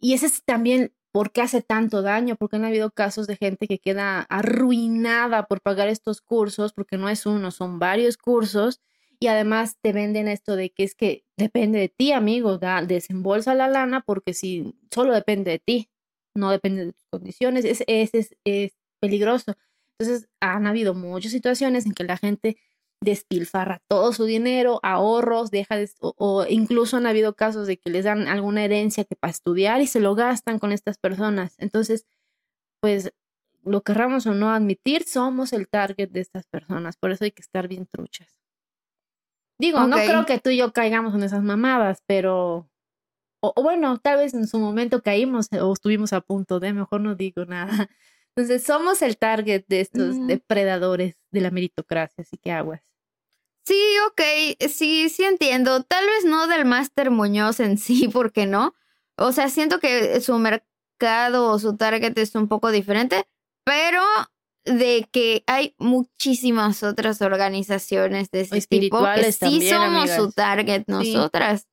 Y 0.00 0.14
ese 0.14 0.26
es 0.26 0.44
también 0.44 0.94
por 1.12 1.32
qué 1.32 1.42
hace 1.42 1.62
tanto 1.62 2.02
daño, 2.02 2.36
porque 2.36 2.56
han 2.56 2.64
habido 2.64 2.90
casos 2.92 3.26
de 3.26 3.36
gente 3.36 3.66
que 3.68 3.78
queda 3.78 4.20
arruinada 4.22 5.46
por 5.46 5.60
pagar 5.60 5.88
estos 5.88 6.20
cursos, 6.20 6.72
porque 6.72 6.96
no 6.96 7.08
es 7.08 7.26
uno, 7.26 7.50
son 7.50 7.78
varios 7.78 8.16
cursos, 8.16 8.80
y 9.22 9.28
además 9.28 9.78
te 9.80 9.92
venden 9.92 10.26
esto 10.26 10.56
de 10.56 10.70
que 10.70 10.82
es 10.82 10.96
que 10.96 11.24
depende 11.36 11.78
de 11.78 11.88
ti, 11.88 12.10
amigo, 12.10 12.58
da, 12.58 12.82
desembolsa 12.82 13.54
la 13.54 13.68
lana, 13.68 14.00
porque 14.00 14.34
si 14.34 14.74
solo 14.90 15.14
depende 15.14 15.52
de 15.52 15.58
ti, 15.60 15.90
no 16.34 16.50
depende 16.50 16.86
de 16.86 16.92
tus 16.92 17.06
condiciones, 17.08 17.64
es, 17.64 17.84
es, 17.86 18.34
es, 18.44 18.72
peligroso. 19.00 19.54
Entonces, 19.96 20.28
han 20.40 20.66
habido 20.66 20.94
muchas 20.94 21.30
situaciones 21.30 21.86
en 21.86 21.92
que 21.92 22.02
la 22.02 22.16
gente 22.16 22.56
despilfarra 23.00 23.80
todo 23.86 24.12
su 24.12 24.24
dinero, 24.24 24.80
ahorros, 24.82 25.52
deja 25.52 25.76
de, 25.76 25.88
o, 26.00 26.14
o 26.18 26.44
incluso 26.48 26.96
han 26.96 27.06
habido 27.06 27.36
casos 27.36 27.68
de 27.68 27.76
que 27.76 27.90
les 27.90 28.04
dan 28.04 28.26
alguna 28.26 28.64
herencia 28.64 29.04
que 29.04 29.14
para 29.14 29.30
estudiar 29.30 29.82
y 29.82 29.86
se 29.86 30.00
lo 30.00 30.16
gastan 30.16 30.58
con 30.58 30.72
estas 30.72 30.98
personas. 30.98 31.54
Entonces, 31.58 32.06
pues 32.80 33.12
lo 33.62 33.82
querramos 33.82 34.26
o 34.26 34.34
no 34.34 34.50
admitir, 34.50 35.04
somos 35.04 35.52
el 35.52 35.68
target 35.68 36.10
de 36.10 36.22
estas 36.22 36.48
personas, 36.48 36.96
por 36.96 37.12
eso 37.12 37.22
hay 37.22 37.30
que 37.30 37.42
estar 37.42 37.68
bien 37.68 37.86
truchas. 37.86 38.41
Digo, 39.62 39.86
no 39.86 39.96
creo 39.96 40.26
que 40.26 40.40
tú 40.40 40.50
y 40.50 40.56
yo 40.56 40.72
caigamos 40.72 41.14
en 41.14 41.22
esas 41.22 41.42
mamadas, 41.44 42.02
pero 42.06 42.68
o, 43.40 43.52
o 43.54 43.62
bueno, 43.62 43.98
tal 43.98 44.18
vez 44.18 44.34
en 44.34 44.48
su 44.48 44.58
momento 44.58 45.02
caímos 45.02 45.46
eh, 45.52 45.60
o 45.60 45.72
estuvimos 45.72 46.12
a 46.12 46.20
punto 46.20 46.58
de, 46.58 46.72
mejor 46.72 47.00
no 47.00 47.14
digo 47.14 47.44
nada. 47.44 47.66
Entonces, 48.36 48.64
somos 48.64 49.02
el 49.02 49.18
target 49.18 49.64
de 49.68 49.80
estos 49.80 50.16
Mm. 50.16 50.26
depredadores 50.26 51.16
de 51.30 51.40
la 51.42 51.50
meritocracia, 51.52 52.22
así 52.22 52.38
que 52.38 52.50
aguas. 52.50 52.80
Sí, 53.64 53.80
ok, 54.08 54.20
sí, 54.68 55.08
sí 55.08 55.22
entiendo. 55.24 55.84
Tal 55.84 56.04
vez 56.06 56.24
no 56.24 56.48
del 56.48 56.64
Máster 56.64 57.10
Muñoz 57.12 57.60
en 57.60 57.78
sí, 57.78 58.08
porque 58.12 58.46
no. 58.46 58.74
O 59.16 59.30
sea, 59.30 59.48
siento 59.48 59.78
que 59.78 60.20
su 60.20 60.36
mercado 60.38 61.50
o 61.50 61.58
su 61.60 61.76
target 61.76 62.16
es 62.18 62.34
un 62.34 62.48
poco 62.48 62.72
diferente, 62.72 63.28
pero 63.64 64.00
de 64.64 65.08
que 65.10 65.42
hay 65.46 65.74
muchísimas 65.78 66.82
otras 66.82 67.20
organizaciones 67.20 68.30
de 68.30 68.42
ese 68.42 68.60
tipo 68.62 69.04
que 69.14 69.32
sí 69.32 69.38
también, 69.38 69.76
somos 69.76 70.10
su 70.10 70.32
target 70.32 70.84
nosotras. 70.86 71.66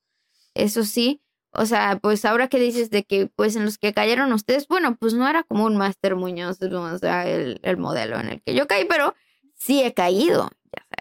Eso 0.53 0.83
sí. 0.83 1.21
O 1.51 1.65
sea, 1.65 1.97
pues 2.01 2.25
ahora 2.25 2.47
que 2.47 2.59
dices 2.59 2.89
de 2.91 3.03
que 3.03 3.27
pues 3.35 3.55
en 3.55 3.65
los 3.65 3.77
que 3.77 3.93
cayeron 3.93 4.31
ustedes, 4.33 4.67
bueno, 4.67 4.95
pues 4.95 5.13
no 5.13 5.27
era 5.27 5.43
como 5.43 5.65
un 5.65 5.77
Máster 5.77 6.15
Muñoz, 6.15 6.61
o 6.61 6.97
sea, 6.99 7.27
el, 7.27 7.59
el 7.63 7.77
modelo 7.77 8.19
en 8.19 8.29
el 8.29 8.41
que 8.43 8.53
yo 8.53 8.67
caí, 8.67 8.85
pero 8.85 9.15
sí 9.55 9.81
he 9.81 9.93
caído. 9.93 10.49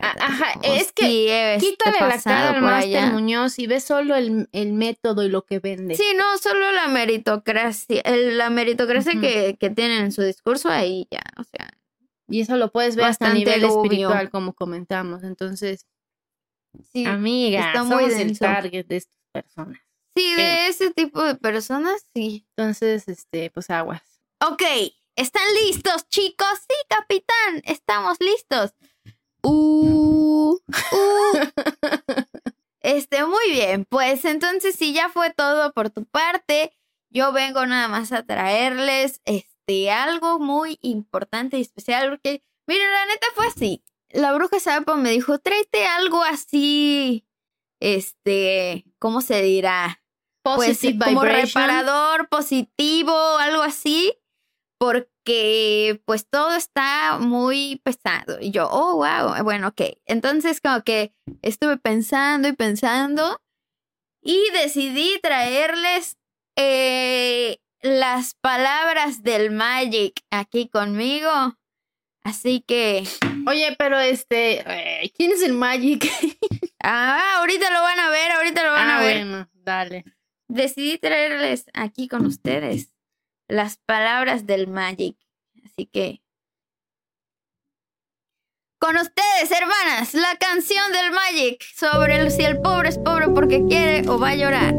Ya 0.01 0.09
sabes, 0.13 0.23
A- 0.23 0.27
ajá, 0.27 0.61
es 0.65 0.93
que 0.93 1.57
sí 1.61 1.67
Quítale 1.71 1.99
la 2.01 2.21
cara 2.21 2.51
al 2.51 2.65
allá. 2.69 3.07
Muñoz 3.07 3.59
y 3.59 3.67
ve 3.67 3.81
solo 3.81 4.15
el, 4.17 4.49
el 4.53 4.73
método 4.73 5.25
y 5.25 5.29
lo 5.29 5.45
que 5.45 5.59
vende. 5.59 5.95
Sí, 5.97 6.13
no, 6.17 6.39
solo 6.39 6.71
la 6.73 6.89
meritocracia, 6.89 8.01
el- 8.03 8.39
la 8.39 8.51
meritocracia 8.51 9.21
que, 9.21 9.57
que 9.59 9.71
tienen 9.71 10.05
en 10.05 10.13
su 10.13 10.23
discurso 10.23 10.69
ahí 10.69 11.07
ya, 11.11 11.23
o 11.39 11.45
sea, 11.45 11.69
Y 12.29 12.41
eso 12.43 12.57
lo 12.57 12.71
puedes 12.71 12.95
ver 12.97 13.07
hasta 13.07 13.31
a 13.31 13.35
nivel 13.35 13.65
obvio. 13.65 13.83
espiritual, 13.83 14.31
como 14.31 14.53
comentamos. 14.55 15.23
Entonces, 15.25 15.87
sí, 16.93 17.05
amiga, 17.07 17.61
está 17.61 17.85
muy 17.85 18.05
somos 18.05 18.21
el 18.21 18.39
target 18.39 18.87
de 18.87 18.97
estas 18.99 19.15
personas. 19.33 19.79
sí, 20.17 20.35
de 20.35 20.69
ese 20.69 20.91
tipo 20.93 21.23
de 21.23 21.35
personas, 21.37 22.05
sí. 22.15 22.47
Entonces, 22.57 23.09
este, 23.09 23.51
pues 23.51 23.71
aguas. 23.71 24.03
Ok, 24.47 24.63
¿están 25.17 25.43
listos, 25.67 26.09
chicos? 26.09 26.47
Sí, 26.69 26.75
capitán, 26.89 27.63
estamos 27.65 28.19
listos. 28.21 28.73
Uh, 29.43 30.53
uh. 30.53 30.59
Este, 32.81 33.25
muy 33.27 33.51
bien, 33.51 33.85
pues 33.85 34.25
entonces 34.25 34.77
si 34.77 34.93
ya 34.95 35.09
fue 35.11 35.31
todo 35.31 35.73
por 35.73 35.91
tu 35.91 36.07
parte, 36.07 36.73
yo 37.11 37.33
vengo 37.33 37.67
nada 37.67 37.89
más 37.89 38.13
a 38.13 38.23
traerles 38.25 39.21
este 39.25 39.91
algo 39.91 40.39
muy 40.39 40.79
importante 40.81 41.59
y 41.59 41.63
especial 41.63 42.09
porque 42.09 42.43
miren, 42.67 42.91
la 42.91 43.07
neta 43.07 43.27
fue 43.35 43.47
así. 43.49 43.85
La 44.11 44.33
bruja 44.33 44.61
sapo 44.61 44.95
me 44.95 45.11
dijo, 45.11 45.39
"Tráete 45.39 45.87
algo 45.87 46.23
así 46.23 47.27
este, 47.81 48.85
¿cómo 48.99 49.21
se 49.21 49.43
dirá? 49.43 50.03
Pues 50.43 50.69
Positive 50.71 51.05
como 51.05 51.23
vibration. 51.23 51.47
reparador 51.47 52.29
positivo, 52.29 53.13
algo 53.39 53.63
así, 53.63 54.15
porque 54.79 56.01
pues 56.05 56.27
todo 56.29 56.55
está 56.55 57.19
muy 57.19 57.81
pesado. 57.85 58.39
Y 58.41 58.51
yo, 58.51 58.69
oh, 58.71 58.97
wow, 58.97 59.43
bueno, 59.43 59.69
ok. 59.69 59.83
Entonces 60.07 60.61
como 60.61 60.83
que 60.83 61.13
estuve 61.43 61.77
pensando 61.77 62.49
y 62.49 62.53
pensando 62.53 63.41
y 64.23 64.39
decidí 64.53 65.19
traerles 65.21 66.17
eh, 66.57 67.59
las 67.83 68.35
palabras 68.41 69.23
del 69.23 69.51
Magic 69.51 70.21
aquí 70.31 70.69
conmigo. 70.69 71.31
Así 72.23 72.63
que, 72.67 73.05
Oye, 73.47 73.75
pero 73.79 73.99
este, 73.99 74.61
eh, 74.67 75.11
¿quién 75.17 75.33
es 75.33 75.43
el 75.43 75.55
Magic? 75.55 76.05
ah, 76.83 77.39
ahorita 77.39 77.71
lo 77.71 77.81
van 77.81 77.99
a 77.99 78.11
ver, 78.11 78.33
ahorita 78.33 78.65
lo 78.65 78.73
van 78.73 78.91
ah, 78.91 78.99
a 78.99 79.03
ver. 79.03 79.25
bueno, 79.25 79.49
dale. 79.55 80.05
decidí 80.49 80.99
traerles 80.99 81.67
aquí 81.73 82.09
con 82.09 82.27
ustedes 82.27 82.91
las 83.49 83.79
palabras 83.79 84.47
del 84.47 84.69
Magic. 84.69 85.17
Así 85.65 85.87
que. 85.87 86.23
Con 88.79 88.97
ustedes, 88.97 89.51
hermanas, 89.51 90.15
la 90.15 90.37
canción 90.39 90.93
del 90.93 91.11
Magic 91.11 91.65
sobre 91.75 92.31
si 92.31 92.43
el 92.45 92.61
pobre 92.61 92.91
es 92.91 92.99
pobre 92.99 93.29
porque 93.29 93.65
quiere 93.67 94.09
o 94.09 94.21
va 94.21 94.31
a 94.31 94.37
llorar. 94.37 94.75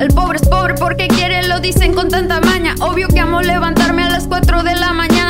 El 0.00 0.08
pobre 0.14 0.38
es 0.40 0.48
pobre 0.48 0.74
porque 0.74 1.08
quiere, 1.08 1.46
lo 1.48 1.60
dicen 1.60 1.94
con 1.94 2.08
tanta 2.08 2.40
maña. 2.40 2.74
Obvio 2.80 3.08
que 3.08 3.20
amo 3.20 3.40
levantarme 3.40 4.04
a 4.04 4.10
las 4.10 4.26
4 4.28 4.62
de 4.62 4.74
la 4.76 4.92
mañana. 4.92 5.21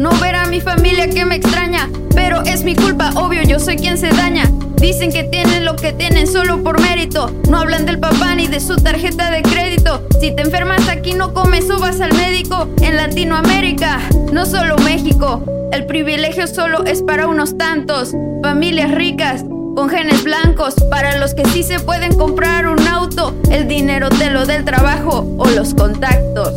No 0.00 0.08
ver 0.12 0.34
a 0.34 0.46
mi 0.46 0.62
familia 0.62 1.10
que 1.10 1.26
me 1.26 1.34
extraña. 1.34 1.90
Pero 2.14 2.40
es 2.46 2.64
mi 2.64 2.74
culpa, 2.74 3.10
obvio, 3.16 3.42
yo 3.42 3.58
soy 3.58 3.76
quien 3.76 3.98
se 3.98 4.08
daña. 4.08 4.50
Dicen 4.80 5.12
que 5.12 5.24
tienen 5.24 5.66
lo 5.66 5.76
que 5.76 5.92
tienen 5.92 6.26
solo 6.26 6.62
por 6.62 6.80
mérito. 6.80 7.30
No 7.50 7.58
hablan 7.58 7.84
del 7.84 8.00
papá 8.00 8.34
ni 8.34 8.46
de 8.46 8.60
su 8.60 8.76
tarjeta 8.76 9.30
de 9.30 9.42
crédito. 9.42 10.02
Si 10.18 10.34
te 10.34 10.40
enfermas 10.40 10.88
aquí 10.88 11.12
no 11.12 11.34
comes 11.34 11.68
o 11.68 11.78
vas 11.78 12.00
al 12.00 12.14
médico. 12.14 12.66
En 12.80 12.96
Latinoamérica, 12.96 14.00
no 14.32 14.46
solo 14.46 14.78
México, 14.78 15.44
el 15.70 15.84
privilegio 15.84 16.46
solo 16.46 16.82
es 16.86 17.02
para 17.02 17.28
unos 17.28 17.58
tantos. 17.58 18.14
Familias 18.42 18.92
ricas, 18.92 19.44
con 19.76 19.90
genes 19.90 20.24
blancos, 20.24 20.76
para 20.88 21.18
los 21.18 21.34
que 21.34 21.44
sí 21.44 21.62
se 21.62 21.78
pueden 21.78 22.16
comprar 22.16 22.66
un 22.68 22.88
auto, 22.88 23.34
el 23.50 23.68
dinero 23.68 24.08
te 24.08 24.30
lo 24.30 24.46
del 24.46 24.64
trabajo 24.64 25.26
o 25.36 25.44
los 25.50 25.74
contactos. 25.74 26.54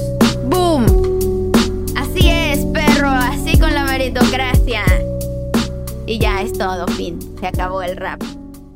Meritocracia. 4.04 4.84
Y 6.06 6.20
ya 6.20 6.42
es 6.42 6.52
todo, 6.58 6.86
fin. 6.90 7.18
Se 7.40 7.48
acabó 7.48 7.82
el 7.82 7.96
rap. 7.96 8.22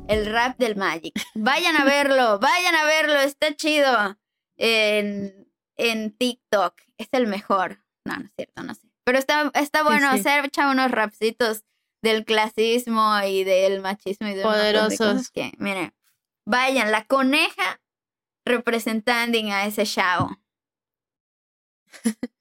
El 0.08 0.24
rap 0.24 0.56
del 0.56 0.74
Magic. 0.74 1.12
Vayan 1.34 1.76
a 1.76 1.84
verlo, 1.84 2.38
vayan 2.40 2.74
a 2.74 2.84
verlo, 2.84 3.16
está 3.16 3.54
chido. 3.54 4.16
En, 4.56 5.52
en 5.76 6.16
TikTok. 6.16 6.80
Es 6.96 7.08
el 7.12 7.26
mejor. 7.26 7.84
No, 8.06 8.16
no 8.16 8.24
es 8.24 8.32
cierto, 8.36 8.62
no 8.62 8.74
sé. 8.74 8.88
Pero 9.04 9.18
está, 9.18 9.50
está 9.54 9.82
bueno 9.82 10.10
sí. 10.14 10.22
echa 10.44 10.70
unos 10.70 10.90
rapsitos 10.90 11.64
del 12.02 12.24
clasismo 12.24 13.20
y 13.26 13.44
del 13.44 13.82
machismo 13.82 14.28
y 14.28 14.34
de 14.34 14.42
Poderosos. 14.42 15.30
que, 15.30 15.52
miren, 15.58 15.94
vayan, 16.46 16.90
la 16.90 17.04
coneja 17.04 17.82
representando 18.46 19.36
a 19.52 19.66
ese 19.66 19.84
chavo. 19.84 20.30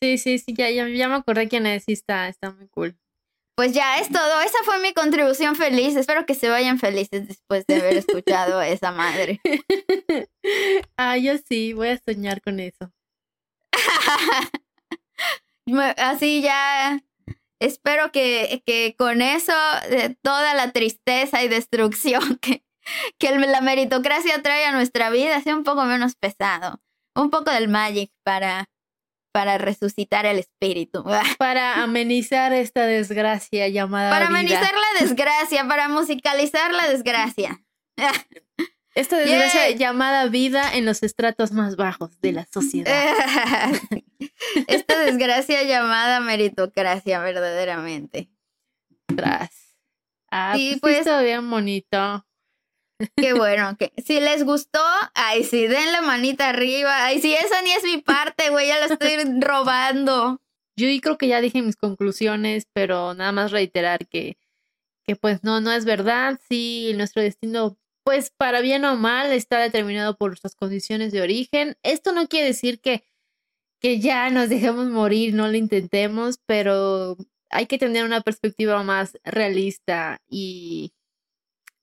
Sí, 0.00 0.18
sí, 0.18 0.38
sí, 0.38 0.54
ya, 0.54 0.70
ya, 0.70 0.88
ya 0.88 1.08
me 1.08 1.14
acordé 1.14 1.48
quién 1.48 1.66
es. 1.66 1.84
Sí, 1.84 1.92
está, 1.92 2.28
está 2.28 2.50
muy 2.50 2.68
cool. 2.68 2.98
Pues 3.56 3.72
ya 3.72 3.98
es 3.98 4.10
todo. 4.10 4.40
Esa 4.42 4.58
fue 4.64 4.78
mi 4.80 4.92
contribución 4.92 5.56
feliz. 5.56 5.96
Espero 5.96 6.26
que 6.26 6.34
se 6.34 6.50
vayan 6.50 6.78
felices 6.78 7.26
después 7.26 7.66
de 7.66 7.76
haber 7.76 7.96
escuchado 7.96 8.58
a 8.58 8.68
esa 8.68 8.92
madre. 8.92 9.40
ah, 10.98 11.16
yo 11.16 11.38
sí, 11.38 11.72
voy 11.72 11.88
a 11.88 11.98
soñar 11.98 12.42
con 12.42 12.60
eso. 12.60 12.92
Así 15.96 16.42
ya. 16.42 17.02
Espero 17.58 18.12
que, 18.12 18.62
que 18.66 18.94
con 18.98 19.22
eso, 19.22 19.54
de 19.88 20.14
toda 20.20 20.52
la 20.52 20.72
tristeza 20.72 21.42
y 21.42 21.48
destrucción 21.48 22.36
que, 22.42 22.62
que 23.18 23.38
la 23.38 23.62
meritocracia 23.62 24.42
trae 24.42 24.66
a 24.66 24.72
nuestra 24.72 25.08
vida, 25.08 25.40
sea 25.40 25.56
un 25.56 25.64
poco 25.64 25.84
menos 25.84 26.16
pesado. 26.16 26.82
Un 27.14 27.30
poco 27.30 27.50
del 27.50 27.68
magic 27.68 28.12
para, 28.22 28.68
para 29.36 29.58
resucitar 29.58 30.24
el 30.24 30.38
espíritu. 30.38 31.04
Para 31.38 31.82
amenizar 31.82 32.54
esta 32.54 32.86
desgracia 32.86 33.68
llamada 33.68 34.08
Para 34.10 34.28
vida. 34.28 34.38
amenizar 34.38 34.72
la 34.74 35.00
desgracia, 35.04 35.68
para 35.68 35.88
musicalizar 35.88 36.72
la 36.72 36.88
desgracia. 36.88 37.62
Esta 38.94 39.18
desgracia 39.18 39.70
llamada 39.72 40.26
vida 40.28 40.74
en 40.74 40.86
los 40.86 41.02
estratos 41.02 41.52
más 41.52 41.76
bajos 41.76 42.18
de 42.22 42.32
la 42.32 42.46
sociedad. 42.46 42.90
Esta 44.68 44.98
desgracia 45.00 45.64
llamada 45.64 46.20
meritocracia, 46.20 47.20
verdaderamente. 47.20 48.30
Tras. 49.14 49.50
Ah, 50.30 50.54
Sí, 50.56 50.78
pues, 50.80 51.04
pues- 51.04 51.24
bien 51.24 51.48
bonito. 51.50 52.26
Qué 53.16 53.34
bueno, 53.34 53.76
que 53.76 53.92
si 54.02 54.20
les 54.20 54.44
gustó, 54.44 54.80
ay, 55.14 55.44
sí, 55.44 55.66
den 55.66 55.92
la 55.92 56.00
manita 56.02 56.48
arriba. 56.48 57.04
Ay, 57.04 57.20
sí, 57.20 57.34
esa 57.34 57.60
ni 57.62 57.72
es 57.72 57.84
mi 57.84 57.98
parte, 57.98 58.50
güey, 58.50 58.68
ya 58.68 58.78
la 58.78 58.86
estoy 58.86 59.16
robando. 59.40 60.40
Yo 60.76 60.88
creo 61.00 61.18
que 61.18 61.28
ya 61.28 61.40
dije 61.40 61.62
mis 61.62 61.76
conclusiones, 61.76 62.66
pero 62.72 63.14
nada 63.14 63.32
más 63.32 63.50
reiterar 63.50 64.06
que, 64.06 64.38
que 65.04 65.16
pues 65.16 65.42
no, 65.44 65.60
no 65.60 65.72
es 65.72 65.84
verdad. 65.84 66.38
Sí, 66.48 66.92
nuestro 66.96 67.22
destino, 67.22 67.78
pues 68.04 68.30
para 68.30 68.60
bien 68.60 68.84
o 68.84 68.96
mal, 68.96 69.32
está 69.32 69.58
determinado 69.60 70.16
por 70.16 70.30
nuestras 70.30 70.54
condiciones 70.54 71.12
de 71.12 71.22
origen. 71.22 71.76
Esto 71.82 72.12
no 72.12 72.28
quiere 72.28 72.46
decir 72.48 72.80
que, 72.80 73.04
que 73.80 74.00
ya 74.00 74.30
nos 74.30 74.48
dejemos 74.48 74.88
morir, 74.88 75.34
no 75.34 75.48
lo 75.48 75.56
intentemos, 75.56 76.38
pero 76.46 77.16
hay 77.50 77.66
que 77.66 77.78
tener 77.78 78.04
una 78.04 78.22
perspectiva 78.22 78.82
más 78.82 79.18
realista 79.24 80.20
y, 80.28 80.92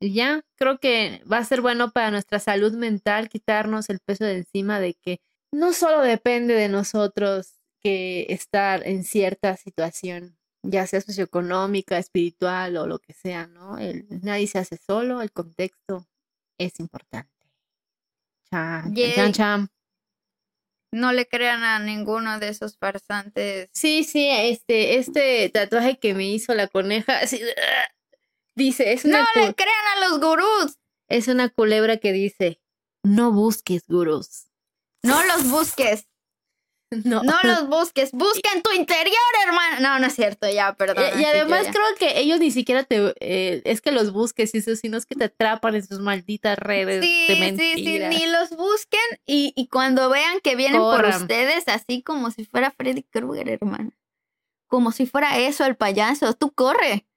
y 0.03 0.13
ya, 0.13 0.43
creo 0.55 0.80
que 0.80 1.21
va 1.31 1.38
a 1.38 1.45
ser 1.45 1.61
bueno 1.61 1.91
para 1.91 2.11
nuestra 2.11 2.39
salud 2.39 2.73
mental 2.73 3.30
quitarnos 3.30 3.89
el 3.89 3.99
peso 3.99 4.25
de 4.25 4.38
encima 4.38 4.80
de 4.80 4.95
que 4.95 5.21
no 5.51 5.71
solo 5.71 6.01
depende 6.01 6.53
de 6.55 6.67
nosotros 6.67 7.53
que 7.80 8.25
estar 8.30 8.85
en 8.88 9.03
cierta 9.03 9.55
situación, 9.55 10.38
ya 10.61 10.88
sea 10.88 10.99
socioeconómica, 11.01 11.97
espiritual 11.97 12.75
o 12.77 12.88
lo 12.88 12.99
que 12.99 13.13
sea, 13.13 13.47
¿no? 13.47 13.77
El- 13.77 14.05
nadie 14.23 14.47
se 14.47 14.59
hace 14.59 14.77
solo, 14.77 15.21
el 15.21 15.31
contexto 15.31 16.05
es 16.57 16.80
importante. 16.80 17.31
Chan, 18.49 18.84
chan, 18.84 18.93
Yay. 18.95 19.13
chan, 19.15 19.34
chan. 19.34 19.69
No 20.91 21.11
le 21.11 21.27
crean 21.27 21.63
a 21.63 21.80
ninguno 21.80 22.39
de 22.39 22.49
esos 22.49 22.77
farsantes. 22.77 23.69
Sí, 23.73 24.03
sí, 24.03 24.27
este, 24.30 24.97
este 24.97 25.49
tatuaje 25.49 25.97
que 25.97 26.13
me 26.13 26.27
hizo 26.27 26.53
la 26.53 26.67
coneja, 26.67 27.19
así, 27.19 27.41
dice, 28.55 28.93
es 28.93 29.05
una, 29.05 29.19
No 29.21 29.27
le 29.45 29.53
crean 29.53 29.85
a 29.97 30.09
los 30.09 30.19
gurús. 30.19 30.77
es 31.09 31.27
una 31.27 31.49
culebra 31.49 31.97
que 31.97 32.11
dice, 32.11 32.59
no 33.03 33.31
busques 33.31 33.84
gurús. 33.88 34.47
No 35.03 35.21
los 35.23 35.49
busques. 35.49 36.07
No. 37.05 37.23
No 37.23 37.34
los 37.41 37.67
busques. 37.69 38.11
Busca 38.11 38.51
en 38.53 38.61
tu 38.61 38.71
interior, 38.71 39.15
hermano. 39.47 39.80
No, 39.80 39.97
no 39.97 40.05
es 40.05 40.13
cierto, 40.13 40.47
ya, 40.47 40.75
perdón. 40.75 41.03
Y, 41.17 41.21
y 41.21 41.25
además 41.25 41.65
creo 41.71 41.81
que 41.97 42.19
ellos 42.19 42.39
ni 42.39 42.51
siquiera 42.51 42.84
te 42.84 43.15
eh, 43.19 43.63
es 43.65 43.81
que 43.81 43.91
los 43.91 44.13
busques 44.13 44.53
y 44.53 44.59
eso, 44.59 44.75
sino 44.75 44.97
es 44.99 45.07
que 45.07 45.15
te 45.15 45.23
atrapan 45.23 45.73
en 45.73 45.84
sus 45.88 46.01
malditas 46.01 46.55
redes 46.55 47.03
Sí, 47.03 47.25
de 47.30 47.34
sí, 47.34 47.34
sí, 47.34 47.39
mentiras. 47.41 48.13
ni 48.13 48.27
los 48.27 48.51
busquen 48.51 48.99
y, 49.25 49.53
y 49.55 49.69
cuando 49.69 50.07
vean 50.11 50.39
que 50.41 50.55
vienen 50.55 50.80
por 50.81 51.03
ustedes, 51.05 51.67
así 51.67 52.03
como 52.03 52.30
si 52.30 52.45
fuera 52.45 52.69
Freddy 52.69 53.01
Krueger, 53.01 53.49
hermano. 53.49 53.89
Como 54.67 54.91
si 54.91 55.07
fuera 55.07 55.39
eso, 55.39 55.65
el 55.65 55.75
payaso. 55.75 56.35
Tú 56.35 56.51
corre. 56.51 57.07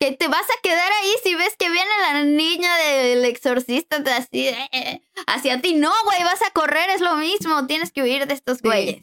Que 0.00 0.12
te 0.12 0.28
vas 0.28 0.42
a 0.42 0.60
quedar 0.62 0.90
ahí 1.02 1.10
si 1.22 1.34
ves 1.34 1.54
que 1.58 1.68
viene 1.70 1.90
la 2.10 2.24
niña 2.24 2.74
del 2.78 3.24
exorcista 3.26 4.02
te 4.02 4.10
así 4.10 4.48
eh, 4.48 5.02
hacia 5.26 5.60
ti. 5.60 5.74
No, 5.74 5.92
güey, 6.04 6.24
vas 6.24 6.40
a 6.42 6.50
correr, 6.52 6.88
es 6.90 7.02
lo 7.02 7.16
mismo. 7.16 7.66
Tienes 7.66 7.92
que 7.92 8.02
huir 8.02 8.26
de 8.26 8.32
estos 8.34 8.58
Sí. 8.58 8.62
güeyes. 8.64 9.02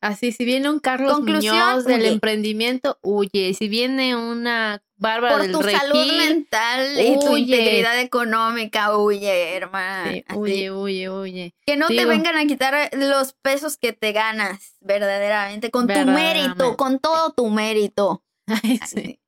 Así, 0.00 0.30
si 0.30 0.44
viene 0.44 0.70
un 0.70 0.78
Carlos 0.78 1.12
Conclusión, 1.12 1.56
Muñoz 1.56 1.84
del 1.84 2.02
huye. 2.02 2.08
emprendimiento, 2.12 2.98
huye. 3.02 3.52
Si 3.54 3.66
viene 3.66 4.14
una 4.14 4.80
Bárbara 4.94 5.34
Por 5.34 5.42
del 5.42 5.52
tu 5.52 5.60
salud 5.62 6.12
mental 6.12 7.00
y 7.00 7.18
tu 7.18 7.32
huye. 7.32 7.40
integridad 7.56 7.98
económica, 7.98 8.96
huye, 8.96 9.60
sí, 9.60 10.24
Así. 10.28 10.38
huye, 10.38 10.70
huye, 10.70 11.10
huye. 11.10 11.54
Que 11.66 11.76
no 11.76 11.88
te 11.88 12.04
vengan 12.04 12.36
a 12.36 12.46
quitar 12.46 12.90
los 12.96 13.32
pesos 13.42 13.76
que 13.76 13.92
te 13.92 14.12
ganas, 14.12 14.76
verdaderamente, 14.80 15.72
con 15.72 15.88
tu 15.88 15.98
mérito, 16.06 16.76
con 16.76 17.00
todo 17.00 17.32
tu 17.32 17.48
mérito. 17.50 18.22
Ay, 18.46 18.78
sí. 18.86 19.18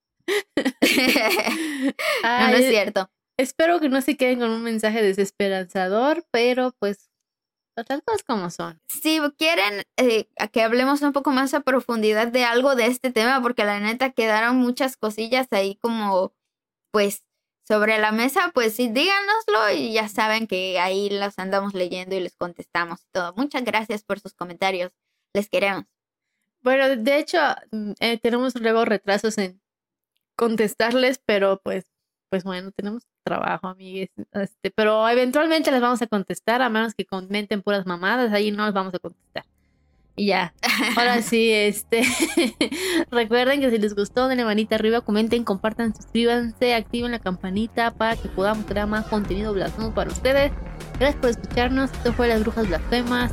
no, 0.57 1.93
Ay, 2.23 2.53
no 2.53 2.59
es 2.59 2.69
cierto. 2.69 3.11
Espero 3.39 3.81
que 3.81 3.89
no 3.89 4.01
se 4.03 4.17
queden 4.17 4.41
con 4.41 4.51
un 4.51 4.63
mensaje 4.63 5.03
desesperanzador, 5.03 6.25
pero 6.31 6.75
pues 6.79 7.11
las 7.89 8.03
cosas 8.03 8.23
como 8.25 8.51
son. 8.51 8.81
Si 8.89 9.21
quieren 9.39 9.85
eh, 9.97 10.29
que 10.53 10.63
hablemos 10.63 11.03
un 11.03 11.13
poco 11.13 11.31
más 11.31 11.55
a 11.55 11.61
profundidad 11.61 12.29
de 12.29 12.45
algo 12.45 12.75
de 12.75 12.87
este 12.87 13.11
tema, 13.11 13.41
porque 13.43 13.65
la 13.65 13.81
neta 13.81 14.11
quedaron 14.11 14.57
muchas 14.57 14.97
cosillas 14.97 15.49
ahí 15.53 15.77
como, 15.77 16.35
pues, 16.93 17.25
sobre 17.67 17.99
la 17.99 18.13
mesa, 18.13 18.51
pues 18.53 18.75
sí, 18.75 18.89
díganoslo 18.89 19.71
y 19.77 19.93
ya 19.93 20.09
saben 20.09 20.47
que 20.47 20.81
ahí 20.81 21.09
las 21.09 21.39
andamos 21.39 21.75
leyendo 21.75 22.17
y 22.17 22.21
les 22.21 22.35
contestamos 22.37 23.01
y 23.03 23.11
todo. 23.13 23.33
Muchas 23.37 23.65
gracias 23.65 24.03
por 24.03 24.19
sus 24.19 24.35
comentarios. 24.35 24.91
Les 25.35 25.49
queremos. 25.49 25.85
Bueno, 26.63 26.97
de 26.97 27.19
hecho, 27.19 27.39
mm, 27.71 27.93
eh, 28.01 28.19
tenemos 28.19 28.55
luego 28.61 28.85
retrasos 28.85 29.39
en 29.39 29.60
contestarles, 30.41 31.21
pero 31.27 31.61
pues, 31.63 31.85
pues 32.31 32.45
bueno, 32.45 32.73
tenemos 32.73 33.07
trabajo, 33.25 33.69
amigues. 33.69 34.09
Este, 34.33 34.71
pero 34.71 35.07
eventualmente 35.07 35.71
les 35.71 35.83
vamos 35.83 36.01
a 36.01 36.07
contestar, 36.07 36.63
a 36.63 36.71
menos 36.71 36.95
que 36.95 37.05
comenten 37.05 37.61
puras 37.61 37.85
mamadas, 37.85 38.33
ahí 38.33 38.51
no 38.51 38.65
les 38.65 38.73
vamos 38.73 38.95
a 38.95 38.99
contestar. 38.99 39.45
Y 40.17 40.29
ya. 40.29 40.55
Ahora 40.97 41.21
sí, 41.31 41.53
este. 41.53 42.05
recuerden 43.11 43.61
que 43.61 43.71
si 43.71 43.77
les 43.77 43.95
gustó, 43.95 44.29
denle 44.29 44.47
manita 44.47 44.77
arriba, 44.77 45.03
comenten, 45.03 45.45
compartan, 45.45 45.95
suscríbanse, 45.95 46.75
activen 46.75 47.11
la 47.11 47.19
campanita 47.19 47.91
para 47.91 48.17
que 48.17 48.31
podamos 48.31 48.65
crear 48.65 48.87
más 48.87 49.07
contenido 49.09 49.53
blasfemo 49.53 49.93
para 49.93 50.11
ustedes. 50.11 50.53
Gracias 50.99 51.21
por 51.21 51.31
escucharnos. 51.31 51.93
Esto 51.93 52.15
fue 52.15 52.29
Las 52.29 52.41
Brujas 52.41 52.67
Blasfemas. 52.67 53.31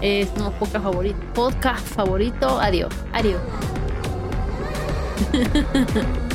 Es 0.00 0.36
nuevo 0.36 0.50
podcast 0.58 0.84
favorito. 0.84 1.18
Podcast 1.34 1.86
favorito. 1.86 2.60
Adiós. 2.60 2.92
Adiós. 3.12 3.40